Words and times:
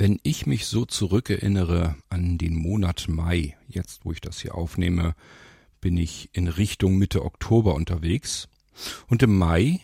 Wenn 0.00 0.20
ich 0.22 0.46
mich 0.46 0.66
so 0.66 0.84
zurückerinnere 0.84 1.96
an 2.08 2.38
den 2.38 2.54
Monat 2.54 3.06
Mai, 3.08 3.56
jetzt 3.66 4.04
wo 4.04 4.12
ich 4.12 4.20
das 4.20 4.38
hier 4.38 4.54
aufnehme, 4.54 5.16
bin 5.80 5.96
ich 5.96 6.30
in 6.32 6.46
Richtung 6.46 6.98
Mitte 6.98 7.24
Oktober 7.24 7.74
unterwegs. 7.74 8.48
Und 9.08 9.24
im 9.24 9.36
Mai, 9.36 9.80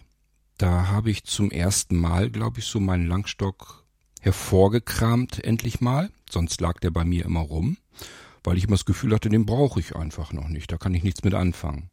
da 0.56 0.86
habe 0.86 1.10
ich 1.10 1.24
zum 1.24 1.50
ersten 1.50 1.96
Mal, 1.96 2.30
glaube 2.30 2.60
ich, 2.60 2.66
so 2.66 2.78
meinen 2.78 3.08
Langstock 3.08 3.84
hervorgekramt, 4.20 5.42
endlich 5.42 5.80
mal. 5.80 6.12
Sonst 6.30 6.60
lag 6.60 6.78
der 6.78 6.92
bei 6.92 7.04
mir 7.04 7.24
immer 7.24 7.40
rum, 7.40 7.76
weil 8.44 8.56
ich 8.56 8.64
immer 8.64 8.76
das 8.76 8.84
Gefühl 8.84 9.14
hatte, 9.14 9.30
den 9.30 9.46
brauche 9.46 9.80
ich 9.80 9.96
einfach 9.96 10.32
noch 10.32 10.46
nicht. 10.46 10.70
Da 10.70 10.78
kann 10.78 10.94
ich 10.94 11.02
nichts 11.02 11.24
mit 11.24 11.34
anfangen. 11.34 11.90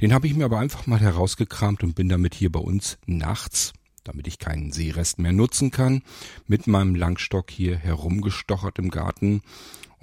Den 0.00 0.12
habe 0.12 0.26
ich 0.26 0.34
mir 0.34 0.46
aber 0.46 0.58
einfach 0.58 0.88
mal 0.88 0.98
herausgekramt 0.98 1.84
und 1.84 1.94
bin 1.94 2.08
damit 2.08 2.34
hier 2.34 2.50
bei 2.50 2.58
uns 2.58 2.98
nachts 3.06 3.74
damit 4.04 4.26
ich 4.28 4.38
keinen 4.38 4.72
Seerest 4.72 5.18
mehr 5.18 5.32
nutzen 5.32 5.70
kann, 5.70 6.02
mit 6.46 6.66
meinem 6.66 6.94
Langstock 6.94 7.50
hier 7.50 7.76
herumgestochert 7.76 8.78
im 8.78 8.90
Garten 8.90 9.42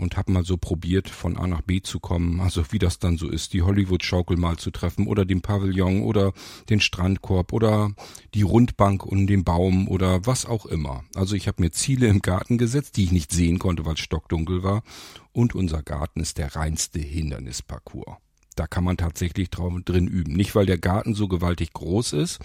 und 0.01 0.17
habe 0.17 0.31
mal 0.31 0.43
so 0.43 0.57
probiert, 0.57 1.09
von 1.09 1.37
A 1.37 1.47
nach 1.47 1.61
B 1.61 1.81
zu 1.81 1.99
kommen, 1.99 2.41
also 2.41 2.63
wie 2.71 2.79
das 2.79 2.99
dann 2.99 3.17
so 3.17 3.29
ist, 3.29 3.53
die 3.53 3.61
Hollywood-Schaukel 3.61 4.35
mal 4.35 4.57
zu 4.57 4.71
treffen 4.71 5.07
oder 5.07 5.25
den 5.25 5.41
Pavillon 5.41 6.01
oder 6.01 6.33
den 6.69 6.81
Strandkorb 6.81 7.53
oder 7.53 7.91
die 8.33 8.41
Rundbank 8.41 9.05
und 9.05 9.27
den 9.27 9.43
Baum 9.43 9.87
oder 9.87 10.25
was 10.25 10.45
auch 10.45 10.65
immer. 10.65 11.03
Also 11.15 11.35
ich 11.35 11.47
habe 11.47 11.61
mir 11.61 11.71
Ziele 11.71 12.07
im 12.07 12.21
Garten 12.21 12.57
gesetzt, 12.57 12.97
die 12.97 13.03
ich 13.03 13.11
nicht 13.11 13.31
sehen 13.31 13.59
konnte, 13.59 13.85
weil 13.85 13.93
es 13.93 13.99
stockdunkel 13.99 14.63
war 14.63 14.83
und 15.31 15.55
unser 15.55 15.83
Garten 15.83 16.19
ist 16.19 16.39
der 16.39 16.55
reinste 16.55 16.99
Hindernisparcours. 16.99 18.17
Da 18.61 18.67
kann 18.67 18.83
man 18.83 18.95
tatsächlich 18.95 19.49
drin 19.49 20.05
üben. 20.05 20.33
Nicht, 20.33 20.53
weil 20.53 20.67
der 20.67 20.77
Garten 20.77 21.15
so 21.15 21.27
gewaltig 21.27 21.73
groß 21.73 22.13
ist, 22.13 22.37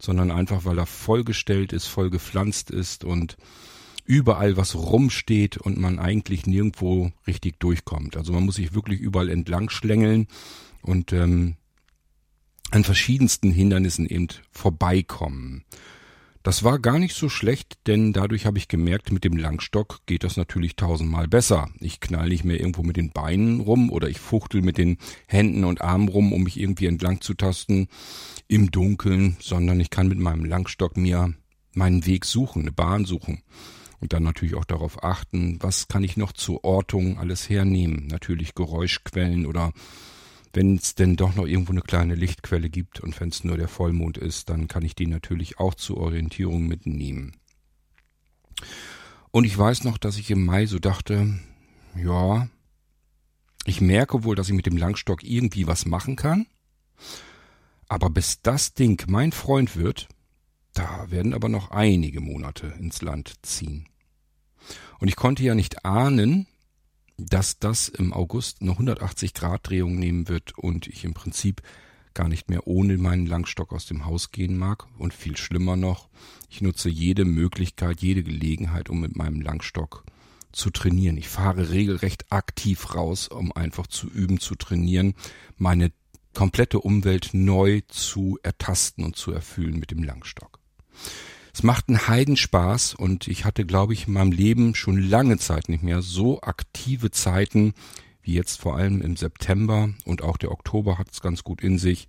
sondern 0.00 0.32
einfach, 0.32 0.64
weil 0.64 0.76
er 0.76 0.86
vollgestellt 0.86 1.72
ist, 1.72 1.86
voll 1.86 2.10
gepflanzt 2.10 2.72
ist 2.72 3.04
und 3.04 3.36
überall 4.04 4.56
was 4.56 4.74
rumsteht 4.74 5.58
und 5.58 5.78
man 5.78 6.00
eigentlich 6.00 6.44
nirgendwo 6.44 7.12
richtig 7.28 7.60
durchkommt. 7.60 8.16
Also 8.16 8.32
man 8.32 8.46
muss 8.46 8.56
sich 8.56 8.74
wirklich 8.74 8.98
überall 8.98 9.28
entlang 9.28 9.70
schlängeln 9.70 10.26
und 10.82 11.12
ähm, 11.12 11.54
an 12.72 12.82
verschiedensten 12.82 13.52
Hindernissen 13.52 14.06
eben 14.06 14.26
vorbeikommen. 14.50 15.62
Das 16.42 16.64
war 16.64 16.78
gar 16.78 16.98
nicht 16.98 17.14
so 17.14 17.28
schlecht, 17.28 17.86
denn 17.86 18.14
dadurch 18.14 18.46
habe 18.46 18.56
ich 18.56 18.66
gemerkt, 18.66 19.12
mit 19.12 19.24
dem 19.24 19.36
Langstock 19.36 20.00
geht 20.06 20.24
das 20.24 20.38
natürlich 20.38 20.74
tausendmal 20.74 21.28
besser. 21.28 21.68
Ich 21.80 22.00
knall 22.00 22.30
nicht 22.30 22.44
mehr 22.44 22.58
irgendwo 22.58 22.82
mit 22.82 22.96
den 22.96 23.10
Beinen 23.10 23.60
rum 23.60 23.90
oder 23.90 24.08
ich 24.08 24.20
fuchtel 24.20 24.62
mit 24.62 24.78
den 24.78 24.96
Händen 25.26 25.64
und 25.64 25.82
Armen 25.82 26.08
rum, 26.08 26.32
um 26.32 26.42
mich 26.42 26.58
irgendwie 26.58 26.86
entlang 26.86 27.20
zu 27.20 27.34
tasten 27.34 27.88
im 28.48 28.70
Dunkeln, 28.70 29.36
sondern 29.40 29.80
ich 29.80 29.90
kann 29.90 30.08
mit 30.08 30.18
meinem 30.18 30.46
Langstock 30.46 30.96
mir 30.96 31.34
meinen 31.74 32.06
Weg 32.06 32.24
suchen, 32.24 32.62
eine 32.62 32.72
Bahn 32.72 33.04
suchen. 33.04 33.42
Und 34.00 34.14
dann 34.14 34.22
natürlich 34.22 34.54
auch 34.54 34.64
darauf 34.64 35.04
achten, 35.04 35.58
was 35.60 35.88
kann 35.88 36.02
ich 36.02 36.16
noch 36.16 36.32
zur 36.32 36.64
Ortung 36.64 37.18
alles 37.18 37.50
hernehmen. 37.50 38.06
Natürlich 38.06 38.54
Geräuschquellen 38.54 39.44
oder 39.44 39.74
wenn 40.52 40.76
es 40.76 40.94
denn 40.94 41.16
doch 41.16 41.34
noch 41.34 41.46
irgendwo 41.46 41.72
eine 41.72 41.82
kleine 41.82 42.14
Lichtquelle 42.14 42.70
gibt 42.70 43.00
und 43.00 43.18
wenn 43.20 43.28
es 43.28 43.44
nur 43.44 43.56
der 43.56 43.68
Vollmond 43.68 44.18
ist, 44.18 44.48
dann 44.48 44.68
kann 44.68 44.84
ich 44.84 44.94
die 44.94 45.06
natürlich 45.06 45.58
auch 45.58 45.74
zur 45.74 45.98
Orientierung 45.98 46.66
mitnehmen. 46.66 47.36
Und 49.30 49.44
ich 49.44 49.56
weiß 49.56 49.84
noch, 49.84 49.96
dass 49.96 50.18
ich 50.18 50.30
im 50.30 50.44
Mai 50.44 50.66
so 50.66 50.78
dachte, 50.78 51.38
ja, 51.96 52.48
ich 53.64 53.80
merke 53.80 54.24
wohl, 54.24 54.34
dass 54.34 54.48
ich 54.48 54.54
mit 54.54 54.66
dem 54.66 54.76
Langstock 54.76 55.22
irgendwie 55.22 55.66
was 55.66 55.86
machen 55.86 56.16
kann. 56.16 56.46
Aber 57.88 58.10
bis 58.10 58.42
das 58.42 58.74
Ding 58.74 59.04
mein 59.08 59.32
Freund 59.32 59.76
wird, 59.76 60.08
da 60.74 61.10
werden 61.10 61.34
aber 61.34 61.48
noch 61.48 61.70
einige 61.70 62.20
Monate 62.20 62.74
ins 62.78 63.02
Land 63.02 63.34
ziehen. 63.42 63.88
Und 64.98 65.08
ich 65.08 65.16
konnte 65.16 65.42
ja 65.42 65.54
nicht 65.54 65.84
ahnen, 65.84 66.46
dass 67.28 67.58
das 67.58 67.88
im 67.88 68.12
August 68.12 68.62
eine 68.62 68.72
180 68.72 69.34
Grad 69.34 69.68
Drehung 69.68 69.98
nehmen 69.98 70.28
wird 70.28 70.56
und 70.58 70.86
ich 70.86 71.04
im 71.04 71.14
Prinzip 71.14 71.62
gar 72.14 72.28
nicht 72.28 72.50
mehr 72.50 72.66
ohne 72.66 72.98
meinen 72.98 73.26
Langstock 73.26 73.72
aus 73.72 73.86
dem 73.86 74.04
Haus 74.04 74.32
gehen 74.32 74.56
mag 74.56 74.86
und 74.98 75.14
viel 75.14 75.36
schlimmer 75.36 75.76
noch, 75.76 76.08
ich 76.48 76.60
nutze 76.60 76.88
jede 76.88 77.24
Möglichkeit, 77.24 78.00
jede 78.02 78.22
Gelegenheit, 78.22 78.90
um 78.90 79.00
mit 79.00 79.16
meinem 79.16 79.40
Langstock 79.40 80.04
zu 80.52 80.70
trainieren. 80.70 81.16
Ich 81.16 81.28
fahre 81.28 81.70
regelrecht 81.70 82.32
aktiv 82.32 82.94
raus, 82.94 83.28
um 83.28 83.52
einfach 83.52 83.86
zu 83.86 84.08
üben, 84.08 84.40
zu 84.40 84.56
trainieren, 84.56 85.14
meine 85.56 85.92
komplette 86.34 86.80
Umwelt 86.80 87.30
neu 87.32 87.82
zu 87.88 88.38
ertasten 88.42 89.04
und 89.04 89.16
zu 89.16 89.32
erfüllen 89.32 89.78
mit 89.78 89.90
dem 89.90 90.02
Langstock. 90.02 90.58
Es 91.52 91.62
macht 91.62 91.88
einen 91.88 92.06
Heidenspaß 92.06 92.94
und 92.94 93.28
ich 93.28 93.44
hatte, 93.44 93.64
glaube 93.64 93.92
ich, 93.92 94.06
in 94.06 94.14
meinem 94.14 94.32
Leben 94.32 94.74
schon 94.74 95.00
lange 95.00 95.38
Zeit 95.38 95.68
nicht 95.68 95.82
mehr 95.82 96.02
so 96.02 96.40
aktive 96.42 97.10
Zeiten 97.10 97.74
wie 98.22 98.34
jetzt 98.34 98.60
vor 98.60 98.76
allem 98.76 99.00
im 99.00 99.16
September 99.16 99.90
und 100.04 100.22
auch 100.22 100.36
der 100.36 100.52
Oktober 100.52 100.98
hat 100.98 101.10
es 101.10 101.20
ganz 101.20 101.42
gut 101.42 101.62
in 101.62 101.78
sich. 101.78 102.08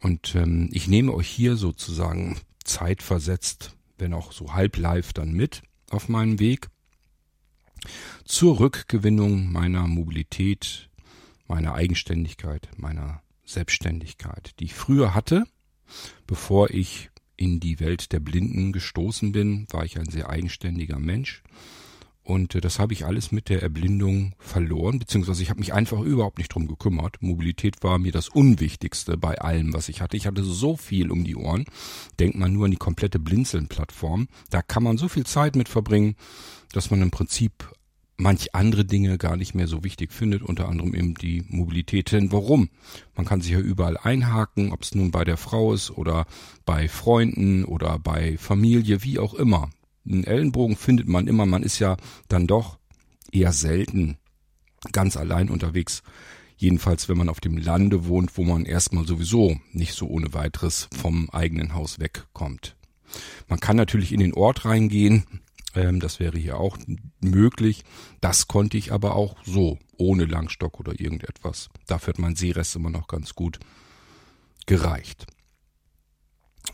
Und 0.00 0.34
ähm, 0.34 0.68
ich 0.72 0.88
nehme 0.88 1.12
euch 1.12 1.28
hier 1.28 1.56
sozusagen 1.56 2.38
zeitversetzt, 2.64 3.76
wenn 3.98 4.14
auch 4.14 4.32
so 4.32 4.54
halb 4.54 4.76
live 4.76 5.12
dann 5.12 5.32
mit 5.32 5.62
auf 5.90 6.08
meinem 6.08 6.38
Weg 6.38 6.68
zur 8.24 8.60
Rückgewinnung 8.60 9.52
meiner 9.52 9.86
Mobilität, 9.86 10.88
meiner 11.46 11.74
Eigenständigkeit, 11.74 12.68
meiner 12.76 13.22
Selbstständigkeit, 13.44 14.52
die 14.58 14.64
ich 14.64 14.74
früher 14.74 15.14
hatte, 15.14 15.44
bevor 16.26 16.70
ich 16.70 17.10
in 17.40 17.58
die 17.58 17.80
Welt 17.80 18.12
der 18.12 18.20
Blinden 18.20 18.70
gestoßen 18.70 19.32
bin, 19.32 19.66
war 19.70 19.84
ich 19.84 19.98
ein 19.98 20.10
sehr 20.10 20.28
eigenständiger 20.28 20.98
Mensch. 20.98 21.42
Und 22.22 22.54
äh, 22.54 22.60
das 22.60 22.78
habe 22.78 22.92
ich 22.92 23.06
alles 23.06 23.32
mit 23.32 23.48
der 23.48 23.62
Erblindung 23.62 24.34
verloren, 24.38 24.98
beziehungsweise 24.98 25.42
ich 25.42 25.48
habe 25.48 25.60
mich 25.60 25.72
einfach 25.72 26.00
überhaupt 26.00 26.36
nicht 26.36 26.54
drum 26.54 26.68
gekümmert. 26.68 27.16
Mobilität 27.22 27.82
war 27.82 27.98
mir 27.98 28.12
das 28.12 28.28
Unwichtigste 28.28 29.16
bei 29.16 29.40
allem, 29.40 29.72
was 29.72 29.88
ich 29.88 30.02
hatte. 30.02 30.18
Ich 30.18 30.26
hatte 30.26 30.44
so 30.44 30.76
viel 30.76 31.10
um 31.10 31.24
die 31.24 31.34
Ohren. 31.34 31.64
Denkt 32.18 32.36
man 32.36 32.52
nur 32.52 32.66
an 32.66 32.72
die 32.72 32.76
komplette 32.76 33.18
Blinzeln-Plattform. 33.18 34.28
Da 34.50 34.60
kann 34.60 34.82
man 34.82 34.98
so 34.98 35.08
viel 35.08 35.24
Zeit 35.24 35.56
mit 35.56 35.70
verbringen, 35.70 36.16
dass 36.72 36.90
man 36.90 37.00
im 37.00 37.10
Prinzip 37.10 37.72
manch 38.20 38.54
andere 38.54 38.84
Dinge 38.84 39.18
gar 39.18 39.36
nicht 39.36 39.54
mehr 39.54 39.66
so 39.66 39.82
wichtig 39.82 40.12
findet, 40.12 40.42
unter 40.42 40.68
anderem 40.68 40.94
eben 40.94 41.14
die 41.14 41.42
Mobilität. 41.48 42.12
Denn 42.12 42.32
warum? 42.32 42.68
Man 43.16 43.26
kann 43.26 43.40
sich 43.40 43.52
ja 43.52 43.58
überall 43.58 43.96
einhaken, 43.96 44.72
ob 44.72 44.82
es 44.82 44.94
nun 44.94 45.10
bei 45.10 45.24
der 45.24 45.36
Frau 45.36 45.72
ist 45.72 45.90
oder 45.90 46.26
bei 46.64 46.88
Freunden 46.88 47.64
oder 47.64 47.98
bei 47.98 48.36
Familie, 48.38 49.02
wie 49.02 49.18
auch 49.18 49.34
immer. 49.34 49.70
Einen 50.06 50.24
Ellenbogen 50.24 50.76
findet 50.76 51.08
man 51.08 51.26
immer, 51.26 51.46
man 51.46 51.62
ist 51.62 51.78
ja 51.78 51.96
dann 52.28 52.46
doch 52.46 52.78
eher 53.32 53.52
selten 53.52 54.18
ganz 54.92 55.16
allein 55.16 55.50
unterwegs. 55.50 56.02
Jedenfalls, 56.56 57.08
wenn 57.08 57.16
man 57.16 57.30
auf 57.30 57.40
dem 57.40 57.56
Lande 57.56 58.06
wohnt, 58.06 58.36
wo 58.36 58.44
man 58.44 58.66
erstmal 58.66 59.06
sowieso 59.06 59.56
nicht 59.72 59.94
so 59.94 60.06
ohne 60.06 60.34
weiteres 60.34 60.88
vom 60.94 61.30
eigenen 61.30 61.74
Haus 61.74 61.98
wegkommt. 61.98 62.76
Man 63.48 63.60
kann 63.60 63.76
natürlich 63.76 64.12
in 64.12 64.20
den 64.20 64.34
Ort 64.34 64.64
reingehen, 64.64 65.24
ähm, 65.74 66.00
das 66.00 66.20
wäre 66.20 66.38
hier 66.38 66.58
auch 66.58 66.78
möglich. 67.20 67.84
Das 68.20 68.48
konnte 68.48 68.76
ich 68.76 68.92
aber 68.92 69.14
auch 69.14 69.36
so, 69.44 69.78
ohne 69.96 70.24
Langstock 70.24 70.80
oder 70.80 70.98
irgendetwas. 70.98 71.68
Dafür 71.86 72.14
hat 72.14 72.18
mein 72.18 72.36
Seerest 72.36 72.76
immer 72.76 72.90
noch 72.90 73.08
ganz 73.08 73.34
gut 73.34 73.58
gereicht. 74.66 75.26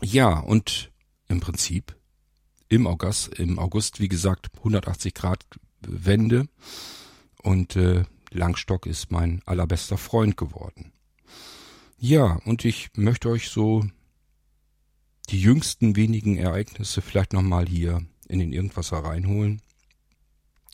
Ja, 0.01 0.39
und 0.39 0.91
im 1.27 1.39
Prinzip 1.39 1.95
im 2.69 2.87
August, 2.87 3.29
im 3.39 3.59
August, 3.59 3.99
wie 3.99 4.09
gesagt, 4.09 4.49
180 4.57 5.13
Grad 5.13 5.45
Wende 5.81 6.47
und 7.41 7.75
äh, 7.75 8.03
Langstock 8.31 8.85
ist 8.85 9.11
mein 9.11 9.41
allerbester 9.45 9.97
Freund 9.97 10.35
geworden. 10.35 10.91
Ja, 11.97 12.39
und 12.45 12.65
ich 12.65 12.89
möchte 12.95 13.29
euch 13.29 13.49
so 13.49 13.85
die 15.29 15.41
jüngsten 15.41 15.95
wenigen 15.95 16.37
Ereignisse 16.37 17.01
vielleicht 17.01 17.33
nochmal 17.33 17.67
hier 17.67 18.05
in 18.27 18.39
den 18.39 18.53
Irgendwasser 18.53 18.97
reinholen. 18.97 19.61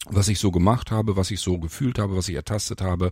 Was 0.06 0.28
ich 0.28 0.40
so 0.40 0.52
gemacht 0.52 0.92
habe, 0.92 1.16
was 1.16 1.32
ich 1.32 1.40
so 1.40 1.58
gefühlt 1.60 1.98
habe, 1.98 2.18
was 2.18 2.28
ich 2.28 2.36
ertastet 2.36 2.82
habe, 2.82 3.12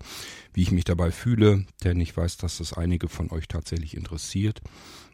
wie 0.53 0.61
ich 0.61 0.71
mich 0.71 0.83
dabei 0.83 1.11
fühle, 1.11 1.65
denn 1.83 2.01
ich 2.01 2.15
weiß, 2.15 2.35
dass 2.37 2.57
das 2.57 2.73
einige 2.73 3.07
von 3.07 3.31
euch 3.31 3.47
tatsächlich 3.47 3.95
interessiert. 3.95 4.61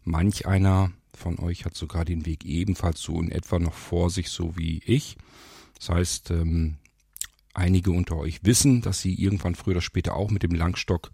Manch 0.03 0.47
einer 0.47 0.91
von 1.13 1.37
euch 1.37 1.65
hat 1.65 1.75
sogar 1.75 2.03
den 2.03 2.25
Weg 2.25 2.45
ebenfalls 2.45 3.01
so 3.01 3.21
in 3.21 3.31
etwa 3.31 3.59
noch 3.59 3.73
vor 3.73 4.09
sich, 4.09 4.29
so 4.29 4.57
wie 4.57 4.81
ich. 4.85 5.17
Das 5.77 5.89
heißt, 5.89 6.31
ähm, 6.31 6.77
einige 7.53 7.91
unter 7.91 8.17
euch 8.17 8.43
wissen, 8.43 8.81
dass 8.81 9.01
sie 9.01 9.13
irgendwann 9.13 9.53
früher 9.53 9.73
oder 9.73 9.81
später 9.81 10.15
auch 10.15 10.31
mit 10.31 10.41
dem 10.41 10.55
Langstock 10.55 11.11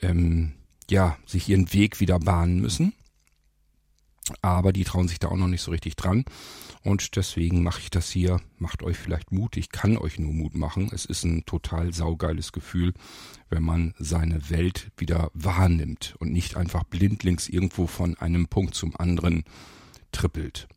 ähm, 0.00 0.52
ja 0.88 1.18
sich 1.26 1.50
ihren 1.50 1.70
Weg 1.74 2.00
wieder 2.00 2.18
bahnen 2.18 2.60
müssen 2.60 2.94
aber 4.42 4.72
die 4.72 4.84
trauen 4.84 5.08
sich 5.08 5.18
da 5.18 5.28
auch 5.28 5.36
noch 5.36 5.48
nicht 5.48 5.62
so 5.62 5.70
richtig 5.70 5.96
dran. 5.96 6.24
Und 6.82 7.16
deswegen 7.16 7.62
mache 7.62 7.80
ich 7.80 7.90
das 7.90 8.10
hier. 8.10 8.40
Macht 8.58 8.82
euch 8.82 8.96
vielleicht 8.96 9.32
Mut. 9.32 9.56
Ich 9.58 9.70
kann 9.70 9.98
euch 9.98 10.18
nur 10.18 10.32
Mut 10.32 10.54
machen. 10.54 10.90
Es 10.92 11.04
ist 11.04 11.24
ein 11.24 11.44
total 11.44 11.92
saugeiles 11.92 12.52
Gefühl, 12.52 12.94
wenn 13.50 13.62
man 13.62 13.94
seine 13.98 14.48
Welt 14.48 14.90
wieder 14.96 15.30
wahrnimmt 15.34 16.14
und 16.20 16.32
nicht 16.32 16.56
einfach 16.56 16.84
blindlings 16.84 17.48
irgendwo 17.48 17.86
von 17.86 18.16
einem 18.16 18.48
Punkt 18.48 18.74
zum 18.74 18.96
anderen 18.96 19.44
trippelt. 20.12 20.68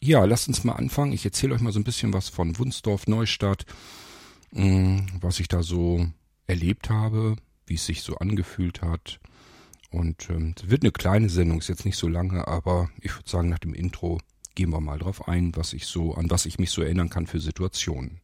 ja, 0.00 0.24
lasst 0.24 0.48
uns 0.48 0.64
mal 0.64 0.74
anfangen. 0.74 1.12
Ich 1.12 1.24
erzähle 1.24 1.54
euch 1.54 1.60
mal 1.60 1.72
so 1.72 1.80
ein 1.80 1.84
bisschen 1.84 2.12
was 2.12 2.28
von 2.28 2.58
Wunsdorf 2.58 3.06
Neustadt, 3.06 3.66
mm, 4.52 4.98
was 5.20 5.38
ich 5.40 5.48
da 5.48 5.62
so 5.62 6.06
erlebt 6.46 6.90
habe, 6.90 7.36
wie 7.66 7.74
es 7.74 7.86
sich 7.86 8.02
so 8.02 8.16
angefühlt 8.16 8.82
hat. 8.82 9.20
Und 9.90 10.28
ähm, 10.30 10.54
es 10.56 10.70
wird 10.70 10.82
eine 10.82 10.92
kleine 10.92 11.28
Sendung, 11.28 11.58
ist 11.58 11.68
jetzt 11.68 11.84
nicht 11.84 11.98
so 11.98 12.08
lange, 12.08 12.48
aber 12.48 12.90
ich 13.00 13.14
würde 13.14 13.28
sagen, 13.30 13.48
nach 13.48 13.58
dem 13.58 13.74
Intro 13.74 14.18
gehen 14.54 14.70
wir 14.70 14.80
mal 14.80 14.98
drauf 14.98 15.28
ein, 15.28 15.54
was 15.56 15.72
ich 15.72 15.86
so, 15.86 16.14
an 16.14 16.30
was 16.30 16.46
ich 16.46 16.58
mich 16.58 16.70
so 16.70 16.82
erinnern 16.82 17.10
kann 17.10 17.26
für 17.26 17.40
Situationen. 17.40 18.20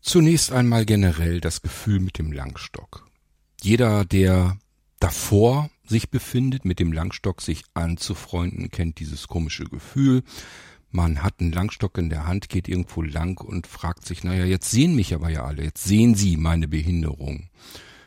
Zunächst 0.00 0.52
einmal 0.52 0.86
generell 0.86 1.40
das 1.40 1.62
Gefühl 1.62 2.00
mit 2.00 2.18
dem 2.18 2.32
Langstock. 2.32 3.06
Jeder, 3.60 4.04
der 4.04 4.56
davor 5.00 5.68
sich 5.88 6.10
befindet, 6.10 6.64
mit 6.64 6.80
dem 6.80 6.92
Langstock 6.92 7.42
sich 7.42 7.64
anzufreunden, 7.74 8.70
kennt 8.70 8.98
dieses 9.00 9.28
komische 9.28 9.64
Gefühl. 9.64 10.22
Man 10.90 11.22
hat 11.22 11.40
einen 11.40 11.52
Langstock 11.52 11.98
in 11.98 12.08
der 12.08 12.26
Hand, 12.26 12.48
geht 12.48 12.68
irgendwo 12.68 13.02
lang 13.02 13.40
und 13.40 13.66
fragt 13.66 14.06
sich, 14.06 14.24
naja, 14.24 14.44
jetzt 14.44 14.70
sehen 14.70 14.94
mich 14.94 15.14
aber 15.14 15.28
ja 15.28 15.44
alle, 15.44 15.64
jetzt 15.64 15.84
sehen 15.84 16.14
sie 16.14 16.36
meine 16.36 16.68
Behinderung. 16.68 17.50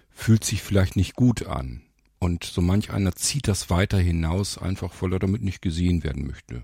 Fühlt 0.09 0.43
sich 0.43 0.61
vielleicht 0.61 0.95
nicht 0.95 1.15
gut 1.15 1.45
an. 1.45 1.81
Und 2.19 2.43
so 2.43 2.61
manch 2.61 2.91
einer 2.91 3.15
zieht 3.15 3.47
das 3.47 3.69
weiter 3.69 3.97
hinaus, 3.97 4.57
einfach 4.57 4.93
weil 5.01 5.13
er 5.13 5.19
damit 5.19 5.41
nicht 5.41 5.61
gesehen 5.61 6.03
werden 6.03 6.27
möchte. 6.27 6.63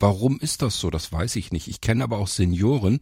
Warum 0.00 0.38
ist 0.40 0.62
das 0.62 0.78
so? 0.78 0.90
Das 0.90 1.12
weiß 1.12 1.36
ich 1.36 1.52
nicht. 1.52 1.68
Ich 1.68 1.80
kenne 1.80 2.04
aber 2.04 2.18
auch 2.18 2.28
Senioren, 2.28 3.00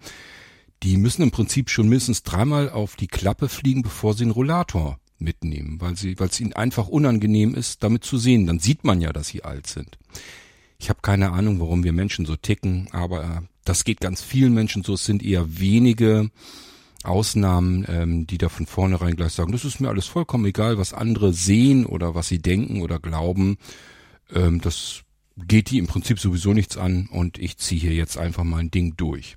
die 0.83 0.97
müssen 0.97 1.23
im 1.23 1.31
Prinzip 1.31 1.71
schon 1.71 1.89
mindestens 1.89 2.23
dreimal 2.23 2.69
auf 2.71 2.97
die 2.97 3.07
Klappe 3.07 3.49
fliegen, 3.49 3.83
bevor 3.83 4.15
sie 4.15 4.25
einen 4.25 4.33
Rollator 4.33 4.99
mitnehmen, 5.19 5.81
weil 5.81 5.97
sie, 5.97 6.19
weil 6.19 6.29
es 6.29 6.41
ihnen 6.41 6.53
einfach 6.53 6.89
unangenehm 6.89 7.55
ist, 7.55 7.83
damit 7.83 8.05
zu 8.05 8.19
sehen. 8.19 8.47
Dann 8.47 8.59
sieht 8.59 8.85
man 8.85 9.01
ja, 9.01 9.13
dass 9.13 9.29
sie 9.29 9.45
alt 9.45 9.67
sind. 9.67 9.99
Ich 10.79 10.89
habe 10.89 11.01
keine 11.03 11.33
Ahnung, 11.33 11.61
warum 11.61 11.85
wir 11.85 11.93
Menschen 11.93 12.27
so 12.27 12.37
ticken, 12.37 12.89
aber 12.93 13.25
äh, 13.25 13.41
das 13.65 13.85
geht 13.85 14.01
ganz 14.01 14.23
vielen 14.23 14.55
Menschen 14.55 14.83
so. 14.83 14.95
Es 14.95 15.05
sind 15.05 15.23
eher 15.23 15.59
wenige 15.59 16.31
Ausnahmen, 17.03 17.85
ähm, 17.89 18.27
die 18.27 18.39
da 18.39 18.49
von 18.49 18.67
vornherein 18.67 19.17
gleich 19.17 19.33
sagen, 19.33 19.53
das 19.53 19.65
ist 19.65 19.81
mir 19.81 19.89
alles 19.89 20.07
vollkommen 20.07 20.45
egal, 20.45 20.79
was 20.79 20.93
andere 20.93 21.33
sehen 21.33 21.87
oder 21.87 22.15
was 22.15 22.29
sie 22.29 22.41
denken 22.41 22.83
oder 22.83 22.99
glauben. 22.99 23.57
Ähm, 24.33 24.61
das 24.61 25.03
geht 25.37 25.71
die 25.71 25.79
im 25.79 25.87
Prinzip 25.87 26.19
sowieso 26.19 26.53
nichts 26.53 26.77
an 26.77 27.09
und 27.11 27.39
ich 27.39 27.59
ziehe 27.59 27.81
hier 27.81 27.95
jetzt 27.95 28.19
einfach 28.19 28.45
mein 28.45 28.71
Ding 28.71 28.97
durch. 28.97 29.37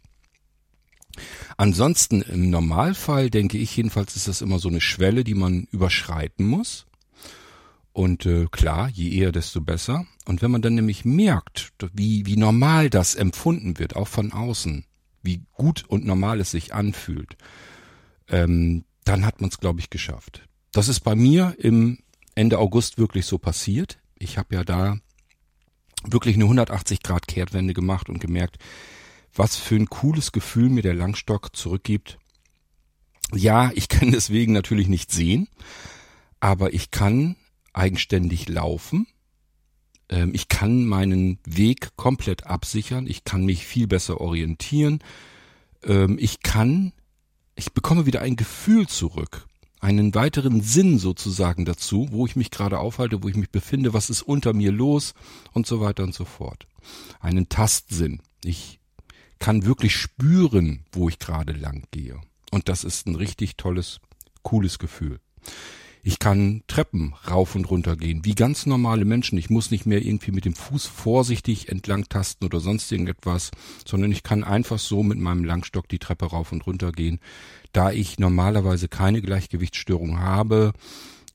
Ansonsten 1.57 2.21
im 2.21 2.49
Normalfall 2.49 3.29
denke 3.29 3.57
ich 3.57 3.75
jedenfalls 3.75 4.15
ist 4.15 4.27
das 4.27 4.41
immer 4.41 4.59
so 4.59 4.69
eine 4.69 4.81
Schwelle, 4.81 5.23
die 5.23 5.35
man 5.35 5.67
überschreiten 5.71 6.45
muss. 6.45 6.85
Und 7.91 8.25
äh, 8.25 8.45
klar, 8.51 8.89
je 8.89 9.09
eher, 9.09 9.31
desto 9.31 9.61
besser. 9.61 10.05
Und 10.25 10.41
wenn 10.41 10.51
man 10.51 10.61
dann 10.61 10.75
nämlich 10.75 11.05
merkt, 11.05 11.73
wie, 11.93 12.25
wie 12.25 12.37
normal 12.37 12.89
das 12.89 13.15
empfunden 13.15 13.79
wird, 13.79 13.95
auch 13.95 14.07
von 14.07 14.31
außen, 14.31 14.85
wie 15.21 15.41
gut 15.53 15.83
und 15.87 16.05
normal 16.05 16.39
es 16.39 16.51
sich 16.51 16.73
anfühlt, 16.73 17.35
ähm, 18.29 18.85
dann 19.03 19.25
hat 19.25 19.41
man 19.41 19.49
es, 19.49 19.57
glaube 19.57 19.79
ich, 19.79 19.89
geschafft. 19.89 20.47
Das 20.71 20.87
ist 20.87 21.01
bei 21.01 21.15
mir 21.15 21.55
im 21.57 21.99
Ende 22.35 22.59
August 22.59 22.97
wirklich 22.97 23.25
so 23.25 23.37
passiert. 23.37 23.99
Ich 24.17 24.37
habe 24.37 24.55
ja 24.55 24.63
da 24.63 24.97
wirklich 26.03 26.35
eine 26.35 26.45
180 26.45 27.01
Grad 27.03 27.27
Kehrtwende 27.27 27.73
gemacht 27.73 28.07
und 28.07 28.19
gemerkt, 28.19 28.57
was 29.39 29.55
für 29.55 29.75
ein 29.75 29.89
cooles 29.89 30.33
Gefühl 30.33 30.69
mir 30.69 30.81
der 30.81 30.93
Langstock 30.93 31.55
zurückgibt. 31.55 32.19
Ja, 33.33 33.71
ich 33.73 33.87
kann 33.87 34.11
deswegen 34.11 34.51
natürlich 34.51 34.89
nicht 34.89 35.11
sehen, 35.11 35.47
aber 36.41 36.73
ich 36.73 36.91
kann 36.91 37.37
eigenständig 37.71 38.49
laufen. 38.49 39.07
Ähm, 40.09 40.31
ich 40.33 40.49
kann 40.49 40.85
meinen 40.85 41.39
Weg 41.45 41.95
komplett 41.95 42.47
absichern. 42.47 43.07
Ich 43.07 43.23
kann 43.23 43.45
mich 43.45 43.65
viel 43.65 43.87
besser 43.87 44.19
orientieren. 44.19 44.99
Ähm, 45.83 46.17
ich 46.19 46.41
kann, 46.41 46.91
ich 47.55 47.71
bekomme 47.71 48.05
wieder 48.05 48.21
ein 48.21 48.35
Gefühl 48.35 48.87
zurück. 48.87 49.47
Einen 49.79 50.13
weiteren 50.13 50.59
Sinn 50.59 50.99
sozusagen 50.99 51.63
dazu, 51.63 52.09
wo 52.11 52.25
ich 52.25 52.35
mich 52.35 52.51
gerade 52.51 52.79
aufhalte, 52.79 53.23
wo 53.23 53.29
ich 53.29 53.37
mich 53.37 53.49
befinde, 53.49 53.93
was 53.93 54.09
ist 54.09 54.23
unter 54.23 54.51
mir 54.51 54.73
los 54.73 55.13
und 55.53 55.65
so 55.65 55.79
weiter 55.79 56.03
und 56.03 56.13
so 56.13 56.25
fort. 56.25 56.67
Einen 57.21 57.47
Tastsinn. 57.47 58.21
Ich 58.43 58.78
kann 59.39 59.65
wirklich 59.65 59.95
spüren, 59.95 60.85
wo 60.91 61.09
ich 61.09 61.19
gerade 61.19 61.53
lang 61.53 61.85
gehe. 61.91 62.19
Und 62.51 62.69
das 62.69 62.83
ist 62.83 63.07
ein 63.07 63.15
richtig 63.15 63.55
tolles, 63.57 63.99
cooles 64.43 64.79
Gefühl. 64.79 65.19
Ich 66.01 66.19
kann 66.19 66.63
Treppen 66.67 67.13
rauf 67.29 67.55
und 67.55 67.69
runter 67.69 67.97
gehen, 67.97 68.23
wie 68.23 68.33
ganz 68.33 68.65
normale 68.65 69.03
Menschen. 69.03 69.37
Ich 69.37 69.49
muss 69.49 69.69
nicht 69.69 69.85
mehr 69.85 70.01
irgendwie 70.01 70.31
mit 70.31 70.45
dem 70.45 70.55
Fuß 70.55 70.85
vorsichtig 70.85 71.69
entlang 71.69 72.07
tasten 72.07 72.45
oder 72.45 72.61
sonst 72.61 72.89
irgendetwas, 72.91 73.51
sondern 73.85 74.11
ich 74.11 74.23
kann 74.23 74.45
einfach 74.45 74.79
so 74.79 75.03
mit 75.03 75.19
meinem 75.19 75.43
Langstock 75.43 75.89
die 75.89 75.99
Treppe 75.99 76.27
rauf 76.27 76.51
und 76.53 76.65
runter 76.65 76.93
gehen. 76.93 77.19
Da 77.73 77.91
ich 77.91 78.17
normalerweise 78.17 78.87
keine 78.87 79.21
Gleichgewichtsstörung 79.21 80.19
habe, 80.19 80.73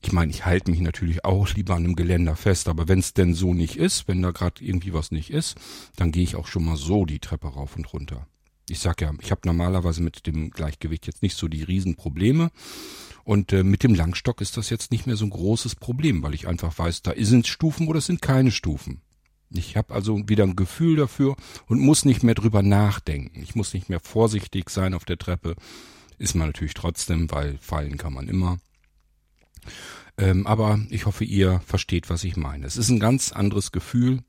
ich 0.05 0.11
meine, 0.11 0.31
ich 0.31 0.45
halte 0.45 0.69
mich 0.69 0.81
natürlich 0.81 1.25
auch 1.25 1.51
lieber 1.55 1.73
an 1.73 1.83
einem 1.83 1.95
Geländer 1.95 2.35
fest, 2.35 2.67
aber 2.67 2.87
wenn 2.87 2.99
es 2.99 3.15
denn 3.15 3.33
so 3.33 3.55
nicht 3.55 3.75
ist, 3.77 4.07
wenn 4.07 4.21
da 4.21 4.29
gerade 4.29 4.63
irgendwie 4.63 4.93
was 4.93 5.09
nicht 5.09 5.31
ist, 5.31 5.57
dann 5.95 6.11
gehe 6.11 6.21
ich 6.21 6.35
auch 6.35 6.45
schon 6.45 6.63
mal 6.63 6.77
so 6.77 7.05
die 7.05 7.17
Treppe 7.17 7.47
rauf 7.47 7.75
und 7.75 7.91
runter. 7.91 8.27
Ich 8.69 8.79
sag 8.79 9.01
ja, 9.01 9.11
ich 9.19 9.31
habe 9.31 9.41
normalerweise 9.45 10.03
mit 10.03 10.27
dem 10.27 10.51
Gleichgewicht 10.51 11.07
jetzt 11.07 11.23
nicht 11.23 11.35
so 11.35 11.47
die 11.47 11.63
Riesenprobleme. 11.63 12.51
Und 13.23 13.51
äh, 13.51 13.63
mit 13.63 13.81
dem 13.81 13.95
Langstock 13.95 14.41
ist 14.41 14.57
das 14.57 14.69
jetzt 14.69 14.91
nicht 14.91 15.07
mehr 15.07 15.15
so 15.15 15.25
ein 15.25 15.31
großes 15.31 15.75
Problem, 15.75 16.21
weil 16.21 16.35
ich 16.35 16.47
einfach 16.47 16.77
weiß, 16.77 17.01
da 17.01 17.13
sind 17.17 17.47
Stufen 17.47 17.87
oder 17.87 17.99
sind 17.99 18.21
keine 18.21 18.51
Stufen. 18.51 19.01
Ich 19.49 19.75
habe 19.75 19.91
also 19.91 20.21
wieder 20.27 20.43
ein 20.43 20.55
Gefühl 20.55 20.97
dafür 20.97 21.35
und 21.65 21.79
muss 21.79 22.05
nicht 22.05 22.21
mehr 22.21 22.35
drüber 22.35 22.61
nachdenken. 22.61 23.41
Ich 23.41 23.55
muss 23.55 23.73
nicht 23.73 23.89
mehr 23.89 23.99
vorsichtig 23.99 24.69
sein 24.69 24.93
auf 24.93 25.05
der 25.05 25.17
Treppe. 25.17 25.55
Ist 26.19 26.35
man 26.35 26.47
natürlich 26.47 26.75
trotzdem, 26.75 27.31
weil 27.31 27.57
fallen 27.57 27.97
kann 27.97 28.13
man 28.13 28.27
immer. 28.27 28.59
Ähm, 30.17 30.47
aber 30.47 30.79
ich 30.89 31.05
hoffe, 31.05 31.25
ihr 31.25 31.59
versteht, 31.65 32.09
was 32.09 32.23
ich 32.23 32.37
meine. 32.37 32.65
Es 32.65 32.77
ist 32.77 32.89
ein 32.89 32.99
ganz 32.99 33.31
anderes 33.31 33.71
Gefühl 33.71 34.19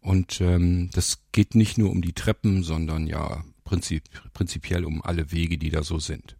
und 0.00 0.40
ähm, 0.40 0.90
das 0.92 1.18
geht 1.32 1.54
nicht 1.54 1.78
nur 1.78 1.90
um 1.90 2.02
die 2.02 2.12
Treppen, 2.12 2.62
sondern 2.62 3.06
ja 3.06 3.44
prinzip, 3.64 4.04
prinzipiell 4.32 4.84
um 4.84 5.02
alle 5.02 5.32
Wege, 5.32 5.58
die 5.58 5.70
da 5.70 5.82
so 5.82 5.98
sind. 5.98 6.36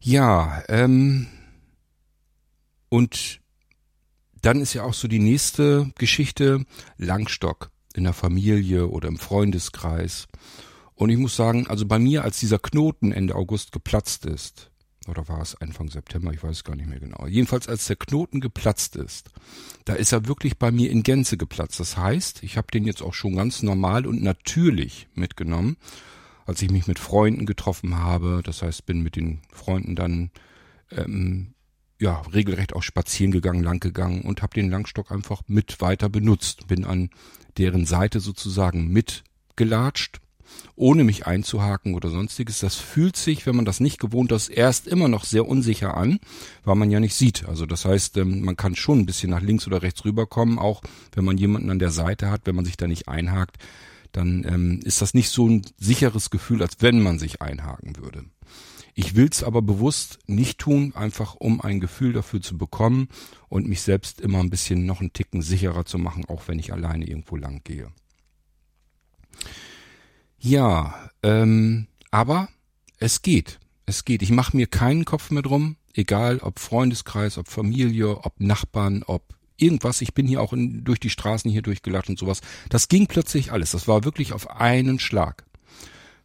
Ja, 0.00 0.62
ähm, 0.68 1.28
und 2.88 3.40
dann 4.42 4.60
ist 4.60 4.74
ja 4.74 4.82
auch 4.82 4.94
so 4.94 5.08
die 5.08 5.20
nächste 5.20 5.92
Geschichte 5.96 6.64
Langstock 6.98 7.70
in 7.94 8.04
der 8.04 8.12
Familie 8.12 8.88
oder 8.88 9.08
im 9.08 9.18
Freundeskreis. 9.18 10.26
Und 10.94 11.10
ich 11.10 11.18
muss 11.18 11.36
sagen, 11.36 11.66
also 11.68 11.86
bei 11.86 11.98
mir, 11.98 12.24
als 12.24 12.40
dieser 12.40 12.58
Knoten 12.58 13.12
Ende 13.12 13.34
August 13.34 13.72
geplatzt 13.72 14.26
ist, 14.26 14.71
oder 15.08 15.28
war 15.28 15.40
es 15.40 15.54
Anfang 15.60 15.88
September, 15.88 16.32
ich 16.32 16.42
weiß 16.42 16.64
gar 16.64 16.76
nicht 16.76 16.88
mehr 16.88 17.00
genau. 17.00 17.26
Jedenfalls 17.26 17.68
als 17.68 17.86
der 17.86 17.96
Knoten 17.96 18.40
geplatzt 18.40 18.96
ist, 18.96 19.30
da 19.84 19.94
ist 19.94 20.12
er 20.12 20.26
wirklich 20.26 20.58
bei 20.58 20.70
mir 20.70 20.90
in 20.90 21.02
Gänze 21.02 21.36
geplatzt. 21.36 21.80
Das 21.80 21.96
heißt, 21.96 22.42
ich 22.42 22.56
habe 22.56 22.68
den 22.72 22.84
jetzt 22.84 23.02
auch 23.02 23.14
schon 23.14 23.36
ganz 23.36 23.62
normal 23.62 24.06
und 24.06 24.22
natürlich 24.22 25.08
mitgenommen, 25.14 25.76
als 26.46 26.62
ich 26.62 26.70
mich 26.70 26.86
mit 26.86 26.98
Freunden 26.98 27.46
getroffen 27.46 27.96
habe. 27.96 28.42
Das 28.44 28.62
heißt, 28.62 28.86
bin 28.86 29.02
mit 29.02 29.16
den 29.16 29.40
Freunden 29.50 29.96
dann 29.96 30.30
ähm, 30.90 31.54
ja 32.00 32.20
regelrecht 32.32 32.74
auch 32.74 32.82
spazieren 32.82 33.32
gegangen, 33.32 33.62
lang 33.62 33.80
gegangen 33.80 34.22
und 34.22 34.42
habe 34.42 34.54
den 34.54 34.70
Langstock 34.70 35.10
einfach 35.10 35.42
mit 35.46 35.80
weiter 35.80 36.08
benutzt. 36.08 36.66
Bin 36.68 36.84
an 36.84 37.10
deren 37.58 37.86
Seite 37.86 38.20
sozusagen 38.20 38.88
mitgelatscht 38.88 40.20
ohne 40.76 41.04
mich 41.04 41.26
einzuhaken 41.26 41.94
oder 41.94 42.08
sonstiges. 42.08 42.60
Das 42.60 42.76
fühlt 42.76 43.16
sich, 43.16 43.46
wenn 43.46 43.56
man 43.56 43.64
das 43.64 43.80
nicht 43.80 43.98
gewohnt 43.98 44.32
ist, 44.32 44.48
erst 44.48 44.86
immer 44.86 45.08
noch 45.08 45.24
sehr 45.24 45.46
unsicher 45.46 45.96
an, 45.96 46.18
weil 46.64 46.76
man 46.76 46.90
ja 46.90 47.00
nicht 47.00 47.14
sieht. 47.14 47.46
Also 47.46 47.66
das 47.66 47.84
heißt, 47.84 48.16
ähm, 48.18 48.42
man 48.42 48.56
kann 48.56 48.76
schon 48.76 49.00
ein 49.00 49.06
bisschen 49.06 49.30
nach 49.30 49.42
links 49.42 49.66
oder 49.66 49.82
rechts 49.82 50.04
rüberkommen, 50.04 50.58
auch 50.58 50.82
wenn 51.14 51.24
man 51.24 51.38
jemanden 51.38 51.70
an 51.70 51.78
der 51.78 51.90
Seite 51.90 52.30
hat, 52.30 52.42
wenn 52.44 52.56
man 52.56 52.64
sich 52.64 52.76
da 52.76 52.86
nicht 52.86 53.08
einhakt, 53.08 53.58
dann 54.12 54.44
ähm, 54.46 54.80
ist 54.84 55.02
das 55.02 55.14
nicht 55.14 55.30
so 55.30 55.48
ein 55.48 55.62
sicheres 55.78 56.30
Gefühl, 56.30 56.62
als 56.62 56.76
wenn 56.80 57.02
man 57.02 57.18
sich 57.18 57.40
einhaken 57.40 57.96
würde. 57.96 58.24
Ich 58.94 59.14
will 59.16 59.28
es 59.30 59.42
aber 59.42 59.62
bewusst 59.62 60.18
nicht 60.26 60.58
tun, 60.58 60.92
einfach 60.94 61.34
um 61.34 61.62
ein 61.62 61.80
Gefühl 61.80 62.12
dafür 62.12 62.42
zu 62.42 62.58
bekommen 62.58 63.08
und 63.48 63.66
mich 63.66 63.80
selbst 63.80 64.20
immer 64.20 64.40
ein 64.40 64.50
bisschen 64.50 64.84
noch 64.84 65.00
einen 65.00 65.14
Ticken 65.14 65.40
sicherer 65.40 65.86
zu 65.86 65.98
machen, 65.98 66.26
auch 66.26 66.46
wenn 66.46 66.58
ich 66.58 66.74
alleine 66.74 67.06
irgendwo 67.06 67.36
lang 67.36 67.62
gehe. 67.64 67.88
Ja, 70.44 71.08
ähm, 71.22 71.86
aber 72.10 72.48
es 72.98 73.22
geht. 73.22 73.60
Es 73.86 74.04
geht. 74.04 74.22
Ich 74.22 74.32
mache 74.32 74.56
mir 74.56 74.66
keinen 74.66 75.04
Kopf 75.04 75.30
mehr 75.30 75.42
drum, 75.42 75.76
egal 75.94 76.40
ob 76.40 76.58
Freundeskreis, 76.58 77.38
ob 77.38 77.46
Familie, 77.48 78.18
ob 78.24 78.40
Nachbarn, 78.40 79.04
ob 79.04 79.36
irgendwas. 79.56 80.00
Ich 80.00 80.14
bin 80.14 80.26
hier 80.26 80.42
auch 80.42 80.52
in, 80.52 80.82
durch 80.82 80.98
die 80.98 81.10
Straßen 81.10 81.48
hier 81.48 81.62
durchgelatscht 81.62 82.10
und 82.10 82.18
sowas. 82.18 82.40
Das 82.68 82.88
ging 82.88 83.06
plötzlich 83.06 83.52
alles. 83.52 83.70
Das 83.70 83.86
war 83.86 84.02
wirklich 84.02 84.32
auf 84.32 84.50
einen 84.50 84.98
Schlag. 84.98 85.44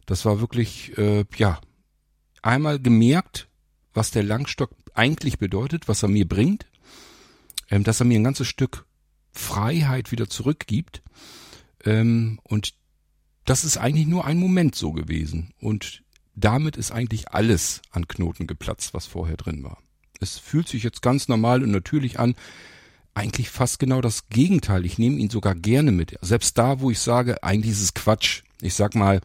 Das 0.04 0.24
war 0.24 0.40
wirklich, 0.40 0.98
äh, 0.98 1.24
ja, 1.36 1.60
einmal 2.42 2.80
gemerkt, 2.80 3.46
was 3.94 4.10
der 4.10 4.24
Langstock 4.24 4.72
eigentlich 4.94 5.38
bedeutet, 5.38 5.86
was 5.86 6.02
er 6.02 6.08
mir 6.08 6.26
bringt, 6.26 6.66
ähm, 7.70 7.84
dass 7.84 8.00
er 8.00 8.06
mir 8.06 8.18
ein 8.18 8.24
ganzes 8.24 8.48
Stück 8.48 8.84
Freiheit 9.30 10.10
wieder 10.10 10.28
zurückgibt. 10.28 11.02
Ähm, 11.84 12.40
und 12.42 12.77
das 13.48 13.64
ist 13.64 13.78
eigentlich 13.78 14.06
nur 14.06 14.26
ein 14.26 14.38
Moment 14.38 14.74
so 14.74 14.92
gewesen. 14.92 15.54
Und 15.58 16.02
damit 16.34 16.76
ist 16.76 16.92
eigentlich 16.92 17.30
alles 17.30 17.80
an 17.90 18.06
Knoten 18.06 18.46
geplatzt, 18.46 18.92
was 18.92 19.06
vorher 19.06 19.38
drin 19.38 19.64
war. 19.64 19.78
Es 20.20 20.38
fühlt 20.38 20.68
sich 20.68 20.82
jetzt 20.82 21.00
ganz 21.00 21.28
normal 21.28 21.62
und 21.62 21.70
natürlich 21.70 22.18
an. 22.18 22.34
Eigentlich 23.14 23.48
fast 23.48 23.78
genau 23.78 24.02
das 24.02 24.28
Gegenteil. 24.28 24.84
Ich 24.84 24.98
nehme 24.98 25.16
ihn 25.16 25.30
sogar 25.30 25.54
gerne 25.54 25.92
mit. 25.92 26.18
Selbst 26.20 26.58
da, 26.58 26.80
wo 26.80 26.90
ich 26.90 26.98
sage, 26.98 27.42
eigentlich 27.42 27.72
ist 27.72 27.82
es 27.82 27.94
Quatsch. 27.94 28.42
Ich 28.60 28.74
sag 28.74 28.94
mal, 28.94 29.22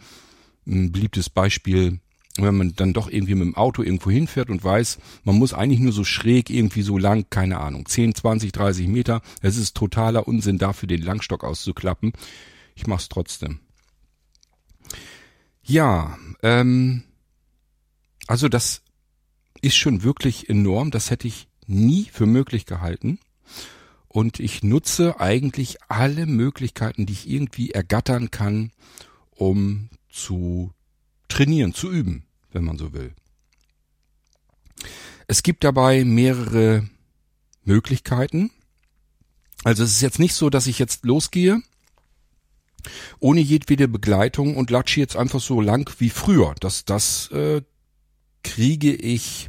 ein 0.65 0.93
beliebtes 0.93 1.29
Beispiel, 1.29 1.99
wenn 2.37 2.55
man 2.55 2.73
dann 2.77 2.93
doch 2.93 3.09
irgendwie 3.09 3.35
mit 3.35 3.47
dem 3.47 3.57
Auto 3.57 3.83
irgendwo 3.83 4.09
hinfährt 4.09 4.49
und 4.49 4.63
weiß, 4.63 4.99
man 5.25 5.37
muss 5.37 5.53
eigentlich 5.53 5.81
nur 5.81 5.91
so 5.91 6.05
schräg 6.05 6.49
irgendwie 6.49 6.81
so 6.81 6.97
lang, 6.97 7.25
keine 7.29 7.59
Ahnung, 7.59 7.85
10, 7.85 8.15
20, 8.15 8.53
30 8.53 8.87
Meter. 8.87 9.21
Es 9.41 9.57
ist 9.57 9.75
totaler 9.75 10.29
Unsinn 10.29 10.59
dafür, 10.59 10.87
den 10.87 11.01
Langstock 11.01 11.43
auszuklappen. 11.43 12.13
Ich 12.73 12.87
mach's 12.87 13.09
trotzdem. 13.09 13.59
Ja, 15.63 16.17
ähm, 16.41 17.03
also 18.27 18.49
das 18.49 18.81
ist 19.61 19.75
schon 19.75 20.03
wirklich 20.03 20.49
enorm. 20.49 20.91
Das 20.91 21.09
hätte 21.09 21.27
ich 21.27 21.47
nie 21.65 22.09
für 22.11 22.25
möglich 22.25 22.65
gehalten. 22.65 23.19
Und 24.07 24.39
ich 24.39 24.61
nutze 24.61 25.19
eigentlich 25.19 25.81
alle 25.87 26.25
Möglichkeiten, 26.25 27.05
die 27.05 27.13
ich 27.13 27.29
irgendwie 27.29 27.71
ergattern 27.71 28.29
kann, 28.29 28.71
um 29.31 29.89
zu 30.09 30.71
trainieren, 31.29 31.73
zu 31.73 31.91
üben, 31.91 32.25
wenn 32.51 32.63
man 32.63 32.77
so 32.77 32.93
will. 32.93 33.13
Es 35.27 35.41
gibt 35.41 35.63
dabei 35.63 36.03
mehrere 36.03 36.87
Möglichkeiten. 37.63 38.51
Also 39.63 39.83
es 39.83 39.91
ist 39.91 40.01
jetzt 40.01 40.19
nicht 40.19 40.35
so, 40.35 40.49
dass 40.49 40.67
ich 40.67 40.77
jetzt 40.77 41.05
losgehe 41.05 41.63
ohne 43.19 43.41
jedwede 43.41 43.87
Begleitung 43.87 44.55
und 44.55 44.69
latsche 44.69 44.99
jetzt 44.99 45.15
einfach 45.15 45.39
so 45.39 45.61
lang 45.61 45.89
wie 45.99 46.09
früher. 46.09 46.55
Das, 46.59 46.85
das 46.85 47.29
äh, 47.31 47.61
kriege 48.43 48.93
ich 48.93 49.47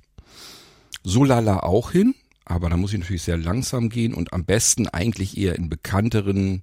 so 1.03 1.25
lala 1.25 1.61
auch 1.61 1.91
hin, 1.91 2.14
aber 2.45 2.71
da 2.71 2.76
muss 2.76 2.93
ich 2.93 3.00
natürlich 3.00 3.23
sehr 3.23 3.37
langsam 3.37 3.88
gehen 3.88 4.14
und 4.14 4.33
am 4.33 4.45
besten 4.45 4.88
eigentlich 4.88 5.37
eher 5.37 5.57
in 5.57 5.69
bekannteren 5.69 6.62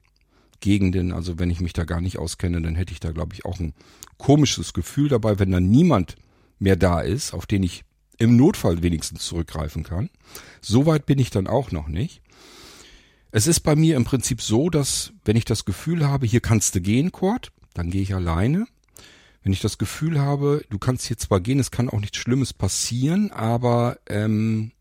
Gegenden. 0.59 1.11
Also 1.11 1.39
wenn 1.39 1.49
ich 1.49 1.59
mich 1.59 1.73
da 1.73 1.83
gar 1.83 2.01
nicht 2.01 2.17
auskenne, 2.17 2.61
dann 2.61 2.75
hätte 2.75 2.93
ich 2.93 2.99
da, 2.99 3.11
glaube 3.11 3.33
ich, 3.33 3.45
auch 3.45 3.59
ein 3.59 3.73
komisches 4.17 4.73
Gefühl 4.73 5.09
dabei, 5.09 5.39
wenn 5.39 5.51
da 5.51 5.59
niemand 5.59 6.15
mehr 6.59 6.75
da 6.75 7.01
ist, 7.01 7.33
auf 7.33 7.45
den 7.45 7.63
ich 7.63 7.83
im 8.17 8.37
Notfall 8.37 8.83
wenigstens 8.83 9.25
zurückgreifen 9.25 9.83
kann. 9.83 10.09
Soweit 10.61 11.07
bin 11.07 11.17
ich 11.17 11.31
dann 11.31 11.47
auch 11.47 11.71
noch 11.71 11.87
nicht. 11.87 12.21
Es 13.33 13.47
ist 13.47 13.61
bei 13.61 13.77
mir 13.77 13.95
im 13.95 14.03
Prinzip 14.03 14.41
so, 14.41 14.69
dass 14.69 15.13
wenn 15.23 15.37
ich 15.37 15.45
das 15.45 15.63
Gefühl 15.63 16.05
habe, 16.05 16.25
hier 16.25 16.41
kannst 16.41 16.75
du 16.75 16.81
gehen, 16.81 17.13
Kurt, 17.13 17.53
dann 17.73 17.89
gehe 17.89 18.01
ich 18.01 18.13
alleine. 18.13 18.67
Wenn 19.41 19.53
ich 19.53 19.61
das 19.61 19.77
Gefühl 19.77 20.19
habe, 20.19 20.65
du 20.69 20.77
kannst 20.77 21.05
hier 21.05 21.17
zwar 21.17 21.39
gehen, 21.39 21.59
es 21.59 21.71
kann 21.71 21.89
auch 21.89 21.99
nichts 21.99 22.17
Schlimmes 22.17 22.51
passieren, 22.51 23.31
aber 23.31 23.97
ähm, 24.07 24.71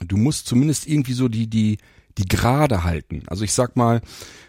du 0.00 0.16
musst 0.16 0.46
zumindest 0.46 0.86
irgendwie 0.86 1.12
so 1.12 1.28
die 1.28 1.48
die 1.48 1.78
die 2.18 2.26
Gerade 2.26 2.84
halten. 2.84 3.22
Also 3.26 3.42
ich 3.42 3.52
sag 3.52 3.74
mal, 3.74 4.00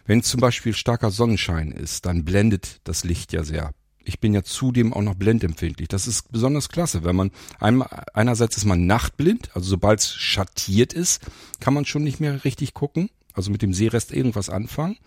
wenn 0.06 0.22
zum 0.22 0.40
Beispiel 0.40 0.74
starker 0.74 1.12
Sonnenschein 1.12 1.72
ist, 1.72 2.06
dann 2.06 2.26
blendet 2.26 2.82
das 2.84 3.04
Licht 3.04 3.34
ja 3.34 3.44
sehr. 3.44 3.72
Ich 4.04 4.20
bin 4.20 4.34
ja 4.34 4.44
zudem 4.44 4.94
auch 4.94 5.02
noch 5.02 5.16
blendempfindlich. 5.16 5.88
Das 5.88 6.08
ist 6.08 6.30
besonders 6.30 6.68
klasse, 6.68 7.06
wenn 7.06 7.16
man 7.16 7.32
einmal, 7.60 8.06
einerseits 8.14 8.58
ist 8.58 8.66
man 8.66 8.86
nachtblind, 8.86 9.56
also 9.56 9.70
sobald 9.70 10.02
es 10.02 10.14
schattiert 10.14 10.92
ist, 10.92 11.22
kann 11.62 11.74
man 11.74 11.86
schon 11.86 12.04
nicht 12.04 12.20
mehr 12.20 12.44
richtig 12.44 12.74
gucken 12.74 13.10
also 13.34 13.52
mit 13.52 13.62
dem 13.62 13.74
Seerest 13.74 14.12
irgendwas 14.12 14.50
anfangen. 14.50 14.98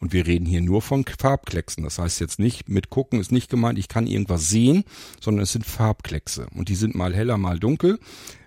Und 0.00 0.12
wir 0.12 0.26
reden 0.26 0.44
hier 0.44 0.60
nur 0.60 0.82
von 0.82 1.04
Farbklecksen. 1.04 1.84
Das 1.84 1.98
heißt 1.98 2.20
jetzt 2.20 2.38
nicht, 2.38 2.68
mit 2.68 2.90
gucken 2.90 3.20
ist 3.20 3.32
nicht 3.32 3.48
gemeint, 3.48 3.78
ich 3.78 3.88
kann 3.88 4.06
irgendwas 4.06 4.48
sehen, 4.48 4.84
sondern 5.20 5.44
es 5.44 5.52
sind 5.52 5.64
Farbkleckse. 5.64 6.48
Und 6.54 6.68
die 6.68 6.74
sind 6.74 6.94
mal 6.94 7.14
heller, 7.14 7.38
mal 7.38 7.58
dunkel. 7.58 7.98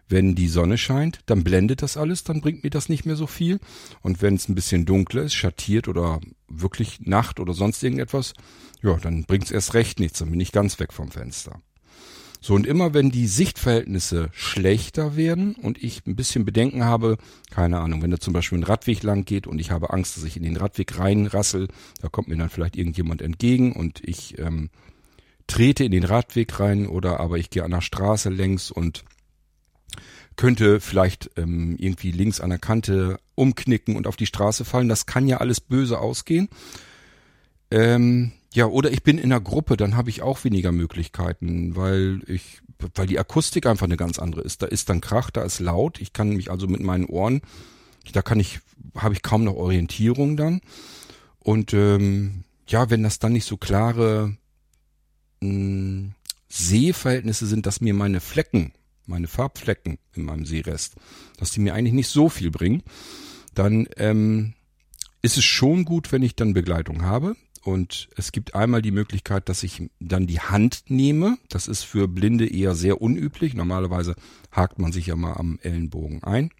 Wenn 0.10 0.36
die 0.36 0.48
Sonne 0.48 0.78
scheint, 0.78 1.20
dann 1.26 1.44
blendet 1.44 1.82
das 1.82 1.98
alles, 1.98 2.24
dann 2.24 2.40
bringt 2.42 2.64
mir 2.64 2.70
das 2.70 2.88
nicht 2.88 3.06
mehr 3.06 3.18
so 3.18 3.28
viel. 3.28 3.60
Und 4.02 4.22
wenn 4.22 4.36
es 4.36 4.48
ein 4.48 4.56
bisschen 4.56 4.86
dunkler 4.86 5.24
ist, 5.24 5.34
schattiert 5.34 5.88
oder 5.88 6.22
wirklich 6.48 7.02
Nacht 7.02 7.40
oder 7.40 7.54
sonst 7.54 7.84
irgendetwas, 7.84 8.34
ja, 8.82 8.96
dann 8.98 9.26
bringt 9.26 9.46
es 9.46 9.52
erst 9.52 9.74
recht 9.74 10.00
nichts, 10.00 10.20
dann 10.20 10.32
bin 10.32 10.40
ich 10.40 10.52
ganz 10.52 10.80
weg 10.80 10.94
vom 10.94 11.12
Fenster. 11.12 11.62
So, 12.40 12.54
und 12.54 12.68
immer 12.68 12.94
wenn 12.94 13.10
die 13.10 13.28
Sichtverhältnisse 13.28 14.30
schlechter 14.32 15.16
werden 15.16 15.56
und 15.56 15.82
ich 15.84 16.06
ein 16.06 16.16
bisschen 16.16 16.46
Bedenken 16.46 16.84
habe, 16.84 17.18
keine 17.50 17.80
Ahnung, 17.80 18.02
wenn 18.02 18.12
da 18.12 18.20
zum 18.20 18.34
Beispiel 18.34 18.60
ein 18.60 18.64
Radweg 18.64 19.04
lang 19.04 19.26
geht 19.26 19.48
und 19.48 19.60
ich 19.60 19.72
habe 19.72 19.92
Angst, 19.92 20.18
dass 20.18 20.24
ich 20.24 20.38
in 20.38 20.44
den 20.44 20.58
Radweg 20.58 20.98
reinrassel, 20.98 21.68
da 22.02 22.10
kommt 22.10 22.28
mir 22.28 22.38
dann 22.38 22.50
vielleicht 22.50 22.78
irgendjemand 22.78 23.22
entgegen 23.22 23.74
und 23.74 24.02
ich 24.04 24.38
ähm, 24.38 24.70
trete 25.48 25.84
in 25.84 25.92
den 25.92 26.04
Radweg 26.04 26.60
rein 26.60 26.88
oder 26.88 27.20
aber 27.20 27.38
ich 27.38 27.50
gehe 27.50 27.64
an 27.64 27.72
der 27.72 27.82
Straße 27.82 28.30
längs 28.30 28.70
und 28.70 29.04
könnte 30.36 30.80
vielleicht 30.80 31.32
ähm, 31.36 31.76
irgendwie 31.80 32.12
links 32.12 32.40
an 32.40 32.52
der 32.52 32.60
Kante 32.60 33.20
umknicken 33.36 33.96
und 33.96 34.08
auf 34.08 34.16
die 34.16 34.28
Straße 34.28 34.66
fallen. 34.66 34.88
Das 34.88 35.08
kann 35.08 35.28
ja 35.28 35.38
alles 35.38 35.60
böse 35.60 36.00
ausgehen. 36.00 36.48
Ähm, 37.72 38.32
ja, 38.58 38.66
oder 38.66 38.92
ich 38.92 39.04
bin 39.04 39.20
in 39.20 39.26
einer 39.26 39.40
Gruppe, 39.40 39.78
dann 39.78 39.96
habe 39.96 40.10
ich 40.10 40.24
auch 40.24 40.44
weniger 40.44 40.72
Möglichkeiten, 40.72 41.76
weil 41.76 42.22
ich, 42.26 42.60
weil 42.96 43.06
die 43.06 43.20
Akustik 43.20 43.68
einfach 43.68 43.86
eine 43.86 43.98
ganz 43.98 44.18
andere 44.18 44.42
ist. 44.42 44.64
Da 44.64 44.66
ist 44.66 44.90
dann 44.90 45.00
Krach, 45.00 45.30
da 45.30 45.44
ist 45.44 45.60
laut. 45.60 46.02
Ich 46.02 46.12
kann 46.12 46.30
mich 46.30 46.50
also 46.50 46.66
mit 46.66 46.82
meinen 46.82 47.06
Ohren, 47.06 47.42
da 48.14 48.24
kann 48.24 48.40
ich, 48.40 48.60
habe 48.96 49.14
ich 49.14 49.22
kaum 49.22 49.44
noch 49.44 49.54
Orientierung 49.54 50.38
dann. 50.38 50.62
Und 51.38 51.72
ähm, 51.76 52.46
ja, 52.68 52.90
wenn 52.90 53.04
das 53.04 53.20
dann 53.20 53.34
nicht 53.34 53.46
so 53.46 53.58
klare 53.58 54.36
mh, 55.42 55.50
hm, 55.50 56.14
Sehverhältnisse 56.50 57.46
sind, 57.46 57.68
dass 57.68 57.80
mir 57.80 57.94
meine 57.94 58.22
Flecken, 58.22 58.74
meine 59.06 59.28
Farbflecken 59.28 60.00
in 60.16 60.24
meinem 60.24 60.48
Seerest, 60.48 60.96
dass 61.38 61.52
die 61.52 61.60
mir 61.60 61.76
eigentlich 61.76 61.94
nicht 61.94 62.10
so 62.10 62.28
viel 62.28 62.50
bringen, 62.50 62.82
dann 63.54 63.88
ähm, 63.98 64.56
ist 65.22 65.38
es 65.38 65.46
schon 65.46 65.86
gut, 65.86 66.12
wenn 66.12 66.24
ich 66.24 66.36
dann 66.36 66.56
Begleitung 66.56 67.04
habe. 67.04 67.36
Und 67.68 68.08
es 68.16 68.32
gibt 68.32 68.56
einmal 68.56 68.82
die 68.82 68.92
Möglichkeit, 68.92 69.50
dass 69.50 69.62
ich 69.62 69.90
dann 70.00 70.26
die 70.26 70.40
Hand 70.40 70.86
nehme. 70.88 71.38
Das 71.50 71.68
ist 71.68 71.84
für 71.84 72.08
Blinde 72.08 72.48
eher 72.48 72.76
sehr 72.76 73.02
unüblich. 73.02 73.56
Normalerweise 73.56 74.16
hakt 74.54 74.80
man 74.80 74.94
sich 74.94 75.08
ja 75.08 75.18
mal 75.18 75.34
am 75.34 75.60
Ellenbogen 75.62 76.24
ein. 76.24 76.52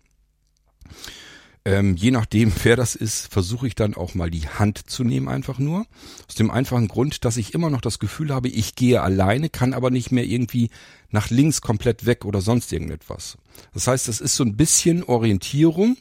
Ähm, 1.64 1.96
je 1.96 2.12
nachdem, 2.12 2.52
wer 2.64 2.76
das 2.76 2.94
ist, 2.96 3.32
versuche 3.32 3.68
ich 3.68 3.76
dann 3.76 3.94
auch 3.94 4.16
mal 4.16 4.30
die 4.30 4.50
Hand 4.50 4.90
zu 4.90 5.06
nehmen, 5.06 5.30
einfach 5.30 5.60
nur. 5.60 5.86
Aus 6.28 6.36
dem 6.36 6.52
einfachen 6.52 6.90
Grund, 6.90 7.24
dass 7.24 7.38
ich 7.38 7.54
immer 7.54 7.70
noch 7.70 7.80
das 7.80 8.00
Gefühl 8.00 8.34
habe, 8.34 8.50
ich 8.50 8.76
gehe 8.76 9.02
alleine, 9.02 9.48
kann 9.48 9.74
aber 9.74 9.92
nicht 9.92 10.12
mehr 10.12 10.26
irgendwie 10.26 10.72
nach 11.10 11.30
links 11.30 11.62
komplett 11.62 12.06
weg 12.06 12.26
oder 12.26 12.42
sonst 12.42 12.74
irgendetwas. 12.74 13.38
Das 13.74 13.88
heißt, 13.88 14.10
das 14.10 14.20
ist 14.20 14.36
so 14.36 14.44
ein 14.44 14.58
bisschen 14.58 15.06
Orientierung 15.06 15.96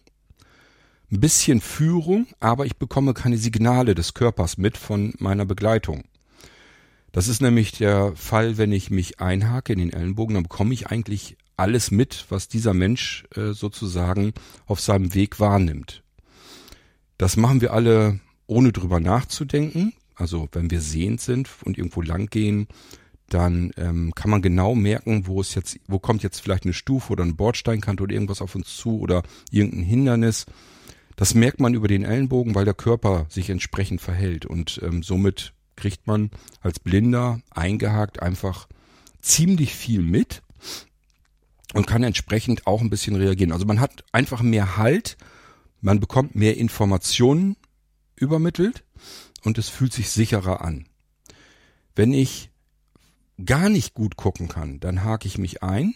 ein 1.10 1.20
bisschen 1.20 1.60
Führung, 1.60 2.26
aber 2.40 2.66
ich 2.66 2.76
bekomme 2.76 3.14
keine 3.14 3.38
Signale 3.38 3.94
des 3.94 4.14
Körpers 4.14 4.58
mit 4.58 4.76
von 4.76 5.14
meiner 5.18 5.44
Begleitung. 5.44 6.04
Das 7.12 7.28
ist 7.28 7.40
nämlich 7.40 7.72
der 7.72 8.14
Fall, 8.16 8.58
wenn 8.58 8.72
ich 8.72 8.90
mich 8.90 9.20
einhake 9.20 9.72
in 9.72 9.78
den 9.78 9.92
Ellenbogen, 9.92 10.34
dann 10.34 10.42
bekomme 10.42 10.74
ich 10.74 10.88
eigentlich 10.88 11.36
alles 11.56 11.90
mit, 11.90 12.26
was 12.28 12.48
dieser 12.48 12.74
Mensch 12.74 13.24
äh, 13.34 13.52
sozusagen 13.52 14.34
auf 14.66 14.80
seinem 14.80 15.14
Weg 15.14 15.40
wahrnimmt. 15.40 16.02
Das 17.18 17.36
machen 17.36 17.60
wir 17.60 17.72
alle 17.72 18.20
ohne 18.46 18.72
drüber 18.72 19.00
nachzudenken. 19.00 19.94
Also 20.14 20.48
wenn 20.52 20.70
wir 20.70 20.80
sehend 20.80 21.20
sind 21.20 21.48
und 21.64 21.78
irgendwo 21.78 22.02
lang 22.02 22.28
gehen, 22.28 22.68
dann 23.28 23.72
ähm, 23.76 24.14
kann 24.14 24.30
man 24.30 24.42
genau 24.42 24.74
merken, 24.74 25.26
wo 25.26 25.40
es 25.40 25.54
jetzt, 25.54 25.78
wo 25.88 25.98
kommt 25.98 26.22
jetzt 26.22 26.40
vielleicht 26.40 26.64
eine 26.64 26.74
Stufe 26.74 27.12
oder 27.12 27.24
ein 27.24 27.36
Bordsteinkante 27.36 28.02
oder 28.02 28.14
irgendwas 28.14 28.42
auf 28.42 28.54
uns 28.54 28.76
zu 28.76 29.00
oder 29.00 29.22
irgendein 29.50 29.82
Hindernis. 29.82 30.46
Das 31.16 31.34
merkt 31.34 31.60
man 31.60 31.74
über 31.74 31.88
den 31.88 32.04
Ellenbogen, 32.04 32.54
weil 32.54 32.66
der 32.66 32.74
Körper 32.74 33.26
sich 33.28 33.50
entsprechend 33.50 34.00
verhält 34.00 34.46
und 34.46 34.80
ähm, 34.82 35.02
somit 35.02 35.54
kriegt 35.74 36.06
man 36.06 36.30
als 36.60 36.78
Blinder 36.78 37.40
eingehakt 37.50 38.22
einfach 38.22 38.68
ziemlich 39.20 39.74
viel 39.74 40.02
mit 40.02 40.42
und 41.74 41.86
kann 41.86 42.02
entsprechend 42.02 42.66
auch 42.66 42.80
ein 42.80 42.90
bisschen 42.90 43.16
reagieren. 43.16 43.52
Also 43.52 43.66
man 43.66 43.80
hat 43.80 44.04
einfach 44.12 44.42
mehr 44.42 44.76
Halt, 44.76 45.16
man 45.80 46.00
bekommt 46.00 46.34
mehr 46.34 46.56
Informationen 46.56 47.56
übermittelt 48.14 48.84
und 49.44 49.58
es 49.58 49.68
fühlt 49.68 49.92
sich 49.92 50.10
sicherer 50.10 50.62
an. 50.62 50.86
Wenn 51.94 52.12
ich 52.12 52.50
gar 53.44 53.68
nicht 53.68 53.94
gut 53.94 54.16
gucken 54.16 54.48
kann, 54.48 54.80
dann 54.80 55.04
hake 55.04 55.26
ich 55.26 55.38
mich 55.38 55.62
ein. 55.62 55.94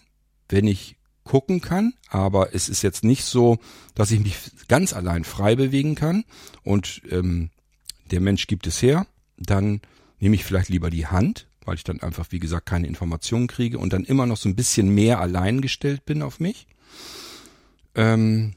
Wenn 0.49 0.67
ich 0.67 0.97
gucken 1.31 1.61
kann, 1.61 1.95
aber 2.09 2.57
es 2.57 2.69
ist 2.69 2.83
jetzt 2.83 3.05
nicht 3.05 3.23
so, 3.23 3.61
dass 3.95 4.11
ich 4.11 4.19
mich 4.19 4.37
ganz 4.67 4.93
allein 4.93 5.23
frei 5.23 5.55
bewegen 5.55 5.95
kann 5.95 6.25
und 6.65 7.03
ähm, 7.09 7.51
der 8.11 8.21
Mensch 8.21 8.49
gibt 8.49 8.67
es 8.67 8.83
her, 8.83 9.07
dann 9.39 9.81
nehme 10.19 10.35
ich 10.35 10.43
vielleicht 10.43 10.71
lieber 10.71 10.91
die 10.91 11.07
Hand, 11.07 11.47
weil 11.65 11.77
ich 11.77 11.85
dann 11.85 12.01
einfach, 12.01 12.27
wie 12.31 12.41
gesagt, 12.41 12.67
keine 12.67 12.89
Informationen 12.89 13.47
kriege 13.47 13.79
und 13.79 13.93
dann 13.93 14.03
immer 14.03 14.27
noch 14.27 14.39
so 14.39 14.49
ein 14.49 14.57
bisschen 14.57 14.93
mehr 14.93 15.21
allein 15.21 15.61
gestellt 15.61 16.05
bin 16.05 16.23
auf 16.23 16.41
mich. 16.41 16.67
Ähm, 17.95 18.55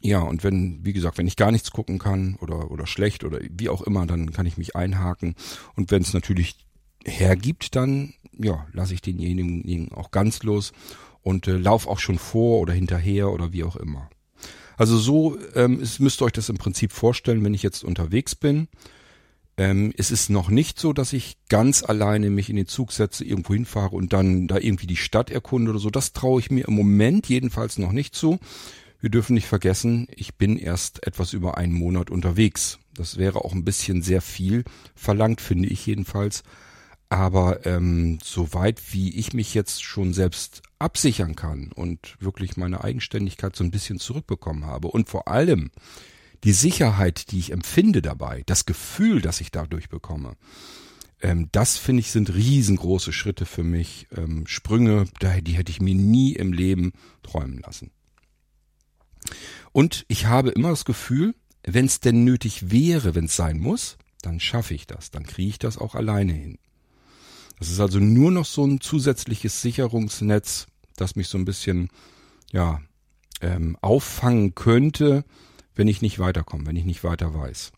ja, 0.00 0.20
und 0.20 0.42
wenn, 0.42 0.82
wie 0.82 0.94
gesagt, 0.94 1.18
wenn 1.18 1.26
ich 1.26 1.36
gar 1.36 1.52
nichts 1.52 1.72
gucken 1.72 1.98
kann 1.98 2.36
oder, 2.40 2.70
oder 2.70 2.86
schlecht 2.86 3.22
oder 3.22 3.38
wie 3.50 3.68
auch 3.68 3.82
immer, 3.82 4.06
dann 4.06 4.32
kann 4.32 4.46
ich 4.46 4.56
mich 4.56 4.76
einhaken. 4.76 5.34
Und 5.76 5.90
wenn 5.90 6.00
es 6.00 6.14
natürlich 6.14 6.56
hergibt, 7.04 7.76
dann, 7.76 8.14
ja, 8.32 8.66
lasse 8.72 8.94
ich 8.94 9.02
denjenigen 9.02 9.92
auch 9.92 10.10
ganz 10.10 10.42
los 10.42 10.72
und 11.22 11.48
äh, 11.48 11.56
lauf 11.56 11.86
auch 11.86 11.98
schon 11.98 12.18
vor 12.18 12.60
oder 12.60 12.72
hinterher 12.72 13.30
oder 13.30 13.52
wie 13.52 13.64
auch 13.64 13.76
immer. 13.76 14.08
Also 14.76 14.96
so 14.96 15.36
ähm, 15.54 15.80
ist, 15.80 16.00
müsst 16.00 16.22
ihr 16.22 16.24
euch 16.24 16.32
das 16.32 16.48
im 16.48 16.56
Prinzip 16.56 16.92
vorstellen, 16.92 17.44
wenn 17.44 17.54
ich 17.54 17.62
jetzt 17.62 17.84
unterwegs 17.84 18.34
bin. 18.34 18.68
Ähm, 19.58 19.92
es 19.98 20.10
ist 20.10 20.30
noch 20.30 20.48
nicht 20.48 20.78
so, 20.78 20.94
dass 20.94 21.12
ich 21.12 21.36
ganz 21.50 21.82
alleine 21.82 22.30
mich 22.30 22.48
in 22.48 22.56
den 22.56 22.66
Zug 22.66 22.92
setze, 22.92 23.24
irgendwo 23.24 23.52
hinfahre 23.52 23.94
und 23.94 24.14
dann 24.14 24.48
da 24.48 24.56
irgendwie 24.56 24.86
die 24.86 24.96
Stadt 24.96 25.30
erkunde 25.30 25.70
oder 25.70 25.80
so. 25.80 25.90
Das 25.90 26.14
traue 26.14 26.40
ich 26.40 26.50
mir 26.50 26.66
im 26.66 26.74
Moment 26.74 27.28
jedenfalls 27.28 27.76
noch 27.76 27.92
nicht 27.92 28.14
zu. 28.14 28.38
Wir 29.00 29.10
dürfen 29.10 29.34
nicht 29.34 29.46
vergessen, 29.46 30.08
ich 30.14 30.36
bin 30.36 30.56
erst 30.56 31.06
etwas 31.06 31.34
über 31.34 31.58
einen 31.58 31.74
Monat 31.74 32.10
unterwegs. 32.10 32.78
Das 32.94 33.18
wäre 33.18 33.44
auch 33.44 33.52
ein 33.52 33.64
bisschen 33.64 34.00
sehr 34.00 34.22
viel 34.22 34.64
verlangt, 34.94 35.42
finde 35.42 35.68
ich 35.68 35.84
jedenfalls. 35.84 36.42
Aber 37.10 37.66
ähm, 37.66 38.18
soweit 38.22 38.80
wie 38.92 39.14
ich 39.18 39.34
mich 39.34 39.52
jetzt 39.52 39.82
schon 39.82 40.14
selbst 40.14 40.62
absichern 40.80 41.36
kann 41.36 41.70
und 41.72 42.16
wirklich 42.20 42.56
meine 42.56 42.82
Eigenständigkeit 42.82 43.54
so 43.54 43.64
ein 43.64 43.70
bisschen 43.70 43.98
zurückbekommen 43.98 44.66
habe 44.66 44.88
und 44.88 45.08
vor 45.08 45.28
allem 45.28 45.70
die 46.44 46.52
Sicherheit, 46.52 47.30
die 47.30 47.38
ich 47.38 47.52
empfinde 47.52 48.02
dabei, 48.02 48.42
das 48.46 48.66
Gefühl, 48.66 49.20
das 49.20 49.40
ich 49.40 49.50
dadurch 49.50 49.88
bekomme, 49.88 50.36
ähm, 51.20 51.48
das 51.52 51.76
finde 51.76 52.00
ich 52.00 52.10
sind 52.10 52.34
riesengroße 52.34 53.12
Schritte 53.12 53.46
für 53.46 53.62
mich, 53.62 54.08
ähm, 54.16 54.46
Sprünge, 54.46 55.04
die 55.22 55.52
hätte 55.52 55.70
ich 55.70 55.80
mir 55.80 55.94
nie 55.94 56.32
im 56.32 56.52
Leben 56.52 56.92
träumen 57.22 57.58
lassen. 57.58 57.90
Und 59.72 60.04
ich 60.08 60.26
habe 60.26 60.50
immer 60.50 60.70
das 60.70 60.84
Gefühl, 60.84 61.34
wenn 61.62 61.84
es 61.84 62.00
denn 62.00 62.24
nötig 62.24 62.70
wäre, 62.70 63.14
wenn 63.14 63.26
es 63.26 63.36
sein 63.36 63.58
muss, 63.58 63.98
dann 64.22 64.40
schaffe 64.40 64.74
ich 64.74 64.86
das, 64.86 65.10
dann 65.10 65.24
kriege 65.24 65.50
ich 65.50 65.58
das 65.58 65.78
auch 65.78 65.94
alleine 65.94 66.32
hin. 66.32 66.58
Das 67.58 67.68
ist 67.68 67.80
also 67.80 67.98
nur 67.98 68.30
noch 68.30 68.46
so 68.46 68.64
ein 68.64 68.80
zusätzliches 68.80 69.60
Sicherungsnetz, 69.60 70.66
das 71.00 71.16
mich 71.16 71.28
so 71.28 71.38
ein 71.38 71.44
bisschen 71.44 71.88
ja 72.52 72.80
ähm, 73.40 73.76
auffangen 73.80 74.54
könnte, 74.54 75.24
wenn 75.74 75.88
ich 75.88 76.02
nicht 76.02 76.18
weiterkomme, 76.18 76.66
wenn 76.66 76.76
ich 76.76 76.84
nicht 76.84 77.04
weiter 77.04 77.34
weiß. 77.34 77.72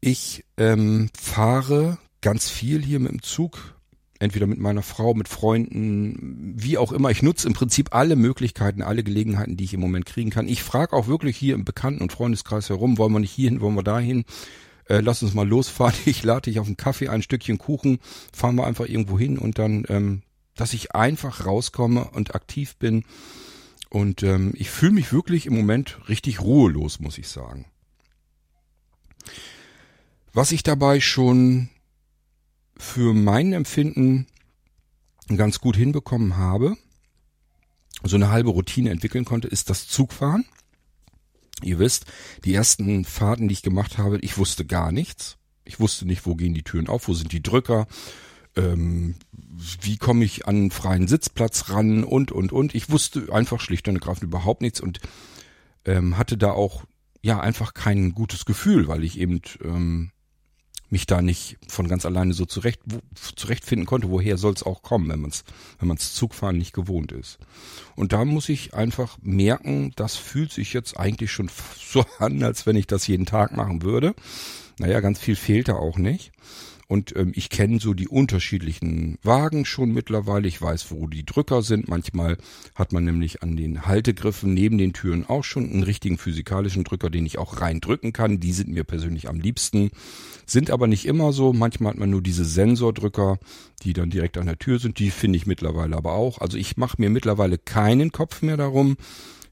Ich 0.00 0.44
ähm, 0.56 1.10
fahre 1.18 1.98
ganz 2.20 2.50
viel 2.50 2.84
hier 2.84 3.00
mit 3.00 3.12
dem 3.12 3.22
Zug 3.22 3.74
entweder 4.18 4.46
mit 4.46 4.58
meiner 4.58 4.82
Frau, 4.82 5.14
mit 5.14 5.28
Freunden, 5.28 6.54
wie 6.56 6.78
auch 6.78 6.92
immer. 6.92 7.10
Ich 7.10 7.22
nutze 7.22 7.46
im 7.46 7.54
Prinzip 7.54 7.94
alle 7.94 8.16
Möglichkeiten, 8.16 8.82
alle 8.82 9.04
Gelegenheiten, 9.04 9.56
die 9.56 9.64
ich 9.64 9.74
im 9.74 9.80
Moment 9.80 10.06
kriegen 10.06 10.30
kann. 10.30 10.48
Ich 10.48 10.62
frage 10.62 10.94
auch 10.94 11.06
wirklich 11.06 11.36
hier 11.36 11.54
im 11.54 11.64
Bekannten- 11.64 12.02
und 12.02 12.12
Freundeskreis 12.12 12.68
herum, 12.68 12.98
wollen 12.98 13.12
wir 13.12 13.20
nicht 13.20 13.32
hierhin, 13.32 13.60
wollen 13.60 13.76
wir 13.76 13.84
dahin? 13.84 14.24
Äh, 14.88 15.00
lass 15.00 15.22
uns 15.22 15.34
mal 15.34 15.46
losfahren. 15.46 15.94
Ich 16.06 16.24
lade 16.24 16.42
dich 16.50 16.58
auf 16.58 16.66
einen 16.66 16.76
Kaffee, 16.76 17.08
ein 17.08 17.22
Stückchen 17.22 17.58
Kuchen, 17.58 17.98
fahren 18.32 18.56
wir 18.56 18.66
einfach 18.66 18.86
irgendwo 18.86 19.18
hin 19.18 19.38
und 19.38 19.58
dann, 19.58 19.84
ähm, 19.88 20.22
dass 20.58 20.74
ich 20.74 20.94
einfach 20.94 21.46
rauskomme 21.46 22.10
und 22.10 22.34
aktiv 22.34 22.76
bin. 22.76 23.04
Und 23.90 24.22
ähm, 24.22 24.52
ich 24.56 24.70
fühle 24.70 24.92
mich 24.92 25.12
wirklich 25.12 25.46
im 25.46 25.54
Moment 25.54 25.98
richtig 26.08 26.40
ruhelos, 26.40 26.98
muss 26.98 27.16
ich 27.16 27.28
sagen. 27.28 27.64
Was 30.32 30.52
ich 30.52 30.62
dabei 30.62 31.00
schon 31.00 31.68
für 32.76 33.14
mein 33.14 33.52
Empfinden 33.52 34.26
ganz 35.28 35.60
gut 35.60 35.76
hinbekommen 35.76 36.36
habe, 36.36 36.76
so 38.02 38.16
eine 38.16 38.30
halbe 38.30 38.50
Routine 38.50 38.90
entwickeln 38.90 39.24
konnte, 39.24 39.48
ist 39.48 39.70
das 39.70 39.86
Zugfahren. 39.86 40.44
Ihr 41.62 41.78
wisst, 41.78 42.06
die 42.44 42.54
ersten 42.54 43.04
Fahrten, 43.04 43.48
die 43.48 43.54
ich 43.54 43.62
gemacht 43.62 43.96
habe, 43.96 44.18
ich 44.18 44.38
wusste 44.38 44.64
gar 44.64 44.92
nichts. 44.92 45.36
Ich 45.64 45.78
wusste 45.78 46.04
nicht, 46.04 46.26
wo 46.26 46.34
gehen 46.34 46.54
die 46.54 46.62
Türen 46.62 46.88
auf, 46.88 47.08
wo 47.08 47.14
sind 47.14 47.32
die 47.32 47.42
Drücker, 47.42 47.86
ähm, 48.56 49.16
wie 49.82 49.96
komme 49.96 50.24
ich 50.24 50.46
an 50.46 50.56
einen 50.56 50.70
freien 50.70 51.08
Sitzplatz 51.08 51.70
ran 51.70 52.04
und, 52.04 52.32
und, 52.32 52.52
und. 52.52 52.74
Ich 52.74 52.90
wusste 52.90 53.32
einfach 53.32 53.60
schlicht 53.60 53.88
und 53.88 53.96
ergreifend 53.96 54.24
überhaupt 54.24 54.62
nichts 54.62 54.80
und 54.80 55.00
ähm, 55.84 56.16
hatte 56.16 56.36
da 56.36 56.52
auch 56.52 56.84
ja 57.22 57.40
einfach 57.40 57.74
kein 57.74 58.12
gutes 58.12 58.44
Gefühl, 58.44 58.88
weil 58.88 59.04
ich 59.04 59.18
eben 59.18 59.40
ähm, 59.62 60.10
mich 60.90 61.06
da 61.06 61.20
nicht 61.20 61.58
von 61.68 61.88
ganz 61.88 62.06
alleine 62.06 62.32
so 62.32 62.46
zurecht, 62.46 62.80
wo, 62.86 63.00
zurechtfinden 63.36 63.86
konnte, 63.86 64.10
woher 64.10 64.38
soll 64.38 64.54
es 64.54 64.62
auch 64.62 64.82
kommen, 64.82 65.08
wenn 65.08 65.20
man 65.20 65.30
es 65.30 65.44
wenn 65.78 65.88
man's 65.88 66.14
Zugfahren 66.14 66.56
nicht 66.56 66.72
gewohnt 66.72 67.12
ist. 67.12 67.38
Und 67.96 68.12
da 68.12 68.24
muss 68.24 68.48
ich 68.48 68.74
einfach 68.74 69.18
merken, 69.20 69.92
das 69.96 70.16
fühlt 70.16 70.52
sich 70.52 70.72
jetzt 70.72 70.98
eigentlich 70.98 71.32
schon 71.32 71.50
so 71.78 72.04
an, 72.18 72.42
als 72.42 72.66
wenn 72.66 72.76
ich 72.76 72.86
das 72.86 73.06
jeden 73.06 73.26
Tag 73.26 73.56
machen 73.56 73.82
würde. 73.82 74.14
Naja, 74.78 75.00
ganz 75.00 75.18
viel 75.18 75.36
fehlt 75.36 75.68
da 75.68 75.74
auch 75.74 75.98
nicht. 75.98 76.32
Und 76.88 77.14
ähm, 77.16 77.32
ich 77.34 77.50
kenne 77.50 77.80
so 77.80 77.92
die 77.92 78.08
unterschiedlichen 78.08 79.18
Wagen 79.22 79.66
schon 79.66 79.92
mittlerweile. 79.92 80.48
Ich 80.48 80.60
weiß, 80.60 80.90
wo 80.90 81.06
die 81.06 81.24
Drücker 81.24 81.60
sind. 81.60 81.86
Manchmal 81.86 82.38
hat 82.74 82.92
man 82.92 83.04
nämlich 83.04 83.42
an 83.42 83.56
den 83.56 83.86
Haltegriffen 83.86 84.54
neben 84.54 84.78
den 84.78 84.94
Türen 84.94 85.26
auch 85.26 85.44
schon 85.44 85.70
einen 85.70 85.82
richtigen 85.82 86.16
physikalischen 86.16 86.84
Drücker, 86.84 87.10
den 87.10 87.26
ich 87.26 87.38
auch 87.38 87.60
reindrücken 87.60 88.14
kann. 88.14 88.40
Die 88.40 88.52
sind 88.52 88.70
mir 88.70 88.84
persönlich 88.84 89.28
am 89.28 89.38
liebsten. 89.38 89.90
Sind 90.46 90.70
aber 90.70 90.86
nicht 90.86 91.04
immer 91.04 91.34
so. 91.34 91.52
Manchmal 91.52 91.92
hat 91.92 91.98
man 91.98 92.08
nur 92.08 92.22
diese 92.22 92.46
Sensordrücker, 92.46 93.38
die 93.82 93.92
dann 93.92 94.08
direkt 94.08 94.38
an 94.38 94.46
der 94.46 94.58
Tür 94.58 94.78
sind. 94.78 94.98
Die 94.98 95.10
finde 95.10 95.36
ich 95.36 95.46
mittlerweile 95.46 95.94
aber 95.94 96.14
auch. 96.14 96.40
Also 96.40 96.56
ich 96.56 96.78
mache 96.78 96.96
mir 96.98 97.10
mittlerweile 97.10 97.58
keinen 97.58 98.12
Kopf 98.12 98.40
mehr 98.40 98.56
darum, 98.56 98.96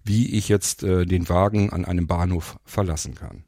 wie 0.04 0.34
ich 0.34 0.48
jetzt 0.48 0.84
äh, 0.84 1.04
den 1.04 1.28
Wagen 1.28 1.68
an 1.68 1.84
einem 1.84 2.06
Bahnhof 2.06 2.58
verlassen 2.64 3.14
kann. 3.14 3.44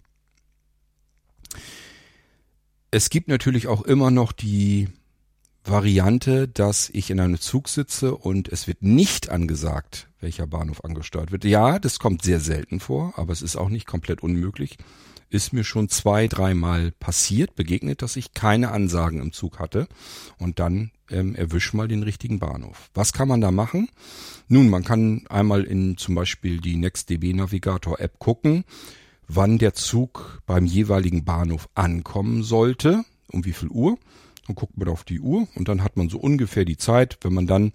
Es 2.90 3.10
gibt 3.10 3.28
natürlich 3.28 3.66
auch 3.66 3.82
immer 3.82 4.10
noch 4.10 4.32
die 4.32 4.88
Variante, 5.62 6.48
dass 6.48 6.88
ich 6.88 7.10
in 7.10 7.20
einem 7.20 7.38
Zug 7.38 7.68
sitze 7.68 8.14
und 8.16 8.48
es 8.48 8.66
wird 8.66 8.82
nicht 8.82 9.28
angesagt, 9.28 10.08
welcher 10.20 10.46
Bahnhof 10.46 10.82
angesteuert 10.84 11.30
wird. 11.30 11.44
Ja, 11.44 11.78
das 11.78 11.98
kommt 11.98 12.22
sehr 12.22 12.40
selten 12.40 12.80
vor, 12.80 13.12
aber 13.16 13.34
es 13.34 13.42
ist 13.42 13.56
auch 13.56 13.68
nicht 13.68 13.86
komplett 13.86 14.22
unmöglich. 14.22 14.78
Ist 15.28 15.52
mir 15.52 15.64
schon 15.64 15.90
zwei, 15.90 16.26
dreimal 16.26 16.92
passiert, 16.92 17.54
begegnet, 17.54 18.00
dass 18.00 18.16
ich 18.16 18.32
keine 18.32 18.70
Ansagen 18.70 19.20
im 19.20 19.34
Zug 19.34 19.58
hatte 19.58 19.86
und 20.38 20.58
dann 20.58 20.90
ähm, 21.10 21.34
erwisch 21.34 21.74
mal 21.74 21.88
den 21.88 22.02
richtigen 22.02 22.38
Bahnhof. 22.38 22.88
Was 22.94 23.12
kann 23.12 23.28
man 23.28 23.42
da 23.42 23.50
machen? 23.50 23.90
Nun, 24.46 24.70
man 24.70 24.84
kann 24.84 25.26
einmal 25.28 25.64
in 25.64 25.98
zum 25.98 26.14
Beispiel 26.14 26.58
die 26.62 26.76
NextDB 26.76 27.34
Navigator 27.34 28.00
App 28.00 28.18
gucken 28.18 28.64
wann 29.28 29.58
der 29.58 29.74
Zug 29.74 30.42
beim 30.46 30.64
jeweiligen 30.64 31.24
Bahnhof 31.24 31.68
ankommen 31.74 32.42
sollte, 32.42 33.04
um 33.30 33.44
wie 33.44 33.52
viel 33.52 33.68
Uhr. 33.68 33.98
Dann 34.46 34.56
guckt 34.56 34.76
man 34.76 34.88
auf 34.88 35.04
die 35.04 35.20
Uhr 35.20 35.46
und 35.54 35.68
dann 35.68 35.84
hat 35.84 35.96
man 35.96 36.08
so 36.08 36.18
ungefähr 36.18 36.64
die 36.64 36.78
Zeit, 36.78 37.18
wenn 37.20 37.34
man 37.34 37.46
dann, 37.46 37.72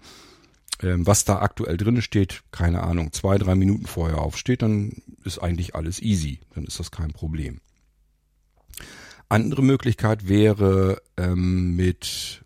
ähm, 0.82 1.06
was 1.06 1.24
da 1.24 1.38
aktuell 1.38 1.76
drin 1.76 2.02
steht, 2.02 2.42
keine 2.50 2.82
Ahnung, 2.82 3.12
zwei, 3.12 3.38
drei 3.38 3.54
Minuten 3.54 3.86
vorher 3.86 4.18
aufsteht, 4.18 4.62
dann 4.62 5.02
ist 5.24 5.38
eigentlich 5.38 5.76
alles 5.76 6.02
easy. 6.02 6.40
Dann 6.54 6.64
ist 6.64 6.80
das 6.80 6.90
kein 6.90 7.12
Problem. 7.12 7.60
Andere 9.28 9.62
Möglichkeit 9.62 10.28
wäre 10.28 11.00
ähm, 11.16 11.76
mit 11.76 12.44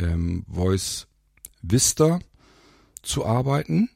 ähm, 0.00 0.44
Voice 0.48 1.06
Vista 1.60 2.20
zu 3.02 3.24
arbeiten. 3.24 3.90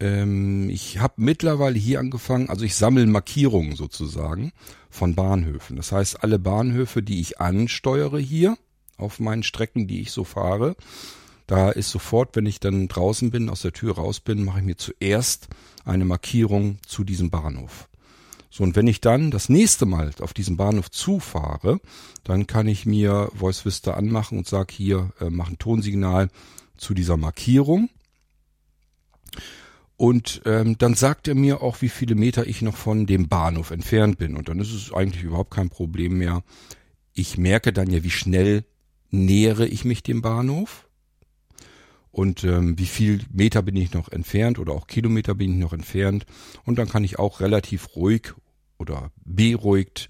Ähm, 0.00 0.68
ich 0.70 0.98
habe 0.98 1.14
mittlerweile 1.16 1.78
hier 1.78 2.00
angefangen, 2.00 2.48
also 2.50 2.64
ich 2.64 2.74
sammle 2.74 3.06
Markierungen 3.06 3.76
sozusagen 3.76 4.52
von 4.90 5.14
Bahnhöfen. 5.14 5.76
Das 5.76 5.92
heißt, 5.92 6.22
alle 6.22 6.38
Bahnhöfe, 6.38 7.02
die 7.02 7.20
ich 7.20 7.40
ansteuere 7.40 8.18
hier 8.18 8.56
auf 8.98 9.20
meinen 9.20 9.42
Strecken, 9.42 9.86
die 9.86 10.00
ich 10.00 10.10
so 10.10 10.24
fahre, 10.24 10.76
da 11.46 11.70
ist 11.70 11.90
sofort, 11.90 12.34
wenn 12.34 12.46
ich 12.46 12.58
dann 12.58 12.88
draußen 12.88 13.30
bin, 13.30 13.48
aus 13.48 13.62
der 13.62 13.72
Tür 13.72 13.96
raus 13.96 14.20
bin, 14.20 14.44
mache 14.44 14.58
ich 14.58 14.64
mir 14.64 14.76
zuerst 14.76 15.48
eine 15.84 16.04
Markierung 16.04 16.78
zu 16.86 17.04
diesem 17.04 17.30
Bahnhof. 17.30 17.88
So, 18.50 18.64
und 18.64 18.74
wenn 18.74 18.86
ich 18.86 19.00
dann 19.00 19.30
das 19.30 19.48
nächste 19.48 19.86
Mal 19.86 20.10
auf 20.20 20.32
diesem 20.32 20.56
Bahnhof 20.56 20.90
zufahre, 20.90 21.78
dann 22.24 22.46
kann 22.46 22.66
ich 22.66 22.86
mir 22.86 23.30
Voice 23.34 23.64
Vista 23.64 23.94
anmachen 23.94 24.38
und 24.38 24.48
sage 24.48 24.72
hier, 24.74 25.10
äh, 25.20 25.30
mach 25.30 25.48
ein 25.48 25.58
Tonsignal 25.58 26.30
zu 26.76 26.94
dieser 26.94 27.16
Markierung. 27.16 27.90
Und 29.96 30.42
ähm, 30.44 30.76
dann 30.78 30.94
sagt 30.94 31.26
er 31.26 31.34
mir 31.34 31.62
auch, 31.62 31.80
wie 31.80 31.88
viele 31.88 32.14
Meter 32.14 32.46
ich 32.46 32.60
noch 32.60 32.76
von 32.76 33.06
dem 33.06 33.28
Bahnhof 33.28 33.70
entfernt 33.70 34.18
bin. 34.18 34.36
Und 34.36 34.48
dann 34.48 34.60
ist 34.60 34.72
es 34.72 34.92
eigentlich 34.92 35.24
überhaupt 35.24 35.50
kein 35.50 35.70
Problem 35.70 36.18
mehr. 36.18 36.42
Ich 37.14 37.38
merke 37.38 37.72
dann 37.72 37.90
ja, 37.90 38.04
wie 38.04 38.10
schnell 38.10 38.64
nähere 39.10 39.66
ich 39.66 39.84
mich 39.84 40.02
dem 40.02 40.20
Bahnhof. 40.20 40.86
und 42.16 42.44
ähm, 42.44 42.78
wie 42.78 42.86
viel 42.86 43.20
Meter 43.30 43.60
bin 43.60 43.76
ich 43.76 43.92
noch 43.92 44.08
entfernt 44.08 44.58
oder 44.58 44.72
auch 44.72 44.86
Kilometer 44.86 45.34
bin 45.34 45.52
ich 45.52 45.58
noch 45.58 45.74
entfernt. 45.74 46.24
Und 46.64 46.78
dann 46.78 46.88
kann 46.88 47.04
ich 47.04 47.18
auch 47.18 47.40
relativ 47.40 47.94
ruhig 47.94 48.32
oder 48.78 49.10
beruhigt, 49.24 50.08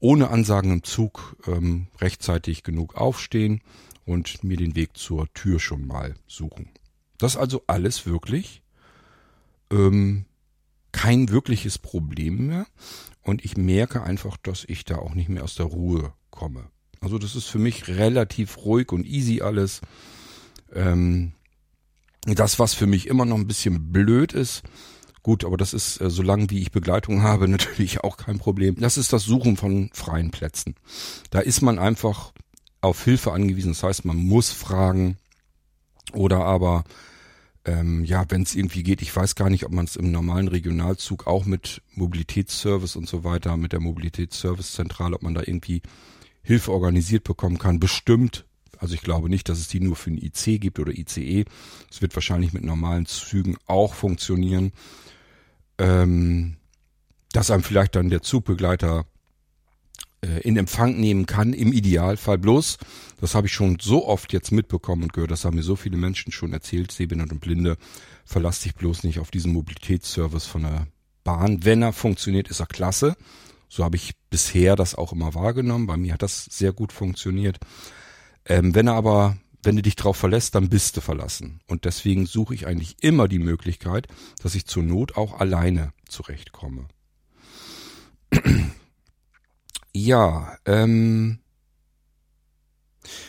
ohne 0.00 0.30
Ansagen 0.30 0.72
im 0.72 0.82
Zug, 0.82 1.36
ähm, 1.46 1.86
rechtzeitig 2.00 2.64
genug 2.64 2.96
aufstehen 2.96 3.60
und 4.04 4.42
mir 4.42 4.56
den 4.56 4.74
Weg 4.74 4.96
zur 4.96 5.32
Tür 5.32 5.60
schon 5.60 5.86
mal 5.86 6.14
suchen. 6.26 6.70
Das 7.18 7.36
also 7.36 7.62
alles 7.68 8.04
wirklich 8.04 8.61
ähm, 9.72 10.26
kein 10.92 11.30
wirkliches 11.30 11.78
Problem 11.78 12.46
mehr. 12.46 12.66
Und 13.22 13.44
ich 13.44 13.56
merke 13.56 14.02
einfach, 14.02 14.36
dass 14.36 14.64
ich 14.64 14.84
da 14.84 14.96
auch 14.96 15.14
nicht 15.14 15.28
mehr 15.28 15.44
aus 15.44 15.54
der 15.54 15.66
Ruhe 15.66 16.12
komme. 16.30 16.66
Also 17.00 17.18
das 17.18 17.34
ist 17.34 17.46
für 17.46 17.58
mich 17.58 17.88
relativ 17.88 18.58
ruhig 18.58 18.92
und 18.92 19.06
easy 19.06 19.40
alles. 19.40 19.80
Ähm, 20.72 21.32
das, 22.24 22.58
was 22.58 22.74
für 22.74 22.86
mich 22.86 23.08
immer 23.08 23.24
noch 23.24 23.36
ein 23.36 23.48
bisschen 23.48 23.92
blöd 23.92 24.32
ist, 24.32 24.62
gut, 25.22 25.44
aber 25.44 25.56
das 25.56 25.72
ist, 25.72 26.00
äh, 26.00 26.10
solange 26.10 26.50
wie 26.50 26.60
ich 26.60 26.70
Begleitung 26.70 27.22
habe, 27.22 27.48
natürlich 27.48 28.02
auch 28.04 28.16
kein 28.16 28.38
Problem. 28.38 28.76
Das 28.76 28.98
ist 28.98 29.12
das 29.12 29.24
Suchen 29.24 29.56
von 29.56 29.90
freien 29.92 30.30
Plätzen. 30.30 30.74
Da 31.30 31.40
ist 31.40 31.62
man 31.62 31.78
einfach 31.78 32.32
auf 32.80 33.04
Hilfe 33.04 33.32
angewiesen. 33.32 33.72
Das 33.72 33.82
heißt, 33.82 34.04
man 34.04 34.16
muss 34.16 34.50
fragen 34.50 35.16
oder 36.12 36.44
aber 36.44 36.84
ähm, 37.64 38.04
ja, 38.04 38.24
wenn 38.28 38.42
es 38.42 38.54
irgendwie 38.54 38.82
geht, 38.82 39.02
ich 39.02 39.14
weiß 39.14 39.34
gar 39.34 39.50
nicht, 39.50 39.64
ob 39.64 39.72
man 39.72 39.84
es 39.84 39.96
im 39.96 40.10
normalen 40.10 40.48
Regionalzug 40.48 41.26
auch 41.26 41.44
mit 41.44 41.82
Mobilitätsservice 41.94 42.96
und 42.96 43.08
so 43.08 43.24
weiter, 43.24 43.56
mit 43.56 43.72
der 43.72 43.80
Mobilitätsservicezentrale, 43.80 45.14
ob 45.14 45.22
man 45.22 45.34
da 45.34 45.42
irgendwie 45.42 45.82
Hilfe 46.42 46.72
organisiert 46.72 47.24
bekommen 47.24 47.58
kann. 47.58 47.78
Bestimmt 47.78 48.44
also 48.82 48.94
ich 48.94 49.02
glaube 49.02 49.28
nicht, 49.28 49.48
dass 49.48 49.60
es 49.60 49.68
die 49.68 49.78
nur 49.78 49.94
für 49.94 50.10
ein 50.10 50.18
IC 50.18 50.60
gibt 50.60 50.80
oder 50.80 50.90
ICE. 50.90 51.44
Es 51.88 52.02
wird 52.02 52.16
wahrscheinlich 52.16 52.52
mit 52.52 52.64
normalen 52.64 53.06
Zügen 53.06 53.56
auch 53.68 53.94
funktionieren. 53.94 54.72
Ähm, 55.78 56.56
dass 57.32 57.52
einem 57.52 57.62
vielleicht 57.62 57.94
dann 57.94 58.10
der 58.10 58.22
Zugbegleiter 58.22 59.06
in 60.42 60.56
Empfang 60.56 61.00
nehmen 61.00 61.26
kann, 61.26 61.52
im 61.52 61.72
Idealfall 61.72 62.38
bloß. 62.38 62.78
Das 63.20 63.34
habe 63.34 63.48
ich 63.48 63.52
schon 63.52 63.78
so 63.80 64.06
oft 64.06 64.32
jetzt 64.32 64.52
mitbekommen 64.52 65.04
und 65.04 65.12
gehört, 65.12 65.30
das 65.30 65.44
haben 65.44 65.56
mir 65.56 65.62
so 65.62 65.76
viele 65.76 65.96
Menschen 65.96 66.32
schon 66.32 66.52
erzählt, 66.52 66.92
Sehbehinderte 66.92 67.34
und 67.34 67.40
Blinde, 67.40 67.76
verlass 68.24 68.60
dich 68.60 68.74
bloß 68.74 69.02
nicht 69.04 69.18
auf 69.18 69.30
diesen 69.30 69.52
Mobilitätsservice 69.52 70.46
von 70.46 70.62
der 70.62 70.86
Bahn. 71.24 71.64
Wenn 71.64 71.82
er 71.82 71.92
funktioniert, 71.92 72.48
ist 72.48 72.60
er 72.60 72.66
klasse. 72.66 73.16
So 73.68 73.84
habe 73.84 73.96
ich 73.96 74.12
bisher 74.28 74.76
das 74.76 74.94
auch 74.94 75.12
immer 75.12 75.34
wahrgenommen. 75.34 75.86
Bei 75.86 75.96
mir 75.96 76.14
hat 76.14 76.22
das 76.22 76.44
sehr 76.44 76.72
gut 76.72 76.92
funktioniert. 76.92 77.58
Ähm, 78.44 78.74
wenn 78.74 78.86
er 78.86 78.94
aber, 78.94 79.38
wenn 79.62 79.76
du 79.76 79.82
dich 79.82 79.96
drauf 79.96 80.16
verlässt, 80.16 80.54
dann 80.54 80.68
bist 80.68 80.96
du 80.96 81.00
verlassen. 81.00 81.60
Und 81.68 81.84
deswegen 81.84 82.26
suche 82.26 82.54
ich 82.54 82.66
eigentlich 82.66 82.96
immer 83.02 83.28
die 83.28 83.38
Möglichkeit, 83.38 84.08
dass 84.42 84.54
ich 84.54 84.66
zur 84.66 84.82
Not 84.82 85.16
auch 85.16 85.40
alleine 85.40 85.92
zurechtkomme. 86.06 86.86
Ja, 89.94 90.56
ähm, 90.66 91.38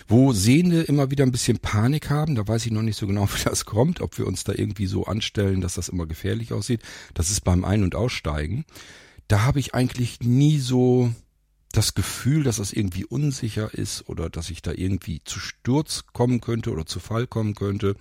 wo 0.07 0.33
Sehende 0.33 0.83
immer 0.83 1.11
wieder 1.11 1.25
ein 1.25 1.31
bisschen 1.31 1.59
Panik 1.59 2.09
haben, 2.09 2.35
da 2.35 2.47
weiß 2.47 2.65
ich 2.65 2.71
noch 2.71 2.81
nicht 2.81 2.97
so 2.97 3.07
genau, 3.07 3.27
wie 3.33 3.43
das 3.43 3.65
kommt, 3.65 4.01
ob 4.01 4.17
wir 4.17 4.27
uns 4.27 4.43
da 4.43 4.53
irgendwie 4.53 4.85
so 4.85 5.05
anstellen, 5.05 5.61
dass 5.61 5.75
das 5.75 5.89
immer 5.89 6.05
gefährlich 6.05 6.53
aussieht. 6.53 6.81
Das 7.13 7.31
ist 7.31 7.41
beim 7.41 7.65
Ein- 7.65 7.83
und 7.83 7.95
Aussteigen. 7.95 8.65
Da 9.27 9.41
habe 9.41 9.59
ich 9.59 9.73
eigentlich 9.73 10.19
nie 10.21 10.59
so 10.59 11.13
das 11.71 11.95
Gefühl, 11.95 12.43
dass 12.43 12.57
das 12.57 12.71
irgendwie 12.71 13.05
unsicher 13.05 13.73
ist 13.73 14.07
oder 14.07 14.29
dass 14.29 14.51
ich 14.51 14.61
da 14.61 14.71
irgendwie 14.71 15.21
zu 15.23 15.39
Sturz 15.39 16.05
kommen 16.13 16.39
könnte 16.39 16.71
oder 16.71 16.85
zu 16.85 16.99
Fall 16.99 17.25
kommen 17.25 17.55
könnte. 17.55 17.95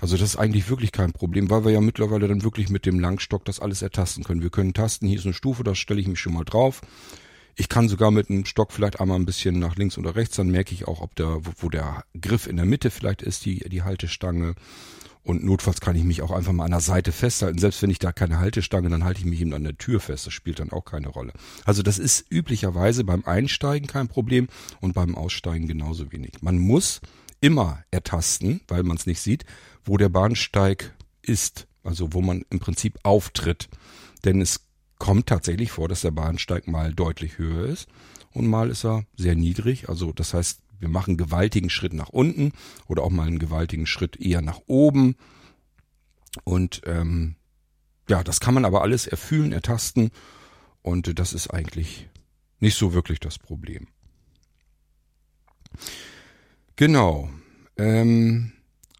Also 0.00 0.16
das 0.16 0.30
ist 0.30 0.36
eigentlich 0.36 0.68
wirklich 0.68 0.92
kein 0.92 1.12
Problem, 1.12 1.50
weil 1.50 1.64
wir 1.64 1.72
ja 1.72 1.80
mittlerweile 1.80 2.28
dann 2.28 2.42
wirklich 2.42 2.68
mit 2.70 2.86
dem 2.86 3.00
Langstock 3.00 3.44
das 3.44 3.60
alles 3.60 3.82
ertasten 3.82 4.24
können. 4.24 4.42
Wir 4.42 4.50
können 4.50 4.72
tasten, 4.72 5.06
hier 5.06 5.18
ist 5.18 5.24
eine 5.24 5.34
Stufe, 5.34 5.64
da 5.64 5.74
stelle 5.74 6.00
ich 6.00 6.08
mich 6.08 6.20
schon 6.20 6.34
mal 6.34 6.44
drauf. 6.44 6.80
Ich 7.54 7.68
kann 7.68 7.88
sogar 7.88 8.10
mit 8.10 8.30
einem 8.30 8.46
Stock 8.46 8.72
vielleicht 8.72 9.00
einmal 9.00 9.18
ein 9.18 9.26
bisschen 9.26 9.58
nach 9.58 9.76
links 9.76 9.98
oder 9.98 10.16
rechts, 10.16 10.36
dann 10.36 10.50
merke 10.50 10.74
ich 10.74 10.88
auch, 10.88 11.00
ob 11.00 11.14
der, 11.16 11.40
wo 11.60 11.68
der 11.68 12.04
Griff 12.20 12.46
in 12.46 12.56
der 12.56 12.64
Mitte 12.64 12.90
vielleicht 12.90 13.22
ist, 13.22 13.44
die, 13.44 13.60
die 13.68 13.82
Haltestange. 13.82 14.54
Und 15.24 15.44
notfalls 15.44 15.80
kann 15.80 15.94
ich 15.94 16.02
mich 16.02 16.20
auch 16.22 16.32
einfach 16.32 16.52
mal 16.52 16.64
an 16.64 16.72
der 16.72 16.80
Seite 16.80 17.12
festhalten. 17.12 17.58
Selbst 17.58 17.80
wenn 17.82 17.90
ich 17.90 18.00
da 18.00 18.10
keine 18.10 18.40
Haltestange, 18.40 18.88
dann 18.88 19.04
halte 19.04 19.20
ich 19.20 19.26
mich 19.26 19.40
eben 19.40 19.54
an 19.54 19.62
der 19.62 19.78
Tür 19.78 20.00
fest. 20.00 20.26
Das 20.26 20.32
spielt 20.32 20.58
dann 20.58 20.72
auch 20.72 20.84
keine 20.84 21.08
Rolle. 21.08 21.32
Also 21.64 21.82
das 21.82 21.98
ist 21.98 22.26
üblicherweise 22.30 23.04
beim 23.04 23.24
Einsteigen 23.24 23.86
kein 23.86 24.08
Problem 24.08 24.48
und 24.80 24.94
beim 24.94 25.14
Aussteigen 25.14 25.68
genauso 25.68 26.10
wenig. 26.10 26.32
Man 26.40 26.58
muss 26.58 27.00
immer 27.40 27.84
ertasten, 27.92 28.62
weil 28.66 28.82
man 28.82 28.96
es 28.96 29.06
nicht 29.06 29.20
sieht, 29.20 29.44
wo 29.84 29.96
der 29.96 30.08
Bahnsteig 30.08 30.92
ist. 31.22 31.68
Also 31.84 32.12
wo 32.12 32.20
man 32.20 32.44
im 32.50 32.58
Prinzip 32.58 32.98
auftritt. 33.04 33.68
Denn 34.24 34.40
es 34.40 34.60
kommt 35.02 35.26
tatsächlich 35.26 35.72
vor, 35.72 35.88
dass 35.88 36.02
der 36.02 36.12
Bahnsteig 36.12 36.68
mal 36.68 36.94
deutlich 36.94 37.36
höher 37.36 37.66
ist 37.66 37.88
und 38.30 38.46
mal 38.46 38.70
ist 38.70 38.84
er 38.84 39.04
sehr 39.16 39.34
niedrig. 39.34 39.88
Also 39.88 40.12
das 40.12 40.32
heißt, 40.32 40.60
wir 40.78 40.88
machen 40.88 41.10
einen 41.10 41.16
gewaltigen 41.16 41.70
Schritt 41.70 41.92
nach 41.92 42.10
unten 42.10 42.52
oder 42.86 43.02
auch 43.02 43.10
mal 43.10 43.26
einen 43.26 43.40
gewaltigen 43.40 43.86
Schritt 43.86 44.14
eher 44.20 44.42
nach 44.42 44.60
oben. 44.68 45.16
Und 46.44 46.82
ähm, 46.86 47.34
ja, 48.08 48.22
das 48.22 48.38
kann 48.38 48.54
man 48.54 48.64
aber 48.64 48.82
alles 48.82 49.08
erfühlen, 49.08 49.50
ertasten. 49.50 50.12
Und 50.82 51.18
das 51.18 51.32
ist 51.32 51.48
eigentlich 51.50 52.08
nicht 52.60 52.78
so 52.78 52.94
wirklich 52.94 53.18
das 53.18 53.40
Problem. 53.40 53.88
Genau. 56.76 57.28
Ähm, 57.76 58.52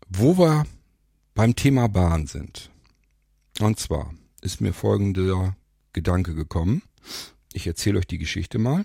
wo 0.08 0.36
wir 0.36 0.64
beim 1.36 1.54
Thema 1.54 1.86
Bahn 1.86 2.26
sind. 2.26 2.72
Und 3.60 3.78
zwar 3.78 4.12
ist 4.40 4.60
mir 4.60 4.72
folgender 4.72 5.54
Gedanke 5.92 6.34
gekommen. 6.34 6.82
Ich 7.52 7.66
erzähle 7.66 7.98
euch 7.98 8.06
die 8.06 8.18
Geschichte 8.18 8.58
mal. 8.58 8.84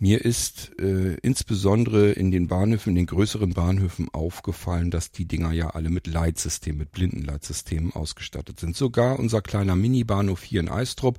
Mir 0.00 0.24
ist 0.24 0.78
äh, 0.78 1.14
insbesondere 1.22 2.12
in 2.12 2.30
den 2.30 2.46
Bahnhöfen, 2.46 2.90
in 2.90 2.96
den 2.96 3.06
größeren 3.06 3.54
Bahnhöfen 3.54 4.08
aufgefallen, 4.12 4.92
dass 4.92 5.10
die 5.10 5.26
Dinger 5.26 5.50
ja 5.50 5.70
alle 5.70 5.90
mit 5.90 6.06
Leitsystemen, 6.06 6.78
mit 6.78 6.92
Blindenleitsystemen 6.92 7.92
ausgestattet 7.92 8.60
sind. 8.60 8.76
Sogar 8.76 9.18
unser 9.18 9.42
kleiner 9.42 9.74
Mini-Bahnhof 9.74 10.44
hier 10.44 10.60
in 10.60 10.68
Eistrup, 10.68 11.18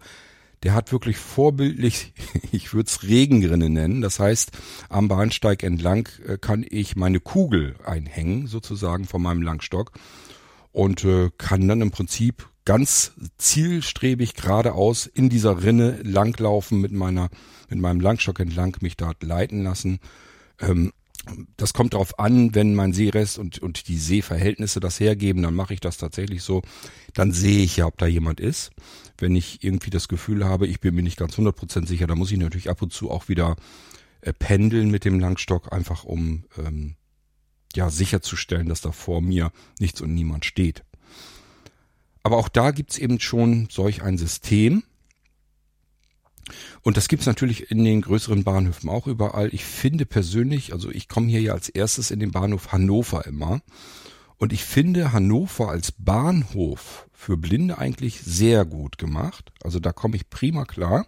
der 0.63 0.73
hat 0.73 0.93
wirklich 0.93 1.17
vorbildlich, 1.17 2.13
ich 2.54 2.73
würde 2.73 2.88
es 2.88 3.04
Regenrinne 3.04 3.69
nennen. 3.69 4.02
Das 4.02 4.19
heißt, 4.19 4.52
am 4.88 5.10
Bahnsteig 5.10 5.63
entlang 5.63 6.08
äh, 6.25 6.38
kann 6.38 6.65
ich 6.67 6.95
meine 6.95 7.19
Kugel 7.19 7.75
einhängen, 7.86 8.47
sozusagen 8.47 9.06
von 9.06 9.21
meinem 9.21 9.41
Langstock 9.41 9.91
und 10.71 11.04
äh, 11.04 11.32
kann 11.38 11.67
dann 11.67 11.82
im 11.82 11.91
Prinzip 11.91 12.49
ganz 12.65 13.13
zielstrebig 13.38 14.36
geradeaus 14.36 15.06
in 15.08 15.30
dieser 15.30 15.63
Rinne 15.63 16.00
langlaufen 16.04 16.80
mit 16.82 16.91
meiner 16.91 17.30
mit 17.69 17.80
meinem 17.80 18.00
Langstock 18.00 18.39
entlang 18.39 18.76
mich 18.82 18.98
dort 18.98 19.24
leiten 19.24 19.63
lassen. 19.63 20.00
Ähm, 20.60 20.91
das 21.58 21.74
kommt 21.74 21.93
darauf 21.93 22.17
an, 22.17 22.56
wenn 22.56 22.76
mein 22.76 22.93
Seerest 22.93 23.38
und, 23.38 23.60
und 23.60 23.88
die 23.88 23.98
Seeverhältnisse 23.98 24.80
das 24.80 25.00
hergeben, 25.00 25.43
dann 25.43 25.54
mache 25.54 25.74
ich 25.74 25.80
das 25.80 25.98
tatsächlich 25.98 26.41
so. 26.41 26.62
Dann 27.13 27.32
sehe 27.32 27.63
ich 27.63 27.78
ja, 27.78 27.86
ob 27.86 27.98
da 27.98 28.08
jemand 28.08 28.39
ist. 28.39 28.72
Wenn 29.17 29.36
ich 29.36 29.63
irgendwie 29.63 29.89
das 29.89 30.08
Gefühl 30.08 30.45
habe, 30.45 30.65
ich 30.65 30.80
bin 30.80 30.95
mir 30.95 31.04
nicht 31.04 31.17
ganz 31.17 31.36
100% 31.38 31.88
sicher, 31.88 32.08
dann 32.08 32.17
muss 32.17 32.32
ich 32.32 32.38
natürlich 32.38 32.69
ab 32.69 32.82
und 32.82 32.93
zu 32.93 33.12
auch 33.12 33.28
wieder 33.28 33.58
äh, 34.22 34.34
pendeln 34.34 34.89
mit 34.89 35.06
dem 35.06 35.19
Langstock, 35.19 35.72
einfach 35.72 36.04
um 36.04 36.45
ähm, 36.58 36.95
ja 37.76 37.89
sicherzustellen, 37.89 38.69
dass 38.69 38.82
da 38.82 38.91
vor 38.91 39.22
mir 39.22 39.52
nichts 39.80 40.02
und 40.02 40.13
niemand 40.13 40.45
steht. 40.45 40.84
Aber 42.23 42.38
auch 42.38 42.49
da 42.49 42.71
gibt's 42.71 42.97
eben 42.97 43.19
schon 43.19 43.67
solch 43.71 44.01
ein 44.01 44.17
System, 44.17 44.84
und 46.82 46.97
das 46.97 47.08
gibt's 47.08 47.25
natürlich 47.25 47.71
in 47.71 47.84
den 47.84 48.01
größeren 48.01 48.43
Bahnhöfen 48.43 48.89
auch 48.89 49.08
überall. 49.08 49.49
Ich 49.53 49.65
finde 49.65 50.05
persönlich, 50.05 50.73
also 50.73 50.89
ich 50.91 51.08
komme 51.08 51.27
hier 51.27 51.41
ja 51.41 51.53
als 51.53 51.69
erstes 51.69 52.12
in 52.12 52.19
den 52.19 52.32
Bahnhof 52.32 52.71
Hannover 52.71 53.25
immer. 53.25 53.62
Und 54.38 54.53
ich 54.53 54.63
finde 54.63 55.12
Hannover 55.12 55.69
als 55.69 55.91
Bahnhof 55.91 57.08
für 57.13 57.36
Blinde 57.36 57.77
eigentlich 57.77 58.21
sehr 58.21 58.65
gut 58.65 58.97
gemacht. 58.97 59.51
Also 59.63 59.79
da 59.79 59.91
komme 59.91 60.15
ich 60.15 60.29
prima 60.29 60.63
klar. 60.65 61.05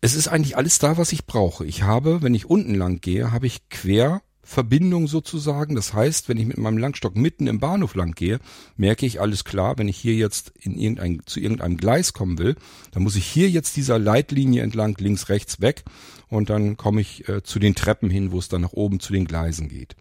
Es 0.00 0.14
ist 0.14 0.28
eigentlich 0.28 0.56
alles 0.56 0.78
da, 0.78 0.96
was 0.96 1.12
ich 1.12 1.26
brauche. 1.26 1.66
Ich 1.66 1.82
habe, 1.82 2.22
wenn 2.22 2.34
ich 2.34 2.46
unten 2.46 2.74
lang 2.74 3.00
gehe, 3.00 3.32
habe 3.32 3.48
ich 3.48 3.68
quer 3.68 4.22
Verbindung 4.48 5.08
sozusagen. 5.08 5.74
Das 5.74 5.92
heißt, 5.92 6.30
wenn 6.30 6.38
ich 6.38 6.46
mit 6.46 6.56
meinem 6.56 6.78
Langstock 6.78 7.14
mitten 7.16 7.46
im 7.48 7.60
Bahnhof 7.60 7.94
lang 7.94 8.14
gehe, 8.14 8.40
merke 8.78 9.04
ich 9.04 9.20
alles 9.20 9.44
klar, 9.44 9.76
wenn 9.76 9.88
ich 9.88 9.98
hier 9.98 10.14
jetzt 10.14 10.54
in 10.58 10.78
irgendein, 10.78 11.20
zu 11.26 11.38
irgendeinem 11.38 11.76
Gleis 11.76 12.14
kommen 12.14 12.38
will, 12.38 12.56
dann 12.92 13.02
muss 13.02 13.14
ich 13.14 13.26
hier 13.26 13.50
jetzt 13.50 13.76
dieser 13.76 13.98
Leitlinie 13.98 14.62
entlang 14.62 14.96
links, 14.98 15.28
rechts 15.28 15.60
weg 15.60 15.84
und 16.28 16.48
dann 16.48 16.78
komme 16.78 17.02
ich 17.02 17.28
äh, 17.28 17.42
zu 17.42 17.58
den 17.58 17.74
Treppen 17.74 18.08
hin, 18.08 18.32
wo 18.32 18.38
es 18.38 18.48
dann 18.48 18.62
nach 18.62 18.72
oben 18.72 19.00
zu 19.00 19.12
den 19.12 19.26
Gleisen 19.26 19.68
geht. 19.68 19.96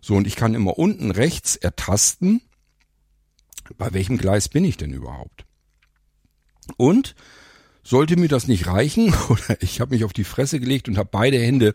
So, 0.00 0.14
und 0.14 0.26
ich 0.26 0.36
kann 0.36 0.54
immer 0.54 0.78
unten 0.78 1.10
rechts 1.10 1.54
ertasten, 1.54 2.40
bei 3.76 3.92
welchem 3.92 4.16
Gleis 4.16 4.48
bin 4.48 4.64
ich 4.64 4.78
denn 4.78 4.94
überhaupt? 4.94 5.44
Und 6.78 7.14
sollte 7.82 8.16
mir 8.16 8.28
das 8.28 8.48
nicht 8.48 8.68
reichen 8.68 9.14
oder 9.28 9.60
ich 9.60 9.82
habe 9.82 9.94
mich 9.94 10.04
auf 10.04 10.14
die 10.14 10.24
Fresse 10.24 10.60
gelegt 10.60 10.88
und 10.88 10.96
habe 10.96 11.10
beide 11.12 11.38
Hände 11.38 11.74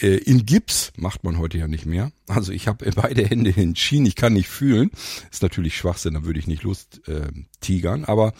Äh, 0.00 0.16
in 0.16 0.44
Gips 0.44 0.92
macht 0.96 1.24
man 1.24 1.38
heute 1.38 1.58
ja 1.58 1.68
nicht 1.68 1.86
mehr. 1.86 2.12
Also 2.26 2.52
ich 2.52 2.66
habe 2.66 2.90
beide 2.94 3.24
Hände 3.24 3.50
in 3.50 3.76
Schienen, 3.76 4.06
ich 4.06 4.16
kann 4.16 4.32
nicht 4.32 4.48
fühlen. 4.48 4.90
Ist 5.30 5.42
natürlich 5.42 5.76
Schwachsinn, 5.76 6.14
da 6.14 6.24
würde 6.24 6.38
ich 6.38 6.46
nicht 6.46 6.62
Lust 6.62 7.06
äh, 7.08 7.28
tigern. 7.60 8.04
Aber 8.04 8.32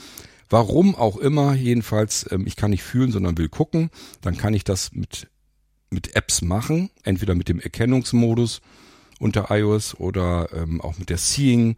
warum 0.50 0.94
auch 0.94 1.16
immer, 1.16 1.54
jedenfalls, 1.54 2.26
ähm, 2.30 2.46
ich 2.46 2.56
kann 2.56 2.70
nicht 2.70 2.82
fühlen, 2.82 3.12
sondern 3.12 3.38
will 3.38 3.48
gucken. 3.48 3.90
Dann 4.20 4.36
kann 4.36 4.54
ich 4.54 4.64
das 4.64 4.92
mit, 4.92 5.28
mit 5.90 6.16
Apps 6.16 6.42
machen. 6.42 6.90
Entweder 7.02 7.34
mit 7.34 7.48
dem 7.48 7.60
Erkennungsmodus 7.60 8.60
unter 9.20 9.50
iOS 9.50 9.94
oder 9.94 10.48
ähm, 10.52 10.80
auch 10.80 10.98
mit 10.98 11.08
der 11.08 11.18
Seeing 11.18 11.76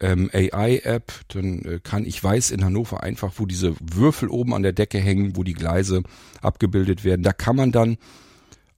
ähm, 0.00 0.28
AI-App. 0.32 1.12
Dann 1.28 1.62
äh, 1.62 1.80
kann 1.82 2.04
ich 2.04 2.22
weiß 2.22 2.50
in 2.50 2.64
Hannover 2.64 3.02
einfach, 3.04 3.34
wo 3.36 3.46
diese 3.46 3.76
Würfel 3.80 4.28
oben 4.28 4.54
an 4.54 4.64
der 4.64 4.72
Decke 4.72 4.98
hängen, 4.98 5.36
wo 5.36 5.44
die 5.44 5.54
Gleise 5.54 6.02
abgebildet 6.42 7.04
werden. 7.04 7.22
Da 7.22 7.32
kann 7.32 7.54
man 7.54 7.70
dann 7.70 7.96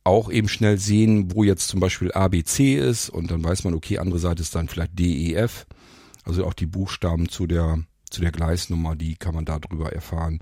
auch 0.07 0.31
eben 0.31 0.49
schnell 0.49 0.79
sehen, 0.79 1.35
wo 1.35 1.45
jetzt 1.45 1.69
zum 1.69 1.81
Beispiel 1.81 2.13
ABC 2.13 2.77
ist 2.77 3.11
und 3.11 3.31
dann 3.31 3.43
weiß 3.45 3.65
man, 3.65 3.75
okay, 3.75 3.99
andere 3.99 4.19
Seite 4.19 4.43
ist 4.43 4.55
dann 4.55 4.69
vielleicht 4.69 4.99
DEF. 4.99 5.67
Also 6.25 6.47
auch 6.47 6.55
die 6.55 6.67
Buchstaben 6.67 7.29
zu 7.29 7.47
der, 7.47 7.81
zu 8.11 8.21
der 8.21 8.33
Gleisnummer, 8.33 8.97
die 8.97 9.17
kann 9.17 9.35
man 9.35 9.45
darüber 9.45 9.93
erfahren. 9.93 10.41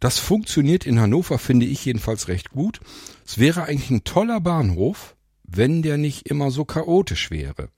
Das 0.00 0.18
funktioniert 0.18 0.86
in 0.86 1.00
Hannover, 1.00 1.38
finde 1.38 1.66
ich 1.66 1.84
jedenfalls 1.84 2.28
recht 2.28 2.50
gut. 2.50 2.80
Es 3.26 3.38
wäre 3.38 3.64
eigentlich 3.64 3.90
ein 3.90 4.04
toller 4.04 4.40
Bahnhof, 4.40 5.16
wenn 5.42 5.82
der 5.82 5.96
nicht 5.96 6.28
immer 6.28 6.50
so 6.50 6.64
chaotisch 6.64 7.30
wäre. 7.30 7.70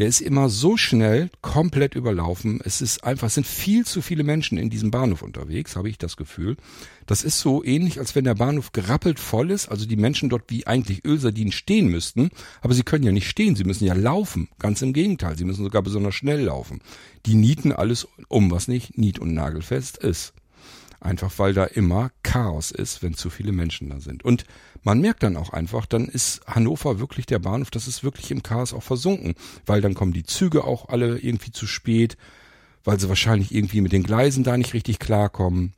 Der 0.00 0.08
ist 0.08 0.22
immer 0.22 0.48
so 0.48 0.78
schnell 0.78 1.28
komplett 1.42 1.94
überlaufen. 1.94 2.58
Es 2.64 2.80
ist 2.80 3.04
einfach, 3.04 3.26
es 3.26 3.34
sind 3.34 3.46
viel 3.46 3.84
zu 3.84 4.00
viele 4.00 4.24
Menschen 4.24 4.56
in 4.56 4.70
diesem 4.70 4.90
Bahnhof 4.90 5.20
unterwegs, 5.20 5.76
habe 5.76 5.90
ich 5.90 5.98
das 5.98 6.16
Gefühl. 6.16 6.56
Das 7.04 7.22
ist 7.22 7.38
so 7.38 7.62
ähnlich, 7.62 7.98
als 7.98 8.14
wenn 8.14 8.24
der 8.24 8.34
Bahnhof 8.34 8.72
gerappelt 8.72 9.20
voll 9.20 9.50
ist, 9.50 9.68
also 9.68 9.84
die 9.84 9.96
Menschen 9.96 10.30
dort 10.30 10.44
wie 10.48 10.66
eigentlich 10.66 11.04
Ölsardinen 11.04 11.52
stehen 11.52 11.88
müssten, 11.88 12.30
aber 12.62 12.72
sie 12.72 12.82
können 12.82 13.04
ja 13.04 13.12
nicht 13.12 13.28
stehen, 13.28 13.56
sie 13.56 13.64
müssen 13.64 13.84
ja 13.84 13.92
laufen. 13.92 14.48
Ganz 14.58 14.80
im 14.80 14.94
Gegenteil, 14.94 15.36
sie 15.36 15.44
müssen 15.44 15.64
sogar 15.64 15.82
besonders 15.82 16.14
schnell 16.14 16.44
laufen. 16.44 16.80
Die 17.26 17.34
nieten 17.34 17.70
alles 17.70 18.08
um, 18.28 18.50
was 18.50 18.68
nicht 18.68 18.96
nied- 18.96 19.18
und 19.18 19.34
nagelfest 19.34 19.98
ist. 19.98 20.32
Einfach 21.00 21.32
weil 21.38 21.54
da 21.54 21.64
immer 21.64 22.10
Chaos 22.22 22.70
ist, 22.70 23.02
wenn 23.02 23.14
zu 23.14 23.30
viele 23.30 23.52
Menschen 23.52 23.88
da 23.88 24.00
sind. 24.00 24.22
Und 24.22 24.44
man 24.82 25.00
merkt 25.00 25.22
dann 25.22 25.36
auch 25.36 25.50
einfach, 25.50 25.86
dann 25.86 26.06
ist 26.06 26.42
Hannover 26.46 26.98
wirklich 26.98 27.24
der 27.24 27.38
Bahnhof, 27.38 27.70
das 27.70 27.88
ist 27.88 28.04
wirklich 28.04 28.30
im 28.30 28.42
Chaos 28.42 28.74
auch 28.74 28.82
versunken, 28.82 29.34
weil 29.64 29.80
dann 29.80 29.94
kommen 29.94 30.12
die 30.12 30.24
Züge 30.24 30.64
auch 30.64 30.88
alle 30.90 31.18
irgendwie 31.18 31.52
zu 31.52 31.66
spät, 31.66 32.18
weil 32.84 33.00
sie 33.00 33.08
wahrscheinlich 33.08 33.54
irgendwie 33.54 33.80
mit 33.80 33.92
den 33.92 34.02
Gleisen 34.02 34.44
da 34.44 34.56
nicht 34.56 34.74
richtig 34.74 34.98
klarkommen. 34.98 35.72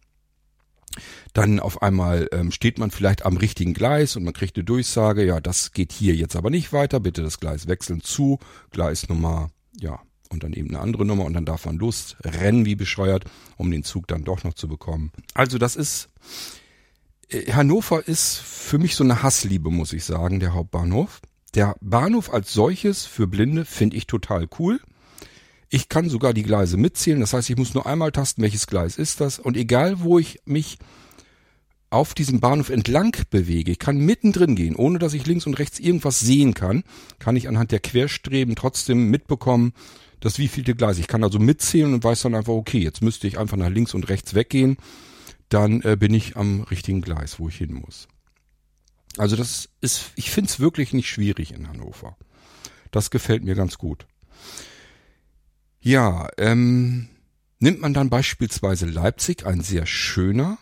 Dann 1.32 1.60
auf 1.60 1.82
einmal 1.82 2.28
ähm, 2.32 2.50
steht 2.50 2.78
man 2.78 2.90
vielleicht 2.90 3.24
am 3.24 3.36
richtigen 3.36 3.74
Gleis 3.74 4.16
und 4.16 4.24
man 4.24 4.34
kriegt 4.34 4.56
eine 4.56 4.64
Durchsage, 4.64 5.24
ja, 5.24 5.40
das 5.40 5.72
geht 5.72 5.92
hier 5.92 6.14
jetzt 6.14 6.36
aber 6.36 6.50
nicht 6.50 6.72
weiter, 6.72 7.00
bitte 7.00 7.22
das 7.22 7.40
Gleis 7.40 7.68
wechseln 7.68 8.02
zu 8.02 8.38
Gleis 8.70 9.08
Nummer, 9.08 9.50
ja, 9.78 10.00
und 10.32 10.42
dann 10.42 10.52
eben 10.52 10.70
eine 10.70 10.80
andere 10.80 11.04
Nummer 11.04 11.24
und 11.24 11.34
dann 11.34 11.44
darf 11.44 11.66
man 11.66 11.76
losrennen 11.76 12.64
wie 12.64 12.74
bescheuert, 12.74 13.24
um 13.56 13.70
den 13.70 13.84
Zug 13.84 14.08
dann 14.08 14.24
doch 14.24 14.44
noch 14.44 14.54
zu 14.54 14.68
bekommen. 14.68 15.12
Also 15.34 15.58
das 15.58 15.76
ist, 15.76 16.08
äh, 17.28 17.52
Hannover 17.52 18.06
ist 18.06 18.38
für 18.38 18.78
mich 18.78 18.94
so 18.94 19.04
eine 19.04 19.22
Hassliebe, 19.22 19.70
muss 19.70 19.92
ich 19.92 20.04
sagen, 20.04 20.40
der 20.40 20.54
Hauptbahnhof. 20.54 21.20
Der 21.54 21.76
Bahnhof 21.80 22.32
als 22.32 22.52
solches 22.52 23.04
für 23.04 23.26
Blinde 23.26 23.64
finde 23.64 23.96
ich 23.96 24.06
total 24.06 24.48
cool. 24.58 24.80
Ich 25.68 25.88
kann 25.88 26.08
sogar 26.08 26.34
die 26.34 26.42
Gleise 26.42 26.76
mitzählen, 26.76 27.20
das 27.20 27.32
heißt, 27.32 27.48
ich 27.48 27.56
muss 27.56 27.74
nur 27.74 27.86
einmal 27.86 28.12
tasten, 28.12 28.42
welches 28.42 28.66
Gleis 28.66 28.96
ist 28.96 29.20
das 29.20 29.38
und 29.38 29.56
egal 29.56 30.00
wo 30.00 30.18
ich 30.18 30.40
mich 30.44 30.78
auf 31.88 32.14
diesem 32.14 32.40
Bahnhof 32.40 32.70
entlang 32.70 33.14
bewege, 33.30 33.72
ich 33.72 33.78
kann 33.78 33.98
mittendrin 33.98 34.54
gehen, 34.54 34.76
ohne 34.76 34.98
dass 34.98 35.12
ich 35.12 35.26
links 35.26 35.46
und 35.46 35.58
rechts 35.58 35.78
irgendwas 35.78 36.20
sehen 36.20 36.54
kann, 36.54 36.84
kann 37.18 37.36
ich 37.36 37.48
anhand 37.48 37.70
der 37.70 37.80
Querstreben 37.80 38.54
trotzdem 38.54 39.10
mitbekommen, 39.10 39.74
das 40.22 40.38
wievielte 40.38 40.76
Gleis. 40.76 40.98
Ich 40.98 41.08
kann 41.08 41.24
also 41.24 41.40
mitzählen 41.40 41.92
und 41.92 42.04
weiß 42.04 42.22
dann 42.22 42.36
einfach, 42.36 42.52
okay, 42.52 42.78
jetzt 42.78 43.02
müsste 43.02 43.26
ich 43.26 43.38
einfach 43.38 43.56
nach 43.56 43.68
links 43.68 43.92
und 43.92 44.08
rechts 44.08 44.34
weggehen. 44.34 44.76
Dann 45.48 45.82
äh, 45.82 45.96
bin 45.98 46.14
ich 46.14 46.36
am 46.36 46.62
richtigen 46.62 47.02
Gleis, 47.02 47.40
wo 47.40 47.48
ich 47.48 47.56
hin 47.56 47.74
muss. 47.74 48.06
Also 49.18 49.34
das 49.34 49.68
ist, 49.80 50.12
ich 50.14 50.30
finde 50.30 50.48
es 50.48 50.60
wirklich 50.60 50.92
nicht 50.92 51.10
schwierig 51.10 51.52
in 51.52 51.68
Hannover. 51.68 52.16
Das 52.92 53.10
gefällt 53.10 53.42
mir 53.42 53.56
ganz 53.56 53.78
gut. 53.78 54.06
Ja, 55.80 56.28
ähm, 56.38 57.08
nimmt 57.58 57.80
man 57.80 57.92
dann 57.92 58.08
beispielsweise 58.08 58.86
Leipzig, 58.86 59.44
ein 59.44 59.60
sehr 59.60 59.86
schöner, 59.86 60.56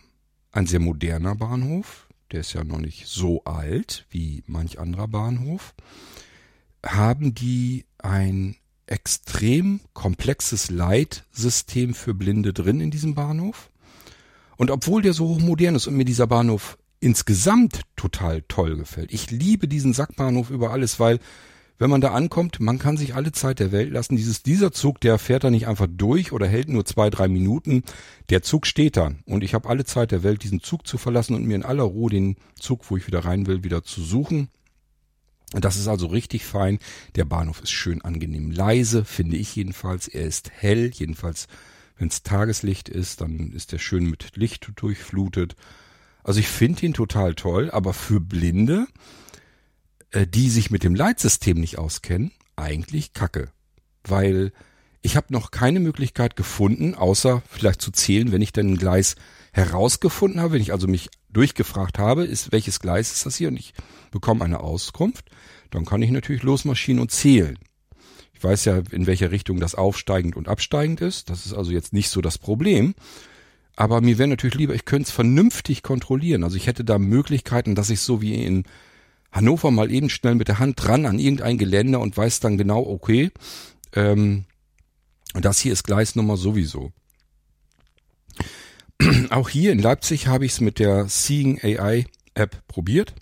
ein 0.51 0.65
sehr 0.65 0.79
moderner 0.79 1.35
Bahnhof, 1.35 2.07
der 2.31 2.39
ist 2.39 2.53
ja 2.53 2.63
noch 2.63 2.79
nicht 2.79 3.05
so 3.05 3.43
alt 3.43 4.07
wie 4.09 4.43
manch 4.47 4.79
anderer 4.79 5.07
Bahnhof, 5.07 5.75
haben 6.83 7.35
die 7.35 7.85
ein 7.99 8.55
extrem 8.87 9.79
komplexes 9.93 10.69
Leitsystem 10.69 11.93
für 11.93 12.13
Blinde 12.13 12.53
drin 12.53 12.81
in 12.81 12.91
diesem 12.91 13.15
Bahnhof. 13.15 13.69
Und 14.57 14.69
obwohl 14.69 15.01
der 15.01 15.13
so 15.13 15.27
hochmodern 15.29 15.75
ist 15.75 15.87
und 15.87 15.95
mir 15.95 16.05
dieser 16.05 16.27
Bahnhof 16.27 16.77
insgesamt 16.99 17.81
total 17.95 18.43
toll 18.43 18.77
gefällt, 18.77 19.11
ich 19.11 19.31
liebe 19.31 19.67
diesen 19.67 19.93
Sackbahnhof 19.93 20.49
über 20.49 20.71
alles, 20.71 20.99
weil 20.99 21.19
wenn 21.81 21.89
man 21.89 21.99
da 22.01 22.11
ankommt, 22.11 22.59
man 22.59 22.77
kann 22.77 22.95
sich 22.95 23.15
alle 23.15 23.31
Zeit 23.31 23.57
der 23.57 23.71
Welt 23.71 23.91
lassen. 23.91 24.15
Dieses, 24.15 24.43
dieser 24.43 24.71
Zug, 24.71 25.01
der 25.01 25.17
fährt 25.17 25.43
da 25.43 25.49
nicht 25.49 25.65
einfach 25.65 25.87
durch 25.89 26.31
oder 26.31 26.45
hält 26.47 26.69
nur 26.69 26.85
zwei, 26.85 27.09
drei 27.09 27.27
Minuten. 27.27 27.81
Der 28.29 28.43
Zug 28.43 28.67
steht 28.67 28.97
da. 28.97 29.13
Und 29.25 29.43
ich 29.43 29.55
habe 29.55 29.67
alle 29.67 29.83
Zeit 29.83 30.11
der 30.11 30.21
Welt, 30.21 30.43
diesen 30.43 30.61
Zug 30.61 30.85
zu 30.85 30.99
verlassen 30.99 31.33
und 31.33 31.43
mir 31.43 31.55
in 31.55 31.65
aller 31.65 31.81
Ruhe 31.81 32.11
den 32.11 32.35
Zug, 32.53 32.81
wo 32.91 32.97
ich 32.97 33.07
wieder 33.07 33.25
rein 33.25 33.47
will, 33.47 33.63
wieder 33.63 33.81
zu 33.81 34.03
suchen. 34.03 34.49
Das 35.51 35.75
ist 35.75 35.87
also 35.87 36.07
richtig 36.07 36.45
fein. 36.45 36.79
Der 37.15 37.25
Bahnhof 37.25 37.61
ist 37.61 37.71
schön 37.71 38.01
angenehm 38.01 38.51
leise, 38.51 39.03
finde 39.03 39.37
ich 39.37 39.55
jedenfalls. 39.55 40.07
Er 40.07 40.25
ist 40.25 40.49
hell, 40.51 40.91
jedenfalls 40.93 41.47
wenn 42.01 42.07
es 42.07 42.23
Tageslicht 42.23 42.89
ist, 42.89 43.21
dann 43.21 43.51
ist 43.51 43.73
er 43.73 43.79
schön 43.79 44.05
mit 44.05 44.35
Licht 44.35 44.71
durchflutet. 44.75 45.55
Also 46.23 46.39
ich 46.39 46.47
finde 46.47 46.87
ihn 46.87 46.93
total 46.93 47.35
toll, 47.35 47.69
aber 47.69 47.93
für 47.93 48.19
Blinde, 48.19 48.87
äh, 50.09 50.25
die 50.25 50.49
sich 50.49 50.71
mit 50.71 50.83
dem 50.83 50.95
Leitsystem 50.95 51.59
nicht 51.59 51.77
auskennen, 51.77 52.31
eigentlich 52.55 53.13
kacke. 53.13 53.49
Weil 54.03 54.51
ich 55.03 55.15
habe 55.15 55.31
noch 55.31 55.51
keine 55.51 55.79
Möglichkeit 55.79 56.35
gefunden, 56.35 56.95
außer 56.95 57.43
vielleicht 57.47 57.81
zu 57.81 57.91
zählen, 57.91 58.31
wenn 58.31 58.41
ich 58.41 58.51
dann 58.51 58.71
ein 58.71 58.77
Gleis 58.77 59.15
herausgefunden 59.51 60.41
habe, 60.41 60.53
wenn 60.53 60.61
ich 60.61 60.71
also 60.71 60.87
mich 60.87 61.09
durchgefragt 61.29 61.99
habe, 61.99 62.25
ist 62.25 62.51
welches 62.51 62.79
Gleis 62.79 63.11
ist 63.11 63.27
das 63.27 63.35
hier 63.35 63.49
und 63.49 63.57
ich 63.57 63.73
bekomme 64.09 64.43
eine 64.43 64.61
Auskunft, 64.61 65.29
dann 65.71 65.85
kann 65.85 66.01
ich 66.01 66.11
natürlich 66.11 66.43
losmarschieren 66.43 67.01
und 67.01 67.11
zählen. 67.11 67.57
Ich 68.33 68.43
weiß 68.43 68.65
ja, 68.65 68.81
in 68.91 69.07
welcher 69.07 69.31
Richtung 69.31 69.59
das 69.59 69.75
aufsteigend 69.75 70.35
und 70.35 70.47
absteigend 70.47 71.01
ist. 71.01 71.29
Das 71.29 71.45
ist 71.45 71.53
also 71.53 71.71
jetzt 71.71 71.93
nicht 71.93 72.09
so 72.09 72.21
das 72.21 72.37
Problem. 72.37 72.95
Aber 73.75 74.01
mir 74.01 74.17
wäre 74.17 74.27
natürlich 74.27 74.55
lieber, 74.55 74.75
ich 74.75 74.85
könnte 74.85 75.09
es 75.09 75.11
vernünftig 75.11 75.83
kontrollieren. 75.83 76.43
Also 76.43 76.57
ich 76.57 76.67
hätte 76.67 76.83
da 76.83 76.99
Möglichkeiten, 76.99 77.75
dass 77.75 77.89
ich 77.89 78.01
so 78.01 78.21
wie 78.21 78.43
in 78.43 78.63
Hannover 79.31 79.71
mal 79.71 79.91
eben 79.91 80.09
schnell 80.09 80.35
mit 80.35 80.49
der 80.49 80.59
Hand 80.59 80.75
dran 80.83 81.05
an 81.05 81.19
irgendein 81.19 81.57
Geländer 81.57 81.99
und 81.99 82.17
weiß 82.17 82.41
dann 82.41 82.57
genau, 82.57 82.85
okay, 82.85 83.31
ähm, 83.93 84.45
das 85.33 85.59
hier 85.59 85.71
ist 85.71 85.83
Gleisnummer 85.83 86.35
sowieso. 86.35 86.91
Auch 89.29 89.49
hier 89.49 89.71
in 89.71 89.79
Leipzig 89.79 90.27
habe 90.27 90.45
ich 90.45 90.53
es 90.53 90.61
mit 90.61 90.79
der 90.79 91.07
Seeing 91.07 91.59
AI 91.63 92.05
App 92.33 92.67
probiert. 92.67 93.13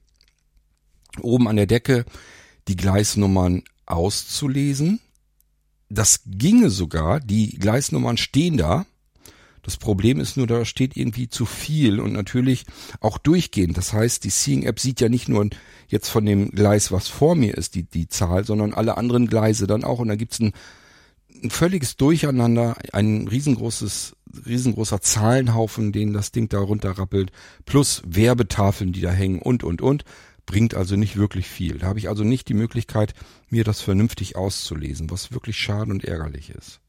Oben 1.21 1.47
an 1.47 1.57
der 1.57 1.67
Decke 1.67 2.05
die 2.69 2.77
Gleisnummern 2.77 3.63
auszulesen. 3.85 4.99
Das 5.89 6.21
ginge 6.27 6.69
sogar, 6.69 7.19
die 7.19 7.57
Gleisnummern 7.57 8.17
stehen 8.17 8.57
da. 8.57 8.85
Das 9.63 9.75
Problem 9.75 10.19
ist 10.19 10.37
nur, 10.37 10.47
da 10.47 10.63
steht 10.65 10.95
irgendwie 10.95 11.29
zu 11.29 11.45
viel 11.45 11.99
und 11.99 12.13
natürlich 12.13 12.65
auch 13.01 13.17
durchgehend. 13.17 13.75
Das 13.75 13.91
heißt, 13.91 14.23
die 14.23 14.29
Seeing 14.29 14.63
App 14.63 14.79
sieht 14.79 15.01
ja 15.01 15.09
nicht 15.09 15.27
nur 15.27 15.49
jetzt 15.87 16.09
von 16.09 16.25
dem 16.25 16.51
Gleis, 16.51 16.91
was 16.91 17.07
vor 17.07 17.35
mir 17.35 17.57
ist, 17.57 17.75
die, 17.75 17.83
die 17.83 18.07
Zahl, 18.07 18.45
sondern 18.45 18.73
alle 18.73 18.97
anderen 18.97 19.27
Gleise 19.27 19.67
dann 19.67 19.83
auch. 19.83 19.99
Und 19.99 20.07
da 20.07 20.15
gibt's 20.15 20.39
ein, 20.39 20.53
ein 21.43 21.49
völliges 21.49 21.97
Durcheinander, 21.97 22.77
ein 22.93 23.27
riesengroßes, 23.27 24.15
riesengroßer 24.45 25.01
Zahlenhaufen, 25.01 25.91
den 25.91 26.13
das 26.13 26.31
Ding 26.31 26.49
da 26.49 26.59
runterrappelt, 26.59 27.31
plus 27.65 28.03
Werbetafeln, 28.05 28.93
die 28.93 29.01
da 29.01 29.11
hängen 29.11 29.39
und, 29.39 29.63
und, 29.63 29.81
und 29.81 30.05
bringt 30.49 30.73
also 30.73 30.95
nicht 30.95 31.15
wirklich 31.15 31.47
viel. 31.47 31.77
Da 31.77 31.85
habe 31.85 31.99
ich 31.99 32.09
also 32.09 32.23
nicht 32.23 32.49
die 32.49 32.55
Möglichkeit, 32.55 33.13
mir 33.49 33.63
das 33.63 33.81
vernünftig 33.81 34.35
auszulesen, 34.35 35.11
was 35.11 35.31
wirklich 35.31 35.55
schade 35.55 35.91
und 35.91 36.03
ärgerlich 36.03 36.49
ist. 36.49 36.79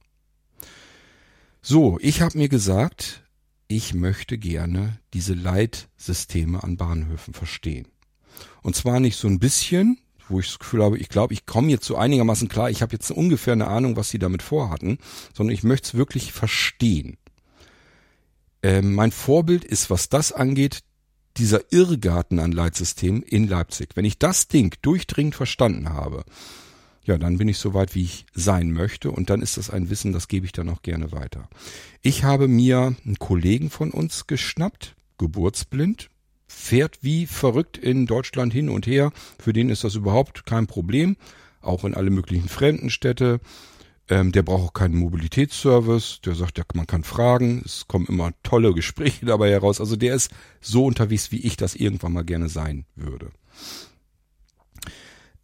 So, 1.60 1.98
ich 2.00 2.22
habe 2.22 2.38
mir 2.38 2.48
gesagt, 2.48 3.22
ich 3.68 3.92
möchte 3.92 4.38
gerne 4.38 4.98
diese 5.12 5.34
Leitsysteme 5.34 6.64
an 6.64 6.78
Bahnhöfen 6.78 7.34
verstehen. 7.34 7.88
Und 8.62 8.76
zwar 8.76 8.98
nicht 8.98 9.18
so 9.18 9.28
ein 9.28 9.38
bisschen, 9.38 9.98
wo 10.30 10.40
ich 10.40 10.46
das 10.46 10.58
Gefühl 10.58 10.82
habe, 10.82 10.96
ich 10.96 11.10
glaube, 11.10 11.34
ich 11.34 11.44
komme 11.44 11.68
jetzt 11.68 11.84
so 11.84 11.96
einigermaßen 11.96 12.48
klar, 12.48 12.70
ich 12.70 12.80
habe 12.80 12.94
jetzt 12.94 13.10
ungefähr 13.10 13.52
eine 13.52 13.66
Ahnung, 13.66 13.94
was 13.94 14.08
sie 14.08 14.18
damit 14.18 14.42
vorhatten, 14.42 14.96
sondern 15.34 15.52
ich 15.52 15.64
möchte 15.64 15.88
es 15.88 15.94
wirklich 15.94 16.32
verstehen. 16.32 17.18
Ähm, 18.62 18.94
mein 18.94 19.12
Vorbild 19.12 19.66
ist, 19.66 19.90
was 19.90 20.08
das 20.08 20.32
angeht, 20.32 20.80
dieser 21.36 21.72
Irrgarten 21.72 22.38
an 22.38 22.52
Leitsystemen 22.52 23.22
in 23.22 23.48
Leipzig. 23.48 23.90
Wenn 23.94 24.04
ich 24.04 24.18
das 24.18 24.48
Ding 24.48 24.74
durchdringend 24.82 25.34
verstanden 25.34 25.88
habe, 25.90 26.24
ja, 27.04 27.18
dann 27.18 27.38
bin 27.38 27.48
ich 27.48 27.58
so 27.58 27.74
weit, 27.74 27.94
wie 27.94 28.04
ich 28.04 28.26
sein 28.34 28.72
möchte 28.72 29.10
und 29.10 29.30
dann 29.30 29.42
ist 29.42 29.56
das 29.56 29.70
ein 29.70 29.90
Wissen, 29.90 30.12
das 30.12 30.28
gebe 30.28 30.46
ich 30.46 30.52
dann 30.52 30.68
auch 30.68 30.82
gerne 30.82 31.12
weiter. 31.12 31.48
Ich 32.02 32.24
habe 32.24 32.46
mir 32.46 32.94
einen 33.04 33.18
Kollegen 33.18 33.70
von 33.70 33.90
uns 33.90 34.26
geschnappt, 34.26 34.94
geburtsblind, 35.18 36.10
fährt 36.46 36.98
wie 37.02 37.26
verrückt 37.26 37.78
in 37.78 38.06
Deutschland 38.06 38.52
hin 38.52 38.68
und 38.68 38.86
her. 38.86 39.12
Für 39.38 39.52
den 39.52 39.70
ist 39.70 39.84
das 39.84 39.94
überhaupt 39.94 40.46
kein 40.46 40.66
Problem, 40.66 41.16
auch 41.60 41.84
in 41.84 41.94
alle 41.94 42.10
möglichen 42.10 42.48
Fremdenstädte. 42.48 43.40
Ähm, 44.10 44.32
der 44.32 44.42
braucht 44.42 44.62
auch 44.62 44.72
keinen 44.72 44.96
Mobilitätsservice. 44.96 46.20
Der 46.24 46.34
sagt, 46.34 46.58
ja, 46.58 46.64
man 46.74 46.88
kann 46.88 47.04
fragen. 47.04 47.62
Es 47.64 47.86
kommen 47.86 48.06
immer 48.06 48.32
tolle 48.42 48.74
Gespräche 48.74 49.24
dabei 49.24 49.50
heraus. 49.50 49.80
Also 49.80 49.96
der 49.96 50.16
ist 50.16 50.32
so 50.60 50.84
unterwegs, 50.84 51.30
wie 51.30 51.40
ich 51.40 51.56
das 51.56 51.76
irgendwann 51.76 52.12
mal 52.12 52.24
gerne 52.24 52.48
sein 52.48 52.84
würde. 52.96 53.30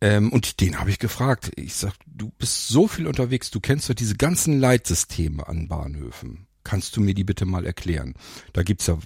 Ähm, 0.01 0.33
und 0.33 0.61
den 0.61 0.81
habe 0.81 0.91
ich 0.91 0.99
gefragt. 0.99 1.53
Ich 1.55 1.75
sag, 1.75 1.95
du 2.07 2.33
bist 2.39 2.67
so 2.67 2.89
viel 2.89 3.07
unterwegs, 3.07 3.51
du 3.51 3.61
kennst 3.61 3.89
doch 3.89 3.95
diese 3.95 4.17
ganzen 4.17 4.59
Leitsysteme 4.59 5.47
an 5.47 5.69
Bahnhöfen. 5.69 6.49
Kannst 6.65 6.97
du 6.97 7.01
mir 7.01 7.15
die 7.15 7.25
bitte 7.25 7.47
mal 7.47 7.65
erklären? 7.65 8.15
Da 8.53 8.65
gibt's 8.65 8.89
ja 8.89 8.99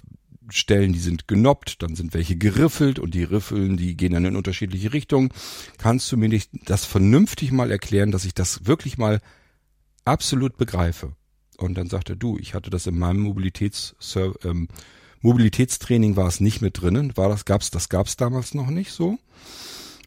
Stellen, 0.49 0.91
die 0.91 0.99
sind 0.99 1.27
genoppt, 1.27 1.81
dann 1.81 1.95
sind 1.95 2.13
welche 2.13 2.35
geriffelt 2.35 2.99
und 2.99 3.13
die 3.13 3.23
Riffeln, 3.23 3.77
die 3.77 3.95
gehen 3.95 4.11
dann 4.11 4.25
in 4.25 4.35
unterschiedliche 4.35 4.91
Richtungen. 4.91 5.29
Kannst 5.77 6.11
du 6.11 6.17
mir 6.17 6.27
nicht 6.27 6.49
das 6.65 6.83
vernünftig 6.83 7.51
mal 7.51 7.71
erklären, 7.71 8.11
dass 8.11 8.25
ich 8.25 8.33
das 8.33 8.65
wirklich 8.65 8.97
mal 8.97 9.21
absolut 10.05 10.57
begreife? 10.57 11.15
Und 11.57 11.77
dann 11.77 11.89
sagt 11.89 12.09
er, 12.09 12.15
du, 12.15 12.37
ich 12.37 12.53
hatte 12.53 12.69
das 12.69 12.87
in 12.87 12.97
meinem 12.97 13.21
Mobilitäts 13.21 13.95
ähm, 14.43 14.67
Mobilitätstraining 15.21 16.15
war 16.15 16.27
es 16.27 16.39
nicht 16.39 16.61
mit 16.61 16.81
drinnen, 16.81 17.15
war 17.15 17.29
das 17.29 17.45
gab's, 17.45 17.69
das 17.69 17.89
gab's 17.89 18.17
damals 18.17 18.53
noch 18.53 18.69
nicht 18.69 18.91
so. 18.91 19.19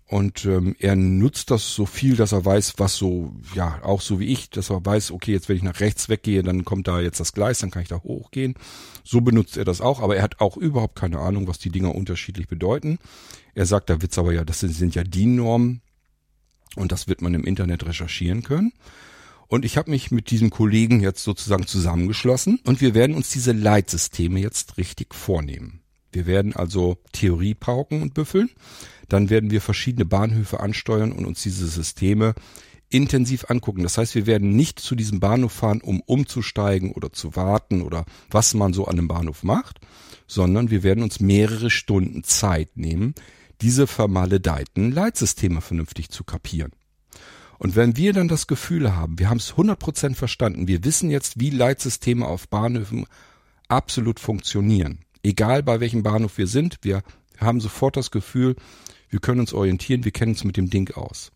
Und 0.06 0.44
ähm, 0.44 0.76
er 0.78 0.96
nutzt 0.96 1.50
das 1.50 1.74
so 1.74 1.86
viel, 1.86 2.14
dass 2.16 2.32
er 2.32 2.44
weiß, 2.44 2.74
was 2.76 2.96
so, 2.96 3.34
ja, 3.54 3.82
auch 3.82 4.00
so 4.00 4.20
wie 4.20 4.26
ich, 4.26 4.50
dass 4.50 4.70
er 4.70 4.84
weiß, 4.84 5.12
okay, 5.12 5.32
jetzt 5.32 5.48
wenn 5.48 5.56
ich 5.56 5.62
nach 5.62 5.80
rechts 5.80 6.08
weggehe, 6.08 6.42
dann 6.42 6.64
kommt 6.64 6.88
da 6.88 7.00
jetzt 7.00 7.20
das 7.20 7.32
Gleis, 7.32 7.60
dann 7.60 7.70
kann 7.70 7.82
ich 7.82 7.88
da 7.88 8.02
hochgehen. 8.02 8.54
So 9.02 9.22
benutzt 9.22 9.56
er 9.56 9.64
das 9.64 9.80
auch, 9.80 10.02
aber 10.02 10.16
er 10.16 10.22
hat 10.22 10.40
auch 10.40 10.56
überhaupt 10.56 10.96
keine 10.96 11.20
Ahnung, 11.20 11.48
was 11.48 11.58
die 11.58 11.70
Dinger 11.70 11.94
unterschiedlich 11.94 12.48
bedeuten. 12.48 12.98
Er 13.54 13.66
sagt, 13.66 13.88
da 13.88 14.02
wird's 14.02 14.18
aber 14.18 14.32
ja, 14.32 14.44
das 14.44 14.60
sind, 14.60 14.74
sind 14.74 14.94
ja 14.94 15.04
DIN-Normen 15.04 15.80
und 16.76 16.92
das 16.92 17.08
wird 17.08 17.22
man 17.22 17.32
im 17.34 17.44
Internet 17.44 17.86
recherchieren 17.86 18.42
können. 18.42 18.72
Und 19.54 19.64
ich 19.64 19.76
habe 19.76 19.92
mich 19.92 20.10
mit 20.10 20.32
diesem 20.32 20.50
Kollegen 20.50 20.98
jetzt 20.98 21.22
sozusagen 21.22 21.68
zusammengeschlossen 21.68 22.58
und 22.64 22.80
wir 22.80 22.92
werden 22.92 23.14
uns 23.14 23.30
diese 23.30 23.52
Leitsysteme 23.52 24.40
jetzt 24.40 24.78
richtig 24.78 25.14
vornehmen. 25.14 25.78
Wir 26.10 26.26
werden 26.26 26.56
also 26.56 26.98
Theorie 27.12 27.54
pauken 27.54 28.02
und 28.02 28.14
büffeln. 28.14 28.50
Dann 29.08 29.30
werden 29.30 29.52
wir 29.52 29.60
verschiedene 29.60 30.06
Bahnhöfe 30.06 30.58
ansteuern 30.58 31.12
und 31.12 31.24
uns 31.24 31.40
diese 31.44 31.68
Systeme 31.68 32.34
intensiv 32.88 33.48
angucken. 33.48 33.84
Das 33.84 33.96
heißt, 33.96 34.16
wir 34.16 34.26
werden 34.26 34.56
nicht 34.56 34.80
zu 34.80 34.96
diesem 34.96 35.20
Bahnhof 35.20 35.52
fahren, 35.52 35.82
um 35.82 36.00
umzusteigen 36.00 36.90
oder 36.90 37.12
zu 37.12 37.36
warten 37.36 37.82
oder 37.82 38.06
was 38.32 38.54
man 38.54 38.72
so 38.72 38.86
an 38.86 38.98
einem 38.98 39.06
Bahnhof 39.06 39.44
macht, 39.44 39.78
sondern 40.26 40.72
wir 40.72 40.82
werden 40.82 41.04
uns 41.04 41.20
mehrere 41.20 41.70
Stunden 41.70 42.24
Zeit 42.24 42.76
nehmen, 42.76 43.14
diese 43.60 43.86
vermaledeiten 43.86 44.90
Leitsysteme 44.90 45.60
vernünftig 45.60 46.08
zu 46.10 46.24
kapieren. 46.24 46.72
Und 47.64 47.76
wenn 47.76 47.96
wir 47.96 48.12
dann 48.12 48.28
das 48.28 48.46
Gefühl 48.46 48.94
haben, 48.94 49.18
wir 49.18 49.30
haben 49.30 49.38
es 49.38 49.54
100% 49.54 50.16
verstanden, 50.16 50.68
wir 50.68 50.84
wissen 50.84 51.08
jetzt, 51.08 51.40
wie 51.40 51.48
Leitsysteme 51.48 52.26
auf 52.26 52.46
Bahnhöfen 52.46 53.06
absolut 53.68 54.20
funktionieren, 54.20 54.98
egal 55.22 55.62
bei 55.62 55.80
welchem 55.80 56.02
Bahnhof 56.02 56.36
wir 56.36 56.46
sind, 56.46 56.76
wir 56.82 57.02
haben 57.38 57.62
sofort 57.62 57.96
das 57.96 58.10
Gefühl, 58.10 58.54
wir 59.08 59.18
können 59.18 59.40
uns 59.40 59.54
orientieren, 59.54 60.04
wir 60.04 60.12
kennen 60.12 60.32
uns 60.32 60.44
mit 60.44 60.58
dem 60.58 60.68
Ding 60.68 60.92
aus. 60.94 61.32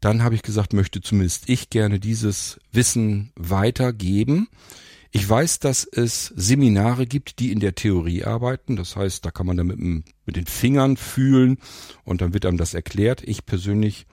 Dann 0.00 0.22
habe 0.22 0.34
ich 0.34 0.42
gesagt, 0.42 0.74
möchte 0.74 1.00
zumindest 1.00 1.48
ich 1.48 1.70
gerne 1.70 1.98
dieses 1.98 2.60
Wissen 2.70 3.32
weitergeben. 3.34 4.48
Ich 5.12 5.26
weiß, 5.26 5.60
dass 5.60 5.88
es 5.90 6.26
Seminare 6.36 7.06
gibt, 7.06 7.38
die 7.38 7.52
in 7.52 7.60
der 7.60 7.74
Theorie 7.74 8.24
arbeiten. 8.24 8.76
Das 8.76 8.96
heißt, 8.96 9.24
da 9.24 9.30
kann 9.30 9.46
man 9.46 9.56
dann 9.56 9.68
mit, 9.68 9.78
mit 9.78 10.36
den 10.36 10.44
Fingern 10.44 10.98
fühlen 10.98 11.56
und 12.04 12.20
dann 12.20 12.34
wird 12.34 12.44
einem 12.44 12.58
das 12.58 12.74
erklärt. 12.74 13.22
Ich 13.24 13.46
persönlich 13.46 14.04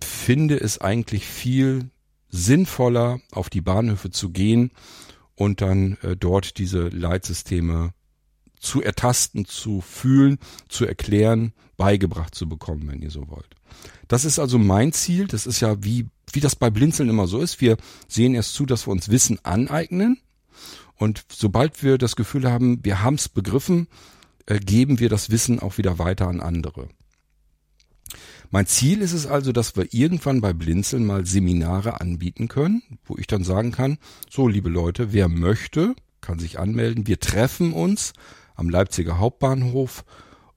finde 0.00 0.60
es 0.60 0.80
eigentlich 0.80 1.26
viel 1.26 1.90
sinnvoller, 2.28 3.20
auf 3.32 3.50
die 3.50 3.60
Bahnhöfe 3.60 4.10
zu 4.10 4.30
gehen 4.30 4.70
und 5.34 5.60
dann 5.60 5.96
äh, 6.02 6.16
dort 6.16 6.58
diese 6.58 6.88
Leitsysteme 6.88 7.92
zu 8.58 8.82
ertasten, 8.82 9.46
zu 9.46 9.80
fühlen, 9.80 10.38
zu 10.68 10.84
erklären, 10.84 11.52
beigebracht 11.76 12.34
zu 12.34 12.48
bekommen, 12.48 12.88
wenn 12.88 13.02
ihr 13.02 13.10
so 13.10 13.28
wollt. 13.28 13.56
Das 14.06 14.24
ist 14.24 14.38
also 14.38 14.58
mein 14.58 14.92
Ziel. 14.92 15.26
Das 15.26 15.46
ist 15.46 15.60
ja 15.60 15.82
wie, 15.82 16.06
wie 16.32 16.40
das 16.40 16.56
bei 16.56 16.68
Blinzeln 16.68 17.08
immer 17.08 17.26
so 17.26 17.40
ist. 17.40 17.60
Wir 17.60 17.76
sehen 18.06 18.34
erst 18.34 18.54
zu, 18.54 18.66
dass 18.66 18.86
wir 18.86 18.92
uns 18.92 19.08
Wissen 19.08 19.38
aneignen. 19.44 20.20
Und 20.96 21.24
sobald 21.32 21.82
wir 21.82 21.96
das 21.96 22.16
Gefühl 22.16 22.50
haben, 22.50 22.84
wir 22.84 23.02
haben 23.02 23.14
es 23.14 23.28
begriffen, 23.28 23.88
äh, 24.46 24.58
geben 24.58 25.00
wir 25.00 25.08
das 25.08 25.30
Wissen 25.30 25.60
auch 25.60 25.78
wieder 25.78 25.98
weiter 25.98 26.28
an 26.28 26.40
andere. 26.40 26.88
Mein 28.52 28.66
Ziel 28.66 29.00
ist 29.00 29.12
es 29.12 29.26
also, 29.26 29.52
dass 29.52 29.76
wir 29.76 29.94
irgendwann 29.94 30.40
bei 30.40 30.52
Blinzeln 30.52 31.06
mal 31.06 31.24
Seminare 31.24 32.00
anbieten 32.00 32.48
können, 32.48 32.82
wo 33.04 33.16
ich 33.16 33.28
dann 33.28 33.44
sagen 33.44 33.70
kann, 33.70 33.98
so 34.28 34.48
liebe 34.48 34.68
Leute, 34.68 35.12
wer 35.12 35.28
möchte, 35.28 35.94
kann 36.20 36.40
sich 36.40 36.58
anmelden. 36.58 37.06
Wir 37.06 37.20
treffen 37.20 37.72
uns 37.72 38.12
am 38.56 38.68
Leipziger 38.68 39.18
Hauptbahnhof 39.18 40.04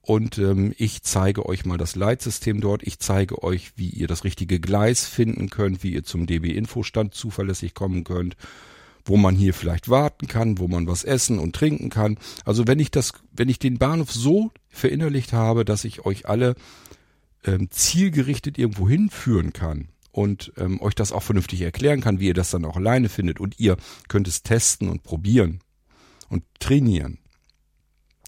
und 0.00 0.38
ähm, 0.38 0.74
ich 0.76 1.04
zeige 1.04 1.46
euch 1.46 1.64
mal 1.64 1.78
das 1.78 1.94
Leitsystem 1.94 2.60
dort. 2.60 2.82
Ich 2.82 2.98
zeige 2.98 3.44
euch, 3.44 3.72
wie 3.76 3.90
ihr 3.90 4.08
das 4.08 4.24
richtige 4.24 4.58
Gleis 4.58 5.06
finden 5.06 5.48
könnt, 5.48 5.84
wie 5.84 5.92
ihr 5.92 6.02
zum 6.02 6.26
DB-Infostand 6.26 7.14
zuverlässig 7.14 7.74
kommen 7.74 8.02
könnt, 8.02 8.36
wo 9.04 9.16
man 9.16 9.36
hier 9.36 9.54
vielleicht 9.54 9.88
warten 9.88 10.26
kann, 10.26 10.58
wo 10.58 10.66
man 10.66 10.88
was 10.88 11.04
essen 11.04 11.38
und 11.38 11.54
trinken 11.54 11.90
kann. 11.90 12.18
Also 12.44 12.66
wenn 12.66 12.80
ich 12.80 12.90
das, 12.90 13.12
wenn 13.30 13.48
ich 13.48 13.60
den 13.60 13.78
Bahnhof 13.78 14.12
so 14.12 14.50
verinnerlicht 14.68 15.32
habe, 15.32 15.64
dass 15.64 15.84
ich 15.84 16.04
euch 16.04 16.28
alle 16.28 16.56
ähm, 17.44 17.70
zielgerichtet 17.70 18.58
irgendwo 18.58 18.88
hinführen 18.88 19.52
kann 19.52 19.88
und 20.12 20.52
ähm, 20.56 20.80
euch 20.80 20.94
das 20.94 21.12
auch 21.12 21.22
vernünftig 21.22 21.60
erklären 21.62 22.00
kann, 22.00 22.20
wie 22.20 22.28
ihr 22.28 22.34
das 22.34 22.50
dann 22.50 22.64
auch 22.64 22.76
alleine 22.76 23.08
findet 23.08 23.40
und 23.40 23.58
ihr 23.58 23.76
könnt 24.08 24.28
es 24.28 24.42
testen 24.42 24.88
und 24.88 25.02
probieren 25.02 25.60
und 26.28 26.44
trainieren 26.58 27.18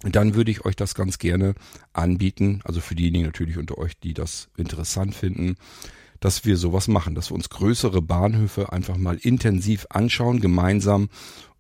dann 0.03 0.35
würde 0.35 0.51
ich 0.51 0.65
euch 0.65 0.77
das 0.77 0.95
ganz 0.95 1.19
gerne 1.19 1.55
anbieten, 1.93 2.61
also 2.65 2.81
für 2.81 2.95
diejenigen 2.95 3.25
natürlich 3.25 3.59
unter 3.59 3.79
euch, 3.79 3.99
die 3.99 4.15
das 4.15 4.49
interessant 4.57 5.15
finden, 5.15 5.57
dass 6.21 6.45
wir 6.45 6.57
sowas 6.57 6.89
machen, 6.89 7.15
dass 7.15 7.31
wir 7.31 7.35
uns 7.35 7.51
größere 7.51 8.03
Bahnhöfe 8.03 8.73
einfach 8.73 8.97
mal 8.97 9.17
intensiv 9.17 9.87
anschauen, 9.91 10.41
gemeinsam 10.41 11.09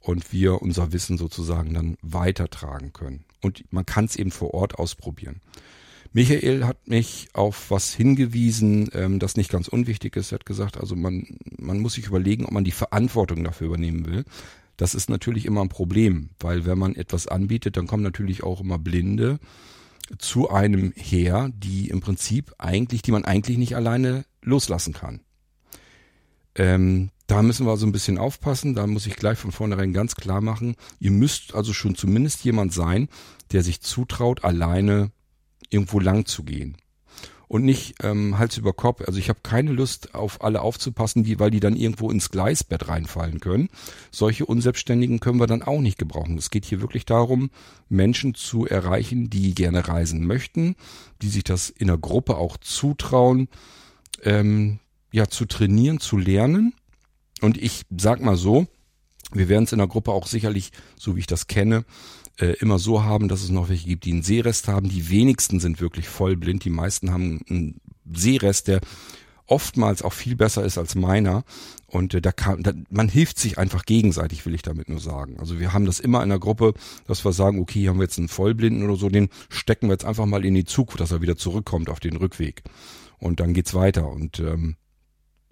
und 0.01 0.33
wir 0.33 0.62
unser 0.62 0.92
Wissen 0.92 1.19
sozusagen 1.19 1.75
dann 1.75 1.97
weitertragen 2.03 2.92
können. 2.92 3.25
Und 3.42 3.64
man 3.73 3.87
kann 3.87 4.07
es 4.07 4.16
eben 4.16 4.31
vor 4.31 4.55
Ort 4.55 4.79
ausprobieren. 4.79 5.40
Michael 6.12 6.64
hat 6.64 6.88
mich 6.88 7.29
auf 7.33 7.71
was 7.71 7.92
hingewiesen, 7.92 8.88
ähm, 8.92 9.19
das 9.19 9.37
nicht 9.37 9.51
ganz 9.51 9.69
unwichtig 9.69 10.16
ist. 10.16 10.33
Er 10.33 10.37
hat 10.37 10.47
gesagt, 10.47 10.79
also 10.79 10.97
man, 10.97 11.27
man 11.59 11.81
muss 11.81 11.95
sich 11.95 12.07
überlegen, 12.07 12.45
ob 12.45 12.53
man 12.53 12.64
die 12.64 12.71
Verantwortung 12.71 13.45
dafür 13.45 13.69
übernehmen 13.69 14.07
will. 14.07 14.25
Das 14.77 14.95
ist 14.95 15.09
natürlich 15.09 15.47
immer 15.47 15.62
ein 15.62 15.69
Problem, 15.69 16.31
weil 16.38 16.66
wenn 16.66 16.79
man 16.79 16.95
etwas 16.95 17.27
anbietet, 17.27 17.77
dann 17.77 17.87
kommen 17.87 18.03
natürlich 18.03 18.42
auch 18.42 18.61
immer 18.61 18.79
Blinde 18.79 19.38
zu 20.19 20.51
einem 20.51 20.92
her, 20.97 21.51
die 21.55 21.88
im 21.88 22.01
Prinzip 22.01 22.55
eigentlich, 22.59 23.03
die 23.03 23.12
man 23.12 23.25
eigentlich 23.25 23.59
nicht 23.59 23.75
alleine 23.75 24.25
loslassen 24.42 24.92
kann. 24.92 25.21
Ähm, 26.55 27.11
da 27.27 27.42
müssen 27.42 27.66
wir 27.66 27.71
also 27.71 27.87
ein 27.87 27.92
bisschen 27.92 28.19
aufpassen. 28.19 28.75
Da 28.75 28.87
muss 28.87 29.07
ich 29.07 29.16
gleich 29.16 29.38
von 29.38 29.53
vornherein 29.53 29.92
ganz 29.92 30.14
klar 30.14 30.40
machen, 30.40 30.77
ihr 31.01 31.11
müsst 31.11 31.55
also 31.55 31.73
schon 31.73 31.95
zumindest 31.95 32.45
jemand 32.45 32.73
sein, 32.73 33.09
der 33.53 33.62
sich 33.62 33.81
zutraut, 33.81 34.45
alleine 34.45 35.11
irgendwo 35.70 36.00
lang 36.00 36.26
zu 36.26 36.44
gehen 36.44 36.76
und 37.48 37.64
nicht 37.64 37.94
ähm, 38.02 38.38
Hals 38.38 38.57
über 38.57 38.72
Kopf. 38.72 39.02
Also 39.07 39.18
ich 39.18 39.29
habe 39.29 39.40
keine 39.42 39.72
Lust, 39.72 40.14
auf 40.14 40.42
alle 40.42 40.62
aufzupassen, 40.62 41.22
die, 41.22 41.38
weil 41.38 41.50
die 41.50 41.61
dann 41.61 41.76
irgendwo 41.76 42.11
ins 42.11 42.31
Gleisbett 42.31 42.88
reinfallen 42.88 43.40
können. 43.40 43.69
Solche 44.10 44.46
Unselbstständigen 44.46 45.21
können 45.21 45.38
wir 45.38 45.46
dann 45.46 45.62
auch 45.62 45.81
nicht 45.81 45.98
gebrauchen. 45.98 46.37
Es 46.38 46.50
geht 46.50 46.64
hier 46.64 46.81
wirklich 46.81 47.04
darum, 47.04 47.50
Menschen 47.88 48.35
zu 48.35 48.67
erreichen, 48.67 49.31
die 49.31 49.54
gerne 49.54 49.87
reisen 49.87 50.27
möchten, 50.27 50.77
die 51.23 51.29
sich 51.29 51.44
das 51.44 51.71
in 51.71 51.87
der 51.87 51.98
Gruppe 51.98 52.37
auch 52.37 52.56
zutrauen, 52.56 53.48
ähm, 54.23 54.81
ja, 55.12 55.29
zu 55.29 55.46
trainieren, 55.46 56.00
zu 56.00 56.17
lernen. 56.17 56.75
Und 57.42 57.58
ich 57.58 57.83
sag 57.96 58.21
mal 58.21 58.37
so, 58.37 58.67
wir 59.33 59.48
werden 59.48 59.64
es 59.64 59.73
in 59.73 59.79
der 59.79 59.88
Gruppe 59.88 60.12
auch 60.12 60.27
sicherlich, 60.27 60.71
so 60.96 61.17
wie 61.17 61.21
ich 61.21 61.27
das 61.27 61.46
kenne, 61.46 61.85
äh, 62.38 62.52
immer 62.58 62.78
so 62.78 63.02
haben, 63.02 63.28
dass 63.28 63.42
es 63.42 63.50
noch 63.50 63.68
welche 63.68 63.88
gibt, 63.88 64.04
die 64.04 64.12
einen 64.12 64.22
Sehrest 64.22 64.68
haben. 64.68 64.88
Die 64.88 65.10
wenigsten 65.10 65.60
sind 65.60 65.80
wirklich 65.80 66.08
vollblind. 66.08 66.64
Die 66.64 66.70
meisten 66.70 67.12
haben 67.12 67.40
einen 67.48 67.80
Sehrest, 68.12 68.68
der 68.68 68.80
oftmals 69.46 70.02
auch 70.02 70.12
viel 70.12 70.37
besser 70.37 70.64
ist 70.64 70.78
als 70.78 70.94
meiner. 70.94 71.44
Und 71.87 72.14
äh, 72.14 72.20
da 72.20 72.32
kann, 72.32 72.62
da, 72.62 72.72
man 72.90 73.08
hilft 73.08 73.38
sich 73.38 73.58
einfach 73.58 73.84
gegenseitig, 73.84 74.44
will 74.44 74.54
ich 74.54 74.62
damit 74.62 74.88
nur 74.88 75.00
sagen. 75.00 75.38
Also 75.38 75.58
wir 75.60 75.72
haben 75.72 75.87
das 75.87 76.00
immer 76.00 76.22
in 76.22 76.28
der 76.28 76.38
Gruppe, 76.38 76.74
dass 77.06 77.24
wir 77.24 77.32
sagen, 77.32 77.60
okay, 77.60 77.80
hier 77.80 77.90
haben 77.90 77.98
wir 77.98 78.04
jetzt 78.04 78.18
einen 78.18 78.28
Vollblinden 78.28 78.84
oder 78.84 78.96
so, 78.96 79.08
den 79.08 79.28
stecken 79.48 79.88
wir 79.88 79.92
jetzt 79.92 80.04
einfach 80.04 80.26
mal 80.26 80.44
in 80.44 80.54
die 80.54 80.64
Zug, 80.64 80.96
dass 80.96 81.12
er 81.12 81.22
wieder 81.22 81.37
zurückkommt 81.37 81.88
auf 81.88 82.00
den 82.00 82.16
Rückweg. 82.16 82.64
Und 83.18 83.40
dann 83.40 83.54
geht's 83.54 83.72
weiter. 83.72 84.08
Und 84.08 84.40
ähm, 84.40 84.76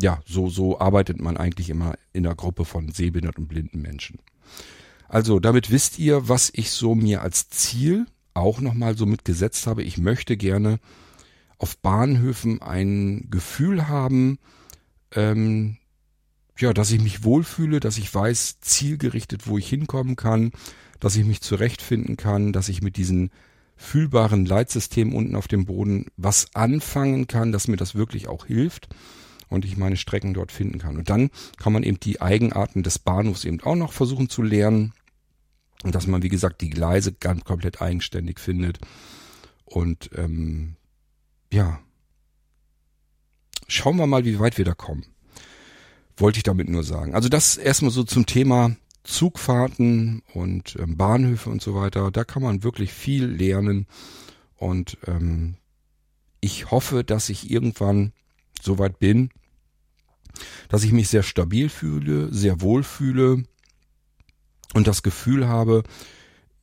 ja, 0.00 0.20
so, 0.26 0.48
so 0.48 0.80
arbeitet 0.80 1.20
man 1.20 1.36
eigentlich 1.36 1.70
immer 1.70 1.94
in 2.12 2.24
der 2.24 2.34
Gruppe 2.34 2.64
von 2.64 2.90
sehbehinderten 2.90 3.44
und 3.44 3.48
blinden 3.48 3.80
Menschen. 3.80 4.18
Also 5.14 5.38
damit 5.38 5.70
wisst 5.70 6.00
ihr, 6.00 6.28
was 6.28 6.50
ich 6.52 6.72
so 6.72 6.96
mir 6.96 7.22
als 7.22 7.48
Ziel 7.48 8.06
auch 8.34 8.60
nochmal 8.60 8.96
so 8.96 9.06
mitgesetzt 9.06 9.68
habe. 9.68 9.84
Ich 9.84 9.96
möchte 9.96 10.36
gerne 10.36 10.80
auf 11.56 11.78
Bahnhöfen 11.78 12.60
ein 12.60 13.28
Gefühl 13.30 13.86
haben, 13.86 14.40
ähm, 15.14 15.76
ja, 16.58 16.72
dass 16.72 16.90
ich 16.90 17.00
mich 17.00 17.22
wohlfühle, 17.22 17.78
dass 17.78 17.96
ich 17.96 18.12
weiß, 18.12 18.58
zielgerichtet, 18.58 19.46
wo 19.46 19.56
ich 19.56 19.68
hinkommen 19.68 20.16
kann, 20.16 20.50
dass 20.98 21.14
ich 21.14 21.24
mich 21.24 21.40
zurechtfinden 21.42 22.16
kann, 22.16 22.52
dass 22.52 22.68
ich 22.68 22.82
mit 22.82 22.96
diesen 22.96 23.30
fühlbaren 23.76 24.44
Leitsystemen 24.44 25.14
unten 25.14 25.36
auf 25.36 25.46
dem 25.46 25.64
Boden 25.64 26.06
was 26.16 26.56
anfangen 26.56 27.28
kann, 27.28 27.52
dass 27.52 27.68
mir 27.68 27.76
das 27.76 27.94
wirklich 27.94 28.26
auch 28.26 28.46
hilft 28.46 28.88
und 29.48 29.64
ich 29.64 29.76
meine 29.76 29.96
Strecken 29.96 30.34
dort 30.34 30.50
finden 30.50 30.80
kann. 30.80 30.96
Und 30.96 31.08
dann 31.08 31.30
kann 31.56 31.72
man 31.72 31.84
eben 31.84 32.00
die 32.00 32.20
Eigenarten 32.20 32.82
des 32.82 32.98
Bahnhofs 32.98 33.44
eben 33.44 33.60
auch 33.60 33.76
noch 33.76 33.92
versuchen 33.92 34.28
zu 34.28 34.42
lernen 34.42 34.92
und 35.84 35.94
dass 35.94 36.06
man, 36.06 36.22
wie 36.22 36.28
gesagt, 36.28 36.62
die 36.62 36.70
Gleise 36.70 37.12
ganz 37.12 37.44
komplett 37.44 37.80
eigenständig 37.80 38.40
findet 38.40 38.78
und 39.64 40.10
ähm, 40.16 40.76
ja, 41.52 41.78
schauen 43.68 43.96
wir 43.96 44.06
mal, 44.06 44.24
wie 44.24 44.40
weit 44.40 44.58
wir 44.58 44.64
da 44.64 44.74
kommen. 44.74 45.04
Wollte 46.16 46.38
ich 46.38 46.42
damit 46.42 46.68
nur 46.68 46.84
sagen. 46.84 47.14
Also 47.14 47.28
das 47.28 47.56
erstmal 47.56 47.90
so 47.90 48.02
zum 48.02 48.24
Thema 48.24 48.76
Zugfahrten 49.02 50.22
und 50.32 50.76
ähm, 50.78 50.96
Bahnhöfe 50.96 51.50
und 51.50 51.60
so 51.60 51.74
weiter. 51.74 52.10
Da 52.10 52.24
kann 52.24 52.42
man 52.42 52.62
wirklich 52.62 52.92
viel 52.92 53.26
lernen. 53.26 53.86
Und 54.56 54.96
ähm, 55.06 55.56
ich 56.40 56.70
hoffe, 56.70 57.04
dass 57.04 57.28
ich 57.28 57.50
irgendwann 57.50 58.12
so 58.62 58.78
weit 58.78 58.98
bin, 58.98 59.30
dass 60.68 60.84
ich 60.84 60.92
mich 60.92 61.08
sehr 61.08 61.22
stabil 61.22 61.68
fühle, 61.68 62.32
sehr 62.32 62.60
wohl 62.60 62.82
fühle 62.82 63.44
und 64.74 64.86
das 64.86 65.02
Gefühl 65.02 65.48
habe, 65.48 65.84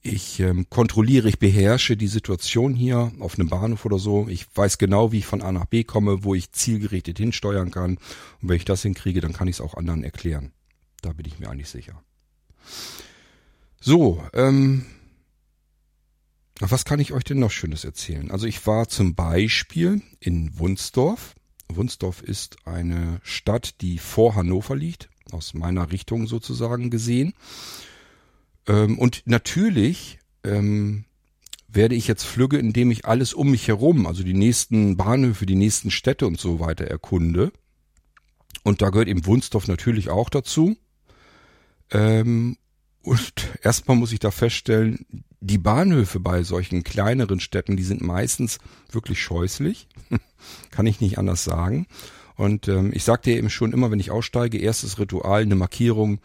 ich 0.04 0.40
ähm, 0.40 0.68
kontrolliere, 0.70 1.30
ich 1.30 1.40
beherrsche 1.40 1.96
die 1.96 2.08
Situation 2.08 2.74
hier 2.74 3.12
auf 3.20 3.38
einem 3.38 3.50
Bahnhof 3.50 3.86
oder 3.86 4.00
so. 4.00 4.28
Ich 4.30 4.46
weiß 4.56 4.80
genau, 4.80 5.12
wie 5.12 5.20
ich 5.20 5.26
von 5.28 5.42
A 5.42 5.52
nach 5.52 5.66
B 5.66 5.84
komme, 5.84 6.24
wo 6.24 6.34
ich 6.34 6.52
zielgerichtet 6.52 7.20
hinsteuern 7.20 7.72
kann. 7.72 7.98
Und 8.42 8.50
wenn 8.50 8.58
ich 8.58 8.66
das 8.66 8.82
hinkriege, 8.82 9.22
dann 9.22 9.34
kann 9.34 9.48
ich 9.48 9.58
es 9.58 9.62
auch 9.62 9.76
anderen 9.76 10.04
erklären. 10.04 10.54
Da 11.02 11.14
bin 11.14 11.28
ich 11.28 11.40
mir 11.40 11.50
eigentlich 11.50 11.70
sicher. 11.70 12.02
So, 13.80 14.24
ähm, 14.34 14.86
was 16.60 16.86
kann 16.86 17.00
ich 17.00 17.14
euch 17.14 17.24
denn 17.24 17.40
noch 17.40 17.52
Schönes 17.52 17.84
erzählen? 17.84 18.32
Also 18.32 18.48
ich 18.48 18.66
war 18.66 18.88
zum 18.88 19.14
Beispiel 19.16 20.02
in 20.20 20.58
Wunsdorf. 20.58 21.36
Wunsdorf 21.70 22.22
ist 22.22 22.58
eine 22.66 23.20
Stadt, 23.24 23.82
die 23.82 23.98
vor 23.98 24.36
Hannover 24.36 24.76
liegt, 24.76 25.10
aus 25.32 25.54
meiner 25.54 25.92
Richtung 25.92 26.28
sozusagen 26.28 26.90
gesehen. 26.90 27.34
Ähm, 28.68 29.00
und 29.00 29.24
natürlich 29.26 30.20
ähm, 30.44 31.06
werde 31.68 31.96
ich 31.96 32.08
jetzt 32.08 32.24
flügge, 32.24 32.58
indem 32.58 32.92
ich 32.92 33.06
alles 33.06 33.34
um 33.34 33.52
mich 33.52 33.68
herum, 33.68 34.06
also 34.06 34.24
die 34.24 34.34
nächsten 34.34 34.98
Bahnhöfe, 34.98 35.46
die 35.46 35.56
nächsten 35.56 35.92
Städte 35.92 36.28
und 36.28 36.40
so 36.40 36.60
weiter 36.60 36.86
erkunde. 36.86 37.52
Und 38.64 38.82
da 38.82 38.90
gehört 38.90 39.08
eben 39.08 39.26
Wunsdorf 39.26 39.68
natürlich 39.68 40.10
auch 40.10 40.30
dazu. 40.30 40.76
Ähm, 41.92 42.58
und 43.02 43.34
erstmal 43.64 43.98
muss 43.98 44.12
ich 44.12 44.20
da 44.20 44.32
feststellen, 44.32 45.06
die 45.40 45.58
Bahnhöfe 45.58 46.20
bei 46.20 46.44
solchen 46.44 46.84
kleineren 46.84 47.40
Städten, 47.40 47.76
die 47.76 47.84
sind 47.84 48.02
meistens 48.02 48.60
wirklich 48.92 49.22
scheußlich. 49.22 49.88
Kann 50.72 50.86
ich 50.86 51.02
nicht 51.02 51.18
anders 51.18 51.44
sagen. 51.44 51.88
Und 52.36 52.68
ähm, 52.68 52.92
ich 52.94 53.04
sagte 53.04 53.32
eben 53.32 53.50
schon 53.50 53.74
immer, 53.74 53.92
wenn 53.92 54.00
ich 54.00 54.12
aussteige, 54.12 54.58
erstes 54.58 55.00
Ritual, 55.00 55.42
eine 55.42 55.56
Markierung 55.56 56.20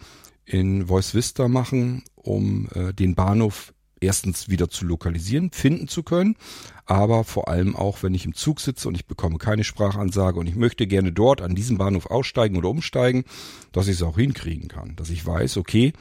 in 0.46 0.86
Voice 0.86 1.14
Vista 1.14 1.48
machen, 1.48 2.04
um 2.14 2.68
äh, 2.74 2.94
den 2.94 3.14
Bahnhof 3.14 3.74
erstens 4.00 4.48
wieder 4.48 4.68
zu 4.68 4.84
lokalisieren, 4.84 5.50
finden 5.50 5.88
zu 5.88 6.02
können, 6.02 6.36
aber 6.84 7.24
vor 7.24 7.48
allem 7.48 7.74
auch, 7.74 8.02
wenn 8.02 8.14
ich 8.14 8.24
im 8.24 8.34
Zug 8.34 8.60
sitze 8.60 8.88
und 8.88 8.94
ich 8.94 9.06
bekomme 9.06 9.38
keine 9.38 9.64
Sprachansage 9.64 10.38
und 10.38 10.46
ich 10.46 10.54
möchte 10.54 10.86
gerne 10.86 11.12
dort 11.12 11.40
an 11.40 11.54
diesem 11.54 11.78
Bahnhof 11.78 12.06
aussteigen 12.06 12.56
oder 12.56 12.68
umsteigen, 12.68 13.24
dass 13.72 13.88
ich 13.88 13.96
es 13.96 14.02
auch 14.02 14.16
hinkriegen 14.16 14.68
kann, 14.68 14.96
dass 14.96 15.10
ich 15.10 15.24
weiß, 15.24 15.56
okay, 15.56 15.92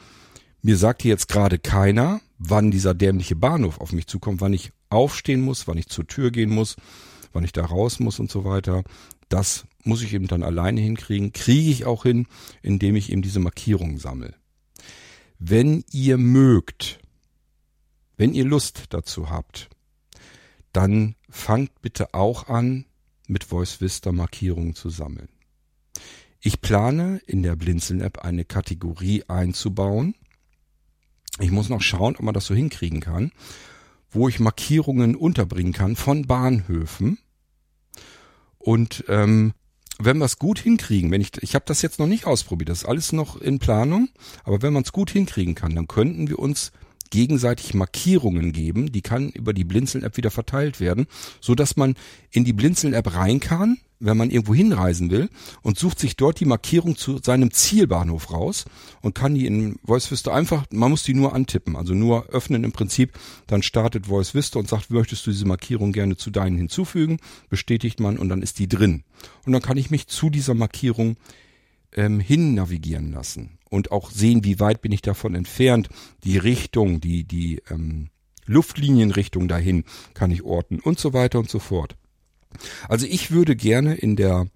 mir 0.62 0.76
sagt 0.76 1.02
hier 1.02 1.10
jetzt 1.10 1.28
gerade 1.28 1.58
keiner, 1.58 2.20
wann 2.38 2.70
dieser 2.70 2.94
dämliche 2.94 3.36
Bahnhof 3.36 3.80
auf 3.80 3.92
mich 3.92 4.06
zukommt, 4.06 4.40
wann 4.40 4.52
ich 4.52 4.72
aufstehen 4.90 5.40
muss, 5.40 5.66
wann 5.66 5.78
ich 5.78 5.88
zur 5.88 6.06
Tür 6.06 6.30
gehen 6.30 6.50
muss, 6.50 6.76
wann 7.32 7.44
ich 7.44 7.52
da 7.52 7.64
raus 7.64 7.98
muss 7.98 8.20
und 8.20 8.30
so 8.30 8.44
weiter. 8.44 8.82
Das 9.28 9.64
muss 9.86 10.02
ich 10.02 10.12
eben 10.12 10.26
dann 10.26 10.42
alleine 10.42 10.80
hinkriegen, 10.80 11.32
kriege 11.32 11.70
ich 11.70 11.84
auch 11.84 12.02
hin, 12.02 12.26
indem 12.62 12.96
ich 12.96 13.10
eben 13.10 13.22
diese 13.22 13.40
Markierungen 13.40 13.98
sammle. 13.98 14.34
Wenn 15.38 15.84
ihr 15.92 16.18
mögt, 16.18 16.98
wenn 18.16 18.34
ihr 18.34 18.44
Lust 18.44 18.84
dazu 18.90 19.30
habt, 19.30 19.68
dann 20.72 21.14
fangt 21.28 21.82
bitte 21.82 22.14
auch 22.14 22.48
an, 22.48 22.86
mit 23.28 23.44
Voice 23.44 23.80
Vista 23.80 24.12
Markierungen 24.12 24.74
zu 24.74 24.90
sammeln. 24.90 25.28
Ich 26.40 26.60
plane 26.60 27.20
in 27.26 27.42
der 27.42 27.56
Blinzeln 27.56 28.00
App 28.00 28.18
eine 28.18 28.44
Kategorie 28.44 29.24
einzubauen. 29.26 30.14
Ich 31.40 31.50
muss 31.50 31.68
noch 31.68 31.82
schauen, 31.82 32.16
ob 32.16 32.22
man 32.22 32.34
das 32.34 32.46
so 32.46 32.54
hinkriegen 32.54 33.00
kann, 33.00 33.32
wo 34.10 34.28
ich 34.28 34.38
Markierungen 34.38 35.16
unterbringen 35.16 35.72
kann 35.72 35.96
von 35.96 36.26
Bahnhöfen. 36.26 37.18
Und 38.58 39.04
ähm, 39.08 39.54
wenn 39.98 40.18
wir 40.18 40.24
es 40.26 40.38
gut 40.38 40.58
hinkriegen, 40.58 41.10
wenn 41.10 41.20
ich, 41.20 41.30
ich 41.40 41.54
habe 41.54 41.64
das 41.66 41.82
jetzt 41.82 41.98
noch 41.98 42.06
nicht 42.06 42.26
ausprobiert, 42.26 42.68
das 42.68 42.82
ist 42.82 42.88
alles 42.88 43.12
noch 43.12 43.40
in 43.40 43.58
Planung, 43.58 44.08
aber 44.44 44.62
wenn 44.62 44.72
man 44.72 44.82
es 44.82 44.92
gut 44.92 45.10
hinkriegen 45.10 45.54
kann, 45.54 45.74
dann 45.74 45.88
könnten 45.88 46.28
wir 46.28 46.38
uns 46.38 46.72
gegenseitig 47.10 47.74
Markierungen 47.74 48.52
geben, 48.52 48.92
die 48.92 49.02
kann 49.02 49.30
über 49.30 49.52
die 49.52 49.64
Blinzeln-App 49.64 50.16
wieder 50.16 50.30
verteilt 50.30 50.80
werden, 50.80 51.06
so 51.40 51.54
dass 51.54 51.76
man 51.76 51.94
in 52.30 52.44
die 52.44 52.52
Blinzeln-App 52.52 53.14
rein 53.14 53.40
kann, 53.40 53.78
wenn 53.98 54.16
man 54.16 54.30
irgendwo 54.30 54.54
hinreisen 54.54 55.10
will 55.10 55.28
und 55.62 55.78
sucht 55.78 55.98
sich 55.98 56.16
dort 56.16 56.40
die 56.40 56.44
Markierung 56.44 56.96
zu 56.96 57.18
seinem 57.18 57.50
Zielbahnhof 57.50 58.32
raus 58.32 58.64
und 59.00 59.14
kann 59.14 59.34
die 59.34 59.46
in 59.46 59.78
Voice 59.84 60.10
Vista 60.10 60.32
einfach, 60.32 60.66
man 60.70 60.90
muss 60.90 61.02
die 61.02 61.14
nur 61.14 61.34
antippen, 61.34 61.76
also 61.76 61.94
nur 61.94 62.26
öffnen 62.26 62.64
im 62.64 62.72
Prinzip, 62.72 63.12
dann 63.46 63.62
startet 63.62 64.06
Voice 64.06 64.34
Vista 64.34 64.58
und 64.58 64.68
sagt, 64.68 64.90
möchtest 64.90 65.26
du 65.26 65.30
diese 65.30 65.46
Markierung 65.46 65.92
gerne 65.92 66.16
zu 66.16 66.30
deinen 66.30 66.56
hinzufügen, 66.56 67.18
bestätigt 67.48 68.00
man 68.00 68.18
und 68.18 68.28
dann 68.28 68.42
ist 68.42 68.58
die 68.58 68.68
drin. 68.68 69.04
Und 69.44 69.52
dann 69.52 69.62
kann 69.62 69.78
ich 69.78 69.90
mich 69.90 70.06
zu 70.08 70.30
dieser 70.30 70.54
Markierung 70.54 71.16
ähm, 71.92 72.20
hin 72.20 72.54
navigieren 72.54 73.12
lassen 73.12 73.58
und 73.70 73.92
auch 73.92 74.10
sehen, 74.10 74.44
wie 74.44 74.60
weit 74.60 74.82
bin 74.82 74.92
ich 74.92 75.02
davon 75.02 75.34
entfernt. 75.34 75.88
Die 76.24 76.38
Richtung, 76.38 77.00
die, 77.00 77.24
die 77.24 77.62
ähm, 77.70 78.10
Luftlinienrichtung 78.46 79.48
dahin 79.48 79.84
kann 80.14 80.30
ich 80.30 80.42
orten 80.42 80.80
und 80.80 80.98
so 80.98 81.12
weiter 81.12 81.38
und 81.38 81.50
so 81.50 81.58
fort. 81.58 81.96
Also 82.88 83.06
ich 83.06 83.30
würde 83.30 83.56
gerne 83.56 83.94
in 83.94 84.16
der 84.16 84.46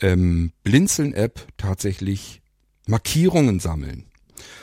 ähm, 0.00 0.52
Blinzeln-App 0.62 1.46
tatsächlich 1.56 2.42
Markierungen 2.86 3.60
sammeln. 3.60 4.06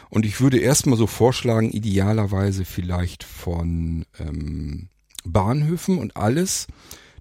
Und 0.09 0.25
ich 0.25 0.41
würde 0.41 0.59
erstmal 0.59 0.97
so 0.97 1.07
vorschlagen, 1.07 1.69
idealerweise 1.69 2.65
vielleicht 2.65 3.23
von 3.23 4.05
ähm, 4.19 4.89
Bahnhöfen 5.23 5.97
und 5.99 6.15
alles, 6.15 6.67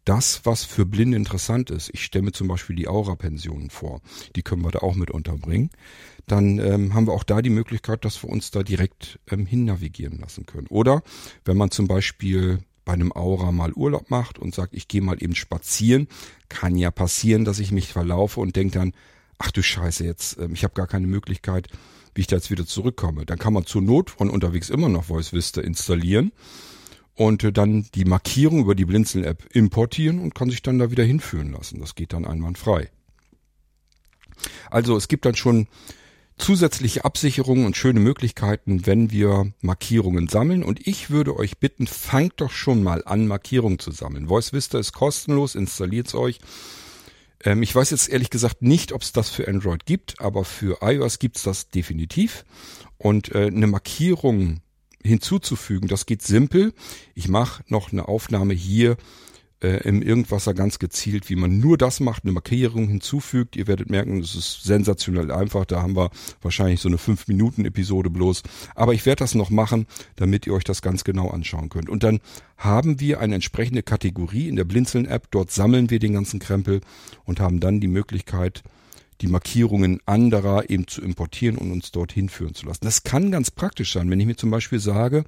das, 0.05 0.43
was 0.45 0.65
für 0.65 0.87
Blinde 0.87 1.17
interessant 1.17 1.71
ist. 1.71 1.91
Ich 1.93 2.05
stelle 2.05 2.27
mir 2.27 2.33
zum 2.33 2.47
Beispiel 2.47 2.77
die 2.77 2.87
Aura-Pensionen 2.87 3.71
vor. 3.71 4.01
Die 4.37 4.43
können 4.43 4.63
wir 4.63 4.71
da 4.71 4.79
auch 4.79 4.95
mit 4.95 5.11
unterbringen. 5.11 5.71
Dann 6.27 6.59
ähm, 6.61 6.95
haben 6.95 7.09
wir 7.09 7.13
auch 7.13 7.25
da 7.25 7.43
die 7.43 7.51
Möglichkeit, 7.51 8.05
dass 8.05 8.23
wir 8.23 8.31
uns 8.31 8.53
da 8.53 8.63
direkt 8.63 9.19
ähm, 9.31 9.47
hin 9.47 9.65
navigieren 9.65 10.19
lassen 10.19 10.47
können. 10.47 10.69
Oder 10.69 11.03
wenn 11.45 11.57
man 11.57 11.73
zum 11.73 11.89
Beispiel 11.89 12.61
bei 12.87 12.95
einem 12.95 13.13
Aura 13.13 13.53
mal 13.53 13.73
Urlaub 13.75 14.11
macht 14.11 14.39
und 14.39 14.55
sagt, 14.55 14.73
ich 14.73 14.89
gehe 14.89 15.03
mal 15.03 15.23
eben 15.23 15.35
spazieren, 15.35 16.09
kann 16.49 16.77
ja 16.77 16.91
passieren, 16.91 17.45
dass 17.45 17.59
ich 17.59 17.73
mich 17.73 17.93
verlaufe 17.93 18.41
und 18.41 18.57
denke 18.57 18.79
dann, 18.79 18.93
ach 19.39 19.51
du 19.51 19.63
Scheiße, 19.63 20.05
jetzt, 20.05 20.39
ähm, 20.39 20.55
ich 20.55 20.65
habe 20.65 20.73
gar 20.73 20.87
keine 20.87 21.09
Möglichkeit, 21.09 21.69
wie 22.15 22.23
ich 22.23 22.29
da 22.29 22.37
jetzt 22.37 22.51
wieder 22.51 22.65
zurückkomme. 22.65 23.27
Dann 23.27 23.39
kann 23.39 23.53
man 23.53 23.67
zur 23.67 23.83
Not 23.83 24.11
von 24.11 24.31
unterwegs 24.31 24.71
immer 24.71 24.89
noch 24.89 25.05
Voice 25.05 25.35
Vista 25.35 25.61
installieren 25.61 26.33
und 27.17 27.43
äh, 27.43 27.53
dann 27.53 27.87
die 27.95 28.05
Markierung 28.05 28.61
über 28.61 28.77
die 28.77 28.85
Blinzeln-App 28.85 29.45
importieren 29.53 30.21
und 30.21 30.37
kann 30.37 30.49
sich 30.49 30.63
dann 30.63 30.79
da 30.79 30.91
wieder 30.91 31.05
hinführen 31.05 31.53
lassen. 31.53 31.81
Das 31.81 31.97
geht 31.97 32.13
dann 32.13 32.25
einwandfrei. 32.25 32.89
Also 34.71 34.97
es 34.97 35.09
gibt 35.09 35.25
dann 35.25 35.35
schon 35.35 35.67
zusätzliche 36.39 37.05
Absicherungen 37.05 37.67
und 37.67 37.77
schöne 37.77 38.01
Möglichkeiten, 38.01 38.87
wenn 38.87 39.11
wir 39.11 39.53
Markierungen 39.61 40.29
sammeln. 40.29 40.63
Und 40.63 40.87
ich 40.87 41.11
würde 41.11 41.37
euch 41.37 41.59
bitten, 41.59 41.87
fangt 41.87 42.41
doch 42.41 42.51
schon 42.51 42.83
mal 42.83 43.03
an, 43.05 43.27
Markierungen 43.27 43.79
zu 43.79 43.91
sammeln. 43.91 44.29
Voice 44.29 44.53
Vista 44.53 44.79
ist 44.79 44.93
kostenlos, 44.93 45.55
installiert's 45.55 46.15
euch. 46.15 46.41
Ähm, 47.43 47.63
ich 47.63 47.75
weiß 47.75 47.91
jetzt 47.91 48.09
ehrlich 48.09 48.31
gesagt 48.31 48.63
nicht, 48.63 48.93
ob 48.93 49.03
es 49.03 49.13
das 49.13 49.31
für 49.31 49.49
Android 49.49 49.87
gibt, 49.87 50.21
aber 50.21 50.45
für 50.45 50.79
iOS 50.83 51.19
gibt's 51.19 51.43
das 51.43 51.71
definitiv. 51.71 52.45
Und 52.99 53.35
äh, 53.35 53.47
eine 53.47 53.67
Markierung 53.67 54.61
hinzuzufügen, 55.03 55.89
das 55.89 56.07
geht 56.07 56.23
simpel. 56.23 56.75
Ich 57.15 57.29
mache 57.29 57.63
noch 57.69 57.93
eine 57.93 58.09
Aufnahme 58.09 58.55
hier 58.55 58.97
äh, 59.67 59.89
im 59.89 60.01
Irgendwasser 60.01 60.55
ganz 60.55 60.79
gezielt, 60.79 61.29
wie 61.29 61.37
man 61.37 61.59
nur 61.59 61.77
das 61.77 61.99
macht, 61.99 62.25
eine 62.25 62.33
Markierung 62.33 62.89
hinzufügt. 62.89 63.57
Ihr 63.57 63.67
werdet 63.67 63.91
merken, 63.91 64.21
es 64.21 64.35
ist 64.35 64.63
sensationell 64.63 65.33
einfach. 65.33 65.65
Da 65.65 65.83
haben 65.83 65.97
wir 65.97 66.11
wahrscheinlich 66.41 66.81
so 66.81 66.89
eine 66.89 66.99
5-Minuten-Episode 66.99 68.11
bloß. 68.11 68.43
Aber 68.75 68.95
ich 68.95 69.05
werde 69.07 69.21
das 69.21 69.35
noch 69.35 69.51
machen, 69.51 69.87
damit 70.15 70.47
ihr 70.47 70.55
euch 70.55 70.65
das 70.65 70.83
ganz 70.83 71.03
genau 71.03 71.31
anschauen 71.31 71.69
könnt. 71.69 71.89
Und 71.89 72.05
dann 72.05 72.21
haben 72.57 73.01
wir 73.01 73.21
eine 73.21 73.35
entsprechende 73.35 73.83
Kategorie 73.83 74.49
in 74.49 74.57
der 74.57 74.65
Blinzeln-App. 74.65 75.31
Dort 75.31 75.51
sammeln 75.51 75.91
wir 75.91 75.99
den 75.99 76.13
ganzen 76.13 76.39
Krempel 76.39 76.81
und 77.25 77.41
haben 77.41 77.59
dann 77.59 77.81
die 77.81 77.89
Möglichkeit, 77.89 78.63
die 79.21 79.29
Markierungen 79.29 80.01
anderer 80.07 80.71
eben 80.71 80.87
zu 80.87 81.03
importieren 81.03 81.57
und 81.57 81.73
uns 81.73 81.91
dorthin 81.91 82.29
führen 82.29 82.55
zu 82.55 82.67
lassen. 82.67 82.85
Das 82.85 83.03
kann 83.03 83.31
ganz 83.31 83.51
praktisch 83.51 83.93
sein, 83.95 84.11
wenn 84.11 84.21
ich 84.21 84.27
mir 84.27 84.37
zum 84.37 84.51
Beispiel 84.51 84.79
sage, 84.79 85.25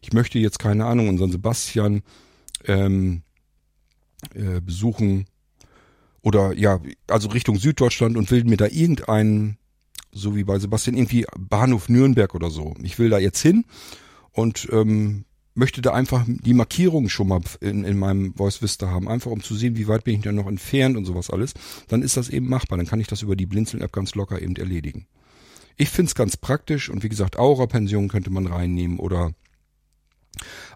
ich 0.00 0.12
möchte 0.12 0.38
jetzt 0.38 0.58
keine 0.58 0.86
Ahnung, 0.86 1.08
unseren 1.08 1.32
Sebastian 1.32 2.02
ähm, 2.66 3.22
äh, 4.34 4.60
besuchen 4.60 5.26
oder 6.22 6.56
ja, 6.56 6.80
also 7.08 7.28
Richtung 7.28 7.58
Süddeutschland 7.58 8.16
und 8.16 8.30
will 8.30 8.44
mir 8.44 8.56
da 8.56 8.66
irgendeinen, 8.66 9.58
so 10.12 10.36
wie 10.36 10.44
bei 10.44 10.58
Sebastian, 10.58 10.96
irgendwie 10.96 11.26
Bahnhof 11.36 11.88
Nürnberg 11.88 12.34
oder 12.34 12.50
so. 12.50 12.74
Ich 12.82 12.98
will 12.98 13.10
da 13.10 13.18
jetzt 13.18 13.40
hin 13.40 13.64
und 14.30 14.68
ähm, 14.72 15.24
möchte 15.54 15.82
da 15.82 15.92
einfach 15.92 16.24
die 16.26 16.54
Markierung 16.54 17.08
schon 17.08 17.28
mal 17.28 17.40
in, 17.60 17.84
in 17.84 17.98
meinem 17.98 18.34
Voice 18.34 18.62
Vista 18.62 18.88
haben, 18.88 19.08
einfach 19.08 19.30
um 19.30 19.42
zu 19.42 19.54
sehen, 19.54 19.76
wie 19.76 19.88
weit 19.88 20.04
bin 20.04 20.14
ich 20.14 20.22
denn 20.22 20.34
noch 20.34 20.46
entfernt 20.46 20.96
und 20.96 21.04
sowas 21.04 21.30
alles, 21.30 21.54
dann 21.88 22.02
ist 22.02 22.16
das 22.16 22.28
eben 22.28 22.48
machbar. 22.48 22.78
Dann 22.78 22.86
kann 22.86 23.00
ich 23.00 23.06
das 23.06 23.22
über 23.22 23.36
die 23.36 23.46
Blinzeln-App 23.46 23.92
ganz 23.92 24.14
locker 24.14 24.40
eben 24.40 24.56
erledigen. 24.56 25.06
Ich 25.76 25.90
find's 25.90 26.14
ganz 26.14 26.36
praktisch 26.36 26.88
und 26.88 27.02
wie 27.02 27.08
gesagt, 27.08 27.38
Aura-Pension 27.38 28.08
könnte 28.08 28.30
man 28.30 28.46
reinnehmen 28.46 28.98
oder 28.98 29.32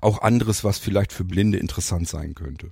auch 0.01 0.23
anderes, 0.23 0.65
was 0.65 0.79
vielleicht 0.79 1.13
für 1.13 1.25
Blinde 1.25 1.59
interessant 1.59 2.09
sein 2.09 2.35
könnte. 2.35 2.71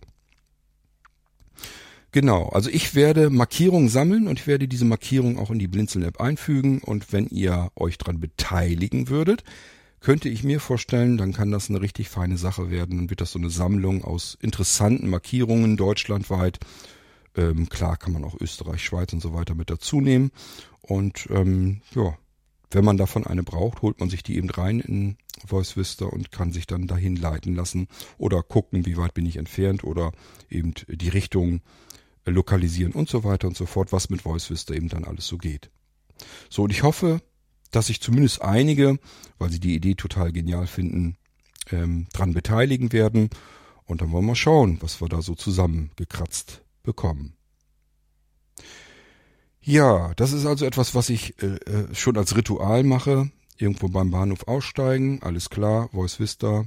Genau, 2.15 2.49
also 2.51 2.71
ich 2.71 2.95
werde 2.95 3.29
Markierungen 3.29 3.89
sammeln 3.89 4.29
und 4.29 4.39
ich 4.39 4.47
werde 4.47 4.69
diese 4.69 4.85
Markierungen 4.85 5.37
auch 5.37 5.51
in 5.51 5.59
die 5.59 5.67
Blinzeln-App 5.67 6.21
einfügen 6.21 6.79
und 6.79 7.13
wenn 7.13 7.27
ihr 7.27 7.73
euch 7.75 7.99
dran 7.99 8.21
beteiligen 8.21 9.09
würdet, 9.09 9.43
könnte 9.99 10.29
ich 10.29 10.45
mir 10.45 10.61
vorstellen, 10.61 11.17
dann 11.17 11.33
kann 11.33 11.51
das 11.51 11.69
eine 11.69 11.81
richtig 11.81 12.09
feine 12.09 12.37
Sache 12.37 12.71
werden. 12.71 12.99
Dann 12.99 13.11
wird 13.11 13.21
das 13.21 13.33
so 13.33 13.41
eine 13.41 13.51
Sammlung 13.51 14.05
aus 14.05 14.39
interessanten 14.41 15.11
Markierungen 15.11 15.77
deutschlandweit. 15.77 16.61
Ähm, 17.37 17.69
klar 17.69 17.97
kann 17.97 18.13
man 18.13 18.23
auch 18.23 18.41
Österreich, 18.41 18.85
Schweiz 18.85 19.13
und 19.13 19.21
so 19.21 19.35
weiter 19.35 19.57
mit 19.57 19.69
dazu 19.69 20.01
nehmen. 20.01 20.31
Und 20.83 21.27
ähm, 21.31 21.81
ja, 21.97 22.17
wenn 22.71 22.85
man 22.85 22.97
davon 22.97 23.27
eine 23.27 23.43
braucht, 23.43 23.83
holt 23.83 23.99
man 23.99 24.09
sich 24.09 24.23
die 24.23 24.37
eben 24.37 24.51
rein 24.51 24.79
in 24.79 25.17
Voice 25.45 25.77
und 26.01 26.31
kann 26.31 26.53
sich 26.53 26.69
dann 26.69 26.87
dahin 26.87 27.17
leiten 27.17 27.57
lassen 27.57 27.89
oder 28.19 28.45
gucken, 28.45 28.87
wie 28.87 28.97
weit 28.97 29.15
bin 29.15 29.27
ich 29.27 29.37
entfernt 29.37 29.83
oder 29.83 30.13
eben 30.49 30.75
die 30.87 31.09
Richtung 31.09 31.61
lokalisieren 32.27 32.93
und 32.93 33.09
so 33.09 33.25
weiter 33.25 33.49
und 33.49 33.57
so 33.57 33.67
fort, 33.67 33.93
was 33.93 34.11
mit 34.11 34.23
Voice 34.23 34.51
Vista 34.51 34.75
eben 34.75 34.89
dann 34.89 35.05
alles 35.05 35.27
so 35.27 35.39
geht. 35.39 35.71
So, 36.49 36.63
und 36.63 36.71
ich 36.71 36.83
hoffe, 36.83 37.21
dass 37.71 37.89
sich 37.89 38.01
zumindest 38.01 38.43
einige, 38.43 38.99
weil 39.39 39.51
sie 39.51 39.61
die 39.61 39.75
Idee 39.75 39.95
total 39.95 40.33
genial 40.33 40.67
finden, 40.67 41.17
ähm, 41.71 42.07
dran 42.13 42.33
beteiligen 42.35 42.93
werden. 42.93 43.31
Und 43.85 44.01
dann 44.01 44.13
wollen 44.13 44.27
wir 44.27 44.37
schauen, 44.37 44.79
was 44.81 45.01
wir 45.01 45.09
da 45.09 45.23
so 45.23 45.35
zusammengekratzt 45.35 46.63
bekommen. 46.83 47.35
Ja, 49.61 50.13
das 50.15 50.33
ist 50.33 50.47
also 50.47 50.67
etwas, 50.67 50.95
was 50.95 51.09
ich 51.09 51.43
äh, 51.43 51.57
äh, 51.57 51.95
schon 51.95 52.17
als 52.17 52.37
Ritual 52.37 52.85
mache. 52.85 53.31
Irgendwo 53.57 53.89
beim 53.89 54.11
Bahnhof 54.11 54.47
aussteigen, 54.49 55.23
alles 55.23 55.49
klar, 55.49 55.89
Voice 55.91 56.19
Vista. 56.19 56.67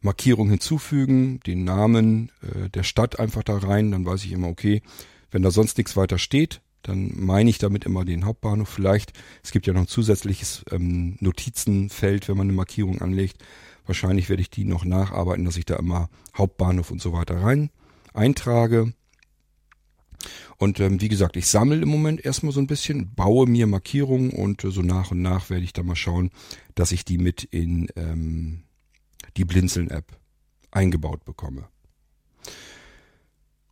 Markierung 0.00 0.50
hinzufügen, 0.50 1.40
den 1.46 1.64
Namen 1.64 2.32
äh, 2.42 2.68
der 2.70 2.82
Stadt 2.82 3.18
einfach 3.18 3.42
da 3.42 3.58
rein, 3.58 3.90
dann 3.90 4.04
weiß 4.04 4.24
ich 4.24 4.32
immer, 4.32 4.48
okay, 4.48 4.82
wenn 5.30 5.42
da 5.42 5.50
sonst 5.50 5.78
nichts 5.78 5.96
weiter 5.96 6.18
steht, 6.18 6.60
dann 6.82 7.12
meine 7.14 7.50
ich 7.50 7.58
damit 7.58 7.84
immer 7.84 8.04
den 8.04 8.24
Hauptbahnhof. 8.24 8.68
Vielleicht, 8.68 9.12
es 9.42 9.50
gibt 9.50 9.66
ja 9.66 9.72
noch 9.72 9.82
ein 9.82 9.88
zusätzliches 9.88 10.64
ähm, 10.70 11.16
Notizenfeld, 11.20 12.28
wenn 12.28 12.36
man 12.36 12.46
eine 12.46 12.56
Markierung 12.56 13.00
anlegt. 13.02 13.42
Wahrscheinlich 13.84 14.28
werde 14.28 14.42
ich 14.42 14.50
die 14.50 14.64
noch 14.64 14.84
nacharbeiten, 14.84 15.44
dass 15.44 15.56
ich 15.56 15.64
da 15.64 15.76
immer 15.76 16.08
Hauptbahnhof 16.36 16.90
und 16.90 17.00
so 17.00 17.12
weiter 17.12 17.42
rein 17.42 17.70
eintrage. 18.18 18.92
Und 20.58 20.80
ähm, 20.80 21.00
wie 21.00 21.08
gesagt, 21.08 21.36
ich 21.36 21.46
sammle 21.46 21.80
im 21.80 21.88
Moment 21.88 22.24
erstmal 22.24 22.52
so 22.52 22.60
ein 22.60 22.66
bisschen, 22.66 23.14
baue 23.14 23.46
mir 23.46 23.66
Markierungen 23.66 24.30
und 24.30 24.64
äh, 24.64 24.70
so 24.70 24.82
nach 24.82 25.12
und 25.12 25.22
nach 25.22 25.50
werde 25.50 25.64
ich 25.64 25.72
da 25.72 25.84
mal 25.84 25.94
schauen, 25.94 26.30
dass 26.74 26.90
ich 26.90 27.04
die 27.04 27.18
mit 27.18 27.44
in 27.44 27.86
ähm, 27.94 28.64
die 29.38 29.44
Blinzeln-App 29.44 30.18
eingebaut 30.70 31.24
bekomme. 31.24 31.68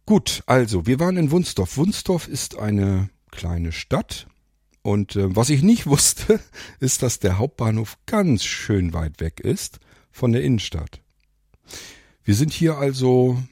Gut, 0.06 0.44
also 0.46 0.86
wir 0.86 1.00
waren 1.00 1.16
in 1.16 1.32
Wunsdorf. 1.32 1.76
Wunsdorf 1.76 2.28
ist 2.28 2.56
eine 2.56 3.10
kleine 3.32 3.72
Stadt. 3.72 4.28
Und 4.82 5.16
äh, 5.16 5.34
was 5.34 5.50
ich 5.50 5.62
nicht 5.62 5.86
wusste, 5.86 6.40
ist, 6.78 7.02
dass 7.02 7.18
der 7.18 7.38
Hauptbahnhof 7.38 7.98
ganz 8.06 8.44
schön 8.44 8.92
weit 8.92 9.20
weg 9.20 9.40
ist 9.40 9.80
von 10.12 10.32
der 10.32 10.44
Innenstadt. 10.44 11.00
Wir 12.22 12.36
sind 12.36 12.52
hier 12.52 12.78
also, 12.78 13.42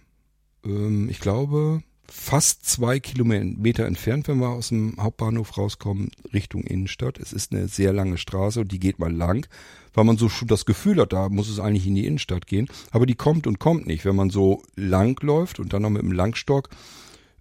ähm, 0.65 1.09
ich 1.11 1.19
glaube, 1.19 1.83
fast 2.09 2.65
zwei 2.67 3.01
Kilometer 3.01 3.87
entfernt, 3.87 4.29
wenn 4.29 4.39
wir 4.39 4.51
aus 4.51 4.69
dem 4.69 4.97
Hauptbahnhof 5.01 5.59
rauskommen, 5.59 6.11
Richtung 6.33 6.63
Innenstadt. 6.63 7.19
Es 7.19 7.33
ist 7.33 7.53
eine 7.53 7.67
sehr 7.67 7.93
lange 7.93 8.19
Straße 8.19 8.61
und 8.61 8.71
die 8.71 8.79
geht 8.79 9.01
mal 9.01 9.13
lang, 9.13 9.49
weil 9.95 10.05
man 10.05 10.19
so 10.19 10.29
schon 10.29 10.49
das 10.49 10.67
Gefühl 10.67 11.01
hat, 11.01 11.13
da 11.13 11.29
muss 11.29 11.49
es 11.49 11.61
eigentlich 11.61 11.87
in 11.87 11.95
die 11.95 12.07
Innenstadt 12.07 12.47
gehen. 12.47 12.69
Aber 12.91 13.07
die 13.07 13.15
kommt 13.15 13.47
und 13.47 13.59
kommt 13.59 13.87
nicht. 13.87 14.05
Wenn 14.05 14.17
man 14.17 14.31
so 14.31 14.63
lang 14.77 15.21
läuft 15.23 15.61
und 15.61 15.73
dann 15.73 15.83
noch 15.83 15.91
mit 15.91 16.03
dem 16.03 16.13
Langstock 16.13 16.69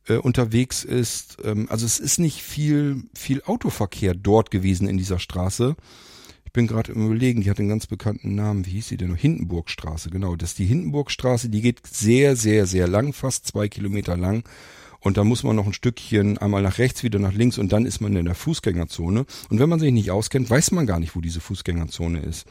äh, 0.08 0.16
unterwegs 0.16 0.84
ist, 0.84 1.38
ähm, 1.44 1.68
also 1.70 1.86
es 1.86 2.00
ist 2.00 2.20
nicht 2.20 2.42
viel, 2.42 3.04
viel 3.14 3.42
Autoverkehr 3.44 4.14
dort 4.14 4.52
gewesen 4.52 4.88
in 4.88 4.98
dieser 4.98 5.20
Straße. 5.20 5.76
Ich 6.46 6.52
bin 6.54 6.68
gerade 6.68 6.92
im 6.92 7.08
Überlegen, 7.08 7.42
die 7.42 7.50
hat 7.50 7.60
einen 7.60 7.70
ganz 7.70 7.88
bekannten 7.88 8.36
Namen. 8.36 8.68
Wie 8.68 8.72
hieß 8.72 8.90
sie 8.90 8.98
denn 8.98 9.10
noch? 9.10 9.18
Hindenburgstraße, 9.18 10.12
genau. 10.12 10.36
Das 10.36 10.52
ist 10.52 10.60
die 10.60 10.68
Hindenburgstraße, 10.68 11.50
die 11.50 11.62
geht 11.62 11.82
sehr, 11.88 12.36
sehr, 12.36 12.68
sehr 12.68 12.88
lang, 12.88 13.14
fast 13.14 13.48
zwei 13.48 13.68
Kilometer 13.68 14.16
lang. 14.16 14.44
Und 15.04 15.18
dann 15.18 15.28
muss 15.28 15.44
man 15.44 15.56
noch 15.56 15.68
ein 15.68 15.74
Stückchen 15.74 16.38
einmal 16.38 16.62
nach 16.62 16.78
rechts, 16.78 17.04
wieder 17.04 17.20
nach 17.20 17.34
links 17.34 17.58
und 17.58 17.74
dann 17.74 17.86
ist 17.86 18.00
man 18.00 18.16
in 18.16 18.26
der 18.26 18.36
Fußgängerzone. 18.36 19.26
Und 19.50 19.60
wenn 19.60 19.68
man 19.68 19.80
sich 19.80 19.92
nicht 19.92 20.12
auskennt, 20.12 20.50
weiß 20.50 20.72
man 20.72 20.88
gar 20.88 21.00
nicht, 21.00 21.16
wo 21.16 21.20
diese 21.20 21.42
Fußgängerzone 21.42 22.22
ist. 22.22 22.48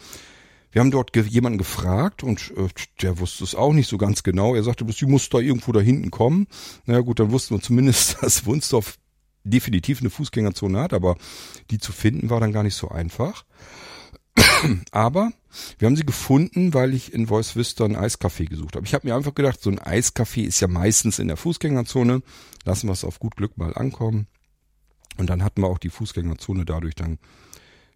Wir 0.71 0.81
haben 0.81 0.91
dort 0.91 1.15
ge 1.15 1.25
jemanden 1.25 1.59
gefragt 1.59 2.23
und 2.23 2.53
äh, 2.57 2.69
der 3.01 3.19
wusste 3.19 3.45
es 3.45 3.55
auch 3.55 3.73
nicht 3.73 3.89
so 3.89 3.97
ganz 3.97 4.23
genau. 4.23 4.55
Er 4.55 4.63
sagte, 4.63 4.85
die 4.85 5.07
muss 5.07 5.29
da 5.31 5.39
irgendwo 5.39 5.73
da 5.73 5.81
hinten 5.81 6.11
kommen. 6.11 6.47
Na 6.85 6.93
naja, 6.93 7.05
gut, 7.05 7.21
dann 7.21 7.31
wussten 7.31 7.57
wir 7.57 7.63
zumindest, 7.63 8.19
dass 8.23 8.45
Wunsdorf 8.45 8.99
definitiv 9.45 10.01
eine 10.01 10.11
Fußgängerzone 10.11 10.79
hat, 10.79 10.93
aber 10.93 11.17
die 11.71 11.79
zu 11.79 11.93
finden 11.93 12.31
war 12.31 12.41
dann 12.41 12.53
gar 12.53 12.63
nicht 12.63 12.75
so 12.75 12.89
einfach. 12.89 13.45
Aber 14.91 15.33
wir 15.79 15.87
haben 15.87 15.97
sie 15.97 16.07
gefunden, 16.07 16.75
weil 16.75 16.95
ich 16.95 17.13
in 17.13 17.27
Voice 17.27 17.57
Vista 17.57 17.85
ein 17.85 17.97
Eiscafé 17.97 18.49
gesucht 18.49 18.77
habe. 18.77 18.87
Ich 18.87 18.95
habe 18.95 19.07
mir 19.07 19.15
einfach 19.15 19.35
gedacht, 19.35 19.61
so 19.61 19.71
ein 19.71 19.79
Eiscafé 19.79 20.45
ist 20.45 20.61
ja 20.61 20.69
meistens 20.69 21.19
in 21.19 21.29
der 21.29 21.37
Fußgängerzone. 21.37 22.23
Lassen 22.65 22.89
wir 22.89 22.93
es 22.93 23.05
auf 23.05 23.19
gut 23.19 23.37
Glück 23.37 23.59
mal 23.59 23.75
ankommen. 23.75 24.27
Und 25.19 25.29
dann 25.29 25.43
hatten 25.45 25.63
wir 25.63 25.69
auch 25.69 25.79
die 25.79 25.91
Fußgängerzone 25.91 26.65
dadurch 26.65 26.95
dann 26.95 27.19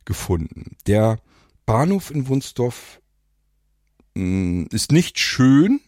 gefunden. 0.05 0.77
Der 0.87 1.19
Bahnhof 1.65 2.11
in 2.11 2.29
Wunsdorf 2.29 3.01
hm, 4.15 4.69
ist 4.71 4.93
nicht 4.93 5.19
schön, 5.19 5.81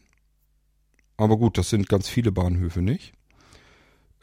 aber 1.17 1.37
gut, 1.37 1.59
das 1.59 1.71
sind 1.71 1.89
ganz 1.89 2.09
viele 2.09 2.33
Bahnhöfe 2.33 2.81
nicht. 2.81 3.13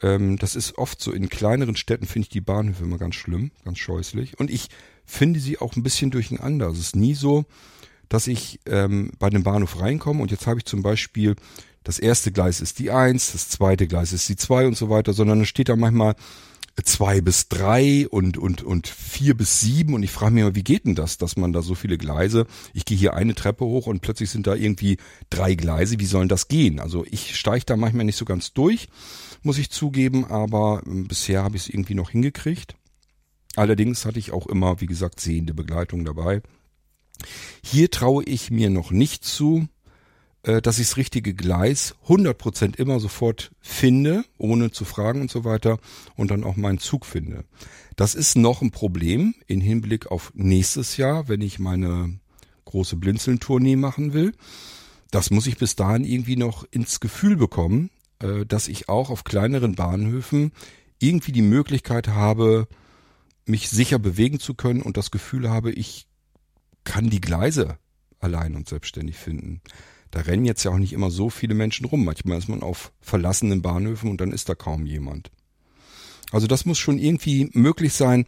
Ähm, 0.02 0.36
das 0.38 0.56
ist 0.56 0.78
oft 0.78 1.00
so 1.00 1.12
in 1.12 1.28
kleineren 1.28 1.76
Städten 1.76 2.06
finde 2.06 2.26
ich 2.26 2.30
die 2.30 2.40
Bahnhöfe 2.40 2.84
immer 2.84 2.98
ganz 2.98 3.14
schlimm, 3.14 3.50
ganz 3.64 3.78
scheußlich. 3.78 4.38
Und 4.38 4.50
ich 4.50 4.68
finde 5.04 5.40
sie 5.40 5.58
auch 5.58 5.76
ein 5.76 5.82
bisschen 5.82 6.10
durcheinander. 6.10 6.68
Es 6.68 6.78
ist 6.78 6.96
nie 6.96 7.14
so, 7.14 7.44
dass 8.08 8.26
ich 8.26 8.60
ähm, 8.66 9.10
bei 9.18 9.30
dem 9.30 9.42
Bahnhof 9.42 9.80
reinkomme 9.80 10.22
und 10.22 10.30
jetzt 10.30 10.46
habe 10.46 10.58
ich 10.58 10.64
zum 10.64 10.82
Beispiel 10.82 11.36
das 11.82 11.98
erste 11.98 12.32
Gleis 12.32 12.60
ist 12.60 12.80
die 12.80 12.90
eins, 12.90 13.32
das 13.32 13.48
zweite 13.48 13.86
Gleis 13.86 14.12
ist 14.12 14.28
die 14.28 14.36
zwei 14.36 14.66
und 14.66 14.76
so 14.76 14.90
weiter, 14.90 15.12
sondern 15.12 15.40
es 15.40 15.48
steht 15.48 15.68
da 15.68 15.76
manchmal 15.76 16.16
zwei 16.84 17.20
bis 17.20 17.48
drei 17.48 18.06
und, 18.08 18.36
und, 18.36 18.62
und 18.62 18.86
vier 18.86 19.36
bis 19.36 19.60
sieben 19.60 19.94
und 19.94 20.02
ich 20.02 20.10
frage 20.10 20.34
mich 20.34 20.42
immer, 20.42 20.54
wie 20.54 20.64
geht 20.64 20.84
denn 20.84 20.94
das, 20.94 21.16
dass 21.16 21.36
man 21.36 21.52
da 21.52 21.62
so 21.62 21.74
viele 21.74 21.96
Gleise, 21.96 22.46
ich 22.74 22.84
gehe 22.84 22.98
hier 22.98 23.14
eine 23.14 23.34
Treppe 23.34 23.64
hoch 23.64 23.86
und 23.86 24.02
plötzlich 24.02 24.30
sind 24.30 24.46
da 24.46 24.54
irgendwie 24.54 24.98
drei 25.30 25.54
Gleise, 25.54 25.98
wie 25.98 26.06
sollen 26.06 26.28
das 26.28 26.48
gehen? 26.48 26.80
Also 26.80 27.04
ich 27.08 27.36
steige 27.36 27.64
da 27.64 27.76
manchmal 27.76 28.04
nicht 28.04 28.18
so 28.18 28.24
ganz 28.24 28.52
durch, 28.52 28.88
muss 29.46 29.58
ich 29.58 29.70
zugeben, 29.70 30.26
aber 30.26 30.82
ähm, 30.86 31.08
bisher 31.08 31.42
habe 31.42 31.56
ich 31.56 31.62
es 31.62 31.68
irgendwie 31.68 31.94
noch 31.94 32.10
hingekriegt. 32.10 32.76
Allerdings 33.54 34.04
hatte 34.04 34.18
ich 34.18 34.32
auch 34.32 34.46
immer, 34.46 34.80
wie 34.82 34.86
gesagt, 34.86 35.20
sehende 35.20 35.54
Begleitung 35.54 36.04
dabei. 36.04 36.42
Hier 37.64 37.90
traue 37.90 38.24
ich 38.24 38.50
mir 38.50 38.68
noch 38.68 38.90
nicht 38.90 39.24
zu, 39.24 39.66
äh, 40.42 40.60
dass 40.60 40.78
ich 40.78 40.88
das 40.88 40.96
richtige 40.98 41.32
Gleis 41.32 41.94
100% 42.06 42.76
immer 42.76 43.00
sofort 43.00 43.50
finde, 43.60 44.24
ohne 44.36 44.70
zu 44.70 44.84
fragen 44.84 45.22
und 45.22 45.30
so 45.30 45.44
weiter 45.44 45.78
und 46.16 46.30
dann 46.30 46.44
auch 46.44 46.56
meinen 46.56 46.78
Zug 46.78 47.06
finde. 47.06 47.44
Das 47.96 48.14
ist 48.14 48.36
noch 48.36 48.60
ein 48.60 48.72
Problem 48.72 49.34
in 49.46 49.62
Hinblick 49.62 50.08
auf 50.08 50.32
nächstes 50.34 50.98
Jahr, 50.98 51.28
wenn 51.28 51.40
ich 51.40 51.58
meine 51.58 52.18
große 52.66 52.96
Blinzeln-Tournee 52.96 53.76
machen 53.76 54.12
will. 54.12 54.34
Das 55.10 55.30
muss 55.30 55.46
ich 55.46 55.56
bis 55.56 55.76
dahin 55.76 56.04
irgendwie 56.04 56.36
noch 56.36 56.66
ins 56.70 57.00
Gefühl 57.00 57.36
bekommen, 57.36 57.90
dass 58.18 58.68
ich 58.68 58.88
auch 58.88 59.10
auf 59.10 59.24
kleineren 59.24 59.74
Bahnhöfen 59.74 60.52
irgendwie 60.98 61.32
die 61.32 61.42
Möglichkeit 61.42 62.08
habe, 62.08 62.68
mich 63.44 63.68
sicher 63.68 63.98
bewegen 63.98 64.40
zu 64.40 64.54
können 64.54 64.82
und 64.82 64.96
das 64.96 65.10
Gefühl 65.10 65.48
habe, 65.48 65.70
ich 65.70 66.06
kann 66.84 67.10
die 67.10 67.20
Gleise 67.20 67.78
allein 68.18 68.54
und 68.56 68.68
selbstständig 68.68 69.16
finden. 69.16 69.60
Da 70.10 70.20
rennen 70.20 70.44
jetzt 70.44 70.64
ja 70.64 70.70
auch 70.70 70.78
nicht 70.78 70.92
immer 70.92 71.10
so 71.10 71.30
viele 71.30 71.54
Menschen 71.54 71.86
rum. 71.86 72.04
Manchmal 72.04 72.38
ist 72.38 72.48
man 72.48 72.62
auf 72.62 72.92
verlassenen 73.00 73.62
Bahnhöfen 73.62 74.10
und 74.10 74.20
dann 74.20 74.32
ist 74.32 74.48
da 74.48 74.54
kaum 74.54 74.86
jemand. 74.86 75.30
Also 76.32 76.46
das 76.46 76.64
muss 76.64 76.78
schon 76.78 76.98
irgendwie 76.98 77.50
möglich 77.52 77.92
sein. 77.92 78.26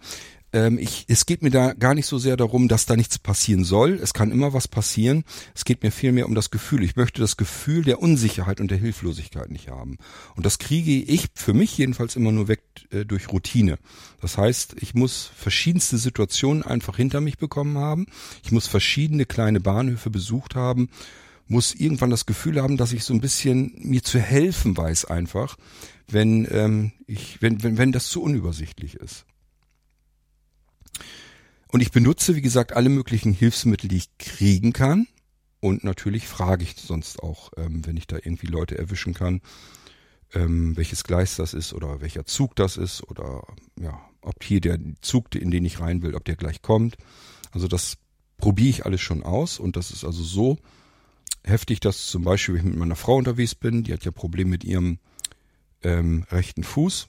Ähm, 0.52 0.78
ich, 0.78 1.04
es 1.08 1.26
geht 1.26 1.42
mir 1.42 1.50
da 1.50 1.74
gar 1.74 1.94
nicht 1.94 2.06
so 2.06 2.18
sehr 2.18 2.36
darum, 2.36 2.68
dass 2.68 2.86
da 2.86 2.96
nichts 2.96 3.18
passieren 3.18 3.64
soll. 3.64 3.98
Es 4.02 4.14
kann 4.14 4.30
immer 4.30 4.52
was 4.52 4.68
passieren. 4.68 5.24
Es 5.54 5.64
geht 5.64 5.82
mir 5.82 5.90
vielmehr 5.90 6.26
um 6.26 6.34
das 6.34 6.50
Gefühl. 6.50 6.82
Ich 6.82 6.96
möchte 6.96 7.20
das 7.20 7.36
Gefühl 7.36 7.84
der 7.84 8.00
Unsicherheit 8.00 8.60
und 8.60 8.70
der 8.70 8.78
Hilflosigkeit 8.78 9.50
nicht 9.50 9.68
haben. 9.68 9.98
Und 10.36 10.46
das 10.46 10.58
kriege 10.58 10.92
ich 10.92 11.28
für 11.34 11.52
mich 11.52 11.76
jedenfalls 11.76 12.16
immer 12.16 12.32
nur 12.32 12.48
weg 12.48 12.62
äh, 12.90 13.04
durch 13.04 13.28
Routine. 13.30 13.78
Das 14.20 14.38
heißt, 14.38 14.76
ich 14.80 14.94
muss 14.94 15.30
verschiedenste 15.36 15.98
Situationen 15.98 16.62
einfach 16.62 16.96
hinter 16.96 17.20
mich 17.20 17.38
bekommen 17.38 17.78
haben. 17.78 18.06
Ich 18.42 18.52
muss 18.52 18.66
verschiedene 18.66 19.26
kleine 19.26 19.60
Bahnhöfe 19.60 20.10
besucht 20.10 20.54
haben 20.54 20.88
muss 21.50 21.74
irgendwann 21.74 22.10
das 22.10 22.26
Gefühl 22.26 22.60
haben, 22.60 22.76
dass 22.76 22.92
ich 22.92 23.04
so 23.04 23.14
ein 23.14 23.22
bisschen 23.22 23.72
mir 23.78 24.02
zu 24.02 24.20
helfen 24.20 24.76
weiß 24.76 25.06
einfach, 25.06 25.56
wenn 26.06 26.46
ähm, 26.50 26.92
ich, 27.06 27.40
wenn, 27.40 27.62
wenn, 27.62 27.78
wenn 27.78 27.92
das 27.92 28.08
zu 28.08 28.22
unübersichtlich 28.22 28.96
ist. 28.96 29.24
Und 31.70 31.80
ich 31.80 31.90
benutze, 31.90 32.34
wie 32.34 32.42
gesagt, 32.42 32.72
alle 32.72 32.88
möglichen 32.88 33.32
Hilfsmittel, 33.32 33.88
die 33.88 33.98
ich 33.98 34.18
kriegen 34.18 34.72
kann. 34.72 35.06
Und 35.60 35.84
natürlich 35.84 36.26
frage 36.26 36.64
ich 36.64 36.76
sonst 36.76 37.22
auch, 37.22 37.50
ähm, 37.56 37.84
wenn 37.86 37.96
ich 37.96 38.06
da 38.06 38.16
irgendwie 38.16 38.46
Leute 38.46 38.78
erwischen 38.78 39.12
kann, 39.12 39.40
ähm, 40.34 40.76
welches 40.76 41.04
Gleis 41.04 41.36
das 41.36 41.54
ist 41.54 41.72
oder 41.72 42.00
welcher 42.00 42.24
Zug 42.24 42.54
das 42.56 42.76
ist 42.76 43.02
oder 43.02 43.42
ja, 43.78 44.00
ob 44.20 44.42
hier 44.42 44.60
der 44.60 44.78
Zug, 45.00 45.34
in 45.34 45.50
den 45.50 45.64
ich 45.64 45.80
rein 45.80 46.02
will, 46.02 46.14
ob 46.14 46.24
der 46.24 46.36
gleich 46.36 46.62
kommt. 46.62 46.96
Also 47.50 47.66
das 47.66 47.96
probiere 48.36 48.68
ich 48.68 48.86
alles 48.86 49.00
schon 49.00 49.22
aus 49.22 49.58
und 49.58 49.76
das 49.76 49.90
ist 49.90 50.04
also 50.04 50.22
so 50.22 50.58
heftig, 51.44 51.80
dass 51.80 52.06
zum 52.06 52.24
Beispiel, 52.24 52.54
wenn 52.54 52.60
ich 52.60 52.70
mit 52.70 52.78
meiner 52.78 52.96
Frau 52.96 53.16
unterwegs 53.16 53.54
bin, 53.54 53.82
die 53.82 53.92
hat 53.92 54.04
ja 54.04 54.10
Probleme 54.10 54.50
mit 54.50 54.64
ihrem 54.64 54.98
ähm, 55.82 56.24
rechten 56.30 56.62
Fuß 56.62 57.08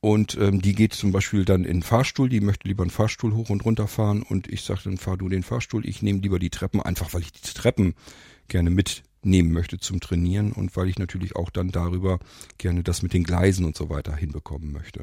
und 0.00 0.36
ähm, 0.40 0.62
die 0.62 0.74
geht 0.74 0.92
zum 0.92 1.10
Beispiel 1.10 1.44
dann 1.44 1.64
in 1.64 1.78
den 1.78 1.82
Fahrstuhl, 1.82 2.28
die 2.28 2.40
möchte 2.40 2.68
lieber 2.68 2.82
einen 2.82 2.90
Fahrstuhl 2.90 3.34
hoch 3.34 3.50
und 3.50 3.64
runter 3.64 3.88
fahren 3.88 4.22
und 4.22 4.46
ich 4.46 4.62
sage 4.62 4.82
dann, 4.84 4.96
fahr 4.96 5.16
du 5.16 5.28
den 5.28 5.42
Fahrstuhl, 5.42 5.86
ich 5.86 6.02
nehme 6.02 6.20
lieber 6.20 6.38
die 6.38 6.50
Treppen, 6.50 6.80
einfach 6.80 7.14
weil 7.14 7.22
ich 7.22 7.32
die 7.32 7.40
Treppen 7.40 7.94
gerne 8.46 8.70
mitnehmen 8.70 9.52
möchte 9.52 9.78
zum 9.78 9.98
Trainieren 9.98 10.52
und 10.52 10.76
weil 10.76 10.88
ich 10.88 10.98
natürlich 10.98 11.34
auch 11.34 11.50
dann 11.50 11.70
darüber 11.70 12.20
gerne 12.58 12.84
das 12.84 13.02
mit 13.02 13.12
den 13.12 13.24
Gleisen 13.24 13.64
und 13.64 13.76
so 13.76 13.90
weiter 13.90 14.14
hinbekommen 14.14 14.72
möchte. 14.72 15.02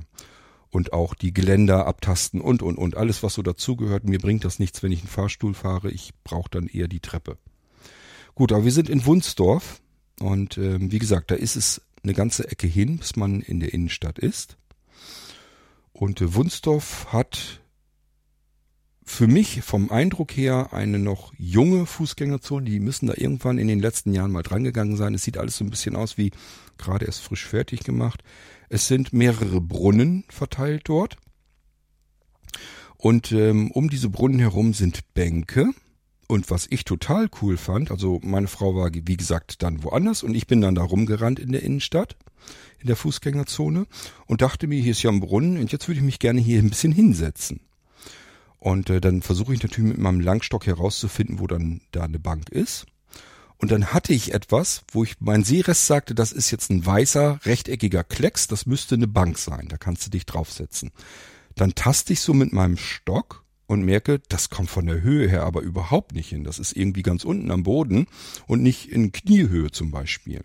Und 0.70 0.94
auch 0.94 1.14
die 1.14 1.34
Geländer 1.34 1.88
abtasten 1.88 2.42
und, 2.42 2.62
und, 2.62 2.78
und. 2.78 2.98
Alles, 2.98 3.24
was 3.24 3.36
so 3.36 3.42
dazugehört. 3.42 4.04
Mir 4.04 4.20
bringt 4.20 4.44
das 4.44 4.60
nichts, 4.60 4.84
wenn 4.84 4.92
ich 4.92 5.00
einen 5.00 5.08
Fahrstuhl 5.08 5.54
fahre. 5.54 5.90
Ich 5.90 6.12
brauche 6.26 6.50
dann 6.50 6.68
eher 6.68 6.90
die 6.90 7.00
Treppe. 7.00 7.38
Gut, 8.34 8.52
aber 8.52 8.66
wir 8.66 8.74
sind 8.74 8.90
in 8.90 9.06
Wunsdorf. 9.06 9.80
Und 10.20 10.58
ähm, 10.58 10.92
wie 10.92 11.00
gesagt, 11.00 11.32
da 11.32 11.36
ist 11.36 11.56
es 11.56 11.82
eine 12.04 12.14
ganze 12.14 12.52
Ecke 12.52 12.68
hin, 12.68 12.98
bis 12.98 13.16
man 13.16 13.40
in 13.40 13.62
der 13.62 13.74
Innenstadt 13.74 14.20
ist. 14.20 14.58
Und 15.94 16.22
äh, 16.22 16.34
Wunsdorf 16.34 17.08
hat 17.14 17.62
für 19.06 19.28
mich 19.28 19.62
vom 19.62 19.92
Eindruck 19.92 20.36
her 20.36 20.74
eine 20.74 21.00
noch 21.00 21.32
junge 21.38 21.86
Fußgängerzone. 21.86 22.66
Die 22.66 22.80
müssen 22.80 23.08
da 23.08 23.14
irgendwann 23.16 23.60
in 23.60 23.68
den 23.68 23.80
letzten 23.80 24.14
Jahren 24.14 24.32
mal 24.32 24.42
drangegangen 24.42 24.98
sein. 24.98 25.14
Es 25.14 25.24
sieht 25.24 25.38
alles 25.38 25.58
so 25.58 25.64
ein 25.64 25.70
bisschen 25.70 25.96
aus 25.96 26.18
wie 26.18 26.32
gerade 26.78 27.06
erst 27.06 27.22
frisch 27.22 27.46
fertig 27.46 27.84
gemacht. 27.84 28.24
Es 28.68 28.88
sind 28.88 29.14
mehrere 29.14 29.62
Brunnen 29.62 30.26
verteilt 30.30 30.84
dort. 30.86 31.18
Und 32.98 33.32
ähm, 33.32 33.70
um 33.72 33.90
diese 33.90 34.10
Brunnen 34.10 34.40
herum 34.40 34.74
sind 34.74 35.14
Bänke. 35.14 35.72
Und 36.28 36.50
was 36.50 36.68
ich 36.70 36.86
total 36.86 37.30
cool 37.42 37.58
fand, 37.58 37.92
also 37.92 38.20
meine 38.24 38.48
Frau 38.48 38.76
war 38.76 38.90
wie 38.94 39.18
gesagt 39.18 39.62
dann 39.62 39.84
woanders 39.84 40.24
und 40.24 40.34
ich 40.34 40.48
bin 40.48 40.62
dann 40.62 40.76
da 40.76 40.84
rumgerannt 40.84 41.40
in 41.40 41.52
der 41.52 41.64
Innenstadt 41.64 42.16
in 42.80 42.88
der 42.88 42.96
Fußgängerzone 42.96 43.88
und 44.28 44.42
dachte 44.42 44.68
mir, 44.68 44.80
hier 44.80 44.92
ist 44.92 45.02
ja 45.02 45.10
ein 45.10 45.20
Brunnen 45.20 45.58
und 45.58 45.72
jetzt 45.72 45.88
würde 45.88 46.00
ich 46.00 46.06
mich 46.06 46.20
gerne 46.20 46.40
hier 46.40 46.60
ein 46.60 46.70
bisschen 46.70 46.92
hinsetzen. 46.92 47.62
Und 48.60 48.92
äh, 48.92 49.02
dann 49.02 49.24
versuche 49.24 49.54
ich 49.54 49.64
natürlich 49.64 49.90
mit 49.90 49.98
meinem 49.98 50.20
Langstock 50.20 50.66
herauszufinden, 50.68 51.40
wo 51.40 51.48
dann 51.48 51.82
da 51.92 52.04
eine 52.04 52.20
Bank 52.20 52.50
ist. 52.50 52.86
Und 53.58 53.72
dann 53.72 53.88
hatte 53.88 54.14
ich 54.14 54.34
etwas, 54.34 54.84
wo 54.92 55.04
ich 55.04 55.16
mein 55.20 55.44
Sehrest 55.44 55.88
sagte, 55.88 56.14
das 56.14 56.32
ist 56.32 56.52
jetzt 56.52 56.70
ein 56.70 56.86
weißer, 56.86 57.40
rechteckiger 57.44 58.04
Klecks, 58.04 58.48
das 58.48 58.66
müsste 58.66 58.96
eine 58.96 59.08
Bank 59.08 59.38
sein, 59.38 59.68
da 59.70 59.78
kannst 59.78 60.06
du 60.06 60.12
dich 60.12 60.26
draufsetzen. 60.26 60.92
Dann 61.56 61.74
taste 61.74 62.14
ich 62.14 62.20
so 62.20 62.34
mit 62.34 62.54
meinem 62.54 62.78
Stock 62.78 63.45
und 63.68 63.84
merke, 63.84 64.22
das 64.30 64.50
kommt 64.50 64.70
von 64.70 64.86
der 64.86 65.02
Höhe 65.02 65.28
her 65.28 65.44
aber 65.44 65.62
überhaupt 65.62 66.14
nicht 66.14 66.30
hin. 66.30 66.44
Das 66.44 66.60
ist 66.60 66.76
irgendwie 66.76 67.02
ganz 67.02 67.24
unten 67.24 67.52
am 67.52 67.64
Boden 67.64 68.08
und 68.48 68.62
nicht 68.62 68.92
in 68.92 69.12
Kniehöhe 69.12 69.72
zum 69.72 69.92
Beispiel. 69.92 70.44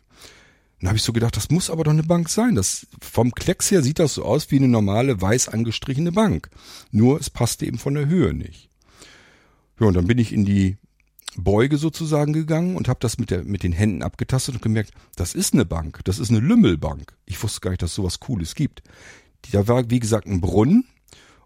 Dann 0.80 0.88
habe 0.88 0.96
ich 0.96 1.02
so 1.02 1.12
gedacht, 1.12 1.36
das 1.36 1.50
muss 1.50 1.68
aber 1.68 1.84
doch 1.84 1.92
eine 1.92 2.02
Bank 2.02 2.30
sein. 2.30 2.54
Das, 2.54 2.86
vom 3.02 3.32
Klecks 3.32 3.70
her 3.70 3.82
sieht 3.82 3.98
das 3.98 4.14
so 4.14 4.24
aus 4.24 4.50
wie 4.50 4.56
eine 4.56 4.68
normale 4.68 5.20
weiß 5.20 5.48
angestrichene 5.48 6.12
Bank. 6.12 6.48
Nur 6.90 7.20
es 7.20 7.28
passte 7.28 7.66
eben 7.66 7.78
von 7.78 7.94
der 7.94 8.06
Höhe 8.06 8.32
nicht. 8.32 8.70
Ja, 9.78 9.86
und 9.86 9.94
dann 9.94 10.06
bin 10.06 10.18
ich 10.18 10.32
in 10.32 10.46
die 10.46 10.78
Beuge 11.36 11.76
sozusagen 11.76 12.32
gegangen 12.32 12.76
und 12.76 12.88
habe 12.88 13.00
das 13.00 13.18
mit, 13.18 13.30
der, 13.30 13.44
mit 13.44 13.62
den 13.62 13.72
Händen 13.72 14.02
abgetastet 14.02 14.56
und 14.56 14.62
gemerkt, 14.62 14.92
das 15.16 15.34
ist 15.34 15.52
eine 15.52 15.64
Bank, 15.64 16.00
das 16.04 16.18
ist 16.18 16.30
eine 16.30 16.40
Lümmelbank. 16.40 17.14
Ich 17.26 17.42
wusste 17.42 17.60
gar 17.60 17.70
nicht, 17.70 17.82
dass 17.82 17.94
sowas 17.94 18.20
Cooles 18.20 18.54
gibt. 18.54 18.82
Da 19.52 19.68
war, 19.68 19.90
wie 19.90 20.00
gesagt, 20.00 20.26
ein 20.26 20.40
Brunnen 20.40 20.84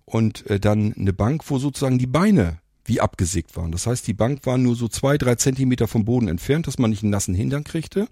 und 0.04 0.48
äh, 0.50 0.60
dann 0.60 0.92
eine 0.94 1.12
Bank, 1.12 1.48
wo 1.50 1.58
sozusagen 1.58 1.98
die 1.98 2.06
Beine 2.06 2.60
wie 2.84 3.00
abgesägt 3.00 3.56
waren. 3.56 3.72
Das 3.72 3.86
heißt, 3.86 4.06
die 4.06 4.12
Bank 4.12 4.44
war 4.44 4.58
nur 4.58 4.76
so 4.76 4.88
zwei, 4.88 5.18
drei 5.18 5.34
Zentimeter 5.36 5.88
vom 5.88 6.04
Boden 6.04 6.28
entfernt, 6.28 6.66
dass 6.66 6.78
man 6.78 6.90
nicht 6.90 7.02
einen 7.02 7.10
nassen 7.10 7.34
Hintern 7.34 7.64
kriegte. 7.64 8.08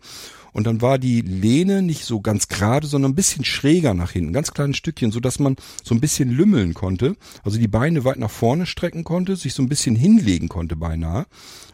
Und 0.52 0.66
dann 0.66 0.82
war 0.82 0.98
die 0.98 1.22
Lehne 1.22 1.82
nicht 1.82 2.04
so 2.04 2.20
ganz 2.20 2.48
gerade, 2.48 2.86
sondern 2.86 3.12
ein 3.12 3.16
bisschen 3.16 3.44
schräger 3.44 3.94
nach 3.94 4.10
hinten, 4.10 4.32
ganz 4.32 4.52
kleines 4.52 4.76
Stückchen, 4.76 5.10
so 5.10 5.20
dass 5.20 5.38
man 5.38 5.56
so 5.82 5.94
ein 5.94 6.00
bisschen 6.00 6.30
lümmeln 6.30 6.74
konnte. 6.74 7.16
Also 7.42 7.58
die 7.58 7.68
Beine 7.68 8.04
weit 8.04 8.18
nach 8.18 8.30
vorne 8.30 8.66
strecken 8.66 9.04
konnte, 9.04 9.36
sich 9.36 9.54
so 9.54 9.62
ein 9.62 9.68
bisschen 9.68 9.96
hinlegen 9.96 10.48
konnte 10.48 10.76
beinahe 10.76 11.26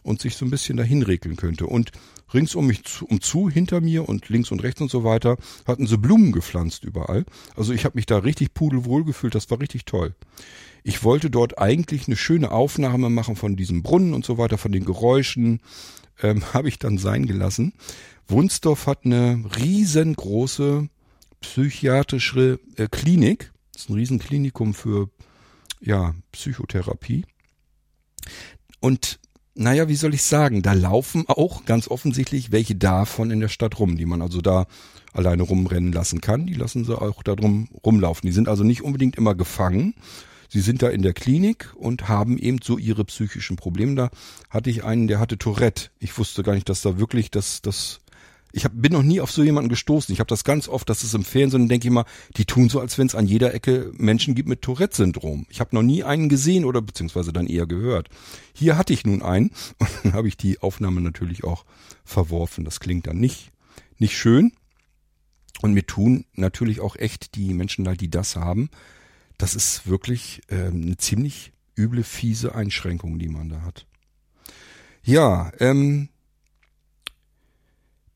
und 0.04 0.20
sich 0.20 0.36
so 0.36 0.44
ein 0.44 0.50
bisschen 0.50 0.76
dahin 0.76 1.02
regeln 1.02 1.36
könnte. 1.36 1.66
Und 1.66 1.90
rings 2.32 2.54
um 2.54 2.66
mich 2.66 2.84
zu, 2.84 3.06
um 3.06 3.20
zu, 3.20 3.50
hinter 3.50 3.80
mir 3.80 4.08
und 4.08 4.28
links 4.28 4.50
und 4.50 4.62
rechts 4.62 4.80
und 4.80 4.90
so 4.90 5.02
weiter, 5.02 5.36
hatten 5.66 5.86
sie 5.86 5.98
Blumen 5.98 6.32
gepflanzt 6.32 6.84
überall. 6.84 7.24
Also 7.56 7.72
ich 7.72 7.84
habe 7.84 7.96
mich 7.96 8.06
da 8.06 8.18
richtig 8.18 8.54
pudelwohl 8.54 9.04
gefühlt, 9.04 9.34
das 9.34 9.50
war 9.50 9.60
richtig 9.60 9.84
toll. 9.86 10.14
Ich 10.82 11.04
wollte 11.04 11.30
dort 11.30 11.58
eigentlich 11.58 12.06
eine 12.06 12.16
schöne 12.16 12.50
Aufnahme 12.50 13.10
machen 13.10 13.36
von 13.36 13.56
diesem 13.56 13.82
Brunnen 13.82 14.14
und 14.14 14.24
so 14.24 14.38
weiter, 14.38 14.58
von 14.58 14.72
den 14.72 14.84
Geräuschen, 14.84 15.60
ähm, 16.22 16.42
habe 16.54 16.68
ich 16.68 16.78
dann 16.78 16.98
sein 16.98 17.26
gelassen. 17.26 17.74
Wunsdorf 18.26 18.86
hat 18.86 19.04
eine 19.04 19.42
riesengroße 19.56 20.88
psychiatrische 21.40 22.60
äh, 22.76 22.88
Klinik. 22.88 23.52
Das 23.72 23.82
ist 23.82 23.90
ein 23.90 23.94
Riesenklinikum 23.94 24.74
für 24.74 25.08
ja, 25.80 26.14
Psychotherapie. 26.32 27.24
Und 28.80 29.18
naja, 29.54 29.88
wie 29.88 29.96
soll 29.96 30.14
ich 30.14 30.22
sagen, 30.22 30.62
da 30.62 30.72
laufen 30.72 31.24
auch 31.26 31.64
ganz 31.64 31.88
offensichtlich 31.88 32.52
welche 32.52 32.76
davon 32.76 33.30
in 33.30 33.40
der 33.40 33.48
Stadt 33.48 33.78
rum, 33.80 33.96
die 33.96 34.06
man 34.06 34.22
also 34.22 34.40
da 34.40 34.66
alleine 35.12 35.42
rumrennen 35.42 35.92
lassen 35.92 36.20
kann. 36.20 36.46
Die 36.46 36.54
lassen 36.54 36.84
sie 36.84 36.96
auch 36.96 37.22
da 37.22 37.34
drum 37.34 37.68
rumlaufen. 37.84 38.26
Die 38.26 38.32
sind 38.32 38.48
also 38.48 38.62
nicht 38.62 38.82
unbedingt 38.82 39.16
immer 39.16 39.34
gefangen. 39.34 39.94
Sie 40.48 40.60
sind 40.60 40.82
da 40.82 40.88
in 40.88 41.02
der 41.02 41.12
Klinik 41.12 41.74
und 41.76 42.08
haben 42.08 42.38
eben 42.38 42.58
so 42.62 42.78
ihre 42.78 43.04
psychischen 43.04 43.56
Probleme. 43.56 43.94
Da 43.94 44.10
hatte 44.50 44.70
ich 44.70 44.84
einen, 44.84 45.06
der 45.06 45.20
hatte 45.20 45.38
Tourette. 45.38 45.90
Ich 45.98 46.16
wusste 46.16 46.42
gar 46.42 46.54
nicht, 46.54 46.68
dass 46.68 46.82
da 46.82 46.98
wirklich 46.98 47.30
das, 47.30 47.60
das 47.60 48.00
ich 48.52 48.64
hab, 48.64 48.72
bin 48.74 48.92
noch 48.92 49.02
nie 49.02 49.20
auf 49.20 49.30
so 49.30 49.42
jemanden 49.42 49.68
gestoßen. 49.68 50.12
Ich 50.12 50.20
habe 50.20 50.28
das 50.28 50.42
ganz 50.42 50.68
oft, 50.68 50.88
dass 50.88 51.02
es 51.02 51.12
im 51.12 51.24
Fernsehen 51.24 51.68
denke 51.68 51.88
ich 51.88 51.92
mal, 51.92 52.06
die 52.36 52.46
tun 52.46 52.70
so, 52.70 52.80
als 52.80 52.96
wenn 52.96 53.06
es 53.06 53.14
an 53.14 53.26
jeder 53.26 53.52
Ecke 53.52 53.92
Menschen 53.94 54.34
gibt 54.34 54.48
mit 54.48 54.62
Tourette-Syndrom. 54.62 55.46
Ich 55.50 55.60
habe 55.60 55.76
noch 55.76 55.82
nie 55.82 56.02
einen 56.02 56.28
gesehen 56.28 56.64
oder 56.64 56.80
beziehungsweise 56.80 57.32
dann 57.32 57.46
eher 57.46 57.66
gehört. 57.66 58.08
Hier 58.54 58.78
hatte 58.78 58.94
ich 58.94 59.04
nun 59.04 59.22
einen 59.22 59.50
und 59.78 59.90
dann 60.02 60.12
habe 60.14 60.28
ich 60.28 60.36
die 60.36 60.60
Aufnahme 60.60 61.00
natürlich 61.00 61.44
auch 61.44 61.64
verworfen. 62.04 62.64
Das 62.64 62.80
klingt 62.80 63.06
dann 63.06 63.18
nicht, 63.18 63.52
nicht 63.98 64.16
schön. 64.16 64.52
Und 65.60 65.74
mir 65.74 65.84
tun 65.84 66.24
natürlich 66.34 66.80
auch 66.80 66.96
echt 66.96 67.34
die 67.34 67.52
Menschen 67.52 67.84
leid, 67.84 68.00
die 68.00 68.10
das 68.10 68.36
haben. 68.36 68.70
Das 69.38 69.54
ist 69.54 69.86
wirklich 69.86 70.42
ähm, 70.48 70.82
eine 70.82 70.96
ziemlich 70.96 71.52
üble, 71.76 72.02
fiese 72.02 72.54
Einschränkung, 72.54 73.18
die 73.18 73.28
man 73.28 73.48
da 73.48 73.62
hat. 73.62 73.86
Ja, 75.04 75.52
ähm, 75.60 76.08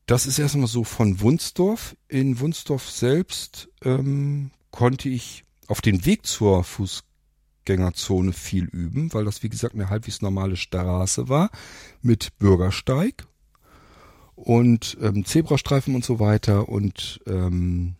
das 0.05 0.25
ist 0.25 0.37
erstmal 0.37 0.67
so 0.67 0.83
von 0.83 1.21
Wunsdorf. 1.21 1.95
In 2.09 2.39
Wunsdorf 2.39 2.89
selbst 2.89 3.69
ähm, 3.83 4.51
konnte 4.69 5.07
ich 5.07 5.45
auf 5.67 5.79
den 5.79 6.05
Weg 6.05 6.25
zur 6.25 6.63
Fußgängerzone 6.65 8.33
viel 8.33 8.65
üben, 8.65 9.13
weil 9.13 9.23
das 9.23 9.43
wie 9.43 9.49
gesagt 9.49 9.75
eine 9.75 9.89
halbwegs 9.89 10.21
normale 10.21 10.57
Straße 10.57 11.29
war 11.29 11.49
mit 12.01 12.37
Bürgersteig 12.37 13.25
und 14.35 14.97
ähm, 15.01 15.23
Zebrastreifen 15.23 15.95
und 15.95 16.03
so 16.03 16.19
weiter 16.19 16.67
und 16.67 17.21
ähm, 17.25 17.95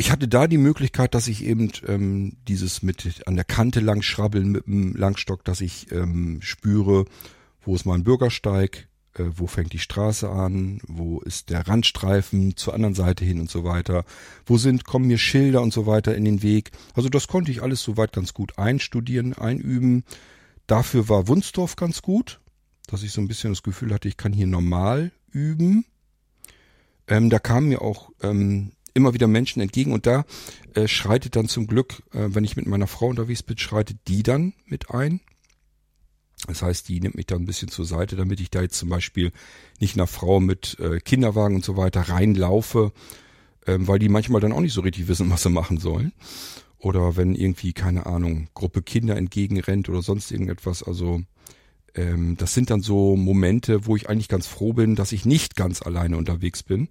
ich 0.00 0.12
hatte 0.12 0.28
da 0.28 0.46
die 0.46 0.58
Möglichkeit, 0.58 1.14
dass 1.14 1.26
ich 1.26 1.44
eben 1.44 1.72
ähm, 1.86 2.36
dieses 2.46 2.82
mit 2.82 3.26
an 3.26 3.34
der 3.34 3.44
Kante 3.44 3.80
lang 3.80 4.00
schrabbeln 4.00 4.52
mit 4.52 4.66
dem 4.66 4.94
Langstock, 4.94 5.44
dass 5.44 5.60
ich 5.60 5.90
ähm, 5.90 6.38
spüre, 6.40 7.04
wo 7.62 7.74
ist 7.74 7.84
mein 7.84 8.04
Bürgersteig, 8.04 8.86
äh, 9.14 9.24
wo 9.34 9.48
fängt 9.48 9.72
die 9.72 9.80
Straße 9.80 10.30
an, 10.30 10.80
wo 10.86 11.18
ist 11.20 11.50
der 11.50 11.66
Randstreifen 11.66 12.56
zur 12.56 12.74
anderen 12.74 12.94
Seite 12.94 13.24
hin 13.24 13.40
und 13.40 13.50
so 13.50 13.64
weiter, 13.64 14.04
wo 14.46 14.56
sind, 14.56 14.84
kommen 14.84 15.08
mir 15.08 15.18
Schilder 15.18 15.62
und 15.62 15.72
so 15.72 15.84
weiter 15.86 16.14
in 16.14 16.24
den 16.24 16.42
Weg. 16.42 16.70
Also 16.94 17.08
das 17.08 17.26
konnte 17.26 17.50
ich 17.50 17.62
alles 17.62 17.82
soweit 17.82 18.12
ganz 18.12 18.32
gut 18.34 18.56
einstudieren, 18.56 19.32
einüben. 19.32 20.04
Dafür 20.68 21.08
war 21.08 21.26
Wunsdorf 21.26 21.74
ganz 21.74 22.02
gut, 22.02 22.38
dass 22.86 23.02
ich 23.02 23.10
so 23.10 23.20
ein 23.20 23.26
bisschen 23.26 23.50
das 23.50 23.64
Gefühl 23.64 23.92
hatte, 23.92 24.06
ich 24.06 24.16
kann 24.16 24.32
hier 24.32 24.46
normal 24.46 25.10
üben. 25.32 25.84
Ähm, 27.08 27.30
da 27.30 27.40
kamen 27.40 27.68
mir 27.68 27.82
auch 27.82 28.10
ähm, 28.22 28.72
immer 28.94 29.14
wieder 29.14 29.26
Menschen 29.26 29.60
entgegen 29.60 29.92
und 29.92 30.06
da 30.06 30.24
äh, 30.74 30.88
schreitet 30.88 31.36
dann 31.36 31.48
zum 31.48 31.66
Glück, 31.66 32.02
äh, 32.12 32.28
wenn 32.28 32.44
ich 32.44 32.56
mit 32.56 32.66
meiner 32.66 32.86
Frau 32.86 33.06
unterwegs 33.06 33.42
bin, 33.42 33.58
schreitet 33.58 33.98
die 34.08 34.22
dann 34.22 34.54
mit 34.66 34.90
ein. 34.90 35.20
Das 36.46 36.62
heißt, 36.62 36.88
die 36.88 37.00
nimmt 37.00 37.16
mich 37.16 37.26
da 37.26 37.34
ein 37.34 37.46
bisschen 37.46 37.68
zur 37.68 37.84
Seite, 37.84 38.14
damit 38.14 38.40
ich 38.40 38.50
da 38.50 38.62
jetzt 38.62 38.78
zum 38.78 38.88
Beispiel 38.88 39.32
nicht 39.80 39.96
nach 39.96 40.08
Frau 40.08 40.38
mit 40.40 40.78
äh, 40.78 41.00
Kinderwagen 41.00 41.56
und 41.56 41.64
so 41.64 41.76
weiter 41.76 42.02
reinlaufe, 42.02 42.92
ähm, 43.66 43.88
weil 43.88 43.98
die 43.98 44.08
manchmal 44.08 44.40
dann 44.40 44.52
auch 44.52 44.60
nicht 44.60 44.72
so 44.72 44.82
richtig 44.82 45.08
wissen, 45.08 45.30
was 45.30 45.42
sie 45.42 45.50
machen 45.50 45.78
sollen. 45.78 46.12
Oder 46.78 47.16
wenn 47.16 47.34
irgendwie, 47.34 47.72
keine 47.72 48.06
Ahnung, 48.06 48.48
Gruppe 48.54 48.82
Kinder 48.82 49.16
entgegenrennt 49.16 49.88
oder 49.88 50.00
sonst 50.00 50.30
irgendetwas. 50.30 50.84
Also 50.84 51.22
ähm, 51.94 52.36
das 52.36 52.54
sind 52.54 52.70
dann 52.70 52.82
so 52.82 53.16
Momente, 53.16 53.86
wo 53.86 53.96
ich 53.96 54.08
eigentlich 54.08 54.28
ganz 54.28 54.46
froh 54.46 54.72
bin, 54.72 54.94
dass 54.94 55.10
ich 55.10 55.24
nicht 55.24 55.56
ganz 55.56 55.82
alleine 55.82 56.16
unterwegs 56.16 56.62
bin. 56.62 56.88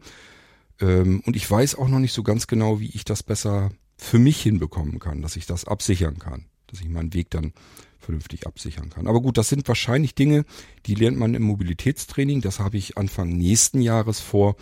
Ähm, 0.79 1.21
und 1.25 1.35
ich 1.35 1.49
weiß 1.49 1.75
auch 1.75 1.87
noch 1.87 1.99
nicht 1.99 2.13
so 2.13 2.23
ganz 2.23 2.47
genau, 2.47 2.79
wie 2.79 2.89
ich 2.89 3.05
das 3.05 3.23
besser 3.23 3.71
für 3.97 4.19
mich 4.19 4.41
hinbekommen 4.41 4.99
kann, 4.99 5.21
dass 5.21 5.35
ich 5.35 5.45
das 5.45 5.65
absichern 5.65 6.19
kann, 6.19 6.45
dass 6.67 6.81
ich 6.81 6.89
meinen 6.89 7.13
Weg 7.13 7.31
dann 7.31 7.53
vernünftig 7.99 8.45
absichern 8.47 8.89
kann. 8.89 9.07
Aber 9.07 9.21
gut, 9.21 9.37
das 9.37 9.49
sind 9.49 9.67
wahrscheinlich 9.67 10.15
Dinge, 10.15 10.45
die 10.85 10.95
lernt 10.95 11.17
man 11.17 11.33
im 11.33 11.43
Mobilitätstraining. 11.43 12.41
Das 12.41 12.59
habe 12.59 12.77
ich 12.77 12.97
Anfang 12.97 13.29
nächsten 13.29 13.81
Jahres 13.81 14.19
vor. 14.19 14.55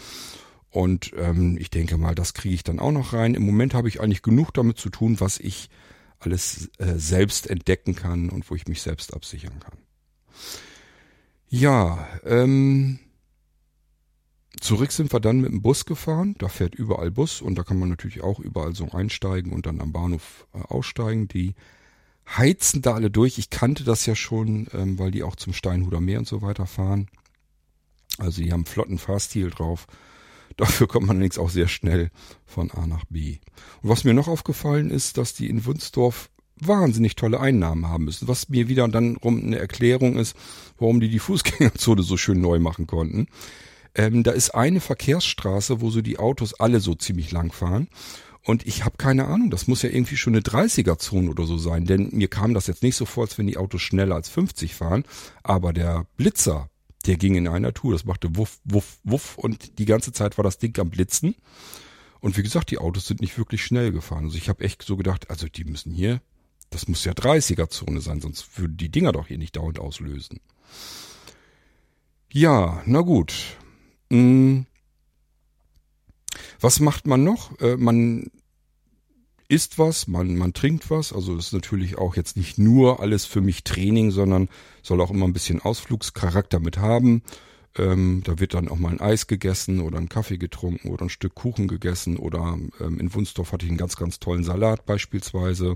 Und 0.72 1.12
ähm, 1.18 1.58
ich 1.60 1.70
denke 1.70 1.98
mal, 1.98 2.16
das 2.16 2.34
kriege 2.34 2.56
ich 2.56 2.64
dann 2.64 2.80
auch 2.80 2.92
noch 2.92 3.14
rein. 3.14 3.36
Im 3.36 3.46
Moment 3.46 3.74
habe 3.74 3.88
ich 3.88 4.02
eigentlich 4.02 4.24
genug 4.24 4.54
damit 4.54 4.78
zu 4.78 4.90
tun, 4.90 5.20
was 5.20 5.40
ich 5.40 5.70
alles 6.20 6.70
äh, 6.80 6.96
selbst 6.98 7.50
entdecken 7.50 7.96
kann 7.96 8.30
und 8.30 8.50
wo 8.50 8.56
ich 8.56 8.68
mich 8.68 8.82
selbst 8.82 9.14
absichern 9.14 9.60
kann. 9.60 9.78
Ja, 11.48 12.08
ähm, 12.26 13.00
Zurück 14.66 14.92
sind 14.92 15.14
wir 15.14 15.20
dann 15.20 15.42
mit 15.42 15.52
dem 15.52 15.62
Bus 15.62 15.86
gefahren. 15.86 16.34
Da 16.40 16.48
fährt 16.48 16.74
überall 16.74 17.12
Bus 17.12 17.40
und 17.40 17.54
da 17.54 17.62
kann 17.62 17.78
man 17.78 17.88
natürlich 17.88 18.24
auch 18.24 18.40
überall 18.40 18.74
so 18.74 18.90
einsteigen 18.90 19.54
und 19.54 19.68
dann 19.68 19.80
am 19.80 19.92
Bahnhof 19.92 20.48
äh, 20.56 20.58
aussteigen. 20.58 21.28
Die 21.28 21.54
heizen 22.28 22.82
da 22.82 22.96
alle 22.96 23.12
durch. 23.12 23.38
Ich 23.38 23.52
kannte 23.52 23.84
das 23.84 24.08
ja 24.08 24.16
schon, 24.16 24.66
ähm, 24.74 24.98
weil 24.98 25.12
die 25.12 25.22
auch 25.22 25.36
zum 25.36 25.54
Steinhuder 25.54 26.02
Meer 26.02 26.18
und 26.18 26.28
so 26.28 26.42
weiter 26.42 26.66
fahren. 26.66 27.10
Also 28.18 28.42
die 28.42 28.52
haben 28.52 28.66
flotten 28.66 28.98
Fahrstil 28.98 29.52
drauf. 29.52 29.86
Dafür 30.58 30.88
kommt 30.88 31.06
man 31.06 31.18
allerdings 31.18 31.38
auch 31.38 31.52
sehr 31.52 31.68
schnell 31.68 32.10
von 32.48 32.72
A 32.72 32.88
nach 32.88 33.06
B. 33.06 33.38
Und 33.84 33.90
was 33.90 34.04
mir 34.04 34.16
noch 34.16 34.28
aufgefallen 34.28 34.90
ist, 34.90 35.20
dass 35.20 35.36
die 35.36 35.48
in 35.48 35.64
Wunsdorf 35.66 36.32
wahnsinnig 36.60 37.16
tolle 37.16 37.40
Einnahmen 37.40 37.88
haben 37.88 38.06
müssen, 38.06 38.28
was 38.28 38.50
mir 38.50 38.68
wieder 38.68 38.88
dann 38.88 39.18
rum 39.18 39.44
eine 39.44 39.60
Erklärung 39.60 40.18
ist, 40.18 40.36
warum 40.80 41.00
die 41.00 41.10
die 41.10 41.20
Fußgängerzone 41.20 42.02
so 42.02 42.18
schön 42.18 42.42
neu 42.42 42.58
machen 42.58 42.88
konnten. 42.88 43.28
Ähm, 43.96 44.24
da 44.24 44.32
ist 44.32 44.52
eine 44.52 44.82
Verkehrsstraße, 44.82 45.82
wo 45.82 45.90
so 45.90 46.02
die 46.02 46.20
Autos 46.20 46.54
alle 46.54 46.80
so 46.80 46.96
ziemlich 46.96 47.32
lang 47.32 47.52
fahren. 47.52 47.88
Und 48.44 48.68
ich 48.68 48.86
habe 48.86 48.98
keine 48.98 49.26
Ahnung, 49.26 49.50
das 49.50 49.68
muss 49.68 49.82
ja 49.82 49.90
irgendwie 49.90 50.18
schon 50.18 50.34
eine 50.34 50.42
30er-Zone 50.42 51.32
oder 51.32 51.46
so 51.46 51.58
sein, 51.58 51.86
denn 51.86 52.10
mir 52.12 52.28
kam 52.28 52.54
das 52.54 52.68
jetzt 52.68 52.84
nicht 52.84 52.96
so 52.96 53.06
vor, 53.06 53.24
als 53.24 53.38
wenn 53.40 53.48
die 53.48 53.58
Autos 53.58 53.82
schneller 53.82 54.14
als 54.14 54.30
50 54.30 54.76
fahren. 54.76 55.04
Aber 55.42 55.74
der 55.74 56.06
Blitzer, 56.16 56.70
der 57.08 57.18
ging 57.18 57.34
in 57.34 57.48
einer 57.48 57.74
Tour, 57.74 57.94
das 57.94 58.06
machte 58.06 58.36
wuff, 58.36 58.60
wuff, 58.64 59.00
wuff 59.04 59.38
und 59.38 59.80
die 59.80 59.86
ganze 59.86 60.12
Zeit 60.12 60.38
war 60.38 60.44
das 60.44 60.60
Ding 60.60 60.78
am 60.80 60.92
Blitzen. 60.92 61.36
Und 62.20 62.38
wie 62.38 62.44
gesagt, 62.44 62.70
die 62.70 62.78
Autos 62.78 63.08
sind 63.08 63.22
nicht 63.22 63.38
wirklich 63.38 63.64
schnell 63.64 63.92
gefahren. 63.92 64.26
Also 64.26 64.38
ich 64.38 64.50
habe 64.50 64.64
echt 64.64 64.84
so 64.84 64.96
gedacht, 64.96 65.30
also 65.32 65.48
die 65.48 65.64
müssen 65.64 65.92
hier, 65.92 66.22
das 66.70 66.88
muss 66.88 67.04
ja 67.04 67.14
30er-Zone 67.14 68.00
sein, 68.02 68.22
sonst 68.22 68.60
würden 68.60 68.78
die 68.78 68.90
Dinger 68.90 69.12
doch 69.12 69.28
hier 69.28 69.38
nicht 69.40 69.56
dauernd 69.56 69.80
auslösen. 69.80 70.40
Ja, 72.32 72.84
na 72.86 73.02
gut. 73.02 73.58
Hm. 74.12 74.66
Was 76.60 76.80
macht 76.80 77.08
man 77.08 77.24
noch? 77.24 77.60
Äh, 77.60 77.78
man 77.78 78.32
isst 79.48 79.78
was, 79.78 80.08
man, 80.08 80.38
man 80.38 80.54
trinkt 80.54 80.90
was. 80.90 81.14
Also 81.14 81.36
das 81.36 81.48
ist 81.48 81.54
natürlich 81.54 81.98
auch 81.98 82.16
jetzt 82.16 82.38
nicht 82.38 82.58
nur 82.58 83.00
alles 83.00 83.26
für 83.26 83.42
mich 83.42 83.64
Training, 83.64 84.12
sondern 84.12 84.50
soll 84.82 85.02
auch 85.02 85.12
immer 85.12 85.26
ein 85.26 85.34
bisschen 85.34 85.62
Ausflugscharakter 85.62 86.60
mit 86.60 86.78
haben. 86.78 87.22
Ähm, 87.78 88.22
da 88.24 88.40
wird 88.40 88.54
dann 88.54 88.70
auch 88.70 88.78
mal 88.78 88.92
ein 88.92 89.02
Eis 89.02 89.28
gegessen 89.28 89.82
oder 89.82 89.98
ein 89.98 90.10
Kaffee 90.10 90.38
getrunken 90.38 90.90
oder 90.90 91.06
ein 91.06 91.10
Stück 91.10 91.36
Kuchen 91.36 91.68
gegessen 91.68 92.18
oder 92.18 92.58
ähm, 92.80 93.00
in 93.00 93.14
Wunsdorf 93.14 93.52
hatte 93.52 93.66
ich 93.66 93.70
einen 93.70 93.78
ganz, 93.78 93.98
ganz 93.98 94.20
tollen 94.20 94.44
Salat 94.44 94.86
beispielsweise. 94.86 95.76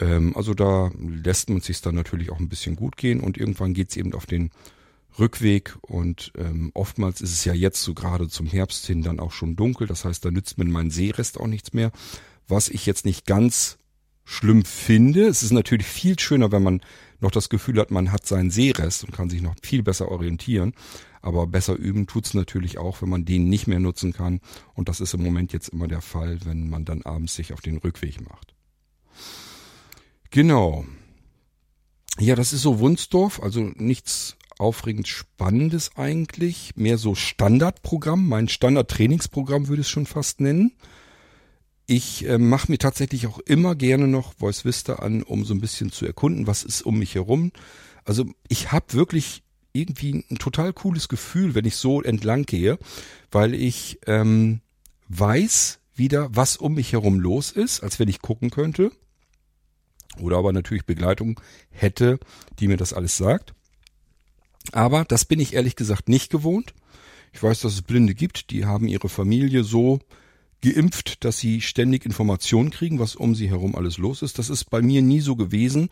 Ähm, 0.00 0.34
also 0.34 0.54
da 0.54 0.90
lässt 0.98 1.50
man 1.50 1.60
sich 1.60 1.80
dann 1.82 1.94
natürlich 1.94 2.30
auch 2.30 2.40
ein 2.40 2.48
bisschen 2.48 2.74
gut 2.74 2.96
gehen 2.96 3.20
und 3.20 3.36
irgendwann 3.36 3.74
geht's 3.74 3.96
eben 3.96 4.14
auf 4.14 4.26
den 4.26 4.50
Rückweg 5.18 5.76
und 5.80 6.32
ähm, 6.36 6.70
oftmals 6.74 7.20
ist 7.20 7.32
es 7.32 7.44
ja 7.44 7.54
jetzt 7.54 7.82
so 7.82 7.94
gerade 7.94 8.28
zum 8.28 8.46
Herbst 8.46 8.86
hin 8.86 9.02
dann 9.02 9.20
auch 9.20 9.32
schon 9.32 9.56
dunkel, 9.56 9.86
das 9.86 10.04
heißt, 10.04 10.24
da 10.24 10.30
nützt 10.30 10.58
mir 10.58 10.64
mein 10.64 10.90
Seerest 10.90 11.38
auch 11.38 11.46
nichts 11.46 11.72
mehr, 11.72 11.92
was 12.48 12.68
ich 12.68 12.86
jetzt 12.86 13.04
nicht 13.04 13.26
ganz 13.26 13.78
schlimm 14.24 14.64
finde. 14.64 15.26
Es 15.26 15.42
ist 15.42 15.52
natürlich 15.52 15.86
viel 15.86 16.18
schöner, 16.18 16.50
wenn 16.50 16.62
man 16.62 16.80
noch 17.20 17.30
das 17.30 17.48
Gefühl 17.48 17.78
hat, 17.78 17.90
man 17.90 18.10
hat 18.10 18.26
seinen 18.26 18.50
Seerest 18.50 19.04
und 19.04 19.12
kann 19.12 19.30
sich 19.30 19.42
noch 19.42 19.54
viel 19.62 19.82
besser 19.82 20.10
orientieren. 20.10 20.72
Aber 21.22 21.46
besser 21.46 21.74
üben 21.74 22.06
tut's 22.06 22.34
natürlich 22.34 22.76
auch, 22.76 23.00
wenn 23.00 23.08
man 23.08 23.24
den 23.24 23.48
nicht 23.48 23.66
mehr 23.66 23.80
nutzen 23.80 24.12
kann. 24.12 24.40
Und 24.74 24.88
das 24.88 25.00
ist 25.00 25.14
im 25.14 25.22
Moment 25.22 25.52
jetzt 25.52 25.68
immer 25.68 25.88
der 25.88 26.02
Fall, 26.02 26.38
wenn 26.44 26.68
man 26.68 26.84
dann 26.84 27.02
abends 27.02 27.34
sich 27.34 27.52
auf 27.52 27.60
den 27.60 27.78
Rückweg 27.78 28.20
macht. 28.20 28.54
Genau. 30.30 30.84
Ja, 32.18 32.34
das 32.34 32.52
ist 32.52 32.62
so 32.62 32.78
Wunsdorf, 32.78 33.42
also 33.42 33.60
nichts 33.76 34.36
aufregend 34.58 35.08
Spannendes 35.08 35.92
eigentlich. 35.96 36.72
Mehr 36.76 36.98
so 36.98 37.14
Standardprogramm, 37.14 38.28
mein 38.28 38.48
Standardtrainingsprogramm 38.48 39.68
würde 39.68 39.82
ich 39.82 39.88
es 39.88 39.90
schon 39.90 40.06
fast 40.06 40.40
nennen. 40.40 40.72
Ich 41.86 42.26
äh, 42.26 42.38
mache 42.38 42.70
mir 42.70 42.78
tatsächlich 42.78 43.26
auch 43.26 43.38
immer 43.40 43.74
gerne 43.74 44.06
noch 44.08 44.34
Voice 44.34 44.64
Vista 44.64 44.94
an, 44.94 45.22
um 45.22 45.44
so 45.44 45.54
ein 45.54 45.60
bisschen 45.60 45.92
zu 45.92 46.06
erkunden, 46.06 46.46
was 46.46 46.62
ist 46.64 46.82
um 46.82 46.98
mich 46.98 47.14
herum. 47.14 47.52
Also 48.04 48.26
ich 48.48 48.72
habe 48.72 48.94
wirklich 48.94 49.42
irgendwie 49.72 50.24
ein 50.30 50.38
total 50.38 50.72
cooles 50.72 51.08
Gefühl, 51.08 51.54
wenn 51.54 51.64
ich 51.64 51.76
so 51.76 52.00
entlang 52.00 52.44
gehe, 52.44 52.78
weil 53.30 53.54
ich 53.54 53.98
ähm, 54.06 54.60
weiß 55.08 55.80
wieder, 55.94 56.28
was 56.34 56.56
um 56.56 56.74
mich 56.74 56.92
herum 56.92 57.20
los 57.20 57.50
ist, 57.50 57.82
als 57.82 57.98
wenn 57.98 58.08
ich 58.08 58.22
gucken 58.22 58.50
könnte. 58.50 58.92
Oder 60.20 60.38
aber 60.38 60.52
natürlich 60.52 60.86
Begleitung 60.86 61.40
hätte, 61.70 62.18
die 62.60 62.68
mir 62.68 62.76
das 62.76 62.92
alles 62.92 63.16
sagt. 63.16 63.54
Aber 64.72 65.04
das 65.04 65.24
bin 65.24 65.40
ich 65.40 65.54
ehrlich 65.54 65.76
gesagt 65.76 66.08
nicht 66.08 66.30
gewohnt. 66.30 66.74
Ich 67.32 67.42
weiß, 67.42 67.60
dass 67.60 67.74
es 67.74 67.82
Blinde 67.82 68.14
gibt, 68.14 68.50
die 68.50 68.64
haben 68.64 68.86
ihre 68.86 69.08
Familie 69.08 69.64
so 69.64 69.98
geimpft, 70.62 71.24
dass 71.24 71.38
sie 71.38 71.60
ständig 71.60 72.06
Informationen 72.06 72.70
kriegen, 72.70 72.98
was 72.98 73.16
um 73.16 73.34
sie 73.34 73.50
herum 73.50 73.74
alles 73.74 73.98
los 73.98 74.22
ist. 74.22 74.38
Das 74.38 74.48
ist 74.48 74.70
bei 74.70 74.80
mir 74.80 75.02
nie 75.02 75.20
so 75.20 75.36
gewesen. 75.36 75.90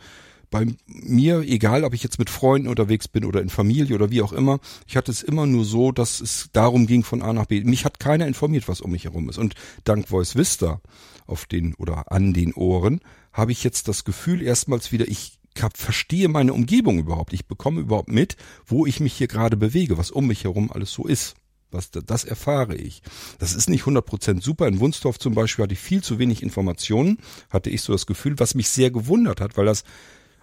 Bei 0.49 0.67
mir, 0.85 1.41
egal 1.41 1.83
ob 1.83 1.93
ich 1.93 2.03
jetzt 2.03 2.19
mit 2.19 2.29
Freunden 2.29 2.67
unterwegs 2.67 3.07
bin 3.07 3.25
oder 3.25 3.41
in 3.41 3.49
Familie 3.49 3.95
oder 3.95 4.11
wie 4.11 4.21
auch 4.21 4.33
immer, 4.33 4.59
ich 4.87 4.95
hatte 4.95 5.11
es 5.11 5.23
immer 5.23 5.47
nur 5.47 5.65
so, 5.65 5.91
dass 5.91 6.21
es 6.21 6.49
darum 6.53 6.85
ging 6.85 7.03
von 7.03 7.21
A 7.21 7.33
nach 7.33 7.47
B. 7.47 7.63
Mich 7.63 7.85
hat 7.85 7.99
keiner 7.99 8.27
informiert, 8.27 8.67
was 8.67 8.81
um 8.81 8.91
mich 8.91 9.05
herum 9.05 9.29
ist. 9.29 9.37
Und 9.37 9.55
dank 9.83 10.07
Voice 10.07 10.35
Vista 10.35 10.81
auf 11.25 11.45
den 11.45 11.73
oder 11.75 12.11
an 12.11 12.33
den 12.33 12.53
Ohren 12.53 13.01
habe 13.31 13.51
ich 13.51 13.63
jetzt 13.63 13.87
das 13.87 14.03
Gefühl 14.03 14.41
erstmals 14.41 14.91
wieder, 14.91 15.07
ich 15.07 15.39
verstehe 15.75 16.27
meine 16.27 16.53
Umgebung 16.53 16.99
überhaupt. 16.99 17.33
Ich 17.33 17.45
bekomme 17.45 17.81
überhaupt 17.81 18.09
mit, 18.09 18.35
wo 18.65 18.85
ich 18.85 18.99
mich 18.99 19.13
hier 19.13 19.27
gerade 19.27 19.57
bewege, 19.57 19.97
was 19.97 20.11
um 20.11 20.27
mich 20.27 20.43
herum 20.43 20.71
alles 20.71 20.91
so 20.91 21.05
ist. 21.05 21.35
Was, 21.71 21.89
das 21.89 22.23
erfahre 22.23 22.75
ich. 22.75 23.01
Das 23.39 23.53
ist 23.53 23.67
nicht 23.67 23.83
100% 23.83 24.41
super. 24.41 24.67
In 24.67 24.79
Wunsdorf 24.79 25.17
zum 25.17 25.33
Beispiel 25.33 25.63
hatte 25.63 25.73
ich 25.73 25.79
viel 25.79 26.03
zu 26.03 26.19
wenig 26.19 26.43
Informationen, 26.43 27.17
hatte 27.49 27.71
ich 27.71 27.81
so 27.81 27.93
das 27.93 28.05
Gefühl, 28.05 28.37
was 28.37 28.53
mich 28.53 28.69
sehr 28.69 28.91
gewundert 28.91 29.41
hat, 29.41 29.57
weil 29.57 29.65
das 29.65 29.83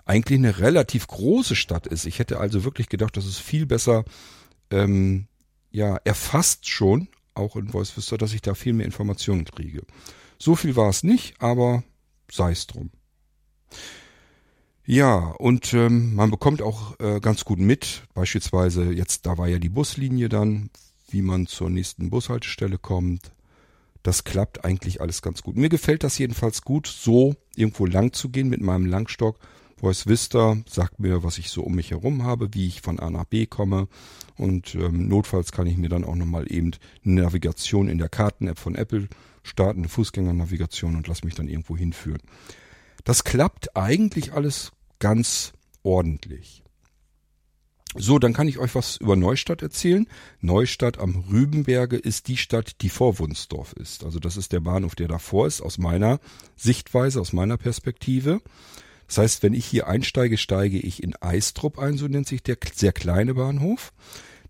eigentlich 0.05 0.39
eine 0.41 0.59
relativ 0.59 1.07
große 1.07 1.55
Stadt 1.55 1.87
ist. 1.87 2.05
Ich 2.05 2.19
hätte 2.19 2.41
also 2.41 2.65
wirklich 2.65 2.89
gedacht, 2.89 3.17
dass 3.17 3.27
es 3.27 3.39
viel 3.39 3.65
besser 3.65 4.05
ähm, 4.73 5.29
ja, 5.71 5.97
erfasst 6.05 6.69
schon, 6.69 7.09
auch 7.35 7.55
in 7.55 7.73
Vista, 7.73 8.17
dass 8.17 8.33
ich 8.33 8.43
da 8.43 8.55
viel 8.55 8.73
mehr 8.73 8.87
Informationen 8.87 9.45
kriege. 9.45 9.83
So 10.39 10.57
viel 10.57 10.75
war 10.75 10.89
es 10.89 11.05
nicht, 11.05 11.41
aber 11.41 11.85
sei 12.31 12.51
es 12.51 12.67
drum. 12.67 12.91
Ja, 14.93 15.18
und 15.38 15.72
ähm, 15.72 16.16
man 16.16 16.32
bekommt 16.32 16.62
auch 16.62 16.99
äh, 16.99 17.20
ganz 17.20 17.45
gut 17.45 17.61
mit, 17.61 18.03
beispielsweise 18.12 18.91
jetzt, 18.91 19.24
da 19.24 19.38
war 19.38 19.47
ja 19.47 19.61
die 19.61 19.68
Buslinie 19.68 20.28
dann, 20.28 20.68
wie 21.11 21.22
man 21.22 21.47
zur 21.47 21.70
nächsten 21.70 22.11
Bushaltestelle 22.11 22.76
kommt. 22.76 23.30
Das 24.03 24.24
klappt 24.24 24.64
eigentlich 24.64 25.01
alles 25.01 25.22
ganz 25.22 25.43
gut. 25.43 25.55
Mir 25.55 25.68
gefällt 25.68 26.03
das 26.03 26.18
jedenfalls 26.18 26.62
gut, 26.62 26.88
so 26.88 27.36
irgendwo 27.55 27.86
lang 27.86 28.12
zu 28.12 28.30
gehen 28.30 28.49
mit 28.49 28.62
meinem 28.62 28.84
Langstock. 28.84 29.38
Voice 29.76 30.09
Vista 30.09 30.57
sagt 30.68 30.99
mir, 30.99 31.22
was 31.22 31.38
ich 31.38 31.51
so 31.51 31.62
um 31.62 31.76
mich 31.76 31.93
herum 31.93 32.24
habe, 32.24 32.53
wie 32.53 32.66
ich 32.66 32.80
von 32.80 32.99
A 32.99 33.11
nach 33.11 33.26
B 33.26 33.47
komme. 33.47 33.86
Und 34.36 34.74
ähm, 34.74 35.07
notfalls 35.07 35.53
kann 35.53 35.68
ich 35.68 35.76
mir 35.76 35.88
dann 35.88 36.03
auch 36.03 36.16
nochmal 36.16 36.53
eben 36.53 36.72
eine 37.05 37.22
Navigation 37.22 37.88
in 37.88 37.99
der 37.99 38.09
Karten-App 38.09 38.59
von 38.59 38.74
Apple 38.74 39.07
starten, 39.45 39.82
eine 39.82 39.88
Fußgängernavigation 39.88 40.97
und 40.97 41.07
lass 41.07 41.22
mich 41.22 41.36
dann 41.36 41.47
irgendwo 41.47 41.76
hinführen. 41.76 42.22
Das 43.05 43.22
klappt 43.22 43.76
eigentlich 43.76 44.32
alles 44.32 44.72
ganz 45.01 45.53
ordentlich. 45.82 46.62
So, 47.96 48.20
dann 48.20 48.32
kann 48.32 48.46
ich 48.46 48.59
euch 48.59 48.76
was 48.76 48.98
über 48.98 49.16
Neustadt 49.16 49.62
erzählen. 49.62 50.07
Neustadt 50.40 50.98
am 50.98 51.24
Rübenberge 51.28 51.96
ist 51.96 52.28
die 52.28 52.36
Stadt, 52.36 52.82
die 52.82 52.88
vor 52.88 53.18
Wunsdorf 53.18 53.72
ist. 53.72 54.05
Also 54.05 54.20
das 54.20 54.36
ist 54.36 54.53
der 54.53 54.61
Bahnhof, 54.61 54.94
der 54.94 55.09
davor 55.09 55.48
ist, 55.48 55.61
aus 55.61 55.76
meiner 55.76 56.20
Sichtweise, 56.55 57.20
aus 57.20 57.32
meiner 57.32 57.57
Perspektive. 57.57 58.40
Das 59.09 59.18
heißt, 59.18 59.42
wenn 59.42 59.55
ich 59.55 59.66
hier 59.66 59.88
einsteige, 59.88 60.38
steige 60.38 60.78
ich 60.78 61.03
in 61.03 61.16
Eistrup 61.20 61.80
ein, 61.80 61.98
so 61.98 62.07
nennt 62.07 62.28
sich 62.28 62.44
der 62.44 62.59
sehr 62.72 62.92
kleine 62.92 63.34
Bahnhof. 63.34 63.92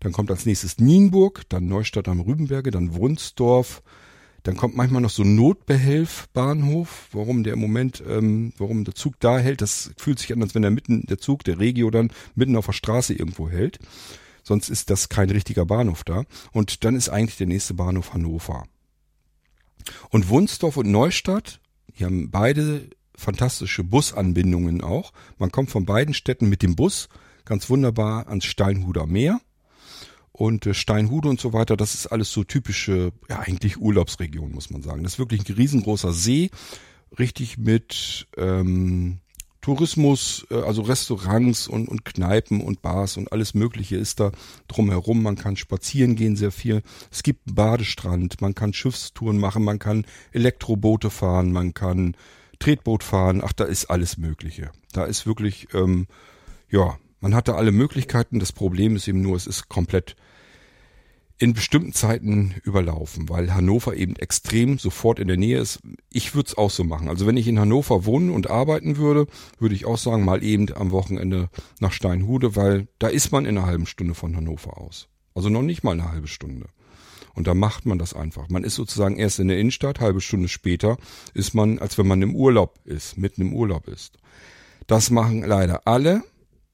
Dann 0.01 0.11
kommt 0.11 0.29
als 0.29 0.45
nächstes 0.45 0.77
Nienburg, 0.77 1.41
dann 1.49 1.67
Neustadt 1.67 2.07
am 2.07 2.19
Rübenberge, 2.19 2.69
dann 2.69 2.93
Wunsdorf, 2.93 3.81
dann 4.43 4.57
kommt 4.57 4.75
manchmal 4.75 5.01
noch 5.01 5.09
so 5.09 5.23
Notbehelfbahnhof, 5.23 7.09
warum 7.11 7.43
der 7.43 7.53
im 7.53 7.59
Moment, 7.59 8.03
ähm, 8.07 8.53
warum 8.57 8.83
der 8.83 8.95
Zug 8.95 9.19
da 9.19 9.37
hält. 9.37 9.61
Das 9.61 9.91
fühlt 9.97 10.19
sich 10.19 10.33
an, 10.33 10.41
als 10.41 10.55
wenn 10.55 10.63
der 10.63 10.71
mitten, 10.71 11.05
der 11.05 11.19
Zug, 11.19 11.43
der 11.43 11.59
Regio 11.59 11.91
dann 11.91 12.11
mitten 12.33 12.55
auf 12.55 12.65
der 12.65 12.73
Straße 12.73 13.13
irgendwo 13.13 13.49
hält. 13.49 13.79
Sonst 14.43 14.69
ist 14.69 14.89
das 14.89 15.09
kein 15.09 15.29
richtiger 15.29 15.65
Bahnhof 15.65 16.03
da. 16.03 16.23
Und 16.51 16.83
dann 16.83 16.95
ist 16.95 17.09
eigentlich 17.09 17.37
der 17.37 17.47
nächste 17.47 17.75
Bahnhof 17.75 18.13
Hannover. 18.13 18.65
Und 20.09 20.29
Wunsdorf 20.29 20.77
und 20.77 20.89
Neustadt, 20.89 21.59
die 21.99 22.05
haben 22.05 22.31
beide 22.31 22.89
fantastische 23.15 23.83
Busanbindungen 23.83 24.81
auch. 24.81 25.13
Man 25.37 25.51
kommt 25.51 25.69
von 25.69 25.85
beiden 25.85 26.15
Städten 26.15 26.49
mit 26.49 26.63
dem 26.63 26.75
Bus 26.75 27.09
ganz 27.45 27.69
wunderbar 27.69 28.27
ans 28.27 28.45
Steinhuder 28.45 29.05
Meer 29.05 29.39
und 30.41 30.65
äh, 30.65 30.73
Steinhude 30.73 31.29
und 31.29 31.39
so 31.39 31.53
weiter, 31.53 31.77
das 31.77 31.93
ist 31.93 32.07
alles 32.07 32.31
so 32.31 32.43
typische, 32.43 33.11
ja 33.29 33.39
eigentlich 33.39 33.79
Urlaubsregion, 33.79 34.51
muss 34.51 34.71
man 34.71 34.81
sagen. 34.81 35.03
Das 35.03 35.13
ist 35.13 35.19
wirklich 35.19 35.47
ein 35.47 35.55
riesengroßer 35.55 36.13
See, 36.13 36.49
richtig 37.19 37.59
mit 37.59 38.27
ähm, 38.37 39.19
Tourismus, 39.61 40.47
äh, 40.49 40.55
also 40.55 40.81
Restaurants 40.81 41.67
und, 41.67 41.87
und 41.87 42.05
Kneipen 42.05 42.61
und 42.61 42.81
Bars 42.81 43.17
und 43.17 43.31
alles 43.31 43.53
Mögliche 43.53 43.97
ist 43.97 44.19
da 44.19 44.31
drumherum. 44.67 45.21
Man 45.21 45.35
kann 45.35 45.57
spazieren 45.57 46.15
gehen 46.15 46.35
sehr 46.35 46.51
viel. 46.51 46.81
Es 47.11 47.21
gibt 47.21 47.45
einen 47.45 47.55
Badestrand, 47.55 48.41
man 48.41 48.55
kann 48.55 48.73
Schiffstouren 48.73 49.37
machen, 49.37 49.63
man 49.63 49.77
kann 49.77 50.05
Elektroboote 50.31 51.11
fahren, 51.11 51.51
man 51.51 51.75
kann 51.75 52.17
Tretboot 52.57 53.03
fahren. 53.03 53.43
Ach, 53.45 53.53
da 53.53 53.65
ist 53.65 53.91
alles 53.91 54.17
Mögliche. 54.17 54.71
Da 54.91 55.05
ist 55.05 55.27
wirklich, 55.27 55.67
ähm, 55.75 56.07
ja, 56.71 56.97
man 57.19 57.35
hat 57.35 57.47
da 57.47 57.53
alle 57.53 57.71
Möglichkeiten. 57.71 58.39
Das 58.39 58.51
Problem 58.51 58.95
ist 58.95 59.07
eben 59.07 59.21
nur, 59.21 59.35
es 59.35 59.45
ist 59.45 59.69
komplett 59.69 60.15
in 61.41 61.53
bestimmten 61.53 61.91
Zeiten 61.91 62.53
überlaufen, 62.63 63.27
weil 63.27 63.55
Hannover 63.55 63.95
eben 63.95 64.15
extrem 64.15 64.77
sofort 64.77 65.17
in 65.17 65.27
der 65.27 65.37
Nähe 65.37 65.57
ist. 65.57 65.79
Ich 66.11 66.35
würde 66.35 66.49
es 66.49 66.57
auch 66.57 66.69
so 66.69 66.83
machen. 66.83 67.09
Also 67.09 67.25
wenn 67.25 67.35
ich 67.35 67.47
in 67.47 67.59
Hannover 67.59 68.05
wohnen 68.05 68.29
und 68.29 68.51
arbeiten 68.51 68.97
würde, 68.97 69.25
würde 69.57 69.73
ich 69.73 69.85
auch 69.85 69.97
sagen, 69.97 70.23
mal 70.23 70.43
eben 70.43 70.71
am 70.75 70.91
Wochenende 70.91 71.49
nach 71.79 71.93
Steinhude, 71.93 72.55
weil 72.55 72.87
da 72.99 73.07
ist 73.07 73.31
man 73.31 73.45
in 73.45 73.57
einer 73.57 73.65
halben 73.65 73.87
Stunde 73.87 74.13
von 74.13 74.35
Hannover 74.35 74.77
aus. 74.77 75.07
Also 75.33 75.49
noch 75.49 75.63
nicht 75.63 75.83
mal 75.83 75.93
eine 75.93 76.11
halbe 76.11 76.27
Stunde. 76.27 76.67
Und 77.33 77.47
da 77.47 77.55
macht 77.55 77.87
man 77.87 77.97
das 77.97 78.13
einfach. 78.13 78.47
Man 78.49 78.63
ist 78.63 78.75
sozusagen 78.75 79.17
erst 79.17 79.39
in 79.39 79.47
der 79.47 79.57
Innenstadt, 79.57 79.99
halbe 79.99 80.21
Stunde 80.21 80.47
später 80.47 80.97
ist 81.33 81.55
man, 81.55 81.79
als 81.79 81.97
wenn 81.97 82.07
man 82.07 82.21
im 82.21 82.35
Urlaub 82.35 82.77
ist, 82.83 83.17
mitten 83.17 83.41
im 83.41 83.53
Urlaub 83.53 83.87
ist. 83.87 84.19
Das 84.85 85.09
machen 85.09 85.41
leider 85.41 85.87
alle 85.87 86.21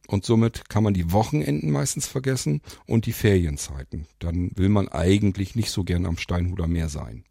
und 0.07 0.25
somit 0.25 0.69
kann 0.69 0.83
man 0.83 0.93
die 0.93 1.11
Wochenenden 1.11 1.69
meistens 1.71 2.07
vergessen 2.07 2.61
und 2.85 3.05
die 3.05 3.13
Ferienzeiten. 3.13 4.07
Dann 4.19 4.51
will 4.55 4.69
man 4.69 4.87
eigentlich 4.87 5.55
nicht 5.55 5.69
so 5.69 5.83
gern 5.83 6.05
am 6.05 6.17
Steinhuder 6.17 6.67
Meer 6.67 6.89
sein. 6.89 7.23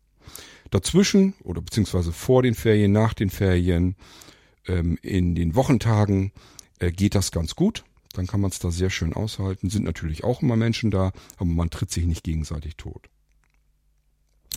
Dazwischen 0.71 1.35
oder 1.43 1.61
beziehungsweise 1.63 2.13
vor 2.13 2.43
den 2.43 2.55
Ferien, 2.55 2.93
nach 2.93 3.15
den 3.15 3.31
Ferien, 3.31 3.97
ähm, 4.67 4.99
in 5.03 5.35
den 5.35 5.55
Wochentagen 5.55 6.33
äh, 6.79 6.91
geht 6.91 7.15
das 7.15 7.31
ganz 7.31 7.55
gut. 7.55 7.85
Dann 8.13 8.27
kann 8.27 8.41
man 8.41 8.51
es 8.51 8.59
da 8.59 8.71
sehr 8.71 8.91
schön 8.91 9.13
aushalten. 9.13 9.71
Sind 9.71 9.85
natürlich 9.85 10.25
auch 10.25 10.43
immer 10.43 10.57
Menschen 10.57 10.91
da, 10.91 11.13
aber 11.37 11.51
man 11.51 11.71
tritt 11.71 11.91
sich 11.91 12.07
nicht 12.07 12.25
gegenseitig 12.25 12.77
tot. 12.77 13.09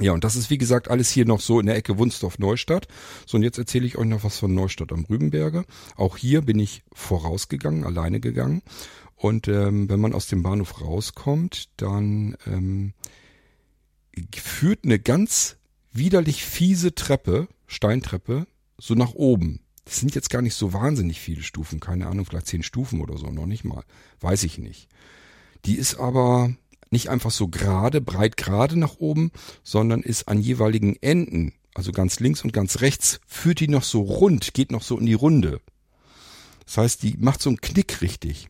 Ja, 0.01 0.13
und 0.13 0.23
das 0.23 0.37
ist 0.37 0.49
wie 0.49 0.57
gesagt 0.57 0.89
alles 0.89 1.09
hier 1.09 1.25
noch 1.25 1.41
so 1.41 1.59
in 1.59 1.65
der 1.65 1.75
Ecke 1.75 1.97
Wunsdorf-Neustadt. 1.97 2.87
So, 3.25 3.37
und 3.37 3.43
jetzt 3.43 3.57
erzähle 3.57 3.85
ich 3.85 3.97
euch 3.97 4.07
noch 4.07 4.23
was 4.23 4.39
von 4.39 4.53
Neustadt 4.53 4.93
am 4.93 5.05
Rübenberge. 5.05 5.65
Auch 5.97 6.15
hier 6.15 6.41
bin 6.41 6.57
ich 6.57 6.83
vorausgegangen, 6.93 7.83
alleine 7.83 8.21
gegangen. 8.21 8.61
Und 9.15 9.49
ähm, 9.49 9.89
wenn 9.89 9.99
man 9.99 10.13
aus 10.13 10.27
dem 10.27 10.41
Bahnhof 10.41 10.79
rauskommt, 10.81 11.69
dann 11.75 12.37
ähm, 12.47 12.93
führt 14.33 14.85
eine 14.85 14.99
ganz 14.99 15.57
widerlich 15.91 16.45
fiese 16.45 16.95
Treppe, 16.95 17.49
Steintreppe, 17.67 18.47
so 18.77 18.93
nach 18.93 19.13
oben. 19.13 19.59
Das 19.83 19.97
sind 19.97 20.15
jetzt 20.15 20.29
gar 20.29 20.41
nicht 20.41 20.55
so 20.55 20.71
wahnsinnig 20.71 21.19
viele 21.19 21.43
Stufen, 21.43 21.81
keine 21.81 22.07
Ahnung, 22.07 22.25
vielleicht 22.25 22.47
zehn 22.47 22.63
Stufen 22.63 23.01
oder 23.01 23.17
so, 23.17 23.27
noch 23.31 23.47
nicht 23.47 23.65
mal. 23.65 23.83
Weiß 24.21 24.43
ich 24.43 24.57
nicht. 24.57 24.87
Die 25.65 25.75
ist 25.75 25.95
aber 25.95 26.55
nicht 26.91 27.09
einfach 27.09 27.31
so 27.31 27.47
gerade, 27.47 28.01
breit 28.01 28.37
gerade 28.37 28.77
nach 28.77 28.97
oben, 28.97 29.31
sondern 29.63 30.01
ist 30.01 30.27
an 30.27 30.39
jeweiligen 30.39 30.95
Enden, 31.01 31.53
also 31.73 31.91
ganz 31.91 32.19
links 32.19 32.43
und 32.43 32.53
ganz 32.53 32.81
rechts, 32.81 33.19
führt 33.27 33.59
die 33.59 33.67
noch 33.67 33.83
so 33.83 34.01
rund, 34.01 34.53
geht 34.53 34.71
noch 34.71 34.83
so 34.83 34.97
in 34.97 35.05
die 35.05 35.13
Runde. 35.13 35.61
Das 36.65 36.77
heißt, 36.77 37.03
die 37.03 37.17
macht 37.17 37.41
so 37.41 37.49
einen 37.49 37.61
Knick 37.61 38.01
richtig. 38.01 38.49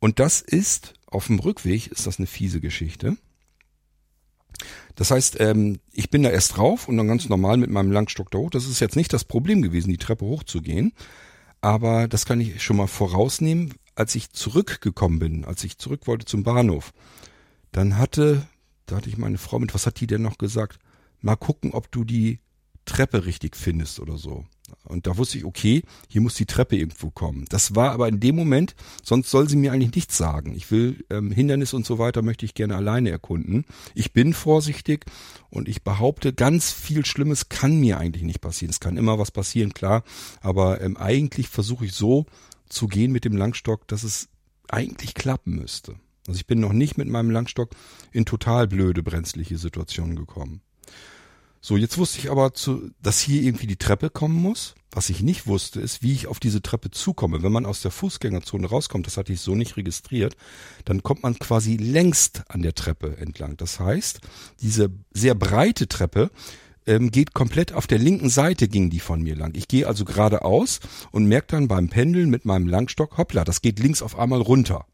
Und 0.00 0.18
das 0.18 0.40
ist, 0.40 0.94
auf 1.06 1.28
dem 1.28 1.38
Rückweg 1.38 1.86
ist 1.86 2.06
das 2.06 2.18
eine 2.18 2.26
fiese 2.26 2.60
Geschichte. 2.60 3.16
Das 4.94 5.10
heißt, 5.10 5.40
ähm, 5.40 5.80
ich 5.92 6.10
bin 6.10 6.22
da 6.22 6.30
erst 6.30 6.56
drauf 6.56 6.88
und 6.88 6.96
dann 6.96 7.08
ganz 7.08 7.28
normal 7.28 7.56
mit 7.56 7.70
meinem 7.70 7.90
Langstock 7.90 8.30
da 8.30 8.38
hoch. 8.38 8.50
Das 8.50 8.66
ist 8.66 8.80
jetzt 8.80 8.96
nicht 8.96 9.12
das 9.12 9.24
Problem 9.24 9.62
gewesen, 9.62 9.90
die 9.90 9.98
Treppe 9.98 10.24
hochzugehen. 10.24 10.92
Aber 11.60 12.08
das 12.08 12.26
kann 12.26 12.40
ich 12.40 12.62
schon 12.62 12.76
mal 12.76 12.86
vorausnehmen. 12.86 13.74
Als 13.96 14.14
ich 14.14 14.30
zurückgekommen 14.30 15.20
bin, 15.20 15.44
als 15.44 15.62
ich 15.62 15.78
zurück 15.78 16.06
wollte 16.06 16.26
zum 16.26 16.42
Bahnhof, 16.42 16.92
dann 17.74 17.98
hatte, 17.98 18.46
da 18.86 18.96
hatte 18.96 19.08
ich 19.08 19.18
meine 19.18 19.36
Frau 19.36 19.58
mit, 19.58 19.74
was 19.74 19.84
hat 19.84 19.98
die 19.98 20.06
denn 20.06 20.22
noch 20.22 20.38
gesagt? 20.38 20.78
Mal 21.20 21.34
gucken, 21.34 21.72
ob 21.72 21.90
du 21.90 22.04
die 22.04 22.38
Treppe 22.84 23.26
richtig 23.26 23.56
findest 23.56 23.98
oder 23.98 24.16
so. 24.16 24.44
Und 24.84 25.08
da 25.08 25.16
wusste 25.16 25.38
ich, 25.38 25.44
okay, 25.44 25.82
hier 26.08 26.20
muss 26.20 26.36
die 26.36 26.46
Treppe 26.46 26.76
irgendwo 26.76 27.10
kommen. 27.10 27.46
Das 27.48 27.74
war 27.74 27.90
aber 27.90 28.06
in 28.06 28.20
dem 28.20 28.36
Moment, 28.36 28.76
sonst 29.02 29.30
soll 29.30 29.48
sie 29.48 29.56
mir 29.56 29.72
eigentlich 29.72 29.94
nichts 29.94 30.16
sagen. 30.16 30.54
Ich 30.54 30.70
will 30.70 31.04
ähm, 31.10 31.32
Hindernis 31.32 31.74
und 31.74 31.84
so 31.84 31.98
weiter 31.98 32.22
möchte 32.22 32.44
ich 32.44 32.54
gerne 32.54 32.76
alleine 32.76 33.10
erkunden. 33.10 33.64
Ich 33.94 34.12
bin 34.12 34.34
vorsichtig 34.34 35.04
und 35.50 35.68
ich 35.68 35.82
behaupte, 35.82 36.32
ganz 36.32 36.70
viel 36.70 37.04
Schlimmes 37.04 37.48
kann 37.48 37.80
mir 37.80 37.98
eigentlich 37.98 38.22
nicht 38.22 38.40
passieren. 38.40 38.70
Es 38.70 38.80
kann 38.80 38.96
immer 38.96 39.18
was 39.18 39.32
passieren, 39.32 39.74
klar. 39.74 40.04
Aber 40.42 40.80
ähm, 40.80 40.96
eigentlich 40.96 41.48
versuche 41.48 41.86
ich 41.86 41.92
so 41.92 42.26
zu 42.68 42.86
gehen 42.86 43.10
mit 43.10 43.24
dem 43.24 43.36
Langstock, 43.36 43.88
dass 43.88 44.04
es 44.04 44.28
eigentlich 44.68 45.14
klappen 45.14 45.56
müsste. 45.56 45.96
Also 46.26 46.38
ich 46.38 46.46
bin 46.46 46.60
noch 46.60 46.72
nicht 46.72 46.96
mit 46.96 47.08
meinem 47.08 47.30
Langstock 47.30 47.70
in 48.12 48.24
total 48.24 48.66
blöde, 48.66 49.02
brenzliche 49.02 49.58
Situationen 49.58 50.16
gekommen. 50.16 50.62
So, 51.60 51.78
jetzt 51.78 51.96
wusste 51.96 52.18
ich 52.18 52.30
aber, 52.30 52.52
zu, 52.52 52.90
dass 53.00 53.20
hier 53.20 53.40
irgendwie 53.40 53.66
die 53.66 53.78
Treppe 53.78 54.10
kommen 54.10 54.36
muss. 54.36 54.74
Was 54.90 55.08
ich 55.08 55.22
nicht 55.22 55.46
wusste, 55.46 55.80
ist, 55.80 56.02
wie 56.02 56.12
ich 56.12 56.26
auf 56.26 56.38
diese 56.38 56.60
Treppe 56.60 56.90
zukomme. 56.90 57.42
Wenn 57.42 57.52
man 57.52 57.64
aus 57.64 57.80
der 57.80 57.90
Fußgängerzone 57.90 58.66
rauskommt, 58.66 59.06
das 59.06 59.16
hatte 59.16 59.32
ich 59.32 59.40
so 59.40 59.54
nicht 59.54 59.78
registriert, 59.78 60.36
dann 60.84 61.02
kommt 61.02 61.22
man 61.22 61.38
quasi 61.38 61.76
längst 61.76 62.42
an 62.48 62.60
der 62.60 62.74
Treppe 62.74 63.16
entlang. 63.16 63.56
Das 63.56 63.80
heißt, 63.80 64.20
diese 64.60 64.90
sehr 65.14 65.34
breite 65.34 65.88
Treppe 65.88 66.30
ähm, 66.86 67.10
geht 67.10 67.32
komplett 67.32 67.72
auf 67.72 67.86
der 67.86 67.98
linken 67.98 68.28
Seite 68.28 68.68
ging 68.68 68.90
die 68.90 69.00
von 69.00 69.22
mir 69.22 69.34
lang. 69.34 69.54
Ich 69.56 69.66
gehe 69.66 69.86
also 69.86 70.04
geradeaus 70.04 70.80
und 71.12 71.26
merke 71.26 71.48
dann 71.48 71.66
beim 71.66 71.88
Pendeln 71.88 72.28
mit 72.28 72.44
meinem 72.44 72.68
Langstock, 72.68 73.16
hoppla, 73.16 73.44
das 73.44 73.62
geht 73.62 73.78
links 73.78 74.02
auf 74.02 74.18
einmal 74.18 74.42
runter. 74.42 74.86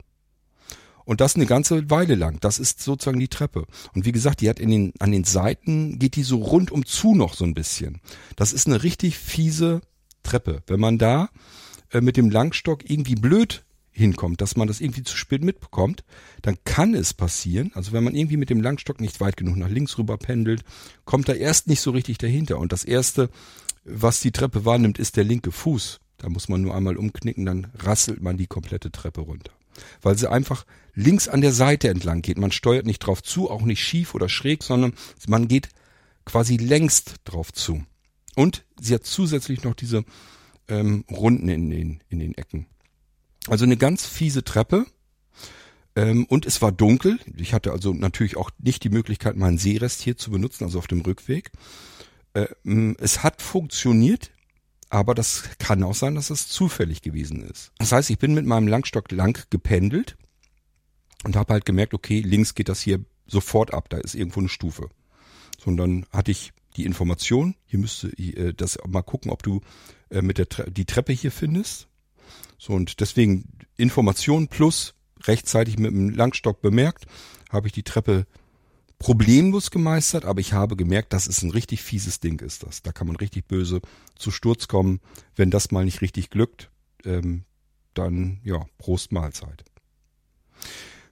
Und 1.11 1.21
das 1.21 1.35
eine 1.35 1.47
ganze 1.47 1.91
Weile 1.91 2.15
lang. 2.15 2.39
Das 2.39 2.61
ist 2.61 2.85
sozusagen 2.85 3.19
die 3.19 3.27
Treppe. 3.27 3.67
Und 3.97 4.05
wie 4.05 4.13
gesagt, 4.13 4.41
die 4.41 4.49
hat 4.49 4.61
in 4.61 4.71
den, 4.71 4.93
an 5.01 5.11
den 5.11 5.25
Seiten 5.25 5.99
geht 5.99 6.15
die 6.15 6.23
so 6.23 6.37
rundum 6.37 6.87
zu 6.87 7.17
noch 7.17 7.35
so 7.35 7.45
ein 7.45 7.53
bisschen. 7.53 8.01
Das 8.37 8.53
ist 8.53 8.69
eine 8.69 8.85
richtig 8.85 9.19
fiese 9.19 9.81
Treppe. 10.23 10.63
Wenn 10.69 10.79
man 10.79 10.99
da 10.99 11.31
äh, 11.91 12.01
mit 12.01 12.17
dem 12.17 12.31
Langstock 12.31 12.89
irgendwie 12.89 13.17
blöd 13.17 13.65
hinkommt, 13.91 14.41
dass 14.41 14.55
man 14.55 14.69
das 14.69 14.81
irgendwie 14.81 15.03
zu 15.03 15.17
spät 15.17 15.43
mitbekommt, 15.43 16.05
dann 16.43 16.59
kann 16.65 16.95
es 16.95 17.13
passieren, 17.13 17.73
also 17.75 17.91
wenn 17.91 18.05
man 18.05 18.15
irgendwie 18.15 18.37
mit 18.37 18.49
dem 18.49 18.61
Langstock 18.61 19.01
nicht 19.01 19.21
weit 19.21 19.37
genug 19.37 19.57
nach 19.57 19.69
links 19.69 19.99
rüber 19.99 20.17
pendelt, 20.17 20.63
kommt 21.07 21.29
er 21.29 21.39
erst 21.39 21.67
nicht 21.67 21.81
so 21.81 21.91
richtig 21.91 22.19
dahinter. 22.19 22.61
Und 22.61 22.71
das 22.71 22.85
erste, 22.85 23.31
was 23.83 24.21
die 24.21 24.31
Treppe 24.31 24.65
wahrnimmt, 24.65 25.01
ist 25.01 25.17
der 25.17 25.25
linke 25.25 25.51
Fuß. 25.51 25.99
Da 26.19 26.29
muss 26.29 26.49
man 26.49 26.63
nur 26.63 26.77
einmal 26.77 26.97
umknicken, 26.97 27.47
dann 27.47 27.67
rasselt 27.81 28.23
man 28.23 28.37
die 28.37 28.47
komplette 28.47 28.93
Treppe 28.93 29.23
runter. 29.23 29.51
Weil 30.03 30.17
sie 30.17 30.31
einfach 30.31 30.65
links 30.95 31.29
an 31.29 31.41
der 31.41 31.53
Seite 31.53 31.89
entlang 31.89 32.23
geht. 32.23 32.39
Man 32.39 32.53
steuert 32.53 32.87
nicht 32.87 33.01
drauf 33.01 33.23
zu, 33.23 33.51
auch 33.51 33.63
nicht 33.63 33.83
schief 33.83 34.15
oder 34.15 34.29
schräg, 34.29 34.63
sondern 34.63 34.95
man 35.27 35.49
geht 35.49 35.69
quasi 36.25 36.57
längst 36.57 37.17
drauf 37.25 37.53
zu. 37.53 37.85
Und 38.37 38.65
sie 38.81 38.95
hat 38.95 39.05
zusätzlich 39.05 39.65
noch 39.65 39.75
diese 39.75 40.05
ähm, 40.69 41.05
Runden 41.11 41.49
in 41.49 41.71
den, 41.71 42.03
in 42.09 42.19
den 42.19 42.35
Ecken. 42.35 42.67
Also 43.49 43.65
eine 43.65 43.77
ganz 43.77 44.07
fiese 44.07 44.45
Treppe. 44.45 44.87
Ähm, 45.97 46.25
und 46.27 46.47
es 46.47 46.63
war 46.63 46.73
dunkel. 46.73 47.19
Ich 47.37 47.53
hatte 47.53 47.73
also 47.73 47.93
natürlich 47.93 48.37
auch 48.37 48.51
nicht 48.59 48.85
die 48.85 48.91
Möglichkeit, 48.91 49.37
meinen 49.37 49.59
Seerest 49.59 50.03
hier 50.03 50.17
zu 50.17 50.31
benutzen, 50.31 50.65
also 50.65 50.79
auf 50.79 50.87
dem 50.87 51.01
Rückweg. 51.01 51.51
Ähm, 52.35 52.97
es 53.01 53.23
hat 53.23 53.43
funktioniert, 53.43 54.31
aber 54.91 55.15
das 55.15 55.45
kann 55.59 55.83
auch 55.85 55.95
sein, 55.95 56.17
dass 56.17 56.31
es 56.31 56.49
zufällig 56.49 57.01
gewesen 57.01 57.43
ist. 57.43 57.73
Das 57.79 57.93
heißt, 57.93 58.11
ich 58.11 58.19
bin 58.19 58.35
mit 58.35 58.45
meinem 58.45 58.69
Langstock 58.69 59.11
lang 59.13 59.47
gependelt 59.49 60.17
und 61.25 61.37
habe 61.37 61.55
halt 61.55 61.65
gemerkt, 61.65 61.95
okay, 61.95 62.21
links 62.21 62.55
geht 62.55 62.69
das 62.69 62.81
hier 62.81 63.01
sofort 63.27 63.73
ab, 63.73 63.89
da 63.89 63.99
ist 63.99 64.15
irgendwo 64.15 64.41
eine 64.41 64.49
Stufe. 64.49 64.91
So, 65.59 65.71
und 65.71 65.77
dann 65.77 66.07
hatte 66.13 66.33
ich 66.33 66.53
die 66.77 66.85
Information, 66.85 67.55
hier 67.67 67.79
müsste 67.79 68.09
äh, 68.09 68.53
das 68.53 68.79
mal 68.87 69.03
gucken, 69.03 69.31
ob 69.31 69.43
du 69.43 69.61
äh, 70.11 70.23
mit 70.23 70.39
der 70.39 70.49
Tre 70.49 70.71
die 70.71 70.85
Treppe 70.85 71.13
hier 71.13 71.31
findest. 71.31 71.89
So, 72.59 72.73
und 72.73 73.01
deswegen 73.01 73.45
Information 73.77 74.49
plus 74.49 74.95
rechtzeitig 75.23 75.79
mit 75.79 75.93
dem 75.93 76.11
Langstock 76.11 76.61
bemerkt, 76.61 77.07
habe 77.51 77.69
ich 77.69 77.73
die 77.73 77.83
Treppe 77.83 78.27
problemlos 79.01 79.71
gemeistert, 79.71 80.27
aber 80.27 80.41
ich 80.41 80.53
habe 80.53 80.77
gemerkt, 80.77 81.13
dass 81.13 81.27
es 81.27 81.43
ein 81.43 81.51
richtig 81.51 81.83
fieses 81.83 82.21
Ding 82.21 82.39
ist 82.41 82.63
das. 82.63 82.83
Da 82.83 82.93
kann 82.93 83.09
man 83.09 83.17
richtig 83.17 83.49
böse 83.49 83.81
zu 84.15 84.31
Sturz 84.31 84.69
kommen. 84.69 85.01
Wenn 85.35 85.51
das 85.51 85.73
mal 85.73 85.85
nicht 85.85 86.03
richtig 86.03 86.31
glückt, 86.31 86.71
ähm, 87.05 87.45
dann 87.95 88.41
ja, 88.45 88.67
Prost 88.79 89.11
Mahlzeit. 89.11 89.65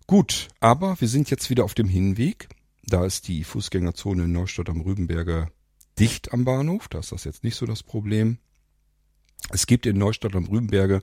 Gut, 0.07 0.49
aber 0.61 1.01
wir 1.01 1.09
sind 1.09 1.31
jetzt 1.31 1.51
wieder 1.51 1.65
auf 1.65 1.75
dem 1.75 1.89
Hinweg. 1.89 2.49
Da 2.85 3.05
ist 3.05 3.27
die 3.27 3.43
Fußgängerzone 3.43 4.25
in 4.25 4.33
Neustadt 4.33 4.69
am 4.69 4.83
Rübenberger 4.83 5.51
dicht 5.99 6.33
am 6.33 6.45
Bahnhof. 6.45 6.89
Da 6.89 6.99
ist 6.99 7.13
das 7.13 7.25
jetzt 7.25 7.43
nicht 7.43 7.57
so 7.57 7.65
das 7.65 7.83
Problem. 7.83 8.39
Es 9.51 9.67
gibt 9.67 9.87
in 9.87 9.97
Neustadt 9.97 10.37
am 10.37 10.45
Rübenberge 10.45 11.01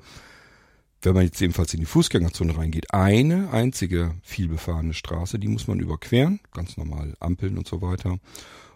wenn 1.02 1.14
man 1.14 1.24
jetzt 1.24 1.42
ebenfalls 1.42 1.74
in 1.74 1.80
die 1.80 1.86
Fußgängerzone 1.86 2.58
reingeht, 2.58 2.94
eine 2.94 3.52
einzige 3.52 4.16
vielbefahrene 4.24 4.94
Straße, 4.94 5.40
die 5.40 5.48
muss 5.48 5.68
man 5.68 5.80
überqueren, 5.80 6.40
ganz 6.52 6.78
normal 6.78 7.16
Ampeln 7.20 7.58
und 7.58 7.68
so 7.68 7.82
weiter. 7.82 8.18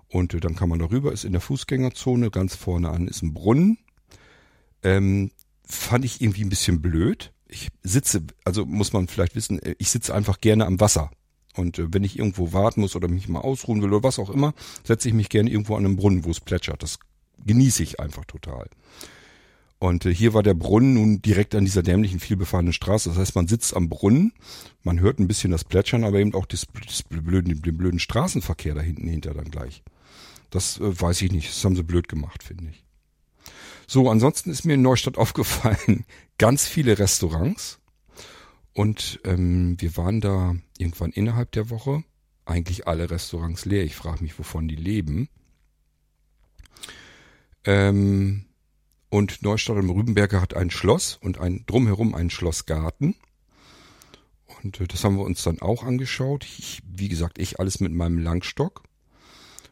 Und 0.09 0.34
äh, 0.34 0.39
dann 0.39 0.55
kann 0.55 0.70
man 0.70 0.80
darüber, 0.80 1.11
ist 1.11 1.26
in 1.26 1.32
der 1.32 1.41
Fußgängerzone, 1.41 2.32
ganz 2.32 2.55
vorne 2.55 2.89
an 2.89 3.07
ist 3.07 3.22
ein 3.22 3.34
Brunnen. 3.34 3.78
Ähm, 4.84 5.32
fand 5.65 6.05
ich 6.05 6.22
irgendwie 6.22 6.43
ein 6.43 6.49
bisschen 6.49 6.82
blöd. 6.82 7.32
Ich 7.47 7.70
sitze, 7.84 8.24
also 8.43 8.65
muss 8.65 8.93
man 8.93 9.07
vielleicht 9.07 9.36
wissen, 9.36 9.59
äh, 9.61 9.76
ich 9.78 9.89
sitze 9.89 10.13
einfach 10.13 10.41
gerne 10.41 10.65
am 10.65 10.80
Wasser. 10.80 11.11
Und 11.55 11.80
äh, 11.80 11.88
wenn 11.93 12.03
ich 12.03 12.17
irgendwo 12.17 12.53
warten 12.53 12.82
muss 12.82 12.95
oder 12.95 13.07
mich 13.07 13.28
mal 13.28 13.41
ausruhen 13.41 13.82
will 13.82 13.93
oder 13.93 14.03
was 14.03 14.20
auch 14.20 14.30
immer, 14.30 14.53
setze 14.84 15.07
ich 15.07 15.13
mich 15.13 15.30
gerne 15.30 15.49
irgendwo 15.49 15.76
an 15.76 15.86
einem 15.86 15.95
Brunnen, 15.95 16.26
wo 16.26 16.32
es 16.32 16.39
plätschert. 16.39 16.82
Das 16.84 16.99
genieße 17.45 17.84
ich 17.84 17.99
einfach 17.99 18.26
total. 18.26 18.67
Und 19.80 20.05
äh, 20.05 20.13
hier 20.13 20.34
war 20.34 20.43
der 20.43 20.53
Brunnen 20.53 20.93
nun 20.93 21.21
direkt 21.21 21.55
an 21.55 21.63
dieser 21.63 21.82
dämlichen, 21.82 22.19
vielbefahrenen 22.19 22.73
Straße. 22.73 23.09
Das 23.09 23.17
heißt, 23.17 23.36
man 23.36 23.47
sitzt 23.47 23.75
am 23.75 23.88
Brunnen, 23.88 24.34
man 24.84 24.99
hört 24.99 25.19
ein 25.19 25.27
bisschen 25.27 25.51
das 25.51 25.63
Plätschern, 25.63 26.03
aber 26.03 26.19
eben 26.19 26.36
auch 26.36 26.45
das, 26.45 26.67
das 26.86 27.03
blöden, 27.03 27.61
den 27.61 27.77
blöden 27.77 27.99
Straßenverkehr 27.99 28.75
da 28.75 28.82
hinten 28.82 29.07
hinter 29.07 29.34
dann 29.34 29.49
gleich. 29.49 29.84
Das 30.49 30.80
äh, 30.80 31.01
weiß 31.01 31.21
ich 31.21 31.32
nicht. 31.32 31.49
Das 31.49 31.63
haben 31.63 31.77
sie 31.77 31.84
blöd 31.84 32.09
gemacht, 32.09 32.43
finde 32.43 32.69
ich. 32.69 32.84
So, 33.88 34.09
ansonsten 34.09 34.51
ist 34.51 34.65
mir 34.65 34.73
in 34.73 34.82
Neustadt 34.82 35.17
aufgefallen, 35.17 36.05
ganz 36.38 36.67
viele 36.67 36.99
Restaurants. 36.99 37.80
Und 38.73 39.19
ähm, 39.23 39.75
wir 39.80 39.97
waren 39.97 40.21
da 40.21 40.55
irgendwann 40.77 41.11
innerhalb 41.11 41.51
der 41.53 41.69
Woche. 41.69 42.03
Eigentlich 42.45 42.88
alle 42.88 43.09
Restaurants 43.09 43.65
leer. 43.65 43.84
Ich 43.84 43.95
frage 43.95 44.23
mich, 44.23 44.38
wovon 44.38 44.67
die 44.67 44.75
leben. 44.75 45.30
Ähm, 47.65 48.45
und 49.10 49.41
Neustadt 49.41 49.78
am 49.78 49.89
Rübenberger 49.89 50.41
hat 50.41 50.55
ein 50.55 50.70
Schloss 50.70 51.18
und 51.22 51.39
ein 51.39 51.64
drumherum 51.66 52.14
einen 52.14 52.30
Schlossgarten. 52.30 53.16
Und 54.64 54.80
äh, 54.82 54.88
das 54.88 55.03
haben 55.03 55.18
wir 55.18 55.26
uns 55.26 55.43
dann 55.43 55.62
auch 55.62 55.84
angeschaut. 55.84 56.45
Ich, 56.45 56.82
wie 56.86 57.10
gesagt, 57.10 57.39
ich 57.39 57.60
alles 57.60 57.80
mit 57.80 57.91
meinem 57.91 58.20
Langstock. 58.20 58.84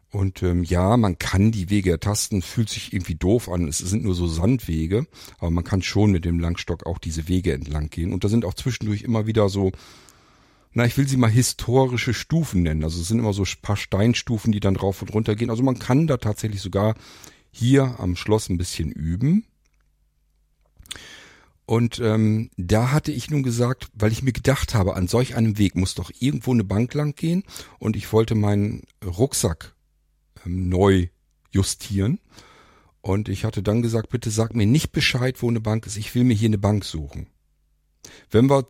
Und 0.09 0.41
ähm, 0.41 0.63
ja, 0.63 0.95
man 0.95 1.19
kann 1.19 1.51
die 1.51 1.69
Wege 1.69 1.91
ertasten, 1.91 2.41
fühlt 2.41 2.69
sich 2.69 2.93
irgendwie 2.93 3.15
doof 3.15 3.49
an. 3.49 3.67
Es 3.67 3.79
sind 3.79 4.03
nur 4.03 4.15
so 4.15 4.25
Sandwege, 4.25 5.05
aber 5.37 5.51
man 5.51 5.65
kann 5.65 5.81
schon 5.81 6.11
mit 6.11 6.23
dem 6.23 6.39
Langstock 6.39 6.85
auch 6.85 6.97
diese 6.97 7.27
Wege 7.27 7.53
entlang 7.53 7.89
gehen. 7.89 8.13
Und 8.13 8.23
da 8.23 8.29
sind 8.29 8.45
auch 8.45 8.53
zwischendurch 8.53 9.01
immer 9.03 9.27
wieder 9.27 9.49
so, 9.49 9.73
na, 10.73 10.85
ich 10.85 10.97
will 10.97 11.07
sie 11.07 11.17
mal 11.17 11.29
historische 11.29 12.13
Stufen 12.13 12.63
nennen. 12.63 12.83
Also 12.83 13.01
es 13.01 13.09
sind 13.09 13.19
immer 13.19 13.33
so 13.33 13.43
ein 13.43 13.61
paar 13.61 13.77
Steinstufen, 13.77 14.51
die 14.51 14.59
dann 14.59 14.75
drauf 14.75 15.01
und 15.01 15.13
runter 15.13 15.35
gehen. 15.35 15.49
Also 15.49 15.63
man 15.63 15.77
kann 15.77 16.07
da 16.07 16.17
tatsächlich 16.17 16.61
sogar 16.61 16.95
hier 17.57 17.99
am 17.99 18.15
Schloss 18.15 18.49
ein 18.49 18.57
bisschen 18.57 18.91
üben. 18.91 19.45
Und 21.65 21.99
ähm, 21.99 22.49
da 22.55 22.91
hatte 22.91 23.11
ich 23.11 23.29
nun 23.29 23.43
gesagt, 23.43 23.89
weil 23.93 24.13
ich 24.13 24.23
mir 24.23 24.31
gedacht 24.31 24.73
habe, 24.73 24.95
an 24.95 25.09
solch 25.09 25.35
einem 25.35 25.57
Weg 25.57 25.75
muss 25.75 25.95
doch 25.95 26.11
irgendwo 26.17 26.51
eine 26.53 26.63
Bank 26.63 26.93
lang 26.93 27.13
gehen 27.13 27.43
und 27.77 27.97
ich 27.97 28.13
wollte 28.13 28.35
meinen 28.35 28.83
Rucksack 29.03 29.75
ähm, 30.45 30.69
neu 30.69 31.09
justieren. 31.51 32.19
Und 33.01 33.27
ich 33.27 33.43
hatte 33.43 33.63
dann 33.63 33.81
gesagt, 33.81 34.09
bitte 34.09 34.29
sag 34.29 34.55
mir 34.55 34.65
nicht 34.65 34.91
Bescheid, 34.91 35.41
wo 35.41 35.49
eine 35.49 35.59
Bank 35.59 35.85
ist. 35.87 35.97
Ich 35.97 36.15
will 36.15 36.23
mir 36.23 36.35
hier 36.35 36.49
eine 36.49 36.57
Bank 36.57 36.85
suchen. 36.85 37.27
Wenn 38.31 38.49
wir 38.49 38.65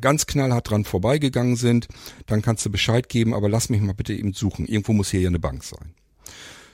ganz 0.00 0.26
knallhart 0.26 0.70
dran 0.70 0.84
vorbeigegangen 0.84 1.56
sind, 1.56 1.88
dann 2.26 2.42
kannst 2.42 2.64
du 2.66 2.70
Bescheid 2.70 3.08
geben, 3.08 3.34
aber 3.34 3.48
lass 3.48 3.68
mich 3.68 3.80
mal 3.80 3.94
bitte 3.94 4.14
eben 4.14 4.32
suchen. 4.32 4.66
Irgendwo 4.66 4.92
muss 4.92 5.10
hier 5.10 5.20
ja 5.20 5.28
eine 5.28 5.38
Bank 5.38 5.64
sein. 5.64 5.94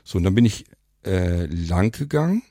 So, 0.04 0.18
und 0.18 0.24
dann 0.24 0.34
bin 0.34 0.44
ich 0.44 0.64
äh, 1.04 1.46
lang 1.46 1.96
gegangen, 1.96 2.42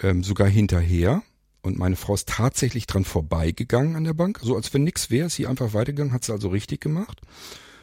ähm, 0.00 0.22
sogar 0.22 0.48
hinterher. 0.48 1.22
Und 1.62 1.78
meine 1.78 1.96
Frau 1.96 2.14
ist 2.14 2.28
tatsächlich 2.28 2.86
dran 2.86 3.04
vorbeigegangen 3.04 3.96
an 3.96 4.04
der 4.04 4.12
Bank. 4.12 4.38
So 4.42 4.54
als 4.54 4.72
wenn 4.74 4.84
nix 4.84 5.10
wäre, 5.10 5.28
ist 5.28 5.36
sie 5.36 5.46
einfach 5.46 5.72
weitergegangen, 5.72 6.12
hat 6.12 6.24
sie 6.24 6.32
also 6.32 6.48
richtig 6.48 6.80
gemacht. 6.80 7.22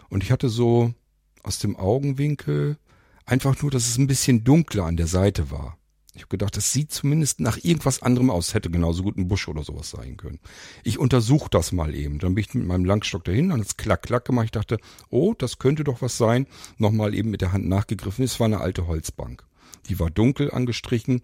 Und 0.09 0.24
ich 0.24 0.32
hatte 0.32 0.49
so 0.49 0.93
aus 1.41 1.57
dem 1.57 1.76
Augenwinkel 1.76 2.78
einfach 3.26 3.59
nur, 3.62 3.72
dass 3.72 3.88
es 3.88 3.97
ein 3.97 4.07
bisschen 4.07 4.43
dunkler 4.43 4.86
an 4.86 4.97
der 4.97 5.07
Seite 5.07 5.49
war. 5.49 5.78
Ich 6.14 6.24
habe 6.24 6.30
gedacht, 6.30 6.57
das 6.57 6.74
sieht 6.74 6.91
zumindest 6.91 7.39
nach 7.39 7.57
irgendwas 7.64 8.01
anderem 8.01 8.30
aus. 8.30 8.53
Hätte 8.53 8.70
genauso 8.70 9.03
gut 9.03 9.18
ein 9.18 9.30
Busch 9.30 9.47
oder 9.47 9.64
sowas 9.64 9.91
sein 9.91 10.18
können. 10.18 10.39
Ich 10.84 10.99
untersuche 10.99 11.49
das 11.49 11.72
mal 11.72 11.95
eben. 11.95 12.20
Dann 12.20 12.36
bin 12.36 12.43
ich 12.43 12.53
mit 12.53 12.68
meinem 12.68 12.84
Langstock 12.84 13.24
dahin, 13.24 13.49
dann 13.49 13.62
hat's 13.62 13.78
klack, 13.78 14.03
klack 14.03 14.26
gemacht. 14.26 14.45
Ich 14.45 14.51
dachte, 14.51 14.78
oh, 15.09 15.34
das 15.38 15.57
könnte 15.57 15.86
doch 15.86 16.01
was 16.01 16.18
sein. 16.18 16.47
Nochmal 16.78 17.16
eben 17.16 17.30
mit 17.30 17.39
der 17.39 17.53
Hand 17.53 17.66
nachgegriffen. 17.68 18.26
Es 18.26 18.39
war 18.41 18.45
eine 18.45 18.59
alte 18.59 18.88
Holzbank. 18.88 19.45
Die 19.88 19.99
war 19.99 20.09
dunkel 20.09 20.51
angestrichen, 20.51 21.22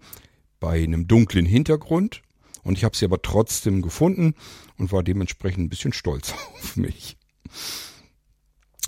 bei 0.58 0.82
einem 0.82 1.06
dunklen 1.06 1.44
Hintergrund. 1.44 2.22
Und 2.62 2.78
ich 2.78 2.84
habe 2.84 2.96
sie 2.96 3.04
aber 3.04 3.20
trotzdem 3.20 3.82
gefunden 3.82 4.34
und 4.78 4.90
war 4.90 5.02
dementsprechend 5.02 5.66
ein 5.66 5.68
bisschen 5.68 5.92
stolz 5.92 6.32
auf 6.54 6.76
mich. 6.76 7.18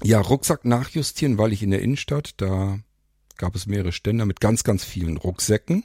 Ja, 0.03 0.19
Rucksack 0.21 0.65
nachjustieren, 0.65 1.37
weil 1.37 1.53
ich 1.53 1.63
in 1.63 1.71
der 1.71 1.83
Innenstadt, 1.83 2.33
da 2.39 2.79
gab 3.37 3.55
es 3.55 3.67
mehrere 3.67 3.93
Ständer 3.93 4.25
mit 4.25 4.41
ganz, 4.41 4.65
ganz 4.65 4.83
vielen 4.83 5.19
Rucksäcken 5.19 5.85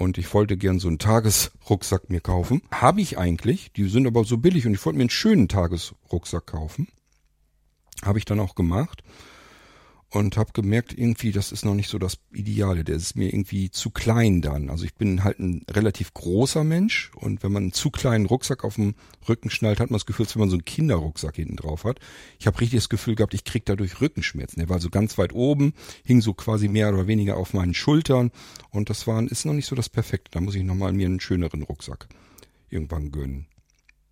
und 0.00 0.16
ich 0.16 0.32
wollte 0.32 0.56
gern 0.56 0.78
so 0.78 0.88
einen 0.88 0.98
Tagesrucksack 0.98 2.08
mir 2.08 2.20
kaufen. 2.20 2.62
Habe 2.70 3.02
ich 3.02 3.18
eigentlich, 3.18 3.70
die 3.72 3.86
sind 3.86 4.06
aber 4.06 4.24
so 4.24 4.38
billig 4.38 4.66
und 4.66 4.72
ich 4.72 4.84
wollte 4.84 4.96
mir 4.96 5.02
einen 5.02 5.10
schönen 5.10 5.46
Tagesrucksack 5.46 6.46
kaufen. 6.46 6.88
Habe 8.02 8.18
ich 8.18 8.24
dann 8.24 8.40
auch 8.40 8.54
gemacht 8.54 9.02
und 10.10 10.36
habe 10.36 10.52
gemerkt, 10.52 10.92
irgendwie, 10.96 11.30
das 11.30 11.52
ist 11.52 11.64
noch 11.64 11.74
nicht 11.74 11.88
so 11.88 11.98
das 11.98 12.18
Ideale. 12.32 12.82
Der 12.82 12.96
ist 12.96 13.14
mir 13.16 13.32
irgendwie 13.32 13.70
zu 13.70 13.90
klein 13.90 14.42
dann. 14.42 14.68
Also 14.68 14.84
ich 14.84 14.94
bin 14.94 15.22
halt 15.22 15.38
ein 15.38 15.64
relativ 15.70 16.12
großer 16.14 16.64
Mensch 16.64 17.12
und 17.14 17.44
wenn 17.44 17.52
man 17.52 17.62
einen 17.64 17.72
zu 17.72 17.90
kleinen 17.90 18.26
Rucksack 18.26 18.64
auf 18.64 18.74
dem 18.74 18.94
Rücken 19.28 19.50
schnallt, 19.50 19.78
hat 19.78 19.90
man 19.90 19.98
das 19.98 20.06
Gefühl, 20.06 20.26
als 20.26 20.34
wenn 20.34 20.40
man 20.40 20.50
so 20.50 20.56
einen 20.56 20.64
Kinderrucksack 20.64 21.36
hinten 21.36 21.56
drauf 21.56 21.84
hat. 21.84 22.00
Ich 22.40 22.48
habe 22.48 22.60
richtig 22.60 22.80
das 22.80 22.88
Gefühl 22.88 23.14
gehabt, 23.14 23.34
ich 23.34 23.44
krieg 23.44 23.64
dadurch 23.64 24.00
Rückenschmerzen. 24.00 24.58
Der 24.58 24.68
war 24.68 24.80
so 24.80 24.90
ganz 24.90 25.16
weit 25.16 25.32
oben, 25.32 25.74
hing 26.04 26.20
so 26.20 26.34
quasi 26.34 26.66
mehr 26.66 26.92
oder 26.92 27.06
weniger 27.06 27.36
auf 27.36 27.54
meinen 27.54 27.74
Schultern 27.74 28.32
und 28.70 28.90
das 28.90 29.06
war, 29.06 29.22
ist 29.22 29.46
noch 29.46 29.54
nicht 29.54 29.66
so 29.66 29.76
das 29.76 29.88
Perfekte. 29.88 30.32
Da 30.32 30.40
muss 30.40 30.56
ich 30.56 30.64
nochmal 30.64 30.92
mir 30.92 31.06
einen 31.06 31.20
schöneren 31.20 31.62
Rucksack 31.62 32.08
irgendwann 32.68 33.12
gönnen. 33.12 33.46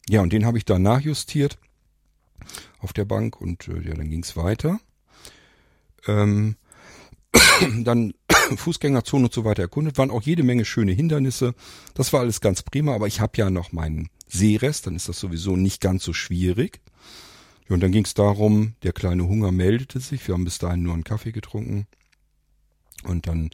Ja, 0.09 0.23
und 0.23 0.33
den 0.33 0.47
habe 0.47 0.59
ich 0.59 0.65
da 0.65 0.79
nachjustiert 0.79 1.59
auf 2.79 2.93
der 2.93 3.05
Bank 3.05 3.41
und 3.41 3.67
äh, 3.67 3.81
ja, 3.81 3.95
dann 3.95 4.11
ging's 4.11 4.37
weiter. 4.37 4.79
Ähm, 6.09 6.57
dann 7.85 8.15
Fußgängerzone 8.57 9.27
und 9.27 9.33
so 9.33 9.45
weiter 9.45 9.63
erkundet, 9.63 9.99
waren 9.99 10.11
auch 10.11 10.23
jede 10.23 10.43
Menge 10.43 10.65
schöne 10.65 10.93
Hindernisse. 10.93 11.55
Das 11.95 12.13
war 12.13 12.21
alles 12.21 12.41
ganz 12.41 12.63
prima, 12.63 12.95
aber 12.95 13.07
ich 13.07 13.21
habe 13.21 13.37
ja 13.37 13.51
noch 13.51 13.73
meinen 13.73 14.09
Seerest, 14.27 14.87
dann 14.87 14.97
ist 14.97 15.09
das 15.09 15.21
sowieso 15.21 15.57
nicht 15.57 15.81
ganz 15.81 16.05
so 16.05 16.13
schwierig. 16.13 16.81
Und 17.69 17.81
dann 17.81 17.93
ging 17.93 18.05
es 18.05 18.15
darum, 18.15 18.75
der 18.83 18.93
kleine 18.93 19.29
Hunger 19.29 19.53
meldete 19.53 20.01
sich. 20.01 20.27
Wir 20.27 20.35
haben 20.35 20.45
bis 20.45 20.59
dahin 20.59 20.83
nur 20.83 20.95
einen 20.95 21.05
Kaffee 21.05 21.33
getrunken. 21.33 21.87
Und 23.05 23.27
dann 23.27 23.51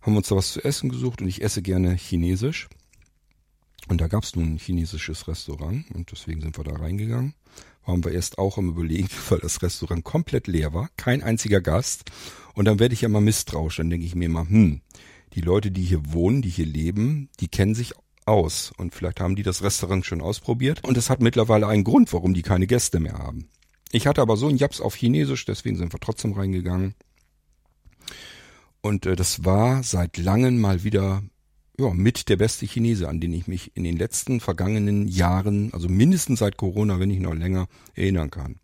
haben 0.00 0.12
wir 0.12 0.18
uns 0.18 0.28
da 0.28 0.36
was 0.36 0.52
zu 0.52 0.64
essen 0.64 0.88
gesucht 0.88 1.20
und 1.20 1.28
ich 1.28 1.42
esse 1.42 1.60
gerne 1.60 1.94
Chinesisch. 1.94 2.68
Und 3.88 4.00
da 4.00 4.06
gab 4.06 4.22
es 4.22 4.36
nun 4.36 4.54
ein 4.54 4.58
chinesisches 4.58 5.26
Restaurant 5.26 5.90
und 5.90 6.12
deswegen 6.12 6.40
sind 6.40 6.56
wir 6.56 6.64
da 6.64 6.76
reingegangen. 6.76 7.34
Waren 7.86 8.04
wir 8.04 8.12
erst 8.12 8.38
auch 8.38 8.58
am 8.58 8.68
Überlegen, 8.68 9.08
weil 9.28 9.38
das 9.40 9.62
Restaurant 9.62 10.04
komplett 10.04 10.46
leer 10.46 10.72
war, 10.72 10.88
kein 10.96 11.22
einziger 11.22 11.60
Gast. 11.60 12.10
Und 12.54 12.64
dann 12.66 12.78
werde 12.78 12.94
ich 12.94 13.02
ja 13.02 13.08
mal 13.08 13.20
misstrauisch. 13.20 13.76
Dann 13.76 13.90
denke 13.90 14.06
ich 14.06 14.14
mir 14.14 14.28
mal, 14.28 14.48
hm, 14.48 14.80
die 15.34 15.40
Leute, 15.40 15.70
die 15.70 15.84
hier 15.84 16.12
wohnen, 16.12 16.42
die 16.42 16.48
hier 16.48 16.66
leben, 16.66 17.28
die 17.40 17.48
kennen 17.48 17.74
sich 17.74 17.94
aus. 18.26 18.72
Und 18.76 18.94
vielleicht 18.94 19.20
haben 19.20 19.36
die 19.36 19.42
das 19.42 19.62
Restaurant 19.62 20.04
schon 20.04 20.20
ausprobiert. 20.20 20.84
Und 20.84 20.96
es 20.96 21.10
hat 21.10 21.20
mittlerweile 21.20 21.66
einen 21.66 21.84
Grund, 21.84 22.12
warum 22.12 22.34
die 22.34 22.42
keine 22.42 22.66
Gäste 22.66 23.00
mehr 23.00 23.18
haben. 23.18 23.48
Ich 23.92 24.06
hatte 24.06 24.22
aber 24.22 24.36
so 24.36 24.48
ein 24.48 24.56
Japs 24.56 24.80
auf 24.80 24.94
Chinesisch, 24.94 25.44
deswegen 25.44 25.76
sind 25.76 25.92
wir 25.92 26.00
trotzdem 26.00 26.32
reingegangen. 26.32 26.94
Und 28.82 29.06
äh, 29.06 29.16
das 29.16 29.44
war 29.44 29.82
seit 29.82 30.16
langem 30.16 30.60
mal 30.60 30.84
wieder 30.84 31.22
ja, 31.78 31.90
mit 31.90 32.28
der 32.28 32.36
beste 32.36 32.66
Chinese, 32.66 33.08
an 33.08 33.20
den 33.20 33.32
ich 33.32 33.46
mich 33.46 33.72
in 33.74 33.84
den 33.84 33.96
letzten 33.96 34.40
vergangenen 34.40 35.08
Jahren, 35.08 35.72
also 35.72 35.88
mindestens 35.88 36.40
seit 36.40 36.56
Corona, 36.56 37.00
wenn 37.00 37.08
nicht 37.08 37.22
noch 37.22 37.34
länger, 37.34 37.68
erinnern 37.94 38.30
kann. 38.30 38.56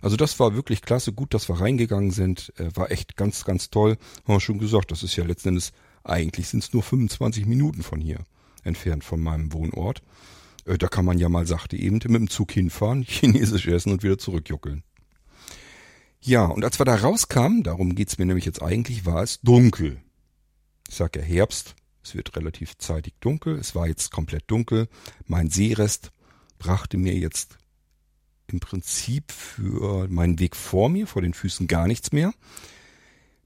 Also 0.00 0.16
das 0.16 0.38
war 0.40 0.54
wirklich 0.54 0.82
klasse, 0.82 1.12
gut, 1.12 1.32
dass 1.32 1.48
wir 1.48 1.60
reingegangen 1.60 2.10
sind, 2.10 2.52
äh, 2.58 2.74
war 2.74 2.90
echt 2.90 3.16
ganz, 3.16 3.44
ganz 3.44 3.70
toll. 3.70 3.96
Haben 4.24 4.34
wir 4.34 4.40
schon 4.40 4.58
gesagt, 4.58 4.90
das 4.90 5.02
ist 5.02 5.14
ja 5.16 5.24
letzten 5.24 5.50
Endes, 5.50 5.72
eigentlich 6.02 6.48
sind 6.48 6.64
es 6.64 6.72
nur 6.72 6.82
25 6.82 7.46
Minuten 7.46 7.82
von 7.82 8.00
hier 8.00 8.18
entfernt 8.64 9.04
von 9.04 9.20
meinem 9.20 9.52
Wohnort. 9.52 10.02
Äh, 10.64 10.78
da 10.78 10.88
kann 10.88 11.04
man 11.04 11.18
ja 11.18 11.28
mal 11.28 11.46
sachte 11.46 11.76
eben 11.76 11.94
mit 11.96 12.04
dem 12.04 12.30
Zug 12.30 12.52
hinfahren, 12.52 13.02
chinesisch 13.06 13.68
essen 13.68 13.92
und 13.92 14.02
wieder 14.02 14.18
zurückjuckeln. 14.18 14.82
Ja, 16.20 16.46
und 16.46 16.64
als 16.64 16.78
wir 16.78 16.84
da 16.84 16.94
rauskamen, 16.94 17.62
darum 17.62 17.94
geht's 17.94 18.18
mir 18.18 18.26
nämlich 18.26 18.44
jetzt 18.44 18.62
eigentlich, 18.62 19.06
war 19.06 19.22
es 19.22 19.40
dunkel. 19.40 20.00
Ich 20.88 20.96
sag 20.96 21.16
ja 21.16 21.22
Herbst, 21.22 21.74
es 22.02 22.14
wird 22.14 22.36
relativ 22.36 22.76
zeitig 22.78 23.14
dunkel, 23.20 23.56
es 23.56 23.74
war 23.74 23.86
jetzt 23.86 24.10
komplett 24.10 24.44
dunkel. 24.46 24.88
Mein 25.26 25.50
Seerest 25.50 26.12
brachte 26.58 26.96
mir 26.96 27.14
jetzt 27.14 27.58
im 28.46 28.60
Prinzip 28.60 29.32
für 29.32 30.08
meinen 30.08 30.38
Weg 30.38 30.56
vor 30.56 30.88
mir, 30.88 31.06
vor 31.06 31.22
den 31.22 31.34
Füßen 31.34 31.66
gar 31.66 31.86
nichts 31.86 32.12
mehr. 32.12 32.32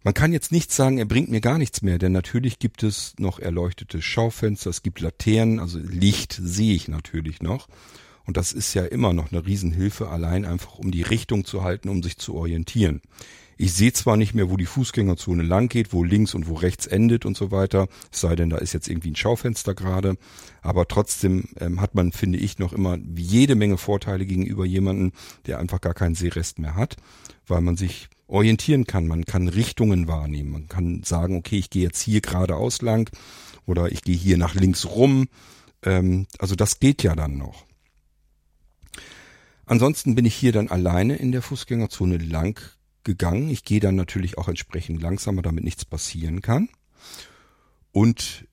Man 0.03 0.15
kann 0.15 0.33
jetzt 0.33 0.53
nicht 0.53 0.71
sagen, 0.71 0.99
er 0.99 1.05
bringt 1.05 1.31
mir 1.31 1.41
gar 1.41 1.59
nichts 1.59 1.83
mehr, 1.83 1.99
denn 1.99 2.13
natürlich 2.13 2.59
gibt 2.59 2.83
es 2.83 3.15
noch 3.19 3.41
erleuchtete 3.41 4.01
Schaufenster, 4.01 4.71
es 4.71 4.83
gibt 4.83 5.01
Laternen, 5.01 5.59
also 5.59 5.79
Licht 5.79 6.39
sehe 6.41 6.75
ich 6.75 6.87
natürlich 6.87 7.43
noch. 7.43 7.69
Und 8.25 8.37
das 8.37 8.53
ist 8.53 8.75
ja 8.75 8.85
immer 8.85 9.13
noch 9.13 9.33
eine 9.33 9.45
Riesenhilfe, 9.47 10.09
allein 10.09 10.45
einfach 10.45 10.79
um 10.79 10.91
die 10.91 11.03
Richtung 11.03 11.45
zu 11.45 11.63
halten, 11.63 11.89
um 11.89 12.03
sich 12.03 12.19
zu 12.19 12.35
orientieren. 12.35 13.03
Ich 13.59 13.73
sehe 13.73 13.93
zwar 13.93 14.19
nicht 14.19 14.35
mehr, 14.35 14.51
wo 14.51 14.57
die 14.59 14.67
Fußgängerzone 14.67 15.43
lang 15.43 15.69
geht, 15.69 15.93
wo 15.93 16.05
links 16.05 16.35
und 16.35 16.47
wo 16.47 16.55
rechts 16.55 16.87
endet 16.87 17.25
und 17.25 17.37
so 17.37 17.51
weiter, 17.51 17.89
es 18.13 18.21
sei 18.21 18.37
denn, 18.37 18.51
da 18.51 18.59
ist 18.59 18.75
jetzt 18.75 18.89
irgendwie 18.89 19.13
ein 19.13 19.17
Schaufenster 19.17 19.75
gerade, 19.75 20.17
aber 20.61 20.87
trotzdem 20.89 21.49
ähm, 21.59 21.81
hat 21.81 21.95
man, 21.95 22.13
finde 22.13 22.39
ich, 22.39 22.59
noch 22.59 22.75
immer 22.75 22.99
jede 23.17 23.55
Menge 23.55 23.79
Vorteile 23.79 24.27
gegenüber 24.27 24.67
jemanden, 24.67 25.13
der 25.47 25.59
einfach 25.59 25.81
gar 25.81 25.95
keinen 25.95 26.15
Seerest 26.15 26.59
mehr 26.59 26.75
hat, 26.75 26.97
weil 27.47 27.63
man 27.63 27.79
sich 27.79 28.09
orientieren 28.27 28.87
kann, 28.87 29.07
man 29.07 29.25
kann 29.25 29.49
Richtungen 29.49 30.07
wahrnehmen, 30.07 30.51
man 30.51 30.69
kann 30.69 31.03
sagen, 31.03 31.37
okay, 31.37 31.59
ich 31.59 31.71
gehe 31.71 31.85
jetzt 31.85 32.03
hier 32.03 32.21
geradeaus 32.21 32.83
lang 32.83 33.11
oder 33.65 33.91
ich 33.91 34.03
gehe 34.03 34.17
hier 34.17 34.37
nach 34.37 34.55
links 34.55 34.85
rum, 34.85 35.29
ähm, 35.83 36.27
also 36.39 36.57
das 36.57 36.79
geht 36.79 37.03
ja 37.03 37.15
dann 37.15 37.39
noch. 37.39 37.65
Ansonsten 39.65 40.15
bin 40.15 40.27
ich 40.27 40.35
hier 40.35 40.53
dann 40.53 40.69
alleine 40.69 41.17
in 41.17 41.33
der 41.33 41.43
Fußgängerzone 41.43 42.19
lang 42.19 42.61
gegangen. 43.07 43.49
Ich 43.49 43.65
gehe 43.65 43.81
dann 43.81 43.95
natürlich 43.95 44.37
auch 44.37 44.49
entsprechend 44.49 45.01
langsamer, 45.01 45.41
damit 45.41 45.65
nichts 45.65 45.87
passieren 45.87 46.43
kann. 46.43 46.69
Und 47.93 48.47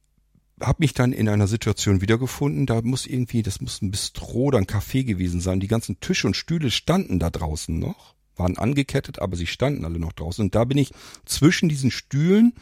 habe 0.61 0.77
mich 0.79 0.93
dann 0.93 1.11
in 1.11 1.27
einer 1.27 1.47
Situation 1.47 1.99
wiedergefunden, 1.99 2.65
da 2.65 2.81
muss 2.81 3.05
irgendwie, 3.05 3.43
das 3.43 3.59
muss 3.59 3.81
ein 3.81 3.91
Bistro 3.91 4.43
oder 4.43 4.59
ein 4.59 4.65
Café 4.65 5.03
gewesen 5.03 5.41
sein. 5.41 5.59
Die 5.59 5.67
ganzen 5.67 5.99
Tische 5.99 6.27
und 6.27 6.37
Stühle 6.37 6.71
standen 6.71 7.19
da 7.19 7.29
draußen 7.29 7.77
noch, 7.77 8.15
waren 8.37 8.57
angekettet, 8.57 9.19
aber 9.19 9.35
sie 9.35 9.47
standen 9.47 9.83
alle 9.83 9.99
noch 9.99 10.13
draußen. 10.13 10.45
Und 10.45 10.55
da 10.55 10.63
bin 10.63 10.77
ich 10.77 10.93
zwischen 11.25 11.67
diesen 11.67 11.91
Stühlen 11.91 12.53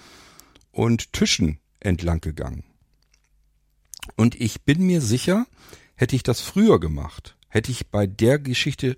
und 0.71 1.13
Tischen 1.13 1.59
entlang 1.79 2.21
gegangen. 2.21 2.63
Und 4.15 4.39
ich 4.39 4.61
bin 4.61 4.83
mir 4.83 5.01
sicher, 5.01 5.45
hätte 5.95 6.15
ich 6.15 6.23
das 6.23 6.41
früher 6.41 6.79
gemacht, 6.79 7.35
hätte 7.49 7.71
ich 7.71 7.89
bei 7.89 8.07
der 8.07 8.39
Geschichte, 8.39 8.97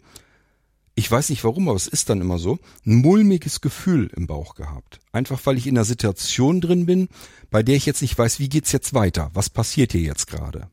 ich 0.95 1.09
weiß 1.09 1.29
nicht 1.29 1.43
warum, 1.43 1.69
aber 1.69 1.75
es 1.75 1.87
ist 1.87 2.09
dann 2.09 2.21
immer 2.21 2.37
so, 2.37 2.59
ein 2.85 2.95
mulmiges 2.95 3.61
Gefühl 3.61 4.11
im 4.15 4.27
Bauch 4.27 4.55
gehabt. 4.55 4.99
Einfach 5.11 5.43
weil 5.45 5.57
ich 5.57 5.65
in 5.65 5.77
einer 5.77 5.85
Situation 5.85 6.61
drin 6.61 6.85
bin, 6.85 7.09
bei 7.49 7.63
der 7.63 7.75
ich 7.75 7.85
jetzt 7.85 8.01
nicht 8.01 8.17
weiß, 8.17 8.39
wie 8.39 8.49
geht's 8.49 8.71
jetzt 8.71 8.93
weiter? 8.93 9.31
Was 9.33 9.49
passiert 9.49 9.91
hier 9.93 10.01
jetzt 10.01 10.27
gerade? 10.27 10.69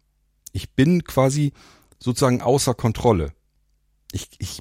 Ich 0.52 0.70
bin 0.72 1.04
quasi 1.04 1.52
sozusagen 1.98 2.42
außer 2.42 2.74
Kontrolle. 2.74 3.32
Ich, 4.12 4.28
ich 4.38 4.58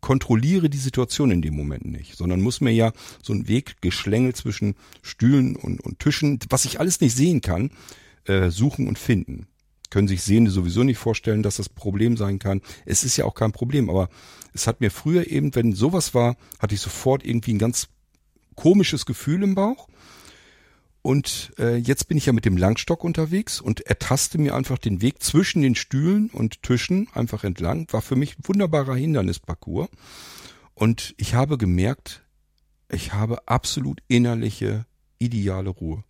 kontrolliere 0.00 0.70
die 0.70 0.78
Situation 0.78 1.30
in 1.30 1.42
dem 1.42 1.54
Moment 1.54 1.86
nicht, 1.86 2.16
sondern 2.16 2.40
muss 2.40 2.60
mir 2.60 2.72
ja 2.72 2.92
so 3.22 3.32
einen 3.32 3.48
Weg 3.48 3.80
geschlängelt 3.80 4.36
zwischen 4.36 4.76
Stühlen 5.02 5.56
und, 5.56 5.80
und 5.80 5.98
Tischen, 5.98 6.38
was 6.48 6.64
ich 6.64 6.78
alles 6.78 7.00
nicht 7.00 7.16
sehen 7.16 7.40
kann, 7.40 7.70
äh, 8.24 8.50
suchen 8.50 8.86
und 8.86 8.98
finden 8.98 9.48
können 9.90 10.08
sich 10.08 10.22
Sehende 10.22 10.50
sowieso 10.50 10.84
nicht 10.84 10.98
vorstellen, 10.98 11.42
dass 11.42 11.56
das 11.56 11.68
Problem 11.68 12.16
sein 12.16 12.38
kann. 12.38 12.62
Es 12.86 13.04
ist 13.04 13.16
ja 13.16 13.24
auch 13.24 13.34
kein 13.34 13.52
Problem, 13.52 13.90
aber 13.90 14.08
es 14.52 14.66
hat 14.66 14.80
mir 14.80 14.90
früher 14.90 15.28
eben, 15.28 15.54
wenn 15.54 15.72
sowas 15.72 16.14
war, 16.14 16.36
hatte 16.58 16.74
ich 16.74 16.80
sofort 16.80 17.24
irgendwie 17.24 17.54
ein 17.54 17.58
ganz 17.58 17.88
komisches 18.54 19.06
Gefühl 19.06 19.42
im 19.42 19.54
Bauch. 19.54 19.88
Und 21.02 21.52
äh, 21.58 21.76
jetzt 21.76 22.08
bin 22.08 22.18
ich 22.18 22.26
ja 22.26 22.32
mit 22.32 22.44
dem 22.44 22.58
Langstock 22.58 23.04
unterwegs 23.04 23.60
und 23.60 23.80
ertaste 23.80 24.36
mir 24.38 24.54
einfach 24.54 24.76
den 24.76 25.00
Weg 25.00 25.22
zwischen 25.22 25.62
den 25.62 25.74
Stühlen 25.74 26.28
und 26.28 26.62
Tischen 26.62 27.08
einfach 27.14 27.42
entlang. 27.42 27.90
War 27.90 28.02
für 28.02 28.16
mich 28.16 28.38
ein 28.38 28.46
wunderbarer 28.46 28.96
Hindernisparcours. 28.96 29.88
Und 30.74 31.14
ich 31.16 31.34
habe 31.34 31.56
gemerkt, 31.56 32.22
ich 32.90 33.14
habe 33.14 33.48
absolut 33.48 34.02
innerliche, 34.08 34.84
ideale 35.18 35.70
Ruhe. 35.70 36.04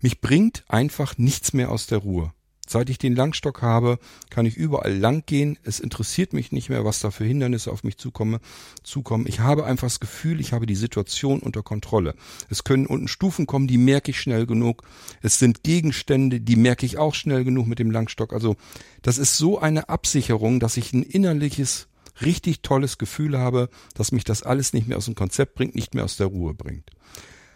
Mich 0.00 0.20
bringt 0.20 0.64
einfach 0.68 1.16
nichts 1.16 1.52
mehr 1.52 1.70
aus 1.70 1.86
der 1.86 1.98
Ruhe. 1.98 2.32
Seit 2.72 2.88
ich 2.88 2.96
den 2.96 3.14
Langstock 3.14 3.60
habe, 3.60 3.98
kann 4.30 4.46
ich 4.46 4.56
überall 4.56 4.96
lang 4.96 5.24
gehen. 5.26 5.58
Es 5.62 5.78
interessiert 5.78 6.32
mich 6.32 6.52
nicht 6.52 6.70
mehr, 6.70 6.86
was 6.86 7.00
da 7.00 7.10
für 7.10 7.24
Hindernisse 7.24 7.70
auf 7.70 7.84
mich 7.84 7.98
zukomme, 7.98 8.40
zukommen. 8.82 9.26
Ich 9.28 9.40
habe 9.40 9.66
einfach 9.66 9.88
das 9.88 10.00
Gefühl, 10.00 10.40
ich 10.40 10.54
habe 10.54 10.64
die 10.64 10.74
Situation 10.74 11.40
unter 11.40 11.62
Kontrolle. 11.62 12.14
Es 12.48 12.64
können 12.64 12.86
unten 12.86 13.08
Stufen 13.08 13.46
kommen, 13.46 13.66
die 13.66 13.76
merke 13.76 14.12
ich 14.12 14.18
schnell 14.18 14.46
genug. 14.46 14.84
Es 15.20 15.38
sind 15.38 15.64
Gegenstände, 15.64 16.40
die 16.40 16.56
merke 16.56 16.86
ich 16.86 16.96
auch 16.96 17.14
schnell 17.14 17.44
genug 17.44 17.66
mit 17.66 17.78
dem 17.78 17.90
Langstock. 17.90 18.32
Also 18.32 18.56
das 19.02 19.18
ist 19.18 19.36
so 19.36 19.58
eine 19.58 19.90
Absicherung, 19.90 20.58
dass 20.58 20.78
ich 20.78 20.94
ein 20.94 21.02
innerliches, 21.02 21.88
richtig 22.22 22.62
tolles 22.62 22.96
Gefühl 22.96 23.36
habe, 23.36 23.68
dass 23.92 24.12
mich 24.12 24.24
das 24.24 24.42
alles 24.42 24.72
nicht 24.72 24.88
mehr 24.88 24.96
aus 24.96 25.04
dem 25.04 25.14
Konzept 25.14 25.56
bringt, 25.56 25.74
nicht 25.74 25.94
mehr 25.94 26.04
aus 26.04 26.16
der 26.16 26.28
Ruhe 26.28 26.54
bringt. 26.54 26.88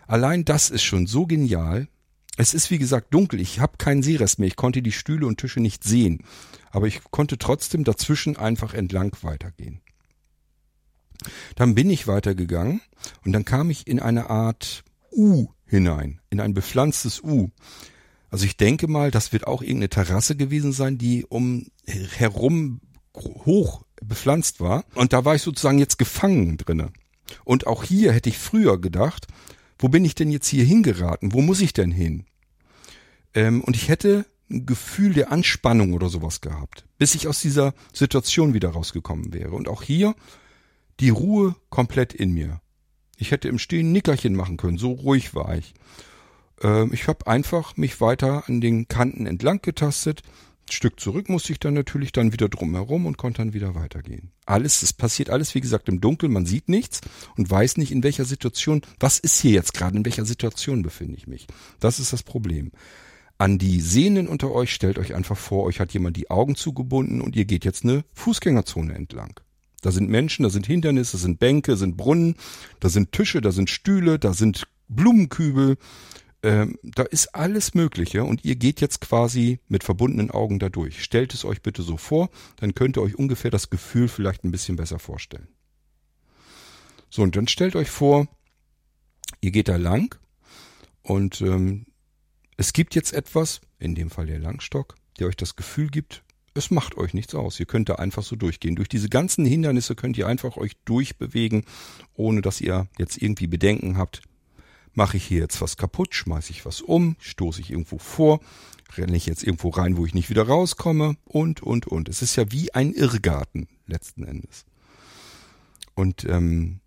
Allein 0.06 0.44
das 0.44 0.68
ist 0.68 0.82
schon 0.82 1.06
so 1.06 1.26
genial, 1.26 1.88
es 2.36 2.54
ist 2.54 2.70
wie 2.70 2.78
gesagt 2.78 3.12
dunkel, 3.12 3.40
ich 3.40 3.60
habe 3.60 3.78
keinen 3.78 4.02
Seerest 4.02 4.38
mehr, 4.38 4.48
ich 4.48 4.56
konnte 4.56 4.82
die 4.82 4.92
Stühle 4.92 5.26
und 5.26 5.38
Tische 5.38 5.60
nicht 5.60 5.84
sehen, 5.84 6.22
aber 6.70 6.86
ich 6.86 7.02
konnte 7.10 7.38
trotzdem 7.38 7.84
dazwischen 7.84 8.36
einfach 8.36 8.74
entlang 8.74 9.16
weitergehen. 9.22 9.80
Dann 11.54 11.74
bin 11.74 11.90
ich 11.90 12.06
weitergegangen 12.06 12.82
und 13.24 13.32
dann 13.32 13.44
kam 13.44 13.70
ich 13.70 13.86
in 13.86 14.00
eine 14.00 14.28
Art 14.28 14.84
U 15.10 15.48
hinein, 15.66 16.20
in 16.30 16.40
ein 16.40 16.54
bepflanztes 16.54 17.22
U. 17.22 17.50
Also 18.30 18.44
ich 18.44 18.56
denke 18.56 18.86
mal, 18.86 19.10
das 19.10 19.32
wird 19.32 19.46
auch 19.46 19.62
irgendeine 19.62 19.88
Terrasse 19.88 20.36
gewesen 20.36 20.72
sein, 20.72 20.98
die 20.98 21.24
um 21.24 21.68
herum 21.86 22.80
hoch 23.14 23.84
bepflanzt 24.02 24.60
war. 24.60 24.84
Und 24.94 25.12
da 25.12 25.24
war 25.24 25.34
ich 25.34 25.42
sozusagen 25.42 25.78
jetzt 25.78 25.98
gefangen 25.98 26.58
drinne. 26.58 26.92
Und 27.44 27.66
auch 27.66 27.82
hier 27.82 28.12
hätte 28.12 28.28
ich 28.28 28.38
früher 28.38 28.80
gedacht, 28.80 29.26
wo 29.78 29.88
bin 29.88 30.04
ich 30.04 30.14
denn 30.14 30.30
jetzt 30.30 30.48
hier 30.48 30.64
hingeraten? 30.64 31.32
Wo 31.32 31.42
muss 31.42 31.60
ich 31.60 31.72
denn 31.72 31.90
hin? 31.90 32.24
Ähm, 33.34 33.62
und 33.62 33.76
ich 33.76 33.88
hätte 33.88 34.26
ein 34.50 34.66
Gefühl 34.66 35.12
der 35.12 35.32
Anspannung 35.32 35.92
oder 35.92 36.08
sowas 36.08 36.40
gehabt, 36.40 36.86
bis 36.98 37.14
ich 37.14 37.28
aus 37.28 37.40
dieser 37.40 37.74
Situation 37.92 38.54
wieder 38.54 38.70
rausgekommen 38.70 39.32
wäre. 39.32 39.50
Und 39.50 39.68
auch 39.68 39.82
hier 39.82 40.14
die 41.00 41.10
Ruhe 41.10 41.56
komplett 41.68 42.14
in 42.14 42.32
mir. 42.32 42.60
Ich 43.16 43.30
hätte 43.30 43.48
im 43.48 43.58
Stehen 43.58 43.92
Nickerchen 43.92 44.34
machen 44.34 44.56
können, 44.56 44.78
so 44.78 44.92
ruhig 44.92 45.34
war 45.34 45.56
ich. 45.56 45.74
Ähm, 46.62 46.90
ich 46.92 47.08
habe 47.08 47.26
einfach 47.26 47.76
mich 47.76 48.00
weiter 48.00 48.44
an 48.46 48.60
den 48.60 48.88
Kanten 48.88 49.26
entlang 49.26 49.60
getastet, 49.62 50.22
Stück 50.70 50.98
zurück 50.98 51.28
musste 51.28 51.52
ich 51.52 51.60
dann 51.60 51.74
natürlich 51.74 52.12
dann 52.12 52.32
wieder 52.32 52.48
drumherum 52.48 53.06
und 53.06 53.18
konnte 53.18 53.38
dann 53.38 53.52
wieder 53.52 53.74
weitergehen. 53.74 54.32
Alles, 54.46 54.82
es 54.82 54.92
passiert 54.92 55.30
alles, 55.30 55.54
wie 55.54 55.60
gesagt, 55.60 55.88
im 55.88 56.00
Dunkeln, 56.00 56.32
man 56.32 56.46
sieht 56.46 56.68
nichts 56.68 57.00
und 57.36 57.50
weiß 57.50 57.76
nicht, 57.76 57.92
in 57.92 58.02
welcher 58.02 58.24
Situation, 58.24 58.82
was 58.98 59.18
ist 59.18 59.40
hier 59.40 59.52
jetzt 59.52 59.74
gerade, 59.74 59.96
in 59.96 60.04
welcher 60.04 60.24
Situation 60.24 60.82
befinde 60.82 61.16
ich 61.16 61.26
mich. 61.26 61.46
Das 61.78 62.00
ist 62.00 62.12
das 62.12 62.22
Problem. 62.22 62.72
An 63.38 63.58
die 63.58 63.80
Sehnen 63.80 64.28
unter 64.28 64.50
euch 64.52 64.72
stellt 64.72 64.98
euch 64.98 65.14
einfach 65.14 65.36
vor, 65.36 65.64
euch 65.64 65.78
hat 65.78 65.92
jemand 65.92 66.16
die 66.16 66.30
Augen 66.30 66.56
zugebunden 66.56 67.20
und 67.20 67.36
ihr 67.36 67.44
geht 67.44 67.64
jetzt 67.64 67.84
eine 67.84 68.04
Fußgängerzone 68.14 68.94
entlang. 68.94 69.38
Da 69.82 69.92
sind 69.92 70.08
Menschen, 70.08 70.42
da 70.42 70.50
sind 70.50 70.66
Hindernisse, 70.66 71.12
da 71.12 71.18
sind 71.18 71.38
Bänke, 71.38 71.72
da 71.72 71.76
sind 71.76 71.96
Brunnen, 71.96 72.34
da 72.80 72.88
sind 72.88 73.12
Tische, 73.12 73.40
da 73.40 73.52
sind 73.52 73.70
Stühle, 73.70 74.18
da 74.18 74.32
sind 74.32 74.66
Blumenkübel, 74.88 75.76
ähm, 76.46 76.78
da 76.84 77.02
ist 77.02 77.34
alles 77.34 77.74
Mögliche 77.74 78.22
und 78.22 78.44
ihr 78.44 78.54
geht 78.54 78.80
jetzt 78.80 79.00
quasi 79.00 79.58
mit 79.66 79.82
verbundenen 79.82 80.30
Augen 80.30 80.60
da 80.60 80.68
durch. 80.68 81.02
Stellt 81.02 81.34
es 81.34 81.44
euch 81.44 81.60
bitte 81.60 81.82
so 81.82 81.96
vor, 81.96 82.30
dann 82.56 82.72
könnt 82.72 82.96
ihr 82.96 83.02
euch 83.02 83.16
ungefähr 83.16 83.50
das 83.50 83.68
Gefühl 83.68 84.06
vielleicht 84.06 84.44
ein 84.44 84.52
bisschen 84.52 84.76
besser 84.76 85.00
vorstellen. 85.00 85.48
So, 87.10 87.22
und 87.22 87.34
dann 87.34 87.48
stellt 87.48 87.74
euch 87.74 87.90
vor, 87.90 88.28
ihr 89.40 89.50
geht 89.50 89.66
da 89.66 89.74
lang 89.74 90.16
und 91.02 91.40
ähm, 91.40 91.86
es 92.56 92.72
gibt 92.72 92.94
jetzt 92.94 93.12
etwas, 93.12 93.60
in 93.80 93.96
dem 93.96 94.10
Fall 94.10 94.26
der 94.26 94.38
Langstock, 94.38 94.94
der 95.18 95.26
euch 95.26 95.36
das 95.36 95.56
Gefühl 95.56 95.88
gibt, 95.88 96.22
es 96.54 96.70
macht 96.70 96.96
euch 96.96 97.12
nichts 97.12 97.34
aus. 97.34 97.58
Ihr 97.58 97.66
könnt 97.66 97.88
da 97.88 97.96
einfach 97.96 98.22
so 98.22 98.36
durchgehen. 98.36 98.76
Durch 98.76 98.88
diese 98.88 99.08
ganzen 99.08 99.44
Hindernisse 99.44 99.96
könnt 99.96 100.16
ihr 100.16 100.28
einfach 100.28 100.56
euch 100.56 100.76
durchbewegen, 100.84 101.64
ohne 102.14 102.40
dass 102.40 102.60
ihr 102.60 102.86
jetzt 102.98 103.20
irgendwie 103.20 103.48
Bedenken 103.48 103.98
habt, 103.98 104.22
Mache 104.96 105.18
ich 105.18 105.24
hier 105.24 105.40
jetzt 105.40 105.60
was 105.60 105.76
kaputt, 105.76 106.14
schmeiße 106.14 106.50
ich 106.50 106.64
was 106.64 106.80
um, 106.80 107.16
stoße 107.20 107.60
ich 107.60 107.70
irgendwo 107.70 107.98
vor, 107.98 108.40
renne 108.96 109.16
ich 109.16 109.26
jetzt 109.26 109.44
irgendwo 109.44 109.68
rein, 109.68 109.96
wo 109.98 110.06
ich 110.06 110.14
nicht 110.14 110.30
wieder 110.30 110.48
rauskomme 110.48 111.16
und, 111.24 111.62
und, 111.62 111.86
und. 111.86 112.08
Es 112.08 112.22
ist 112.22 112.34
ja 112.34 112.50
wie 112.50 112.72
ein 112.74 112.92
Irrgarten 112.92 113.68
letzten 113.86 114.24
Endes. 114.24 114.64
Und 115.94 116.24
ähm, 116.24 116.80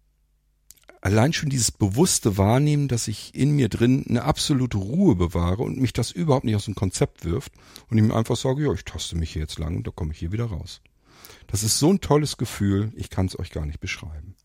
allein 1.01 1.33
schon 1.33 1.49
dieses 1.49 1.71
bewusste 1.71 2.37
Wahrnehmen, 2.37 2.87
dass 2.87 3.07
ich 3.07 3.35
in 3.35 3.51
mir 3.51 3.69
drin 3.69 4.03
eine 4.09 4.23
absolute 4.23 4.77
Ruhe 4.77 5.15
bewahre 5.15 5.61
und 5.61 5.79
mich 5.79 5.93
das 5.93 6.11
überhaupt 6.11 6.45
nicht 6.45 6.55
aus 6.55 6.65
dem 6.65 6.75
Konzept 6.75 7.25
wirft 7.25 7.53
und 7.89 7.97
ich 7.99 8.03
mir 8.03 8.15
einfach 8.15 8.37
sage, 8.37 8.63
ja, 8.63 8.73
ich 8.73 8.85
taste 8.85 9.15
mich 9.15 9.33
hier 9.33 9.43
jetzt 9.43 9.59
lang 9.59 9.75
und 9.77 9.85
da 9.85 9.91
komme 9.91 10.13
ich 10.13 10.19
hier 10.19 10.31
wieder 10.31 10.45
raus. 10.45 10.81
Das 11.45 11.61
ist 11.61 11.77
so 11.77 11.91
ein 11.91 12.01
tolles 12.01 12.37
Gefühl, 12.37 12.91
ich 12.95 13.09
kann 13.11 13.27
es 13.27 13.37
euch 13.37 13.51
gar 13.51 13.67
nicht 13.67 13.79
beschreiben. 13.79 14.35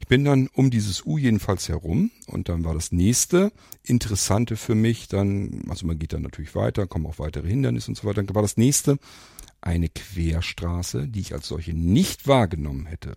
Ich 0.00 0.06
bin 0.06 0.24
dann 0.24 0.48
um 0.52 0.70
dieses 0.70 1.04
U 1.04 1.18
jedenfalls 1.18 1.68
herum 1.68 2.10
und 2.26 2.48
dann 2.48 2.64
war 2.64 2.74
das 2.74 2.92
nächste 2.92 3.52
Interessante 3.82 4.56
für 4.56 4.74
mich 4.74 5.08
dann, 5.08 5.64
also 5.68 5.86
man 5.86 5.98
geht 5.98 6.12
dann 6.12 6.22
natürlich 6.22 6.54
weiter, 6.54 6.86
kommen 6.86 7.06
auch 7.06 7.18
weitere 7.18 7.48
Hindernisse 7.48 7.90
und 7.90 7.96
so 7.96 8.06
weiter, 8.06 8.22
dann 8.22 8.34
war 8.34 8.42
das 8.42 8.56
nächste 8.56 8.98
eine 9.60 9.88
Querstraße, 9.88 11.08
die 11.08 11.20
ich 11.20 11.34
als 11.34 11.48
solche 11.48 11.74
nicht 11.74 12.26
wahrgenommen 12.26 12.86
hätte. 12.86 13.16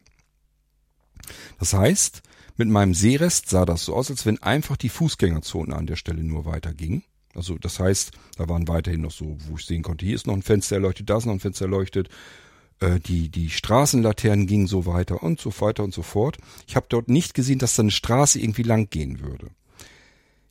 Das 1.59 1.73
heißt, 1.73 2.21
mit 2.57 2.67
meinem 2.67 2.93
Sehrest 2.93 3.49
sah 3.49 3.65
das 3.65 3.85
so 3.85 3.95
aus, 3.95 4.11
als 4.11 4.25
wenn 4.25 4.41
einfach 4.41 4.77
die 4.77 4.89
Fußgängerzone 4.89 5.75
an 5.75 5.87
der 5.87 5.95
Stelle 5.95 6.23
nur 6.23 6.45
weiterging. 6.45 7.03
Also 7.33 7.57
das 7.57 7.79
heißt, 7.79 8.11
da 8.37 8.47
waren 8.47 8.67
weiterhin 8.67 9.01
noch 9.01 9.11
so, 9.11 9.37
wo 9.47 9.55
ich 9.55 9.65
sehen 9.65 9.81
konnte, 9.81 10.05
hier 10.05 10.15
ist 10.15 10.27
noch 10.27 10.35
ein 10.35 10.43
Fenster 10.43 10.75
erleuchtet, 10.75 11.09
da 11.09 11.17
ist 11.17 11.25
noch 11.25 11.33
ein 11.33 11.39
Fenster 11.39 11.65
erleuchtet, 11.65 12.09
die, 12.99 13.29
die 13.29 13.49
Straßenlaternen 13.49 14.47
gingen 14.47 14.67
so 14.67 14.85
weiter 14.85 15.23
und 15.23 15.39
so 15.39 15.53
weiter 15.59 15.83
und 15.83 15.93
so 15.93 16.01
fort. 16.01 16.37
Ich 16.67 16.75
habe 16.75 16.85
dort 16.89 17.09
nicht 17.09 17.33
gesehen, 17.33 17.59
dass 17.59 17.75
da 17.75 17.83
eine 17.83 17.91
Straße 17.91 18.39
irgendwie 18.39 18.63
lang 18.63 18.89
gehen 18.89 19.19
würde. 19.19 19.49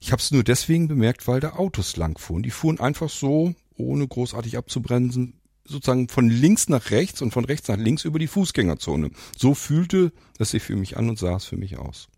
Ich 0.00 0.10
habe 0.12 0.20
es 0.20 0.30
nur 0.30 0.42
deswegen 0.42 0.88
bemerkt, 0.88 1.28
weil 1.28 1.40
da 1.40 1.50
Autos 1.52 1.96
lang 1.96 2.18
fuhren. 2.18 2.42
Die 2.42 2.50
fuhren 2.50 2.80
einfach 2.80 3.08
so, 3.08 3.54
ohne 3.76 4.06
großartig 4.06 4.56
abzubremsen, 4.56 5.34
sozusagen 5.64 6.08
von 6.08 6.28
links 6.28 6.68
nach 6.68 6.90
rechts 6.90 7.22
und 7.22 7.32
von 7.32 7.44
rechts 7.44 7.68
nach 7.68 7.76
links 7.76 8.04
über 8.04 8.18
die 8.18 8.26
Fußgängerzone. 8.26 9.10
So 9.36 9.54
fühlte 9.54 10.12
es 10.38 10.50
sich 10.50 10.62
für 10.62 10.76
mich 10.76 10.96
an 10.96 11.08
und 11.08 11.18
sah 11.18 11.36
es 11.36 11.44
für 11.44 11.56
mich 11.56 11.78
aus. 11.78 12.08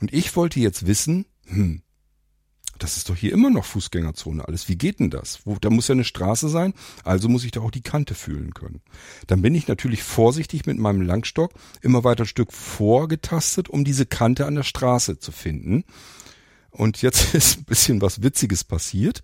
Und 0.00 0.12
ich 0.12 0.34
wollte 0.36 0.60
jetzt 0.60 0.86
wissen, 0.86 1.26
hm, 1.46 1.82
das 2.78 2.96
ist 2.96 3.08
doch 3.08 3.16
hier 3.16 3.32
immer 3.32 3.50
noch 3.50 3.64
Fußgängerzone 3.64 4.46
alles. 4.46 4.68
Wie 4.68 4.76
geht 4.76 5.00
denn 5.00 5.10
das? 5.10 5.40
Wo, 5.44 5.56
da 5.56 5.70
muss 5.70 5.88
ja 5.88 5.92
eine 5.92 6.04
Straße 6.04 6.48
sein, 6.48 6.74
also 7.04 7.28
muss 7.28 7.44
ich 7.44 7.50
da 7.50 7.60
auch 7.60 7.70
die 7.70 7.82
Kante 7.82 8.14
fühlen 8.14 8.54
können. 8.54 8.80
Dann 9.26 9.42
bin 9.42 9.54
ich 9.54 9.68
natürlich 9.68 10.02
vorsichtig 10.02 10.66
mit 10.66 10.78
meinem 10.78 11.02
Langstock 11.02 11.52
immer 11.82 12.04
weiter 12.04 12.24
ein 12.24 12.26
Stück 12.26 12.52
vorgetastet, 12.52 13.68
um 13.68 13.84
diese 13.84 14.06
Kante 14.06 14.46
an 14.46 14.54
der 14.54 14.62
Straße 14.62 15.18
zu 15.18 15.32
finden. 15.32 15.84
Und 16.70 17.02
jetzt 17.02 17.34
ist 17.34 17.58
ein 17.58 17.64
bisschen 17.64 18.00
was 18.00 18.22
Witziges 18.22 18.64
passiert. 18.64 19.22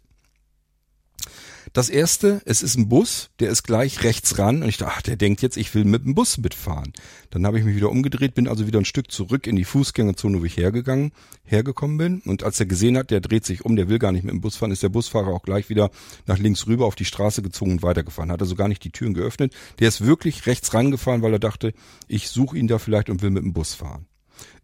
Das 1.73 1.89
erste, 1.89 2.43
es 2.45 2.63
ist 2.63 2.77
ein 2.77 2.89
Bus, 2.89 3.31
der 3.41 3.51
ist 3.51 3.63
gleich 3.63 4.03
rechts 4.05 4.39
ran 4.39 4.63
und 4.63 4.69
ich 4.69 4.77
dachte, 4.77 4.93
ach, 4.97 5.03
der 5.03 5.17
denkt 5.17 5.43
jetzt, 5.43 5.57
ich 5.57 5.75
will 5.75 5.85
mit 5.85 6.05
dem 6.05 6.15
Bus 6.15 6.39
mitfahren. 6.39 6.93
Dann 7.31 7.47
habe 7.47 7.59
ich 7.59 7.65
mich 7.65 7.75
wieder 7.77 7.91
umgedreht, 7.91 8.35
bin 8.35 8.49
also 8.49 8.67
wieder 8.67 8.79
ein 8.79 8.85
Stück 8.85 9.11
zurück 9.11 9.47
in 9.47 9.57
die 9.57 9.65
Fußgängerzone, 9.65 10.41
wo 10.41 10.45
ich 10.45 10.57
hergegangen, 10.57 11.13
hergekommen 11.45 11.97
bin. 11.97 12.21
Und 12.21 12.43
als 12.43 12.61
er 12.61 12.67
gesehen 12.67 12.99
hat, 12.99 13.11
der 13.11 13.21
dreht 13.21 13.45
sich 13.45 13.65
um, 13.65 13.77
der 13.77 13.89
will 13.89 13.99
gar 13.99 14.13
nicht 14.13 14.25
mit 14.25 14.33
dem 14.33 14.41
Bus 14.41 14.57
fahren, 14.57 14.71
ist 14.71 14.83
der 14.83 14.89
Busfahrer 14.91 15.29
auch 15.29 15.43
gleich 15.43 15.69
wieder 15.69 15.91
nach 16.27 16.39
links 16.39 16.67
rüber 16.67 16.87
auf 16.87 16.95
die 16.95 17.05
Straße 17.05 17.43
gezogen 17.43 17.73
und 17.73 17.83
weitergefahren. 17.83 18.31
Hat 18.31 18.43
also 18.43 18.55
gar 18.55 18.69
nicht 18.69 18.85
die 18.85 18.91
Türen 18.91 19.15
geöffnet. 19.15 19.55
Der 19.79 19.89
ist 19.89 20.05
wirklich 20.05 20.47
rechts 20.47 20.75
rangefahren, 20.75 21.23
weil 21.23 21.33
er 21.33 21.39
dachte, 21.39 21.73
ich 22.09 22.29
suche 22.29 22.59
ihn 22.59 22.69
da 22.69 22.79
vielleicht 22.79 23.11
und 23.11 23.23
will 23.23 23.31
mit 23.31 23.43
dem 23.43 23.53
Bus 23.53 23.75
fahren. 23.75 24.07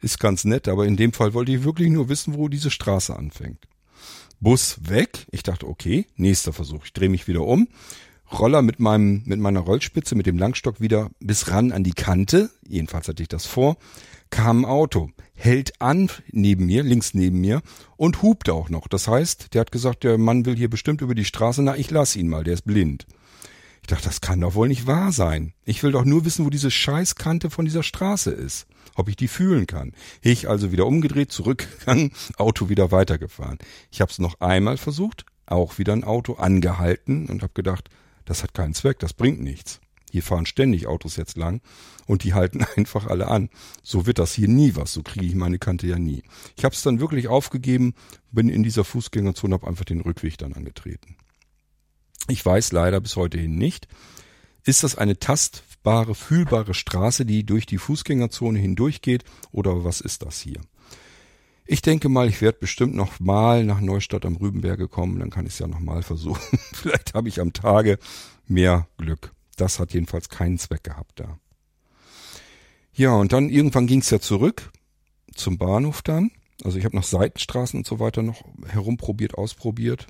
Ist 0.00 0.20
ganz 0.20 0.44
nett, 0.44 0.68
aber 0.68 0.86
in 0.86 0.96
dem 0.96 1.12
Fall 1.12 1.34
wollte 1.34 1.52
ich 1.52 1.64
wirklich 1.64 1.90
nur 1.90 2.08
wissen, 2.08 2.34
wo 2.34 2.48
diese 2.48 2.70
Straße 2.70 3.14
anfängt. 3.14 3.69
Bus 4.40 4.78
weg. 4.82 5.26
Ich 5.30 5.42
dachte, 5.42 5.66
okay, 5.66 6.06
nächster 6.16 6.52
Versuch. 6.52 6.84
Ich 6.86 6.92
drehe 6.92 7.08
mich 7.08 7.28
wieder 7.28 7.42
um. 7.42 7.68
Roller 8.32 8.62
mit 8.62 8.80
meinem, 8.80 9.22
mit 9.26 9.40
meiner 9.40 9.60
Rollspitze, 9.60 10.14
mit 10.14 10.26
dem 10.26 10.38
Langstock 10.38 10.80
wieder 10.80 11.10
bis 11.20 11.50
ran 11.50 11.72
an 11.72 11.84
die 11.84 11.92
Kante. 11.92 12.50
Jedenfalls 12.66 13.08
hatte 13.08 13.22
ich 13.22 13.28
das 13.28 13.46
vor. 13.46 13.76
Kam 14.30 14.60
ein 14.60 14.64
Auto, 14.64 15.10
hält 15.34 15.80
an 15.80 16.08
neben 16.30 16.66
mir, 16.66 16.84
links 16.84 17.12
neben 17.12 17.40
mir 17.40 17.62
und 17.96 18.22
hupt 18.22 18.48
auch 18.48 18.70
noch. 18.70 18.86
Das 18.86 19.08
heißt, 19.08 19.52
der 19.52 19.62
hat 19.62 19.72
gesagt, 19.72 20.04
der 20.04 20.16
Mann 20.18 20.46
will 20.46 20.56
hier 20.56 20.70
bestimmt 20.70 21.00
über 21.00 21.16
die 21.16 21.24
Straße. 21.24 21.62
Na, 21.62 21.76
ich 21.76 21.90
lass 21.90 22.14
ihn 22.14 22.28
mal, 22.28 22.44
der 22.44 22.54
ist 22.54 22.64
blind. 22.64 23.06
Ich 23.82 23.88
dachte, 23.88 24.04
das 24.04 24.20
kann 24.20 24.40
doch 24.40 24.54
wohl 24.54 24.68
nicht 24.68 24.86
wahr 24.86 25.10
sein. 25.10 25.52
Ich 25.64 25.82
will 25.82 25.90
doch 25.90 26.04
nur 26.04 26.24
wissen, 26.24 26.46
wo 26.46 26.50
diese 26.50 26.70
Scheißkante 26.70 27.50
von 27.50 27.64
dieser 27.64 27.82
Straße 27.82 28.30
ist 28.30 28.66
ob 29.00 29.08
ich 29.08 29.16
die 29.16 29.28
fühlen 29.28 29.66
kann. 29.66 29.92
Ich 30.22 30.48
also 30.48 30.70
wieder 30.70 30.86
umgedreht, 30.86 31.32
zurückgegangen, 31.32 32.12
Auto 32.36 32.68
wieder 32.68 32.92
weitergefahren. 32.92 33.58
Ich 33.90 34.00
habe 34.00 34.10
es 34.10 34.18
noch 34.18 34.40
einmal 34.40 34.76
versucht, 34.76 35.24
auch 35.46 35.78
wieder 35.78 35.92
ein 35.92 36.04
Auto 36.04 36.34
angehalten 36.34 37.26
und 37.26 37.42
habe 37.42 37.54
gedacht, 37.54 37.88
das 38.24 38.42
hat 38.42 38.54
keinen 38.54 38.74
Zweck, 38.74 38.98
das 39.00 39.14
bringt 39.14 39.40
nichts. 39.40 39.80
Hier 40.10 40.22
fahren 40.22 40.46
ständig 40.46 40.86
Autos 40.86 41.16
jetzt 41.16 41.36
lang 41.36 41.62
und 42.06 42.24
die 42.24 42.34
halten 42.34 42.64
einfach 42.76 43.06
alle 43.06 43.28
an. 43.28 43.48
So 43.82 44.06
wird 44.06 44.18
das 44.18 44.34
hier 44.34 44.48
nie 44.48 44.76
was, 44.76 44.92
so 44.92 45.02
kriege 45.02 45.26
ich 45.26 45.34
meine 45.34 45.58
Kante 45.58 45.86
ja 45.86 45.98
nie. 45.98 46.22
Ich 46.56 46.64
habe 46.64 46.74
es 46.74 46.82
dann 46.82 47.00
wirklich 47.00 47.28
aufgegeben, 47.28 47.94
bin 48.30 48.48
in 48.48 48.62
dieser 48.62 48.84
Fußgängerzone, 48.84 49.54
habe 49.54 49.66
einfach 49.66 49.84
den 49.84 50.00
Rückweg 50.00 50.36
dann 50.38 50.52
angetreten. 50.52 51.16
Ich 52.28 52.44
weiß 52.44 52.72
leider 52.72 53.00
bis 53.00 53.16
heute 53.16 53.38
hin 53.38 53.56
nicht, 53.56 53.88
ist 54.64 54.84
das 54.84 54.96
eine 54.96 55.18
Tast 55.18 55.64
sichtbare, 55.80 56.14
fühlbare 56.14 56.74
Straße, 56.74 57.24
die 57.24 57.44
durch 57.44 57.64
die 57.64 57.78
Fußgängerzone 57.78 58.58
hindurchgeht, 58.58 59.24
oder 59.50 59.82
was 59.82 60.02
ist 60.02 60.22
das 60.22 60.38
hier? 60.40 60.60
Ich 61.64 61.80
denke 61.80 62.08
mal, 62.08 62.28
ich 62.28 62.42
werde 62.42 62.58
bestimmt 62.58 62.94
noch 62.94 63.18
mal 63.18 63.64
nach 63.64 63.80
Neustadt 63.80 64.26
am 64.26 64.36
Rübenberge 64.36 64.88
kommen, 64.88 65.20
dann 65.20 65.30
kann 65.30 65.46
ich 65.46 65.54
es 65.54 65.58
ja 65.58 65.66
noch 65.66 65.80
mal 65.80 66.02
versuchen. 66.02 66.58
Vielleicht 66.74 67.14
habe 67.14 67.28
ich 67.28 67.40
am 67.40 67.52
Tage 67.52 67.98
mehr 68.46 68.88
Glück. 68.98 69.32
Das 69.56 69.78
hat 69.78 69.94
jedenfalls 69.94 70.28
keinen 70.28 70.58
Zweck 70.58 70.84
gehabt 70.84 71.20
da. 71.20 71.38
Ja, 72.92 73.14
und 73.14 73.32
dann 73.32 73.48
irgendwann 73.48 73.86
ging 73.86 74.00
es 74.00 74.10
ja 74.10 74.20
zurück 74.20 74.70
zum 75.34 75.56
Bahnhof 75.56 76.02
dann. 76.02 76.30
Also 76.62 76.76
ich 76.76 76.84
habe 76.84 76.96
noch 76.96 77.04
Seitenstraßen 77.04 77.78
und 77.78 77.86
so 77.86 78.00
weiter 78.00 78.22
noch 78.22 78.42
herumprobiert, 78.66 79.34
ausprobiert. 79.34 80.08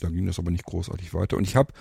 Da 0.00 0.10
ging 0.10 0.26
das 0.26 0.38
aber 0.38 0.50
nicht 0.50 0.64
großartig 0.64 1.14
weiter. 1.14 1.38
Und 1.38 1.44
ich 1.44 1.56
habe 1.56 1.72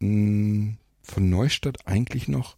hm, 0.00 0.76
von 1.10 1.30
Neustadt 1.30 1.86
eigentlich 1.86 2.28
noch 2.28 2.56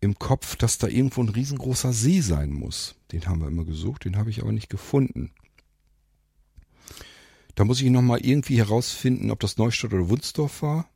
im 0.00 0.18
Kopf, 0.18 0.56
dass 0.56 0.78
da 0.78 0.88
irgendwo 0.88 1.22
ein 1.22 1.28
riesengroßer 1.28 1.92
See 1.92 2.20
sein 2.20 2.52
muss. 2.52 2.96
Den 3.12 3.26
haben 3.26 3.40
wir 3.40 3.48
immer 3.48 3.64
gesucht, 3.64 4.04
den 4.04 4.16
habe 4.16 4.30
ich 4.30 4.42
aber 4.42 4.52
nicht 4.52 4.68
gefunden. 4.68 5.30
Da 7.54 7.64
muss 7.64 7.80
ich 7.80 7.90
nochmal 7.90 8.24
irgendwie 8.24 8.58
herausfinden, 8.58 9.30
ob 9.30 9.38
das 9.40 9.58
Neustadt 9.58 9.92
oder 9.92 10.08
Wunsdorf 10.08 10.62
war. 10.62 10.88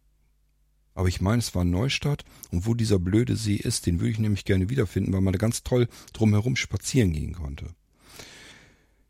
Aber 0.95 1.09
ich 1.09 1.21
meine, 1.21 1.39
es 1.39 1.55
war 1.55 1.65
Neustadt. 1.65 2.25
Und 2.51 2.67
wo 2.67 2.75
dieser 2.75 2.99
blöde 2.99 3.37
See 3.37 3.57
ist, 3.57 3.87
den 3.87 4.01
würde 4.01 4.11
ich 4.11 4.19
nämlich 4.19 4.45
gerne 4.45 4.71
wiederfinden, 4.71 5.13
weil 5.13 5.21
man 5.21 5.35
da 5.35 5.39
ganz 5.39 5.63
toll 5.63 5.87
drumherum 6.13 6.57
spazieren 6.57 7.13
gehen 7.13 7.35
konnte. 7.35 7.76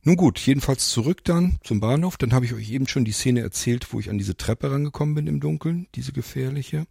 Nun 0.06 0.14
gut, 0.14 0.38
jedenfalls 0.38 0.88
zurück 0.90 1.24
dann 1.24 1.58
zum 1.64 1.80
Bahnhof. 1.80 2.16
Dann 2.16 2.32
habe 2.32 2.44
ich 2.44 2.54
euch 2.54 2.70
eben 2.70 2.86
schon 2.86 3.04
die 3.04 3.10
Szene 3.10 3.40
erzählt, 3.40 3.92
wo 3.92 3.98
ich 3.98 4.08
an 4.08 4.18
diese 4.18 4.36
Treppe 4.36 4.70
rangekommen 4.70 5.16
bin 5.16 5.26
im 5.26 5.40
Dunkeln, 5.40 5.88
diese 5.96 6.12
gefährliche. 6.12 6.86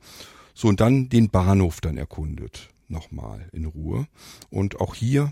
So, 0.53 0.67
und 0.67 0.81
dann 0.81 1.07
den 1.07 1.29
Bahnhof 1.29 1.79
dann 1.79 1.97
erkundet. 1.97 2.71
Nochmal 2.89 3.47
in 3.53 3.63
Ruhe. 3.63 4.09
Und 4.49 4.81
auch 4.81 4.95
hier, 4.95 5.31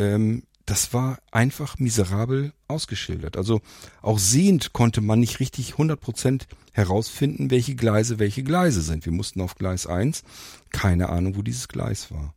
ähm, 0.00 0.42
das 0.66 0.92
war 0.94 1.20
einfach 1.30 1.78
miserabel 1.78 2.54
ausgeschildert. 2.66 3.36
Also 3.36 3.60
auch 4.00 4.18
sehend 4.18 4.72
konnte 4.72 5.00
man 5.00 5.20
nicht 5.20 5.38
richtig 5.38 5.74
100% 5.74 6.46
herausfinden, 6.72 7.52
welche 7.52 7.76
Gleise 7.76 8.18
welche 8.18 8.42
Gleise 8.42 8.82
sind. 8.82 9.04
Wir 9.04 9.12
mussten 9.12 9.40
auf 9.42 9.54
Gleis 9.54 9.86
1, 9.86 10.24
keine 10.70 11.08
Ahnung, 11.08 11.36
wo 11.36 11.42
dieses 11.42 11.68
Gleis 11.68 12.10
war. 12.10 12.34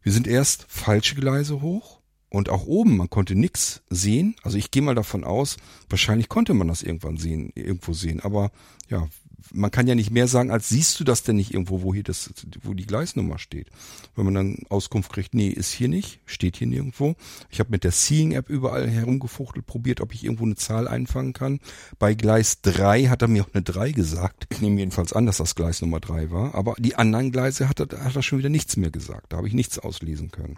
Wir 0.00 0.12
sind 0.12 0.26
erst 0.26 0.64
falsche 0.66 1.14
Gleise 1.14 1.60
hoch 1.60 2.01
und 2.32 2.48
auch 2.48 2.64
oben, 2.64 2.96
man 2.96 3.10
konnte 3.10 3.34
nix 3.34 3.82
sehen. 3.90 4.36
Also 4.42 4.56
ich 4.56 4.70
gehe 4.70 4.80
mal 4.80 4.94
davon 4.94 5.22
aus, 5.22 5.58
wahrscheinlich 5.90 6.30
konnte 6.30 6.54
man 6.54 6.66
das 6.66 6.82
irgendwann 6.82 7.18
sehen, 7.18 7.52
irgendwo 7.54 7.92
sehen. 7.92 8.20
Aber 8.20 8.50
ja, 8.88 9.06
man 9.52 9.70
kann 9.70 9.86
ja 9.86 9.94
nicht 9.94 10.10
mehr 10.10 10.26
sagen, 10.26 10.50
als 10.50 10.70
siehst 10.70 10.98
du 10.98 11.04
das 11.04 11.24
denn 11.24 11.36
nicht 11.36 11.52
irgendwo, 11.52 11.82
wo 11.82 11.92
hier 11.92 12.04
das, 12.04 12.32
wo 12.62 12.72
die 12.72 12.86
Gleisnummer 12.86 13.38
steht. 13.38 13.68
Wenn 14.16 14.24
man 14.24 14.32
dann 14.32 14.58
Auskunft 14.70 15.12
kriegt, 15.12 15.34
nee, 15.34 15.48
ist 15.48 15.72
hier 15.72 15.88
nicht, 15.88 16.20
steht 16.24 16.56
hier 16.56 16.68
nirgendwo. 16.68 17.16
Ich 17.50 17.60
habe 17.60 17.70
mit 17.70 17.84
der 17.84 17.90
Seeing-App 17.90 18.48
überall 18.48 18.88
herumgefuchtelt, 18.88 19.66
probiert, 19.66 20.00
ob 20.00 20.14
ich 20.14 20.24
irgendwo 20.24 20.44
eine 20.44 20.56
Zahl 20.56 20.88
einfangen 20.88 21.34
kann. 21.34 21.60
Bei 21.98 22.14
Gleis 22.14 22.62
3 22.62 23.08
hat 23.08 23.20
er 23.20 23.28
mir 23.28 23.42
auch 23.42 23.52
eine 23.52 23.62
3 23.62 23.92
gesagt. 23.92 24.46
Ich 24.48 24.62
nehme 24.62 24.78
jedenfalls 24.78 25.12
an, 25.12 25.26
dass 25.26 25.36
das 25.36 25.54
Gleis 25.54 25.82
Nummer 25.82 26.00
3 26.00 26.30
war. 26.30 26.54
Aber 26.54 26.76
die 26.78 26.94
anderen 26.94 27.30
Gleise 27.30 27.68
hat 27.68 27.78
er, 27.78 28.02
hat 28.02 28.16
er 28.16 28.22
schon 28.22 28.38
wieder 28.38 28.48
nichts 28.48 28.78
mehr 28.78 28.90
gesagt. 28.90 29.34
Da 29.34 29.36
habe 29.36 29.48
ich 29.48 29.54
nichts 29.54 29.78
auslesen 29.78 30.30
können. 30.30 30.56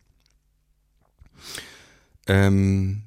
Ähm, 2.26 3.02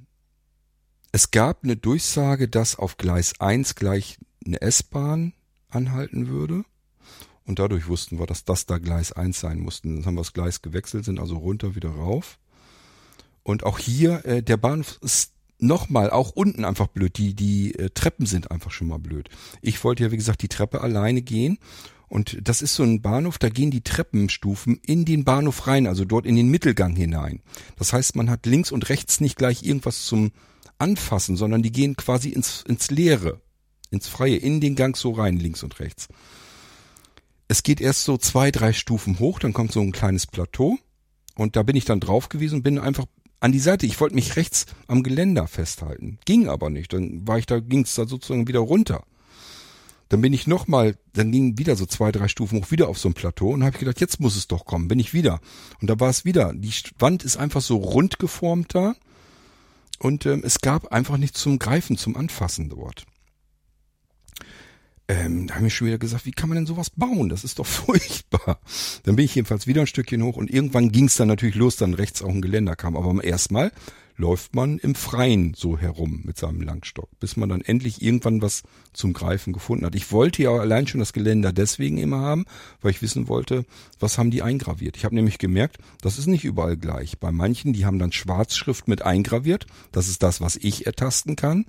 es 1.12 1.32
gab 1.32 1.64
eine 1.64 1.78
Durchsage, 1.78 2.48
dass 2.48 2.76
auf 2.76 2.98
Gleis 2.98 3.40
1 3.40 3.76
gleich 3.76 4.20
eine 4.46 4.62
S-Bahn 4.62 5.34
anhalten 5.70 6.28
würde. 6.28 6.64
Und 7.46 7.60
dadurch 7.60 7.88
wussten 7.88 8.20
wir, 8.20 8.26
dass 8.26 8.44
das 8.44 8.66
da 8.66 8.78
Gleis 8.78 9.14
1 9.14 9.40
sein 9.40 9.60
mussten. 9.60 9.96
Dann 9.96 10.06
haben 10.06 10.16
wir 10.16 10.22
das 10.22 10.34
Gleis 10.34 10.62
gewechselt, 10.62 11.06
sind 11.06 11.20
also 11.20 11.38
runter 11.38 11.76
wieder 11.76 11.90
rauf. 11.90 12.40
Und 13.44 13.64
auch 13.64 13.80
hier, 13.80 14.26
äh, 14.26 14.44
der 14.44 14.58
Bahnhof 14.58 15.00
ist 15.02 15.32
nochmal, 15.60 16.10
auch 16.10 16.32
unten 16.32 16.66
einfach 16.66 16.88
blöd. 16.88 17.18
Die, 17.18 17.34
die 17.34 17.74
äh, 17.76 17.90
Treppen 17.90 18.26
sind 18.26 18.52
einfach 18.52 18.72
schon 18.72 18.88
mal 18.88 19.00
blöd. 19.00 19.30
Ich 19.62 19.84
wollte 19.84 20.04
ja, 20.04 20.12
wie 20.12 20.18
gesagt, 20.18 20.42
die 20.42 20.50
Treppe 20.50 20.82
alleine 20.82 21.22
gehen. 21.22 21.58
Und 22.10 22.38
das 22.42 22.62
ist 22.62 22.76
so 22.76 22.84
ein 22.84 23.02
Bahnhof, 23.02 23.38
da 23.38 23.50
gehen 23.50 23.72
die 23.72 23.82
Treppenstufen 23.82 24.80
in 24.82 25.04
den 25.04 25.26
Bahnhof 25.26 25.68
rein, 25.68 25.88
also 25.88 26.06
dort 26.06 26.26
in 26.26 26.36
den 26.36 26.50
Mittelgang 26.50 26.96
hinein. 26.96 27.42
Das 27.78 27.92
heißt, 27.92 28.16
man 28.16 28.30
hat 28.30 28.46
links 28.46 28.72
und 28.72 28.90
rechts 28.90 29.20
nicht 29.20 29.38
gleich 29.38 29.64
irgendwas 29.64 30.06
zum 30.06 30.32
Anfassen, 30.78 31.36
sondern 31.36 31.64
die 31.64 31.72
gehen 31.72 31.96
quasi 31.96 32.30
ins, 32.30 32.64
ins 32.68 32.90
Leere 32.92 33.42
ins 33.92 34.08
Freie, 34.08 34.38
in 34.38 34.62
den 34.62 34.76
Gang 34.76 34.96
so 34.96 35.12
rein, 35.12 35.38
links 35.38 35.64
und 35.64 35.80
rechts. 35.80 36.08
Es 37.48 37.64
geht 37.64 37.80
erst 37.80 38.04
so 38.04 38.18
zwei, 38.18 38.52
drei 38.52 38.74
Stufen 38.74 39.20
hoch, 39.20 39.40
dann 39.40 39.54
kommt 39.54 39.72
so 39.72 39.80
ein 39.80 39.92
kleines 39.92 40.28
Plateau 40.28 40.78
und 41.36 41.56
da 41.56 41.64
bin 41.64 41.76
ich 41.76 41.86
dann 41.86 42.00
drauf 42.00 42.30
gewesen 42.30 42.64
bin 42.64 42.80
einfach 42.80 43.06
an 43.40 43.52
die 43.52 43.60
Seite. 43.60 43.86
Ich 43.86 44.00
wollte 44.00 44.16
mich 44.16 44.36
rechts 44.36 44.66
am 44.88 45.04
Geländer 45.04 45.48
festhalten. 45.48 46.18
Ging 46.26 46.50
aber 46.50 46.72
nicht. 46.72 46.92
Dann 46.92 47.28
war 47.28 47.38
ich 47.38 47.46
da, 47.46 47.60
ging 47.60 47.82
es 47.82 47.94
da 47.94 48.08
sozusagen 48.08 48.48
wieder 48.48 48.60
runter. 48.60 49.04
Dann 50.10 50.22
bin 50.22 50.34
ich 50.34 50.48
nochmal, 50.48 50.98
dann 51.14 51.32
ging 51.32 51.58
wieder 51.58 51.76
so 51.76 51.86
zwei, 51.86 52.12
drei 52.12 52.28
Stufen 52.28 52.60
hoch, 52.60 52.72
wieder 52.72 52.88
auf 52.88 52.98
so 52.98 53.10
ein 53.10 53.14
Plateau 53.14 53.50
und 53.52 53.64
habe 53.64 53.76
ich 53.76 53.80
gedacht, 53.80 54.00
jetzt 54.00 54.20
muss 54.20 54.36
es 54.36 54.48
doch 54.48 54.66
kommen, 54.66 54.88
bin 54.88 55.00
ich 55.00 55.14
wieder. 55.14 55.40
Und 55.82 55.90
da 55.90 56.00
war 56.00 56.10
es 56.10 56.26
wieder. 56.26 56.54
Die 56.54 56.72
Wand 57.00 57.24
ist 57.24 57.38
einfach 57.38 57.62
so 57.62 57.78
rund 57.78 58.20
geformt 58.20 58.74
da 58.74 58.96
und 60.00 60.26
ähm, 60.26 60.42
es 60.44 60.62
gab 60.62 60.92
einfach 60.94 61.18
nichts 61.18 61.42
zum 61.42 61.60
Greifen, 61.60 61.98
zum 61.98 62.16
Anfassen 62.16 62.70
dort. 62.70 63.06
Ähm, 65.10 65.48
da 65.48 65.56
haben 65.56 65.64
wir 65.64 65.70
schon 65.70 65.88
wieder 65.88 65.98
gesagt, 65.98 66.26
wie 66.26 66.32
kann 66.32 66.50
man 66.50 66.58
denn 66.58 66.66
sowas 66.66 66.90
bauen? 66.90 67.30
Das 67.30 67.44
ist 67.44 67.60
doch 67.60 67.66
furchtbar. 67.66 68.60
Dann 69.04 69.16
bin 69.16 69.26
ich 69.26 69.36
jedenfalls 69.36 69.68
wieder 69.68 69.82
ein 69.82 69.88
Stückchen 69.88 70.24
hoch 70.24 70.38
und 70.38 70.52
irgendwann 70.52 70.92
ging 70.92 71.06
es 71.06 71.16
dann 71.16 71.30
natürlich 71.30 71.56
los, 71.56 71.78
dann 71.78 71.94
rechts 71.94 72.22
auch 72.22 72.30
ein 72.30 72.42
Geländer 72.42 72.76
kam. 72.76 72.98
Aber 72.98 73.24
erstmal 73.24 73.72
läuft 74.18 74.56
man 74.56 74.80
im 74.80 74.96
Freien 74.96 75.54
so 75.56 75.78
herum 75.78 76.22
mit 76.26 76.38
seinem 76.38 76.62
Langstock, 76.62 77.10
bis 77.20 77.38
man 77.38 77.50
dann 77.50 77.62
endlich 77.62 78.02
irgendwann 78.02 78.42
was 78.42 78.64
zum 78.92 79.14
Greifen 79.14 79.54
gefunden 79.54 79.86
hat. 79.86 79.96
Ich 79.96 80.12
wollte 80.12 80.42
ja 80.42 80.52
allein 80.52 80.88
schon 80.88 81.00
das 81.00 81.14
Geländer 81.14 81.54
deswegen 81.54 81.98
immer 82.00 82.20
haben, 82.20 82.46
weil 82.82 82.92
ich 82.92 83.04
wissen 83.04 83.28
wollte, 83.28 83.66
was 84.00 84.18
haben 84.18 84.32
die 84.32 84.42
eingraviert. 84.42 84.98
Ich 84.98 85.06
habe 85.06 85.16
nämlich 85.16 85.38
gemerkt, 85.38 85.78
das 86.02 86.18
ist 86.18 86.28
nicht 86.28 86.44
überall 86.44 86.78
gleich. 86.78 87.20
Bei 87.20 87.32
manchen, 87.32 87.74
die 87.74 87.86
haben 87.86 88.00
dann 88.00 88.12
Schwarzschrift 88.12 88.88
mit 88.88 89.04
eingraviert. 89.04 89.68
Das 89.92 90.08
ist 90.08 90.24
das, 90.24 90.42
was 90.42 90.56
ich 90.56 90.88
ertasten 90.88 91.36
kann. 91.36 91.66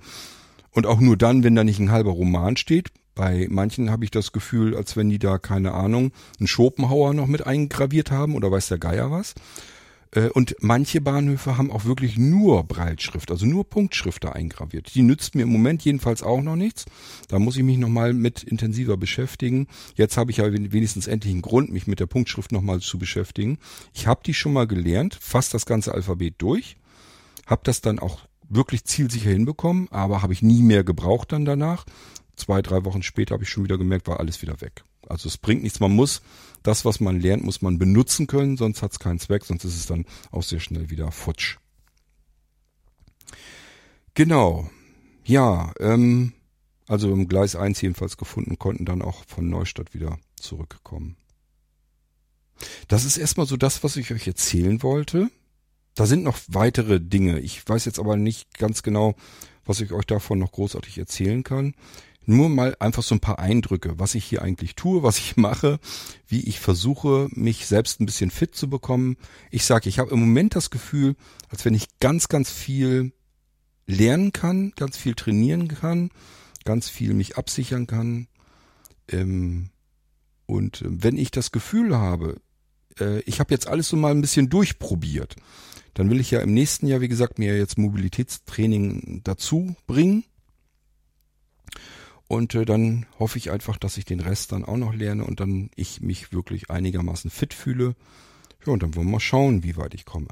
Und 0.71 0.87
auch 0.87 0.99
nur 0.99 1.17
dann, 1.17 1.43
wenn 1.43 1.55
da 1.55 1.63
nicht 1.63 1.79
ein 1.79 1.91
halber 1.91 2.11
Roman 2.11 2.57
steht. 2.57 2.89
Bei 3.13 3.47
manchen 3.49 3.91
habe 3.91 4.05
ich 4.05 4.11
das 4.11 4.31
Gefühl, 4.31 4.75
als 4.75 4.95
wenn 4.95 5.09
die 5.09 5.19
da, 5.19 5.37
keine 5.37 5.73
Ahnung, 5.73 6.11
einen 6.39 6.47
Schopenhauer 6.47 7.13
noch 7.13 7.27
mit 7.27 7.45
eingraviert 7.45 8.11
haben 8.11 8.35
oder 8.35 8.51
weiß 8.51 8.69
der 8.69 8.77
Geier 8.77 9.11
was. 9.11 9.35
Äh, 10.11 10.29
und 10.29 10.55
manche 10.59 11.01
Bahnhöfe 11.01 11.57
haben 11.57 11.71
auch 11.71 11.85
wirklich 11.85 12.17
nur 12.17 12.63
Breitschrift, 12.63 13.31
also 13.31 13.45
nur 13.45 13.69
Punktschrift 13.69 14.23
da 14.23 14.31
eingraviert. 14.31 14.93
Die 14.95 15.01
nützt 15.01 15.35
mir 15.35 15.43
im 15.43 15.49
Moment 15.49 15.83
jedenfalls 15.83 16.23
auch 16.23 16.41
noch 16.41 16.55
nichts. 16.55 16.85
Da 17.27 17.39
muss 17.39 17.57
ich 17.57 17.63
mich 17.63 17.77
nochmal 17.77 18.13
mit 18.13 18.43
intensiver 18.43 18.97
beschäftigen. 18.97 19.67
Jetzt 19.95 20.17
habe 20.17 20.31
ich 20.31 20.37
ja 20.37 20.51
wenigstens 20.51 21.07
endlich 21.07 21.33
einen 21.33 21.41
Grund, 21.41 21.71
mich 21.71 21.87
mit 21.87 21.99
der 21.99 22.07
Punktschrift 22.07 22.51
nochmal 22.51 22.79
zu 22.79 22.97
beschäftigen. 22.97 23.57
Ich 23.93 24.07
habe 24.07 24.21
die 24.25 24.33
schon 24.33 24.53
mal 24.53 24.67
gelernt, 24.67 25.17
fast 25.19 25.53
das 25.53 25.65
ganze 25.65 25.93
Alphabet 25.93 26.35
durch. 26.39 26.77
Habe 27.45 27.61
das 27.63 27.81
dann 27.81 27.99
auch 27.99 28.19
wirklich 28.47 28.83
zielsicher 28.85 29.29
hinbekommen, 29.29 29.87
aber 29.91 30.21
habe 30.21 30.33
ich 30.33 30.41
nie 30.41 30.63
mehr 30.63 30.83
gebraucht 30.83 31.31
dann 31.31 31.45
danach 31.45 31.85
zwei, 32.39 32.61
drei 32.61 32.85
Wochen 32.85 33.03
später 33.03 33.33
habe 33.33 33.43
ich 33.43 33.49
schon 33.49 33.63
wieder 33.63 33.77
gemerkt, 33.77 34.07
war 34.07 34.19
alles 34.19 34.41
wieder 34.41 34.61
weg. 34.61 34.83
Also 35.07 35.27
es 35.27 35.37
bringt 35.37 35.63
nichts. 35.63 35.79
Man 35.79 35.91
muss 35.91 36.21
das, 36.63 36.85
was 36.85 36.99
man 36.99 37.19
lernt, 37.19 37.43
muss 37.43 37.61
man 37.61 37.77
benutzen 37.77 38.27
können, 38.27 38.57
sonst 38.57 38.81
hat 38.81 38.91
es 38.91 38.99
keinen 38.99 39.19
Zweck, 39.19 39.45
sonst 39.45 39.63
ist 39.63 39.75
es 39.75 39.85
dann 39.85 40.05
auch 40.31 40.43
sehr 40.43 40.59
schnell 40.59 40.89
wieder 40.89 41.11
futsch. 41.11 41.57
Genau. 44.13 44.69
Ja, 45.23 45.73
ähm, 45.79 46.33
also 46.87 47.11
im 47.11 47.27
Gleis 47.27 47.55
1 47.55 47.81
jedenfalls 47.81 48.17
gefunden, 48.17 48.57
konnten 48.57 48.85
dann 48.85 49.01
auch 49.01 49.23
von 49.27 49.49
Neustadt 49.49 49.93
wieder 49.93 50.17
zurückkommen. 50.35 51.15
Das 52.87 53.05
ist 53.05 53.17
erstmal 53.17 53.45
so 53.45 53.55
das, 53.55 53.83
was 53.83 53.95
ich 53.95 54.11
euch 54.11 54.27
erzählen 54.27 54.81
wollte. 54.83 55.29
Da 55.95 56.05
sind 56.05 56.23
noch 56.23 56.37
weitere 56.47 56.99
Dinge. 56.99 57.39
Ich 57.39 57.67
weiß 57.67 57.85
jetzt 57.85 57.99
aber 57.99 58.17
nicht 58.17 58.57
ganz 58.57 58.83
genau, 58.83 59.15
was 59.65 59.81
ich 59.81 59.91
euch 59.91 60.05
davon 60.05 60.39
noch 60.39 60.51
großartig 60.51 60.97
erzählen 60.97 61.43
kann. 61.43 61.75
Nur 62.29 62.47
mal 62.47 62.75
einfach 62.79 63.01
so 63.01 63.15
ein 63.15 63.21
paar 63.21 63.39
Eindrücke, 63.39 63.97
was 63.97 64.13
ich 64.13 64.23
hier 64.23 64.43
eigentlich 64.43 64.75
tue, 64.75 65.01
was 65.01 65.17
ich 65.17 65.35
mache, 65.35 65.79
wie 66.27 66.41
ich 66.41 66.59
versuche, 66.59 67.27
mich 67.31 67.65
selbst 67.65 67.99
ein 67.99 68.05
bisschen 68.05 68.29
fit 68.29 68.53
zu 68.53 68.69
bekommen. 68.69 69.17
Ich 69.49 69.65
sage, 69.65 69.89
ich 69.89 69.97
habe 69.97 70.11
im 70.11 70.19
Moment 70.19 70.55
das 70.55 70.69
Gefühl, 70.69 71.15
als 71.49 71.65
wenn 71.65 71.73
ich 71.73 71.87
ganz, 71.99 72.27
ganz 72.27 72.51
viel 72.51 73.13
lernen 73.87 74.31
kann, 74.31 74.73
ganz 74.75 74.95
viel 74.95 75.15
trainieren 75.15 75.69
kann, 75.69 76.11
ganz 76.65 76.87
viel 76.87 77.15
mich 77.15 77.35
absichern 77.35 77.87
kann. 77.87 78.27
Ähm, 79.07 79.71
und 80.45 80.83
wenn 80.85 81.17
ich 81.17 81.31
das 81.31 81.51
Gefühl 81.51 81.97
habe, 81.97 82.39
äh, 82.99 83.21
ich 83.21 83.39
habe 83.39 83.51
jetzt 83.55 83.65
alles 83.67 83.89
so 83.89 83.97
mal 83.97 84.11
ein 84.11 84.21
bisschen 84.21 84.51
durchprobiert, 84.51 85.35
dann 85.95 86.11
will 86.11 86.19
ich 86.19 86.29
ja 86.29 86.41
im 86.41 86.53
nächsten 86.53 86.85
Jahr, 86.85 87.01
wie 87.01 87.07
gesagt, 87.07 87.39
mir 87.39 87.57
jetzt 87.57 87.79
Mobilitätstraining 87.79 89.21
dazu 89.23 89.75
bringen 89.87 90.25
und 92.29 92.53
äh, 92.53 92.63
dann 92.63 93.07
hoffe 93.17 93.39
ich 93.39 93.49
einfach, 93.49 93.79
dass 93.79 93.97
ich 93.97 94.05
den 94.05 94.19
Rest 94.19 94.51
dann 94.51 94.63
auch 94.63 94.77
noch 94.77 94.93
lerne 94.93 95.25
und 95.25 95.39
dann 95.39 95.71
ich 95.75 95.99
mich 96.01 96.31
wirklich 96.31 96.69
einigermaßen 96.69 97.31
fit 97.31 97.55
fühle. 97.55 97.95
Ja, 98.63 98.71
und 98.71 98.83
dann 98.83 98.95
wollen 98.95 99.07
wir 99.07 99.13
mal 99.13 99.19
schauen, 99.19 99.63
wie 99.63 99.77
weit 99.77 99.95
ich 99.95 100.05
komme. 100.05 100.27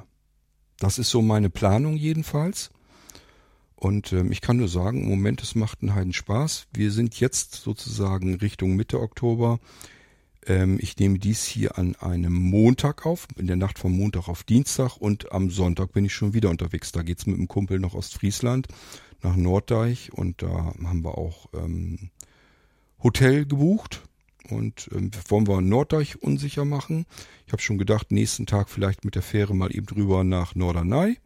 Das 0.78 1.00
ist 1.00 1.10
so 1.10 1.24
meine 1.24 1.50
Planung 1.50 1.96
jedenfalls. 1.98 2.70
Und 3.76 4.14
ähm, 4.14 4.32
ich 4.32 4.42
kann 4.42 4.58
nur 4.58 4.68
sagen, 4.68 5.02
im 5.02 5.10
Moment, 5.10 5.42
es 5.42 5.56
macht 5.56 5.82
einen 5.82 5.96
Heiden 5.96 6.14
Spaß. 6.14 6.68
Wir 6.72 6.92
sind 6.92 7.20
jetzt 7.20 7.56
sozusagen 7.56 8.36
Richtung 8.36 8.76
Mitte 8.76 9.00
Oktober. 9.00 9.60
Ähm, 10.46 10.78
ich 10.80 10.98
nehme 10.98 11.18
dies 11.18 11.46
hier 11.46 11.80
an 11.80 11.96
einem 11.96 12.34
Montag 12.34 13.08
auf, 13.08 13.28
in 13.38 13.48
der 13.48 13.56
Nacht 13.56 13.80
vom 13.80 13.98
Montag 13.98 14.28
auf 14.28 14.44
Dienstag 14.44 14.98
und 14.98 15.32
am 15.32 15.50
Sonntag 15.50 15.94
bin 15.94 16.06
ich 16.06 16.14
schon 16.14 16.36
wieder 16.36 16.52
unterwegs. 16.52 16.92
Da 16.92 17.02
geht's 17.02 17.26
mit 17.26 17.38
dem 17.38 17.48
Kumpel 17.48 17.80
nach 17.80 17.96
Ostfriesland 17.96 18.68
nach 19.22 19.36
Norddeich 19.36 20.14
und 20.14 20.42
da 20.42 20.74
haben 20.84 21.04
wir 21.04 21.18
auch 21.18 21.48
ähm, 21.54 22.10
Hotel 23.02 23.46
gebucht 23.46 24.04
und 24.50 24.90
ähm, 24.94 25.12
wollen 25.28 25.48
wir 25.48 25.62
Norddeich 25.62 26.22
unsicher 26.22 26.66
machen. 26.66 27.06
Ich 27.46 27.54
habe 27.54 27.62
schon 27.62 27.78
gedacht, 27.78 28.12
nächsten 28.12 28.46
Tag 28.46 28.70
vielleicht 28.70 29.06
mit 29.06 29.16
der 29.16 29.22
Fähre 29.22 29.56
mal 29.56 29.76
eben 29.76 29.86
drüber 29.86 30.24
nach 30.24 30.56
Norderney. 30.56 31.18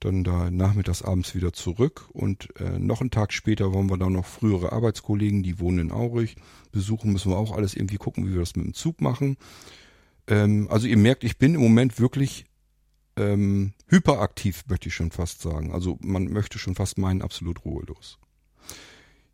Dann 0.00 0.24
da 0.24 0.50
nachmittags 0.50 1.02
abends 1.02 1.34
wieder 1.34 1.52
zurück 1.52 2.08
und 2.14 2.48
äh, 2.58 2.78
noch 2.78 3.02
einen 3.02 3.10
Tag 3.10 3.34
später 3.34 3.74
wollen 3.74 3.90
wir 3.90 3.98
dann 3.98 4.14
noch 4.14 4.24
frühere 4.24 4.72
Arbeitskollegen, 4.72 5.42
die 5.42 5.58
wohnen 5.58 5.78
in 5.78 5.92
Aurich, 5.92 6.36
besuchen. 6.72 7.12
Müssen 7.12 7.32
wir 7.32 7.36
auch 7.36 7.54
alles 7.54 7.74
irgendwie 7.74 7.98
gucken, 7.98 8.26
wie 8.26 8.32
wir 8.32 8.40
das 8.40 8.56
mit 8.56 8.64
dem 8.64 8.72
Zug 8.72 9.02
machen. 9.02 9.36
Ähm, 10.26 10.68
also 10.70 10.86
ihr 10.86 10.96
merkt, 10.96 11.22
ich 11.22 11.36
bin 11.36 11.54
im 11.54 11.60
Moment 11.60 12.00
wirklich 12.00 12.46
ähm, 13.20 13.72
hyperaktiv, 13.88 14.64
möchte 14.68 14.88
ich 14.88 14.94
schon 14.94 15.10
fast 15.10 15.42
sagen. 15.42 15.72
Also 15.72 15.98
man 16.02 16.24
möchte 16.24 16.58
schon 16.58 16.74
fast 16.74 16.98
meinen, 16.98 17.22
absolut 17.22 17.64
ruhelos. 17.64 18.18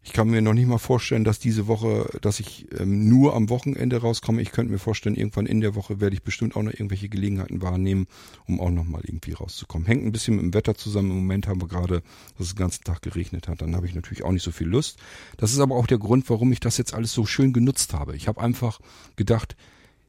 Ich 0.06 0.12
kann 0.12 0.30
mir 0.30 0.40
noch 0.40 0.54
nicht 0.54 0.68
mal 0.68 0.78
vorstellen, 0.78 1.24
dass 1.24 1.40
diese 1.40 1.66
Woche, 1.66 2.08
dass 2.20 2.38
ich 2.38 2.68
ähm, 2.78 3.08
nur 3.08 3.34
am 3.34 3.50
Wochenende 3.50 4.00
rauskomme. 4.00 4.40
Ich 4.40 4.52
könnte 4.52 4.70
mir 4.70 4.78
vorstellen, 4.78 5.16
irgendwann 5.16 5.46
in 5.46 5.60
der 5.60 5.74
Woche 5.74 6.00
werde 6.00 6.14
ich 6.14 6.22
bestimmt 6.22 6.54
auch 6.54 6.62
noch 6.62 6.72
irgendwelche 6.72 7.08
Gelegenheiten 7.08 7.60
wahrnehmen, 7.60 8.06
um 8.46 8.60
auch 8.60 8.70
noch 8.70 8.84
mal 8.84 9.02
irgendwie 9.02 9.32
rauszukommen. 9.32 9.84
Hängt 9.84 10.04
ein 10.04 10.12
bisschen 10.12 10.36
mit 10.36 10.44
dem 10.44 10.54
Wetter 10.54 10.76
zusammen. 10.76 11.10
Im 11.10 11.16
Moment 11.16 11.48
haben 11.48 11.60
wir 11.60 11.66
gerade, 11.66 12.02
dass 12.38 12.46
es 12.46 12.54
den 12.54 12.60
ganzen 12.60 12.84
Tag 12.84 13.02
geregnet 13.02 13.48
hat. 13.48 13.62
Dann 13.62 13.74
habe 13.74 13.86
ich 13.86 13.96
natürlich 13.96 14.22
auch 14.22 14.30
nicht 14.30 14.44
so 14.44 14.52
viel 14.52 14.68
Lust. 14.68 15.00
Das 15.38 15.50
ist 15.50 15.58
aber 15.58 15.74
auch 15.74 15.88
der 15.88 15.98
Grund, 15.98 16.30
warum 16.30 16.52
ich 16.52 16.60
das 16.60 16.78
jetzt 16.78 16.94
alles 16.94 17.12
so 17.12 17.26
schön 17.26 17.52
genutzt 17.52 17.92
habe. 17.92 18.14
Ich 18.14 18.28
habe 18.28 18.40
einfach 18.40 18.78
gedacht, 19.16 19.56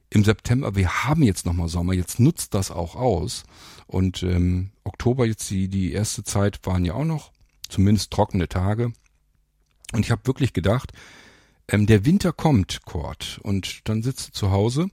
im 0.09 0.23
September, 0.23 0.75
wir 0.75 1.03
haben 1.05 1.23
jetzt 1.23 1.45
noch 1.45 1.53
mal 1.53 1.67
Sommer, 1.67 1.93
jetzt 1.93 2.19
nutzt 2.19 2.53
das 2.53 2.71
auch 2.71 2.95
aus. 2.95 3.43
Und 3.87 4.23
ähm, 4.23 4.71
Oktober 4.83 5.25
jetzt 5.25 5.49
die, 5.49 5.67
die 5.67 5.91
erste 5.91 6.23
Zeit 6.23 6.59
waren 6.65 6.85
ja 6.85 6.93
auch 6.93 7.05
noch 7.05 7.31
zumindest 7.67 8.11
trockene 8.11 8.47
Tage. 8.47 8.93
Und 9.93 10.05
ich 10.05 10.11
habe 10.11 10.25
wirklich 10.25 10.53
gedacht, 10.53 10.93
ähm, 11.69 11.85
der 11.85 12.05
Winter 12.05 12.31
kommt, 12.31 12.85
Kurt, 12.85 13.39
und 13.43 13.87
dann 13.89 14.03
sitzt 14.03 14.29
du 14.29 14.31
zu 14.31 14.51
Hause, 14.51 14.87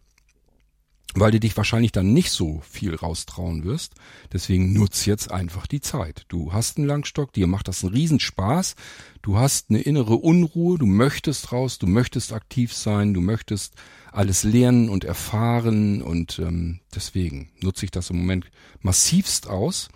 weil 1.15 1.31
du 1.31 1.39
dich 1.39 1.57
wahrscheinlich 1.57 1.93
dann 1.93 2.13
nicht 2.13 2.31
so 2.31 2.61
viel 2.69 2.95
raustrauen 2.95 3.63
wirst. 3.65 3.95
Deswegen 4.33 4.73
nutz 4.73 5.07
jetzt 5.07 5.31
einfach 5.31 5.69
die 5.69 5.81
Zeit. 5.81 6.25
Du 6.29 6.53
hast 6.53 6.77
einen 6.77 6.89
Langstock, 6.89 7.33
dir 7.33 7.47
macht 7.47 7.69
das 7.69 7.85
einen 7.85 7.95
Riesenspaß. 7.95 8.75
Du 9.23 9.39
hast 9.39 9.71
eine 9.71 9.81
innere 9.81 10.17
Unruhe, 10.17 10.77
du 10.77 10.87
möchtest 10.87 11.53
raus, 11.53 11.79
du 11.79 11.87
möchtest 11.87 12.33
aktiv 12.33 12.75
sein, 12.75 13.15
du 13.15 13.21
möchtest 13.21 13.75
alles 14.15 14.45
lernen 14.45 14.89
und 14.89 15.05
erfahren 15.05 16.01
und 16.01 16.39
ähm, 16.39 16.81
deswegen 16.95 17.51
nutze 17.61 17.85
ich 17.85 17.91
das 17.91 18.11
im 18.11 18.19
Moment 18.19 18.51
massivst 18.81 19.49
aus. 19.49 19.89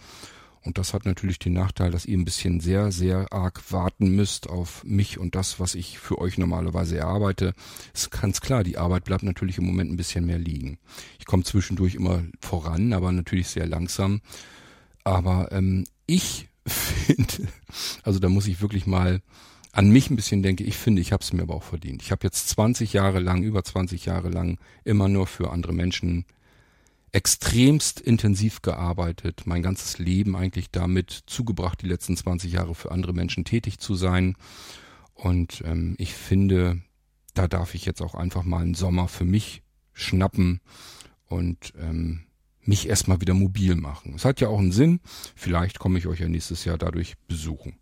Und 0.62 0.76
das 0.76 0.92
hat 0.92 1.06
natürlich 1.06 1.38
den 1.38 1.52
Nachteil, 1.52 1.92
dass 1.92 2.04
ihr 2.04 2.18
ein 2.18 2.24
bisschen 2.24 2.60
sehr, 2.60 2.90
sehr 2.90 3.32
arg 3.32 3.72
warten 3.72 4.10
müsst 4.10 4.50
auf 4.50 4.82
mich 4.84 5.18
und 5.18 5.34
das, 5.34 5.60
was 5.60 5.74
ich 5.74 5.98
für 5.98 6.18
euch 6.18 6.36
normalerweise 6.36 6.98
erarbeite. 6.98 7.54
Ist 7.94 8.10
ganz 8.10 8.40
klar, 8.40 8.64
die 8.64 8.76
Arbeit 8.76 9.04
bleibt 9.04 9.22
natürlich 9.22 9.58
im 9.58 9.64
Moment 9.64 9.90
ein 9.90 9.96
bisschen 9.96 10.26
mehr 10.26 10.38
liegen. 10.38 10.78
Ich 11.20 11.24
komme 11.24 11.44
zwischendurch 11.44 11.94
immer 11.94 12.24
voran, 12.40 12.92
aber 12.92 13.12
natürlich 13.12 13.48
sehr 13.48 13.66
langsam. 13.66 14.20
Aber 15.04 15.52
ähm, 15.52 15.84
ich 16.06 16.48
finde, 16.66 17.48
also 18.02 18.18
da 18.18 18.28
muss 18.28 18.48
ich 18.48 18.60
wirklich 18.60 18.84
mal 18.84 19.22
an 19.78 19.90
mich 19.90 20.10
ein 20.10 20.16
bisschen 20.16 20.42
denke, 20.42 20.64
ich 20.64 20.76
finde, 20.76 21.00
ich 21.00 21.12
habe 21.12 21.22
es 21.22 21.32
mir 21.32 21.42
aber 21.42 21.54
auch 21.54 21.62
verdient. 21.62 22.02
Ich 22.02 22.10
habe 22.10 22.26
jetzt 22.26 22.48
20 22.48 22.94
Jahre 22.94 23.20
lang, 23.20 23.44
über 23.44 23.62
20 23.62 24.06
Jahre 24.06 24.28
lang 24.28 24.58
immer 24.82 25.08
nur 25.08 25.28
für 25.28 25.52
andere 25.52 25.72
Menschen 25.72 26.24
extremst 27.12 28.00
intensiv 28.00 28.60
gearbeitet, 28.60 29.42
mein 29.44 29.62
ganzes 29.62 30.00
Leben 30.00 30.34
eigentlich 30.34 30.72
damit 30.72 31.22
zugebracht, 31.26 31.80
die 31.80 31.86
letzten 31.86 32.16
20 32.16 32.54
Jahre 32.54 32.74
für 32.74 32.90
andere 32.90 33.12
Menschen 33.12 33.44
tätig 33.44 33.78
zu 33.78 33.94
sein. 33.94 34.34
Und 35.14 35.62
ähm, 35.64 35.94
ich 35.98 36.12
finde, 36.12 36.82
da 37.34 37.46
darf 37.46 37.76
ich 37.76 37.84
jetzt 37.84 38.02
auch 38.02 38.16
einfach 38.16 38.42
mal 38.42 38.62
einen 38.62 38.74
Sommer 38.74 39.06
für 39.06 39.24
mich 39.24 39.62
schnappen 39.92 40.60
und 41.26 41.72
ähm, 41.78 42.24
mich 42.62 42.88
erstmal 42.88 43.20
wieder 43.20 43.34
mobil 43.34 43.76
machen. 43.76 44.14
Es 44.16 44.24
hat 44.24 44.40
ja 44.40 44.48
auch 44.48 44.58
einen 44.58 44.72
Sinn. 44.72 44.98
Vielleicht 45.36 45.78
komme 45.78 46.00
ich 46.00 46.08
euch 46.08 46.18
ja 46.18 46.28
nächstes 46.28 46.64
Jahr 46.64 46.78
dadurch 46.78 47.14
besuchen. 47.28 47.78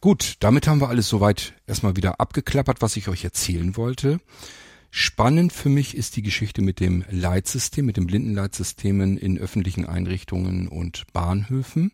Gut, 0.00 0.36
damit 0.40 0.66
haben 0.66 0.80
wir 0.80 0.88
alles 0.88 1.08
soweit 1.08 1.54
erstmal 1.66 1.96
wieder 1.96 2.20
abgeklappert, 2.20 2.82
was 2.82 2.96
ich 2.96 3.08
euch 3.08 3.24
erzählen 3.24 3.76
wollte. 3.76 4.20
Spannend 4.90 5.52
für 5.52 5.68
mich 5.68 5.96
ist 5.96 6.16
die 6.16 6.22
Geschichte 6.22 6.62
mit 6.62 6.80
dem 6.80 7.04
Leitsystem, 7.10 7.84
mit 7.84 7.96
den 7.96 8.06
Blindenleitsystemen 8.06 9.18
in 9.18 9.38
öffentlichen 9.38 9.84
Einrichtungen 9.84 10.68
und 10.68 11.04
Bahnhöfen. 11.12 11.92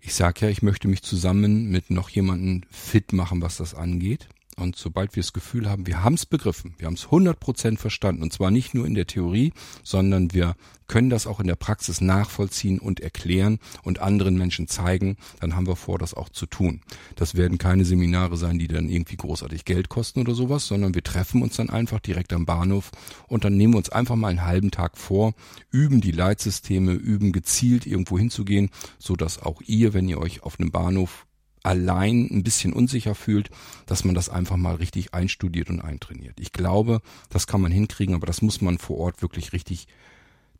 Ich 0.00 0.14
sage 0.14 0.46
ja, 0.46 0.48
ich 0.48 0.62
möchte 0.62 0.88
mich 0.88 1.02
zusammen 1.02 1.70
mit 1.70 1.90
noch 1.90 2.08
jemanden 2.08 2.64
fit 2.70 3.12
machen, 3.12 3.42
was 3.42 3.56
das 3.56 3.74
angeht. 3.74 4.28
Und 4.58 4.76
sobald 4.76 5.14
wir 5.14 5.22
das 5.22 5.32
Gefühl 5.32 5.70
haben, 5.70 5.86
wir 5.86 6.02
haben 6.02 6.14
es 6.14 6.26
begriffen, 6.26 6.74
wir 6.78 6.86
haben 6.86 6.94
es 6.94 7.06
100% 7.06 7.78
verstanden, 7.78 8.22
und 8.22 8.32
zwar 8.32 8.50
nicht 8.50 8.74
nur 8.74 8.86
in 8.86 8.94
der 8.94 9.06
Theorie, 9.06 9.52
sondern 9.84 10.32
wir 10.32 10.56
können 10.88 11.10
das 11.10 11.26
auch 11.26 11.38
in 11.38 11.46
der 11.46 11.54
Praxis 11.54 12.00
nachvollziehen 12.00 12.78
und 12.78 13.00
erklären 13.00 13.58
und 13.82 14.00
anderen 14.00 14.36
Menschen 14.36 14.66
zeigen, 14.66 15.16
dann 15.38 15.54
haben 15.54 15.66
wir 15.66 15.76
vor, 15.76 15.98
das 15.98 16.14
auch 16.14 16.30
zu 16.30 16.46
tun. 16.46 16.80
Das 17.14 17.36
werden 17.36 17.58
keine 17.58 17.84
Seminare 17.84 18.36
sein, 18.36 18.58
die 18.58 18.68
dann 18.68 18.88
irgendwie 18.88 19.16
großartig 19.16 19.64
Geld 19.64 19.90
kosten 19.90 20.20
oder 20.20 20.34
sowas, 20.34 20.66
sondern 20.66 20.94
wir 20.94 21.04
treffen 21.04 21.42
uns 21.42 21.56
dann 21.56 21.70
einfach 21.70 22.00
direkt 22.00 22.32
am 22.32 22.46
Bahnhof 22.46 22.90
und 23.28 23.44
dann 23.44 23.56
nehmen 23.56 23.74
wir 23.74 23.78
uns 23.78 23.90
einfach 23.90 24.16
mal 24.16 24.28
einen 24.28 24.44
halben 24.44 24.70
Tag 24.70 24.96
vor, 24.96 25.34
üben 25.70 26.00
die 26.00 26.12
Leitsysteme, 26.12 26.92
üben 26.92 27.32
gezielt 27.32 27.86
irgendwo 27.86 28.18
hinzugehen, 28.18 28.70
so 28.98 29.14
dass 29.14 29.40
auch 29.40 29.60
ihr, 29.66 29.92
wenn 29.94 30.08
ihr 30.08 30.18
euch 30.18 30.42
auf 30.42 30.58
einem 30.58 30.70
Bahnhof 30.70 31.27
allein 31.68 32.28
ein 32.30 32.42
bisschen 32.42 32.72
unsicher 32.72 33.14
fühlt, 33.14 33.50
dass 33.84 34.02
man 34.02 34.14
das 34.14 34.30
einfach 34.30 34.56
mal 34.56 34.76
richtig 34.76 35.12
einstudiert 35.12 35.68
und 35.68 35.80
eintrainiert. 35.80 36.40
Ich 36.40 36.52
glaube, 36.52 37.02
das 37.28 37.46
kann 37.46 37.60
man 37.60 37.70
hinkriegen, 37.70 38.14
aber 38.14 38.26
das 38.26 38.40
muss 38.40 38.62
man 38.62 38.78
vor 38.78 38.96
Ort 38.96 39.20
wirklich 39.20 39.52
richtig 39.52 39.86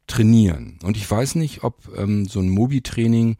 trainieren. 0.06 0.78
Und 0.82 0.98
ich 0.98 1.10
weiß 1.10 1.34
nicht, 1.36 1.64
ob 1.64 1.76
ähm, 1.96 2.26
so 2.26 2.40
ein 2.40 2.50
Mobi-Training, 2.50 3.36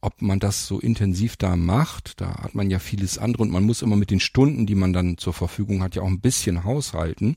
ob 0.00 0.22
man 0.22 0.40
das 0.40 0.66
so 0.66 0.80
intensiv 0.80 1.36
da 1.36 1.56
macht. 1.56 2.20
Da 2.22 2.42
hat 2.42 2.54
man 2.54 2.70
ja 2.70 2.78
vieles 2.78 3.18
andere 3.18 3.42
und 3.42 3.50
man 3.50 3.64
muss 3.64 3.82
immer 3.82 3.96
mit 3.96 4.10
den 4.10 4.20
Stunden, 4.20 4.66
die 4.66 4.74
man 4.74 4.94
dann 4.94 5.18
zur 5.18 5.34
Verfügung 5.34 5.82
hat, 5.82 5.94
ja 5.94 6.02
auch 6.02 6.08
ein 6.08 6.20
bisschen 6.20 6.64
haushalten. 6.64 7.36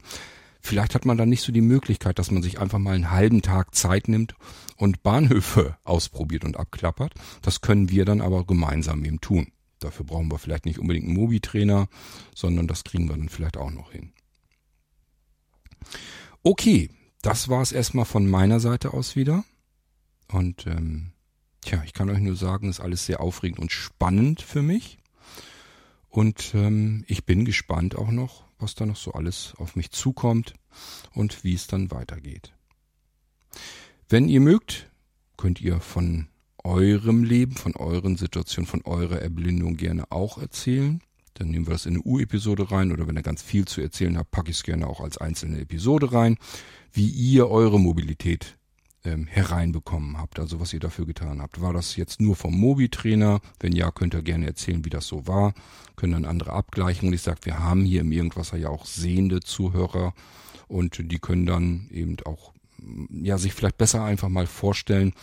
Vielleicht 0.61 0.95
hat 0.95 1.05
man 1.05 1.17
dann 1.17 1.29
nicht 1.29 1.43
so 1.43 1.51
die 1.51 1.61
Möglichkeit, 1.61 2.19
dass 2.19 2.31
man 2.31 2.43
sich 2.43 2.59
einfach 2.59 2.79
mal 2.79 2.95
einen 2.95 3.11
halben 3.11 3.41
Tag 3.41 3.75
Zeit 3.75 4.07
nimmt 4.07 4.35
und 4.75 5.03
Bahnhöfe 5.03 5.77
ausprobiert 5.83 6.45
und 6.45 6.57
abklappert. 6.57 7.13
Das 7.41 7.61
können 7.61 7.89
wir 7.89 8.05
dann 8.05 8.21
aber 8.21 8.45
gemeinsam 8.45 9.03
eben 9.03 9.21
tun. 9.21 9.47
Dafür 9.79 10.05
brauchen 10.05 10.31
wir 10.31 10.39
vielleicht 10.39 10.65
nicht 10.65 10.79
unbedingt 10.79 11.05
einen 11.05 11.15
Mobi-Trainer, 11.15 11.87
sondern 12.35 12.67
das 12.67 12.83
kriegen 12.83 13.07
wir 13.07 13.15
dann 13.15 13.29
vielleicht 13.29 13.57
auch 13.57 13.71
noch 13.71 13.91
hin. 13.91 14.11
Okay, 16.43 16.89
das 17.21 17.49
war 17.49 17.61
es 17.61 17.71
erstmal 17.71 18.05
von 18.05 18.29
meiner 18.29 18.59
Seite 18.59 18.93
aus 18.93 19.15
wieder. 19.15 19.43
Und 20.29 20.65
ähm, 20.65 21.11
tja, 21.61 21.83
ich 21.85 21.93
kann 21.93 22.09
euch 22.09 22.19
nur 22.19 22.35
sagen, 22.35 22.69
ist 22.69 22.79
alles 22.79 23.05
sehr 23.05 23.21
aufregend 23.21 23.59
und 23.59 23.71
spannend 23.71 24.41
für 24.41 24.61
mich. 24.61 24.97
Und 26.09 26.53
ähm, 26.55 27.03
ich 27.07 27.25
bin 27.25 27.45
gespannt 27.45 27.95
auch 27.95 28.11
noch, 28.11 28.45
was 28.59 28.75
da 28.75 28.85
noch 28.85 28.95
so 28.95 29.11
alles 29.11 29.53
auf 29.57 29.75
mich 29.75 29.91
zukommt 29.91 30.53
und 31.13 31.43
wie 31.43 31.53
es 31.53 31.67
dann 31.67 31.91
weitergeht. 31.91 32.53
Wenn 34.09 34.27
ihr 34.29 34.39
mögt, 34.39 34.89
könnt 35.35 35.61
ihr 35.61 35.79
von 35.79 36.27
eurem 36.67 37.23
Leben, 37.23 37.55
von 37.55 37.75
euren 37.75 38.17
Situationen, 38.17 38.67
von 38.67 38.81
eurer 38.83 39.21
Erblindung 39.21 39.77
gerne 39.77 40.11
auch 40.11 40.37
erzählen. 40.37 41.01
Dann 41.33 41.49
nehmen 41.49 41.67
wir 41.67 41.73
das 41.73 41.85
in 41.85 41.95
eine 41.95 42.03
U-Episode 42.03 42.71
rein 42.71 42.91
oder 42.91 43.07
wenn 43.07 43.15
ihr 43.15 43.23
ganz 43.23 43.41
viel 43.41 43.65
zu 43.65 43.81
erzählen 43.81 44.17
habt, 44.17 44.31
packe 44.31 44.51
ich 44.51 44.57
es 44.57 44.63
gerne 44.63 44.87
auch 44.87 44.99
als 44.99 45.17
einzelne 45.17 45.59
Episode 45.59 46.11
rein, 46.11 46.37
wie 46.91 47.07
ihr 47.09 47.49
eure 47.49 47.79
Mobilität 47.79 48.57
ähm, 49.05 49.27
hereinbekommen 49.27 50.17
habt, 50.17 50.39
also 50.39 50.59
was 50.59 50.73
ihr 50.73 50.79
dafür 50.79 51.05
getan 51.05 51.41
habt. 51.41 51.61
War 51.61 51.73
das 51.73 51.95
jetzt 51.95 52.19
nur 52.19 52.35
vom 52.35 52.59
Mobi-Trainer? 52.59 53.39
Wenn 53.59 53.73
ja, 53.73 53.91
könnt 53.91 54.13
ihr 54.13 54.21
gerne 54.23 54.47
erzählen, 54.47 54.83
wie 54.83 54.89
das 54.89 55.07
so 55.07 55.27
war. 55.27 55.53
Können 55.95 56.13
dann 56.13 56.25
andere 56.25 56.53
abgleichen. 56.53 57.07
Und 57.07 57.13
ich 57.13 57.21
sage, 57.21 57.39
wir 57.43 57.59
haben 57.59 57.85
hier 57.85 58.01
im 58.01 58.11
Irgendwasser 58.11 58.57
ja 58.57 58.69
auch 58.69 58.85
sehende 58.85 59.39
Zuhörer 59.39 60.13
und 60.67 61.11
die 61.11 61.19
können 61.19 61.45
dann 61.45 61.87
eben 61.91 62.17
auch 62.25 62.53
ja 63.09 63.37
sich 63.37 63.53
vielleicht 63.53 63.77
besser 63.77 64.03
einfach 64.03 64.29
mal 64.29 64.47
vorstellen, 64.47 65.13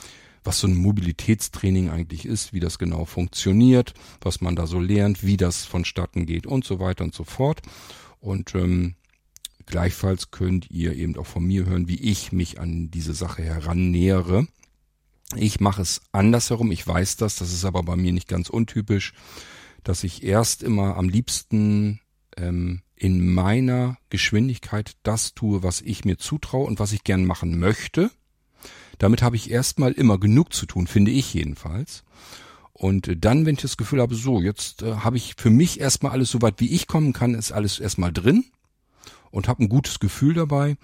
was 0.44 0.60
so 0.60 0.66
ein 0.66 0.76
Mobilitätstraining 0.76 1.88
eigentlich 1.88 2.26
ist, 2.26 2.52
wie 2.52 2.60
das 2.60 2.78
genau 2.78 3.06
funktioniert, 3.06 3.94
was 4.20 4.40
man 4.40 4.54
da 4.54 4.66
so 4.66 4.78
lernt, 4.78 5.24
wie 5.24 5.36
das 5.36 5.64
vonstatten 5.64 6.26
geht 6.26 6.46
und 6.46 6.64
so 6.64 6.78
weiter 6.78 7.04
und 7.04 7.14
so 7.14 7.24
fort. 7.24 7.62
Und 8.20 8.54
ähm, 8.54 8.94
gleichfalls 9.66 10.30
könnt 10.30 10.70
ihr 10.70 10.94
eben 10.94 11.16
auch 11.16 11.26
von 11.26 11.44
mir 11.44 11.66
hören, 11.66 11.88
wie 11.88 12.00
ich 12.00 12.32
mich 12.32 12.60
an 12.60 12.90
diese 12.90 13.14
Sache 13.14 13.42
herannähere. 13.42 14.46
Ich 15.36 15.60
mache 15.60 15.82
es 15.82 16.02
andersherum, 16.12 16.70
ich 16.70 16.86
weiß 16.86 17.16
das, 17.16 17.36
das 17.36 17.52
ist 17.52 17.64
aber 17.64 17.82
bei 17.82 17.96
mir 17.96 18.12
nicht 18.12 18.28
ganz 18.28 18.50
untypisch, 18.50 19.14
dass 19.82 20.04
ich 20.04 20.22
erst 20.22 20.62
immer 20.62 20.96
am 20.96 21.08
liebsten 21.08 22.00
ähm, 22.36 22.82
in 22.96 23.32
meiner 23.32 23.96
Geschwindigkeit 24.10 24.96
das 25.02 25.34
tue, 25.34 25.62
was 25.62 25.80
ich 25.80 26.04
mir 26.04 26.18
zutraue 26.18 26.66
und 26.66 26.78
was 26.78 26.92
ich 26.92 27.04
gern 27.04 27.24
machen 27.24 27.58
möchte. 27.58 28.10
Damit 28.98 29.22
habe 29.22 29.36
ich 29.36 29.50
erstmal 29.50 29.92
immer 29.92 30.18
genug 30.18 30.52
zu 30.52 30.66
tun, 30.66 30.86
finde 30.86 31.10
ich 31.10 31.32
jedenfalls. 31.34 32.04
Und 32.72 33.24
dann, 33.24 33.46
wenn 33.46 33.54
ich 33.54 33.62
das 33.62 33.76
Gefühl 33.76 34.00
habe, 34.00 34.14
so, 34.14 34.40
jetzt 34.40 34.82
äh, 34.82 34.96
habe 34.96 35.16
ich 35.16 35.34
für 35.38 35.50
mich 35.50 35.80
erstmal 35.80 36.12
alles 36.12 36.30
so 36.30 36.42
weit, 36.42 36.56
wie 36.58 36.72
ich 36.72 36.88
kommen 36.88 37.12
kann, 37.12 37.34
ist 37.34 37.52
alles 37.52 37.78
erstmal 37.78 38.12
drin 38.12 38.44
und 39.30 39.46
habe 39.48 39.62
ein 39.62 39.68
gutes 39.68 40.00
Gefühl 40.00 40.34
dabei, 40.34 40.76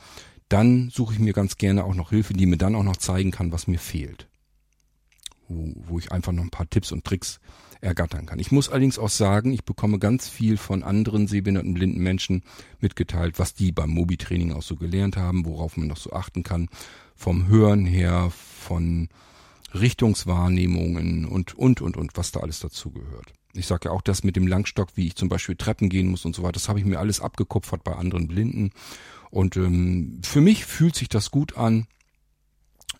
dann 0.48 0.90
suche 0.90 1.14
ich 1.14 1.18
mir 1.18 1.32
ganz 1.32 1.56
gerne 1.56 1.84
auch 1.84 1.94
noch 1.94 2.10
Hilfe, 2.10 2.32
die 2.32 2.46
mir 2.46 2.58
dann 2.58 2.76
auch 2.76 2.84
noch 2.84 2.96
zeigen 2.96 3.32
kann, 3.32 3.52
was 3.52 3.66
mir 3.66 3.78
fehlt. 3.78 4.28
Wo, 5.48 5.72
wo 5.74 5.98
ich 5.98 6.12
einfach 6.12 6.32
noch 6.32 6.44
ein 6.44 6.50
paar 6.50 6.70
Tipps 6.70 6.92
und 6.92 7.04
Tricks 7.04 7.40
ergattern 7.80 8.26
kann. 8.26 8.38
Ich 8.38 8.52
muss 8.52 8.68
allerdings 8.68 8.98
auch 8.98 9.08
sagen, 9.08 9.52
ich 9.52 9.64
bekomme 9.64 9.98
ganz 9.98 10.28
viel 10.28 10.58
von 10.58 10.82
anderen 10.82 11.26
sehbehinderten 11.26 11.74
blinden 11.74 12.00
Menschen 12.00 12.42
mitgeteilt, 12.78 13.38
was 13.38 13.54
die 13.54 13.72
beim 13.72 13.90
Mobi-Training 13.90 14.52
auch 14.52 14.62
so 14.62 14.76
gelernt 14.76 15.16
haben, 15.16 15.44
worauf 15.44 15.76
man 15.76 15.88
noch 15.88 15.96
so 15.96 16.12
achten 16.12 16.42
kann 16.42 16.68
vom 17.20 17.48
Hören 17.48 17.84
her, 17.84 18.32
von 18.32 19.10
Richtungswahrnehmungen 19.74 21.26
und, 21.26 21.54
und, 21.54 21.82
und, 21.82 21.98
und, 21.98 22.12
was 22.14 22.32
da 22.32 22.40
alles 22.40 22.60
dazu 22.60 22.90
gehört. 22.90 23.34
Ich 23.52 23.66
sage 23.66 23.88
ja 23.88 23.90
auch 23.94 24.00
das 24.00 24.24
mit 24.24 24.36
dem 24.36 24.46
Langstock, 24.46 24.88
wie 24.94 25.06
ich 25.06 25.16
zum 25.16 25.28
Beispiel 25.28 25.54
Treppen 25.54 25.90
gehen 25.90 26.08
muss 26.08 26.24
und 26.24 26.34
so 26.34 26.42
weiter. 26.42 26.52
Das 26.52 26.70
habe 26.70 26.78
ich 26.78 26.86
mir 26.86 26.98
alles 26.98 27.20
abgekupfert 27.20 27.84
bei 27.84 27.94
anderen 27.94 28.26
Blinden. 28.26 28.70
Und 29.30 29.56
ähm, 29.56 30.22
für 30.24 30.40
mich 30.40 30.64
fühlt 30.64 30.96
sich 30.96 31.10
das 31.10 31.30
gut 31.30 31.58
an. 31.58 31.86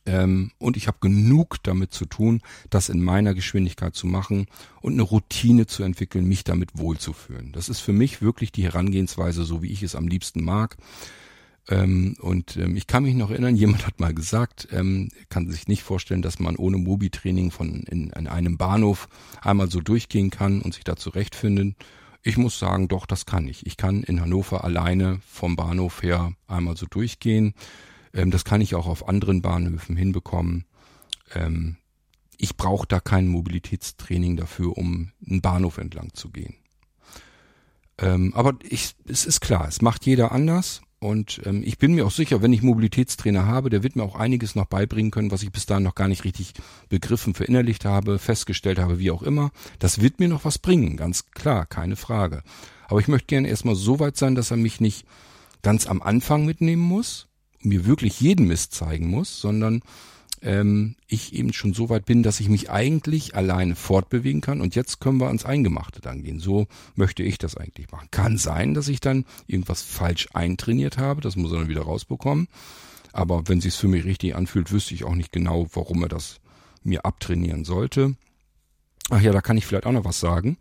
Ähm, 0.04 0.52
und 0.58 0.76
ich 0.76 0.86
habe 0.86 0.98
genug 1.00 1.56
damit 1.62 1.94
zu 1.94 2.04
tun, 2.04 2.42
das 2.68 2.90
in 2.90 3.02
meiner 3.02 3.32
Geschwindigkeit 3.32 3.94
zu 3.94 4.06
machen 4.06 4.48
und 4.82 4.92
eine 4.92 5.02
Routine 5.02 5.66
zu 5.66 5.82
entwickeln, 5.82 6.26
mich 6.26 6.44
damit 6.44 6.76
wohlzufühlen. 6.76 7.52
Das 7.52 7.70
ist 7.70 7.80
für 7.80 7.94
mich 7.94 8.20
wirklich 8.20 8.52
die 8.52 8.64
Herangehensweise, 8.64 9.44
so 9.44 9.62
wie 9.62 9.72
ich 9.72 9.82
es 9.82 9.94
am 9.94 10.08
liebsten 10.08 10.44
mag. 10.44 10.76
Ähm, 11.68 12.16
und 12.20 12.56
ähm, 12.56 12.76
ich 12.76 12.86
kann 12.86 13.02
mich 13.02 13.14
noch 13.14 13.30
erinnern, 13.30 13.56
jemand 13.56 13.86
hat 13.86 14.00
mal 14.00 14.14
gesagt, 14.14 14.68
ähm, 14.72 15.08
kann 15.28 15.50
sich 15.50 15.68
nicht 15.68 15.82
vorstellen, 15.82 16.22
dass 16.22 16.38
man 16.38 16.56
ohne 16.56 16.78
Mobi-Training 16.78 17.50
von 17.50 17.82
in, 17.82 18.10
in 18.10 18.26
einem 18.26 18.56
Bahnhof 18.56 19.08
einmal 19.42 19.70
so 19.70 19.80
durchgehen 19.80 20.30
kann 20.30 20.62
und 20.62 20.74
sich 20.74 20.84
da 20.84 20.96
zurechtfinden. 20.96 21.76
Ich 22.22 22.36
muss 22.36 22.58
sagen, 22.58 22.88
doch, 22.88 23.06
das 23.06 23.24
kann 23.24 23.48
ich. 23.48 23.66
Ich 23.66 23.76
kann 23.76 24.02
in 24.02 24.20
Hannover 24.20 24.64
alleine 24.64 25.20
vom 25.26 25.56
Bahnhof 25.56 26.02
her 26.02 26.32
einmal 26.46 26.76
so 26.76 26.86
durchgehen. 26.86 27.54
Ähm, 28.12 28.30
das 28.30 28.44
kann 28.44 28.60
ich 28.60 28.74
auch 28.74 28.86
auf 28.86 29.08
anderen 29.08 29.42
Bahnhöfen 29.42 29.96
hinbekommen. 29.96 30.64
Ähm, 31.34 31.76
ich 32.36 32.56
brauche 32.56 32.86
da 32.86 33.00
kein 33.00 33.28
Mobilitätstraining 33.28 34.36
dafür, 34.36 34.76
um 34.76 35.12
einen 35.28 35.42
Bahnhof 35.42 35.78
entlang 35.78 36.14
zu 36.14 36.30
gehen. 36.30 36.54
Ähm, 37.98 38.32
aber 38.34 38.54
ich, 38.62 38.94
es 39.06 39.26
ist 39.26 39.40
klar, 39.40 39.68
es 39.68 39.82
macht 39.82 40.06
jeder 40.06 40.32
anders. 40.32 40.80
Und 41.00 41.40
ähm, 41.46 41.62
ich 41.64 41.78
bin 41.78 41.94
mir 41.94 42.06
auch 42.06 42.10
sicher, 42.10 42.42
wenn 42.42 42.52
ich 42.52 42.62
Mobilitätstrainer 42.62 43.46
habe, 43.46 43.70
der 43.70 43.82
wird 43.82 43.96
mir 43.96 44.02
auch 44.02 44.16
einiges 44.16 44.54
noch 44.54 44.66
beibringen 44.66 45.10
können, 45.10 45.30
was 45.30 45.42
ich 45.42 45.50
bis 45.50 45.64
dahin 45.64 45.82
noch 45.82 45.94
gar 45.94 46.08
nicht 46.08 46.24
richtig 46.24 46.52
begriffen, 46.90 47.32
verinnerlicht 47.32 47.86
habe, 47.86 48.18
festgestellt 48.18 48.78
habe, 48.78 48.98
wie 48.98 49.10
auch 49.10 49.22
immer. 49.22 49.50
Das 49.78 50.02
wird 50.02 50.20
mir 50.20 50.28
noch 50.28 50.44
was 50.44 50.58
bringen, 50.58 50.98
ganz 50.98 51.30
klar, 51.30 51.64
keine 51.64 51.96
Frage. 51.96 52.42
Aber 52.86 53.00
ich 53.00 53.08
möchte 53.08 53.28
gerne 53.28 53.48
erstmal 53.48 53.76
so 53.76 53.98
weit 53.98 54.18
sein, 54.18 54.34
dass 54.34 54.50
er 54.50 54.58
mich 54.58 54.80
nicht 54.80 55.06
ganz 55.62 55.86
am 55.86 56.02
Anfang 56.02 56.44
mitnehmen 56.44 56.82
muss, 56.82 57.28
mir 57.60 57.86
wirklich 57.86 58.20
jeden 58.20 58.46
Mist 58.46 58.74
zeigen 58.74 59.08
muss, 59.08 59.40
sondern 59.40 59.82
ähm, 60.42 60.96
ich 61.06 61.34
eben 61.34 61.52
schon 61.52 61.74
so 61.74 61.88
weit 61.88 62.06
bin, 62.06 62.22
dass 62.22 62.40
ich 62.40 62.48
mich 62.48 62.70
eigentlich 62.70 63.34
alleine 63.34 63.76
fortbewegen 63.76 64.40
kann. 64.40 64.60
Und 64.60 64.74
jetzt 64.74 65.00
können 65.00 65.18
wir 65.18 65.26
ans 65.26 65.44
Eingemachte 65.44 66.00
dann 66.00 66.22
gehen. 66.22 66.40
So 66.40 66.66
möchte 66.94 67.22
ich 67.22 67.38
das 67.38 67.56
eigentlich 67.56 67.90
machen. 67.90 68.08
Kann 68.10 68.38
sein, 68.38 68.74
dass 68.74 68.88
ich 68.88 69.00
dann 69.00 69.24
irgendwas 69.46 69.82
falsch 69.82 70.28
eintrainiert 70.32 70.98
habe. 70.98 71.20
Das 71.20 71.36
muss 71.36 71.52
er 71.52 71.58
dann 71.58 71.68
wieder 71.68 71.82
rausbekommen. 71.82 72.48
Aber 73.12 73.48
wenn 73.48 73.60
sich's 73.60 73.76
für 73.76 73.88
mich 73.88 74.04
richtig 74.04 74.36
anfühlt, 74.36 74.72
wüsste 74.72 74.94
ich 74.94 75.04
auch 75.04 75.14
nicht 75.14 75.32
genau, 75.32 75.66
warum 75.72 76.02
er 76.02 76.08
das 76.08 76.40
mir 76.82 77.04
abtrainieren 77.04 77.64
sollte. 77.64 78.16
Ach 79.10 79.20
ja, 79.20 79.32
da 79.32 79.40
kann 79.40 79.56
ich 79.56 79.66
vielleicht 79.66 79.86
auch 79.86 79.92
noch 79.92 80.04
was 80.04 80.20
sagen. 80.20 80.56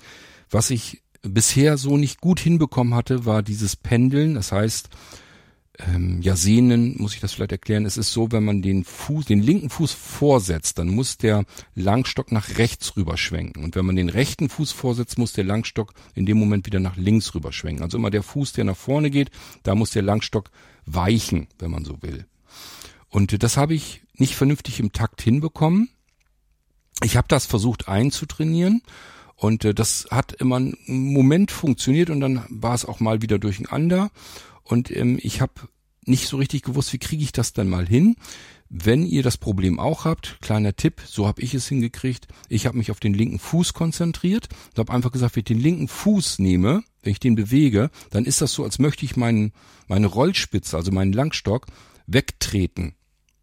Was 0.49 0.71
ich 0.71 1.03
bisher 1.21 1.77
so 1.77 1.97
nicht 1.97 2.21
gut 2.21 2.39
hinbekommen 2.39 2.95
hatte, 2.95 3.25
war 3.25 3.43
dieses 3.43 3.75
Pendeln. 3.75 4.33
Das 4.33 4.51
heißt, 4.51 4.89
ähm, 5.87 6.21
ja, 6.21 6.35
Sehnen, 6.35 6.95
muss 6.97 7.13
ich 7.13 7.21
das 7.21 7.33
vielleicht 7.33 7.53
erklären. 7.53 7.85
Es 7.85 7.97
ist 7.97 8.11
so, 8.11 8.31
wenn 8.31 8.43
man 8.43 8.61
den 8.61 8.83
Fuß, 8.83 9.25
den 9.25 9.41
linken 9.41 9.69
Fuß 9.69 9.93
vorsetzt, 9.93 10.77
dann 10.77 10.89
muss 10.89 11.17
der 11.17 11.45
Langstock 11.75 12.31
nach 12.31 12.57
rechts 12.57 12.97
rüber 12.97 13.17
schwenken. 13.17 13.63
Und 13.63 13.75
wenn 13.75 13.85
man 13.85 13.95
den 13.95 14.09
rechten 14.09 14.49
Fuß 14.49 14.71
vorsetzt, 14.71 15.17
muss 15.17 15.33
der 15.33 15.45
Langstock 15.45 15.93
in 16.15 16.25
dem 16.25 16.37
Moment 16.37 16.65
wieder 16.65 16.79
nach 16.79 16.97
links 16.97 17.33
rüber 17.33 17.53
schwenken. 17.53 17.83
Also 17.83 17.97
immer 17.97 18.09
der 18.09 18.23
Fuß, 18.23 18.53
der 18.53 18.65
nach 18.65 18.77
vorne 18.77 19.09
geht, 19.09 19.31
da 19.63 19.75
muss 19.75 19.91
der 19.91 20.01
Langstock 20.01 20.51
weichen, 20.85 21.47
wenn 21.59 21.71
man 21.71 21.85
so 21.85 22.01
will. 22.01 22.25
Und 23.07 23.41
das 23.41 23.57
habe 23.57 23.73
ich 23.73 24.01
nicht 24.15 24.35
vernünftig 24.35 24.79
im 24.79 24.91
Takt 24.91 25.21
hinbekommen. 25.21 25.89
Ich 27.03 27.15
habe 27.15 27.27
das 27.29 27.45
versucht 27.45 27.87
einzutrainieren 27.87 28.81
und 29.35 29.63
äh, 29.63 29.73
das 29.73 30.07
hat 30.11 30.33
immer 30.33 30.57
einen 30.57 30.75
Moment 30.87 31.51
funktioniert 31.51 32.09
und 32.09 32.19
dann 32.19 32.43
war 32.49 32.75
es 32.75 32.85
auch 32.85 32.99
mal 32.99 33.21
wieder 33.21 33.39
durcheinander. 33.39 34.11
Und 34.69 34.95
ähm, 34.95 35.19
ich 35.21 35.41
habe 35.41 35.53
nicht 36.05 36.27
so 36.27 36.37
richtig 36.37 36.61
gewusst, 36.61 36.93
wie 36.93 36.99
kriege 36.99 37.23
ich 37.23 37.31
das 37.31 37.53
dann 37.53 37.69
mal 37.69 37.87
hin. 37.87 38.15
Wenn 38.69 39.03
ihr 39.03 39.23
das 39.23 39.37
Problem 39.37 39.79
auch 39.79 40.05
habt, 40.05 40.37
kleiner 40.41 40.75
Tipp, 40.75 41.01
so 41.05 41.27
habe 41.27 41.41
ich 41.41 41.55
es 41.55 41.67
hingekriegt. 41.67 42.27
Ich 42.49 42.67
habe 42.67 42.77
mich 42.77 42.91
auf 42.91 42.99
den 42.99 43.15
linken 43.15 43.39
Fuß 43.39 43.73
konzentriert 43.73 44.47
und 44.69 44.77
habe 44.77 44.93
einfach 44.93 45.11
gesagt, 45.11 45.35
wenn 45.35 45.41
ich 45.41 45.45
den 45.45 45.59
linken 45.59 45.87
Fuß 45.87 46.37
nehme, 46.37 46.83
wenn 47.01 47.11
ich 47.11 47.19
den 47.19 47.33
bewege, 47.33 47.89
dann 48.11 48.25
ist 48.25 48.41
das 48.41 48.53
so, 48.53 48.63
als 48.63 48.77
möchte 48.77 49.05
ich 49.05 49.17
meinen, 49.17 49.53
meine 49.87 50.05
Rollspitze, 50.05 50.77
also 50.77 50.91
meinen 50.91 51.13
Langstock, 51.13 51.65
wegtreten. 52.05 52.93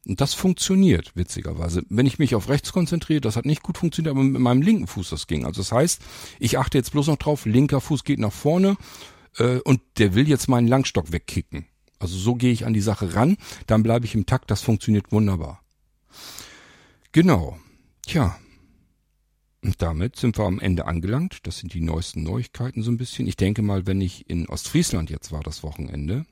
Und 0.07 0.20
das 0.20 0.35
funktioniert, 0.35 1.11
witzigerweise. 1.16 1.82
Wenn 1.89 2.07
ich 2.07 2.20
mich 2.20 2.36
auf 2.36 2.48
rechts 2.48 2.73
konzentriere, 2.73 3.20
das 3.20 3.35
hat 3.35 3.47
nicht 3.47 3.65
gut 3.65 3.78
funktioniert, 3.78 4.15
aber 4.15 4.23
mit 4.23 4.40
meinem 4.40 4.62
linken 4.62 4.86
Fuß 4.86 5.11
das 5.11 5.27
ging. 5.27 5.44
Also 5.44 5.61
das 5.61 5.73
heißt, 5.73 6.01
ich 6.39 6.59
achte 6.59 6.78
jetzt 6.78 6.93
bloß 6.93 7.09
noch 7.09 7.16
drauf, 7.16 7.47
linker 7.47 7.81
Fuß 7.81 8.05
geht 8.05 8.20
nach 8.20 8.32
vorne 8.32 8.77
äh, 9.38 9.58
und 9.60 9.80
der 9.98 10.14
will 10.14 10.28
jetzt 10.28 10.48
meinen 10.48 10.68
Langstock 10.68 11.12
wegkicken. 11.12 11.66
Also 11.98 12.16
so 12.16 12.34
gehe 12.34 12.52
ich 12.52 12.66
an 12.66 12.74
die 12.74 12.80
Sache 12.80 13.14
ran, 13.14 13.36
dann 13.66 13.82
bleibe 13.82 14.04
ich 14.04 14.14
im 14.14 14.26
Takt, 14.26 14.50
das 14.50 14.62
funktioniert 14.62 15.12
wunderbar. 15.12 15.62
Genau. 17.12 17.58
Tja. 18.02 18.38
Und 19.62 19.80
damit 19.82 20.16
sind 20.16 20.38
wir 20.38 20.44
am 20.44 20.60
Ende 20.60 20.86
angelangt. 20.86 21.38
Das 21.44 21.58
sind 21.58 21.74
die 21.74 21.80
neuesten 21.80 22.22
Neuigkeiten 22.22 22.82
so 22.82 22.90
ein 22.90 22.98
bisschen. 22.98 23.26
Ich 23.26 23.36
denke 23.36 23.62
mal, 23.62 23.86
wenn 23.86 24.00
ich 24.00 24.28
in 24.28 24.48
Ostfriesland 24.48 25.10
jetzt 25.10 25.32
war, 25.32 25.42
das 25.42 25.62
Wochenende, 25.62 26.26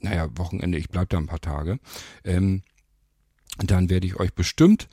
naja, 0.00 0.28
Wochenende, 0.36 0.78
ich 0.78 0.88
bleib 0.88 1.08
da 1.08 1.18
ein 1.18 1.26
paar 1.26 1.40
Tage, 1.40 1.80
ähm, 2.24 2.62
dann 3.56 3.90
werde 3.90 4.06
ich 4.06 4.20
euch 4.20 4.32
bestimmt 4.34 4.88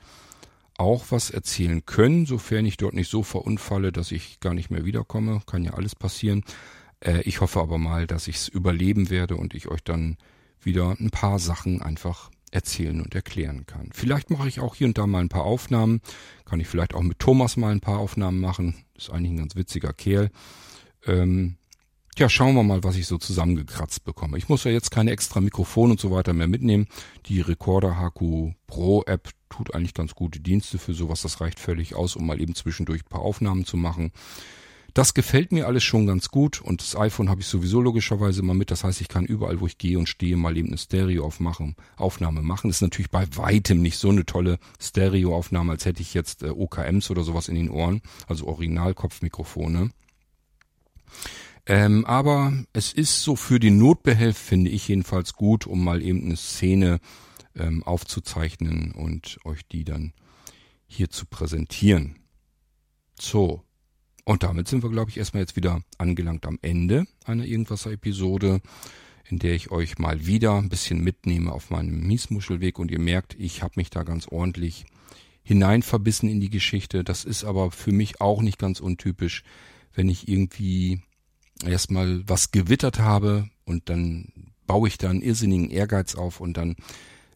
auch 0.78 1.06
was 1.10 1.30
erzählen 1.30 1.84
können, 1.86 2.26
sofern 2.26 2.66
ich 2.66 2.76
dort 2.76 2.94
nicht 2.94 3.10
so 3.10 3.22
verunfalle, 3.22 3.92
dass 3.92 4.12
ich 4.12 4.40
gar 4.40 4.54
nicht 4.54 4.70
mehr 4.70 4.84
wiederkomme. 4.84 5.40
Kann 5.46 5.64
ja 5.64 5.74
alles 5.74 5.94
passieren. 5.94 6.44
Äh, 7.06 7.22
ich 7.22 7.40
hoffe 7.40 7.60
aber 7.60 7.78
mal, 7.78 8.06
dass 8.06 8.28
ich 8.28 8.36
es 8.36 8.48
überleben 8.48 9.08
werde 9.08 9.36
und 9.36 9.54
ich 9.54 9.68
euch 9.68 9.82
dann 9.82 10.16
wieder 10.60 10.96
ein 10.98 11.10
paar 11.10 11.38
Sachen 11.38 11.80
einfach 11.80 12.30
erzählen 12.50 13.00
und 13.00 13.14
erklären 13.14 13.66
kann. 13.66 13.90
Vielleicht 13.92 14.30
mache 14.30 14.48
ich 14.48 14.60
auch 14.60 14.74
hier 14.74 14.86
und 14.86 14.98
da 14.98 15.06
mal 15.06 15.20
ein 15.20 15.28
paar 15.28 15.44
Aufnahmen. 15.44 16.00
Kann 16.44 16.60
ich 16.60 16.68
vielleicht 16.68 16.94
auch 16.94 17.02
mit 17.02 17.18
Thomas 17.18 17.56
mal 17.56 17.72
ein 17.72 17.80
paar 17.80 17.98
Aufnahmen 17.98 18.40
machen. 18.40 18.74
Ist 18.96 19.10
eigentlich 19.10 19.32
ein 19.32 19.38
ganz 19.38 19.56
witziger 19.56 19.92
Kerl. 19.92 20.30
Ähm, 21.06 21.56
ja, 22.18 22.30
schauen 22.30 22.54
wir 22.54 22.62
mal, 22.62 22.82
was 22.82 22.96
ich 22.96 23.06
so 23.06 23.18
zusammengekratzt 23.18 24.04
bekomme. 24.04 24.38
Ich 24.38 24.48
muss 24.48 24.64
ja 24.64 24.70
jetzt 24.70 24.90
keine 24.90 25.10
extra 25.10 25.40
Mikrofon 25.40 25.90
und 25.90 26.00
so 26.00 26.10
weiter 26.10 26.32
mehr 26.32 26.48
mitnehmen. 26.48 26.86
Die 27.26 27.42
Recorder 27.42 28.00
HQ 28.00 28.54
Pro 28.66 29.02
App 29.02 29.28
tut 29.50 29.74
eigentlich 29.74 29.92
ganz 29.92 30.14
gute 30.14 30.40
Dienste 30.40 30.78
für 30.78 30.94
sowas. 30.94 31.22
Das 31.22 31.42
reicht 31.42 31.60
völlig 31.60 31.94
aus, 31.94 32.16
um 32.16 32.26
mal 32.26 32.40
eben 32.40 32.54
zwischendurch 32.54 33.02
ein 33.02 33.10
paar 33.10 33.20
Aufnahmen 33.20 33.66
zu 33.66 33.76
machen. 33.76 34.12
Das 34.96 35.12
gefällt 35.12 35.52
mir 35.52 35.66
alles 35.66 35.84
schon 35.84 36.06
ganz 36.06 36.30
gut 36.30 36.62
und 36.62 36.80
das 36.80 36.96
iPhone 36.96 37.28
habe 37.28 37.42
ich 37.42 37.46
sowieso 37.48 37.82
logischerweise 37.82 38.40
immer 38.40 38.54
mit. 38.54 38.70
Das 38.70 38.82
heißt, 38.82 39.02
ich 39.02 39.08
kann 39.08 39.26
überall, 39.26 39.60
wo 39.60 39.66
ich 39.66 39.76
gehe 39.76 39.98
und 39.98 40.08
stehe, 40.08 40.38
mal 40.38 40.56
eben 40.56 40.68
eine 40.68 40.78
Stereo-Aufnahme 40.78 42.40
machen. 42.40 42.70
Das 42.70 42.78
ist 42.78 42.80
natürlich 42.80 43.10
bei 43.10 43.26
weitem 43.36 43.82
nicht 43.82 43.98
so 43.98 44.08
eine 44.08 44.24
tolle 44.24 44.58
Stereo-Aufnahme, 44.80 45.72
als 45.72 45.84
hätte 45.84 46.00
ich 46.00 46.14
jetzt 46.14 46.42
äh, 46.42 46.48
OKMs 46.48 47.10
oder 47.10 47.24
sowas 47.24 47.48
in 47.48 47.56
den 47.56 47.68
Ohren, 47.68 48.00
also 48.26 48.46
Originalkopfmikrofone. 48.46 49.90
Ähm, 51.66 52.06
aber 52.06 52.54
es 52.72 52.94
ist 52.94 53.20
so 53.20 53.36
für 53.36 53.60
den 53.60 53.76
Notbehelf, 53.76 54.38
finde 54.38 54.70
ich 54.70 54.88
jedenfalls 54.88 55.34
gut, 55.34 55.66
um 55.66 55.84
mal 55.84 56.00
eben 56.00 56.24
eine 56.24 56.38
Szene 56.38 57.00
ähm, 57.54 57.82
aufzuzeichnen 57.82 58.92
und 58.92 59.40
euch 59.44 59.60
die 59.66 59.84
dann 59.84 60.14
hier 60.86 61.10
zu 61.10 61.26
präsentieren. 61.26 62.16
So, 63.20 63.62
und 64.26 64.42
damit 64.42 64.66
sind 64.66 64.82
wir, 64.82 64.90
glaube 64.90 65.10
ich, 65.10 65.18
erstmal 65.18 65.42
jetzt 65.42 65.54
wieder 65.54 65.82
angelangt 65.98 66.46
am 66.46 66.58
Ende 66.60 67.06
einer 67.24 67.44
Irgendwasser-Episode, 67.44 68.60
in 69.28 69.38
der 69.38 69.54
ich 69.54 69.70
euch 69.70 69.98
mal 69.98 70.26
wieder 70.26 70.56
ein 70.56 70.68
bisschen 70.68 71.00
mitnehme 71.00 71.52
auf 71.52 71.70
meinem 71.70 72.04
Miesmuschelweg 72.06 72.80
und 72.80 72.90
ihr 72.90 72.98
merkt, 72.98 73.36
ich 73.38 73.62
habe 73.62 73.74
mich 73.76 73.88
da 73.88 74.02
ganz 74.02 74.26
ordentlich 74.26 74.84
hineinverbissen 75.44 76.28
in 76.28 76.40
die 76.40 76.50
Geschichte. 76.50 77.04
Das 77.04 77.24
ist 77.24 77.44
aber 77.44 77.70
für 77.70 77.92
mich 77.92 78.20
auch 78.20 78.42
nicht 78.42 78.58
ganz 78.58 78.80
untypisch, 78.80 79.44
wenn 79.94 80.08
ich 80.08 80.26
irgendwie 80.26 81.02
erstmal 81.64 82.28
was 82.28 82.50
gewittert 82.50 82.98
habe 82.98 83.48
und 83.64 83.88
dann 83.88 84.32
baue 84.66 84.88
ich 84.88 84.98
da 84.98 85.08
einen 85.08 85.22
irrsinnigen 85.22 85.70
Ehrgeiz 85.70 86.16
auf 86.16 86.40
und 86.40 86.56
dann 86.56 86.74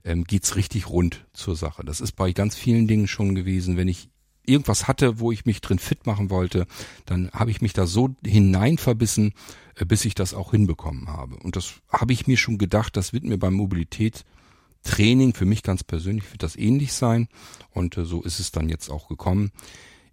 ähm, 0.03 0.25
geht's 0.25 0.57
richtig 0.57 0.89
rund 0.89 1.25
zur 1.35 1.55
Sache. 1.55 1.85
Das 1.85 2.01
ist 2.01 2.12
bei 2.12 2.33
ganz 2.33 2.57
vielen 2.57 2.89
Dingen 2.89 3.07
schon 3.07 3.37
gewesen, 3.37 3.77
wenn 3.77 3.87
ich 3.87 4.09
irgendwas 4.47 4.89
hatte, 4.89 5.21
wo 5.21 5.33
ich 5.33 5.47
mich 5.47 5.61
drin 5.61 5.79
fit 5.79 6.07
machen 6.07 6.31
wollte, 6.31 6.67
dann 7.07 7.31
habe 7.33 7.51
ich 7.51 7.61
mich 7.61 7.73
da 7.73 7.87
so 7.87 8.15
hinein 8.25 8.79
verbissen, 8.79 9.33
äh, 9.77 9.85
bis 9.85 10.05
ich 10.05 10.15
das 10.15 10.35
auch 10.35 10.53
hinbekommen 10.53 11.09
habe. 11.09 11.37
Und 11.37 11.57
das 11.57 11.75
habe 11.89 12.12
ich 12.12 12.27
mir 12.27 12.37
schon 12.37 12.59
gedacht, 12.59 12.97
das 12.97 13.12
wird 13.12 13.25
mir 13.25 13.39
beim 13.39 13.55
Mobilitätstraining 13.55 15.35
für 15.35 15.45
mich 15.45 15.62
ganz 15.62 15.85
persönlich 15.85 16.31
wird 16.33 16.43
das 16.43 16.57
ähnlich 16.57 16.93
sein. 16.93 17.29
Und 17.71 17.97
äh, 17.97 18.05
so 18.05 18.23
ist 18.23 18.41
es 18.41 18.53
dann 18.53 18.69
jetzt 18.69 18.91
auch 18.91 19.09
gekommen. 19.09 19.53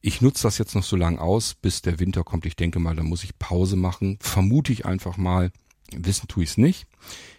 Ich 0.02 0.22
nutze 0.22 0.44
das 0.44 0.58
jetzt 0.58 0.76
noch 0.76 0.84
so 0.84 0.96
lange 0.96 1.20
aus, 1.20 1.56
bis 1.56 1.82
der 1.82 2.00
Winter 2.00 2.24
kommt. 2.24 2.46
Ich 2.46 2.56
denke 2.56 2.80
mal, 2.80 2.96
da 2.96 3.04
muss 3.04 3.24
ich 3.24 3.38
Pause 3.40 3.76
machen. 3.76 4.18
Vermute 4.22 4.72
ich 4.72 4.86
einfach 4.86 5.18
mal. 5.18 5.52
Wissen 5.92 6.28
tue 6.28 6.44
ich 6.44 6.52
es 6.52 6.58
nicht. 6.58 6.86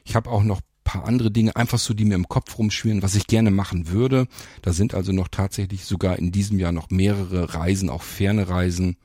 Ich 0.05 0.17
habe 0.17 0.31
auch 0.31 0.43
noch 0.43 0.61
paar 0.89 1.05
andere 1.05 1.31
Dinge 1.31 1.55
einfach 1.55 1.79
so, 1.79 1.93
die 1.93 2.07
mir 2.07 2.15
im 2.15 2.29
Kopf 2.29 2.57
rumschwirren, 2.57 3.03
was 3.03 3.15
ich 3.15 3.27
gerne 3.27 3.51
machen 3.51 3.89
würde. 3.89 4.27
Da 4.63 4.73
sind 4.73 4.95
also 4.95 5.13
noch 5.13 5.29
tatsächlich 5.29 5.85
sogar 5.85 6.19
in 6.19 6.33
diesem 6.33 6.59
Jahr 6.59 6.73
noch 6.73 6.89
mehrere 6.89 7.53
Reisen, 7.55 7.91
auch 7.91 8.03
ferne 8.03 8.49
Reisen. 8.49 8.97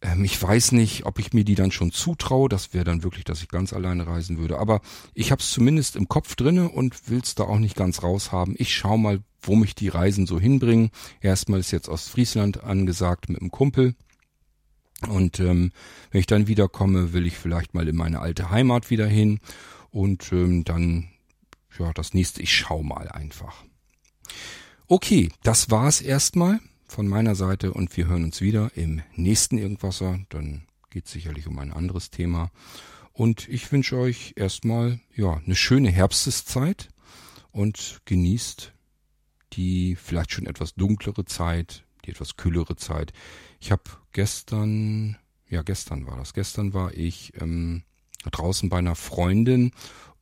Ähm, 0.00 0.24
ich 0.24 0.42
weiß 0.42 0.72
nicht, 0.72 1.06
ob 1.06 1.20
ich 1.20 1.32
mir 1.32 1.44
die 1.44 1.54
dann 1.54 1.70
schon 1.70 1.92
zutraue. 1.92 2.48
Das 2.48 2.74
wäre 2.74 2.84
dann 2.84 3.04
wirklich, 3.04 3.24
dass 3.24 3.42
ich 3.42 3.48
ganz 3.48 3.72
alleine 3.72 4.08
reisen 4.08 4.38
würde. 4.38 4.58
Aber 4.58 4.80
ich 5.14 5.30
habe 5.30 5.40
es 5.40 5.52
zumindest 5.52 5.94
im 5.94 6.08
Kopf 6.08 6.34
drinne 6.34 6.68
und 6.68 7.08
will 7.08 7.20
es 7.22 7.36
da 7.36 7.44
auch 7.44 7.60
nicht 7.60 7.76
ganz 7.76 8.02
raushaben. 8.02 8.56
Ich 8.58 8.74
schaue 8.74 8.98
mal, 8.98 9.20
wo 9.40 9.54
mich 9.54 9.76
die 9.76 9.88
Reisen 9.88 10.26
so 10.26 10.40
hinbringen. 10.40 10.90
Erstmal 11.20 11.60
ist 11.60 11.70
jetzt 11.70 11.88
Ostfriesland 11.88 12.64
angesagt 12.64 13.28
mit 13.28 13.40
einem 13.40 13.52
Kumpel. 13.52 13.94
Und 15.08 15.38
ähm, 15.38 15.70
wenn 16.10 16.20
ich 16.20 16.26
dann 16.26 16.48
wiederkomme, 16.48 17.12
will 17.12 17.26
ich 17.26 17.36
vielleicht 17.36 17.72
mal 17.72 17.86
in 17.88 17.96
meine 17.96 18.18
alte 18.18 18.50
Heimat 18.50 18.90
wieder 18.90 19.06
hin. 19.06 19.38
Und 19.92 20.32
ähm, 20.32 20.64
dann, 20.64 21.10
ja, 21.78 21.92
das 21.92 22.14
nächste, 22.14 22.42
ich 22.42 22.52
schau 22.52 22.82
mal 22.82 23.08
einfach. 23.08 23.64
Okay, 24.88 25.30
das 25.42 25.70
war's 25.70 26.00
erstmal 26.00 26.58
von 26.88 27.06
meiner 27.06 27.34
Seite 27.34 27.72
und 27.72 27.96
wir 27.96 28.08
hören 28.08 28.24
uns 28.24 28.40
wieder 28.40 28.70
im 28.74 29.02
nächsten 29.14 29.58
Irgendwasser. 29.58 30.18
Dann 30.30 30.66
geht 30.90 31.06
es 31.06 31.12
sicherlich 31.12 31.46
um 31.46 31.58
ein 31.58 31.72
anderes 31.72 32.10
Thema. 32.10 32.50
Und 33.12 33.48
ich 33.48 33.70
wünsche 33.70 33.96
euch 33.98 34.32
erstmal 34.36 34.98
ja 35.14 35.40
eine 35.44 35.54
schöne 35.54 35.90
Herbsteszeit 35.90 36.88
und 37.50 38.00
genießt 38.06 38.72
die 39.52 39.96
vielleicht 39.96 40.32
schon 40.32 40.46
etwas 40.46 40.74
dunklere 40.74 41.26
Zeit, 41.26 41.84
die 42.04 42.10
etwas 42.10 42.36
kühlere 42.36 42.76
Zeit. 42.76 43.12
Ich 43.60 43.70
habe 43.70 43.82
gestern, 44.12 45.18
ja 45.48 45.62
gestern 45.62 46.06
war 46.06 46.16
das, 46.16 46.32
gestern 46.32 46.72
war 46.72 46.94
ich 46.94 47.32
ähm, 47.40 47.82
draußen 48.30 48.68
bei 48.68 48.78
einer 48.78 48.94
Freundin 48.94 49.72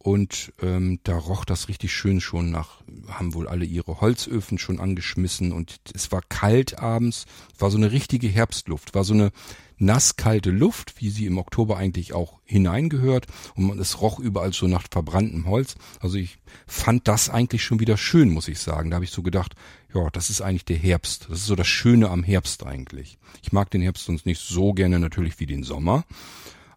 und 0.02 0.54
ähm, 0.62 0.98
da 1.04 1.18
roch 1.18 1.44
das 1.44 1.68
richtig 1.68 1.92
schön 1.92 2.22
schon 2.22 2.50
nach, 2.50 2.80
haben 3.08 3.34
wohl 3.34 3.46
alle 3.46 3.66
ihre 3.66 4.00
Holzöfen 4.00 4.58
schon 4.58 4.80
angeschmissen 4.80 5.52
und 5.52 5.78
es 5.92 6.10
war 6.10 6.22
kalt 6.26 6.78
abends, 6.78 7.26
war 7.58 7.70
so 7.70 7.76
eine 7.76 7.92
richtige 7.92 8.26
Herbstluft, 8.26 8.94
war 8.94 9.04
so 9.04 9.12
eine 9.12 9.30
nasskalte 9.76 10.50
Luft, 10.50 10.94
wie 11.00 11.10
sie 11.10 11.26
im 11.26 11.36
Oktober 11.36 11.76
eigentlich 11.76 12.14
auch 12.14 12.38
hineingehört 12.44 13.26
und 13.54 13.78
es 13.78 14.00
roch 14.00 14.18
überall 14.18 14.54
so 14.54 14.66
nach 14.66 14.86
verbranntem 14.90 15.46
Holz. 15.46 15.74
Also 16.00 16.16
ich 16.16 16.38
fand 16.66 17.06
das 17.06 17.28
eigentlich 17.28 17.62
schon 17.62 17.80
wieder 17.80 17.98
schön, 17.98 18.30
muss 18.30 18.48
ich 18.48 18.58
sagen. 18.58 18.90
Da 18.90 18.96
habe 18.96 19.04
ich 19.04 19.10
so 19.10 19.22
gedacht, 19.22 19.54
ja, 19.94 20.08
das 20.10 20.30
ist 20.30 20.40
eigentlich 20.40 20.64
der 20.64 20.78
Herbst. 20.78 21.26
Das 21.28 21.40
ist 21.40 21.46
so 21.46 21.56
das 21.56 21.66
Schöne 21.66 22.08
am 22.08 22.22
Herbst 22.22 22.64
eigentlich. 22.64 23.18
Ich 23.42 23.52
mag 23.52 23.70
den 23.70 23.82
Herbst 23.82 24.06
sonst 24.06 24.24
nicht 24.24 24.40
so 24.40 24.72
gerne 24.72 24.98
natürlich 24.98 25.40
wie 25.40 25.46
den 25.46 25.62
Sommer. 25.62 26.04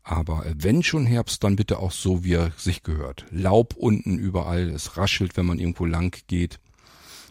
Aber 0.03 0.45
wenn 0.55 0.83
schon 0.83 1.05
Herbst, 1.05 1.43
dann 1.43 1.55
bitte 1.55 1.79
auch 1.79 1.91
so, 1.91 2.23
wie 2.23 2.33
er 2.33 2.51
sich 2.57 2.83
gehört. 2.83 3.25
Laub 3.31 3.75
unten 3.75 4.19
überall, 4.19 4.69
es 4.69 4.97
raschelt, 4.97 5.37
wenn 5.37 5.45
man 5.45 5.59
irgendwo 5.59 5.85
lang 5.85 6.15
geht. 6.27 6.59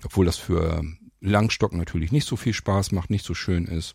Obwohl 0.05 0.25
das 0.25 0.39
für 0.39 0.83
Langstock 1.21 1.75
natürlich 1.75 2.13
nicht 2.13 2.27
so 2.27 2.37
viel 2.37 2.55
Spaß 2.55 2.93
macht, 2.93 3.11
nicht 3.11 3.27
so 3.27 3.35
schön 3.35 3.67
ist. 3.67 3.95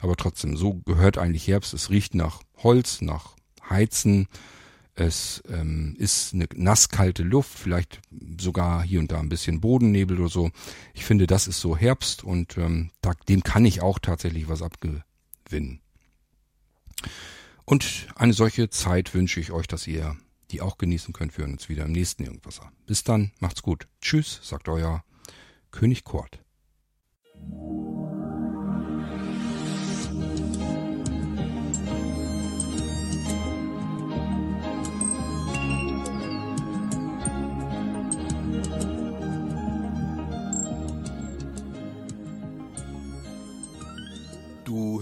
Aber 0.00 0.16
trotzdem, 0.16 0.56
so 0.56 0.74
gehört 0.86 1.18
eigentlich 1.18 1.46
Herbst. 1.46 1.74
Es 1.74 1.90
riecht 1.90 2.14
nach 2.14 2.40
Holz, 2.56 3.02
nach 3.02 3.36
Heizen. 3.68 4.26
Es 4.94 5.42
ähm, 5.48 5.94
ist 5.98 6.34
eine 6.34 6.46
nasskalte 6.54 7.24
Luft, 7.24 7.58
vielleicht 7.58 8.00
sogar 8.40 8.82
hier 8.82 9.00
und 9.00 9.12
da 9.12 9.18
ein 9.18 9.28
bisschen 9.28 9.60
Bodennebel 9.60 10.20
oder 10.20 10.28
so. 10.28 10.50
Ich 10.94 11.04
finde, 11.04 11.26
das 11.26 11.46
ist 11.46 11.60
so 11.60 11.76
Herbst 11.76 12.24
und 12.24 12.56
ähm, 12.56 12.90
da, 13.00 13.12
dem 13.28 13.42
kann 13.42 13.64
ich 13.64 13.82
auch 13.82 13.98
tatsächlich 13.98 14.48
was 14.48 14.62
abgewinnen. 14.62 15.80
Und 17.64 18.08
eine 18.14 18.32
solche 18.32 18.68
Zeit 18.68 19.14
wünsche 19.14 19.40
ich 19.40 19.50
euch, 19.52 19.66
dass 19.66 19.86
ihr 19.86 20.16
die 20.50 20.60
auch 20.60 20.76
genießen 20.76 21.14
könnt. 21.14 21.36
Wir 21.36 21.44
hören 21.44 21.54
uns 21.54 21.68
wieder 21.68 21.84
im 21.84 21.92
nächsten 21.92 22.24
Irgendwasser. 22.24 22.70
Bis 22.86 23.04
dann, 23.04 23.32
macht's 23.40 23.62
gut. 23.62 23.88
Tschüss, 24.00 24.40
sagt 24.42 24.68
euer 24.68 25.02
König 25.70 26.04
Kurt. 26.04 26.40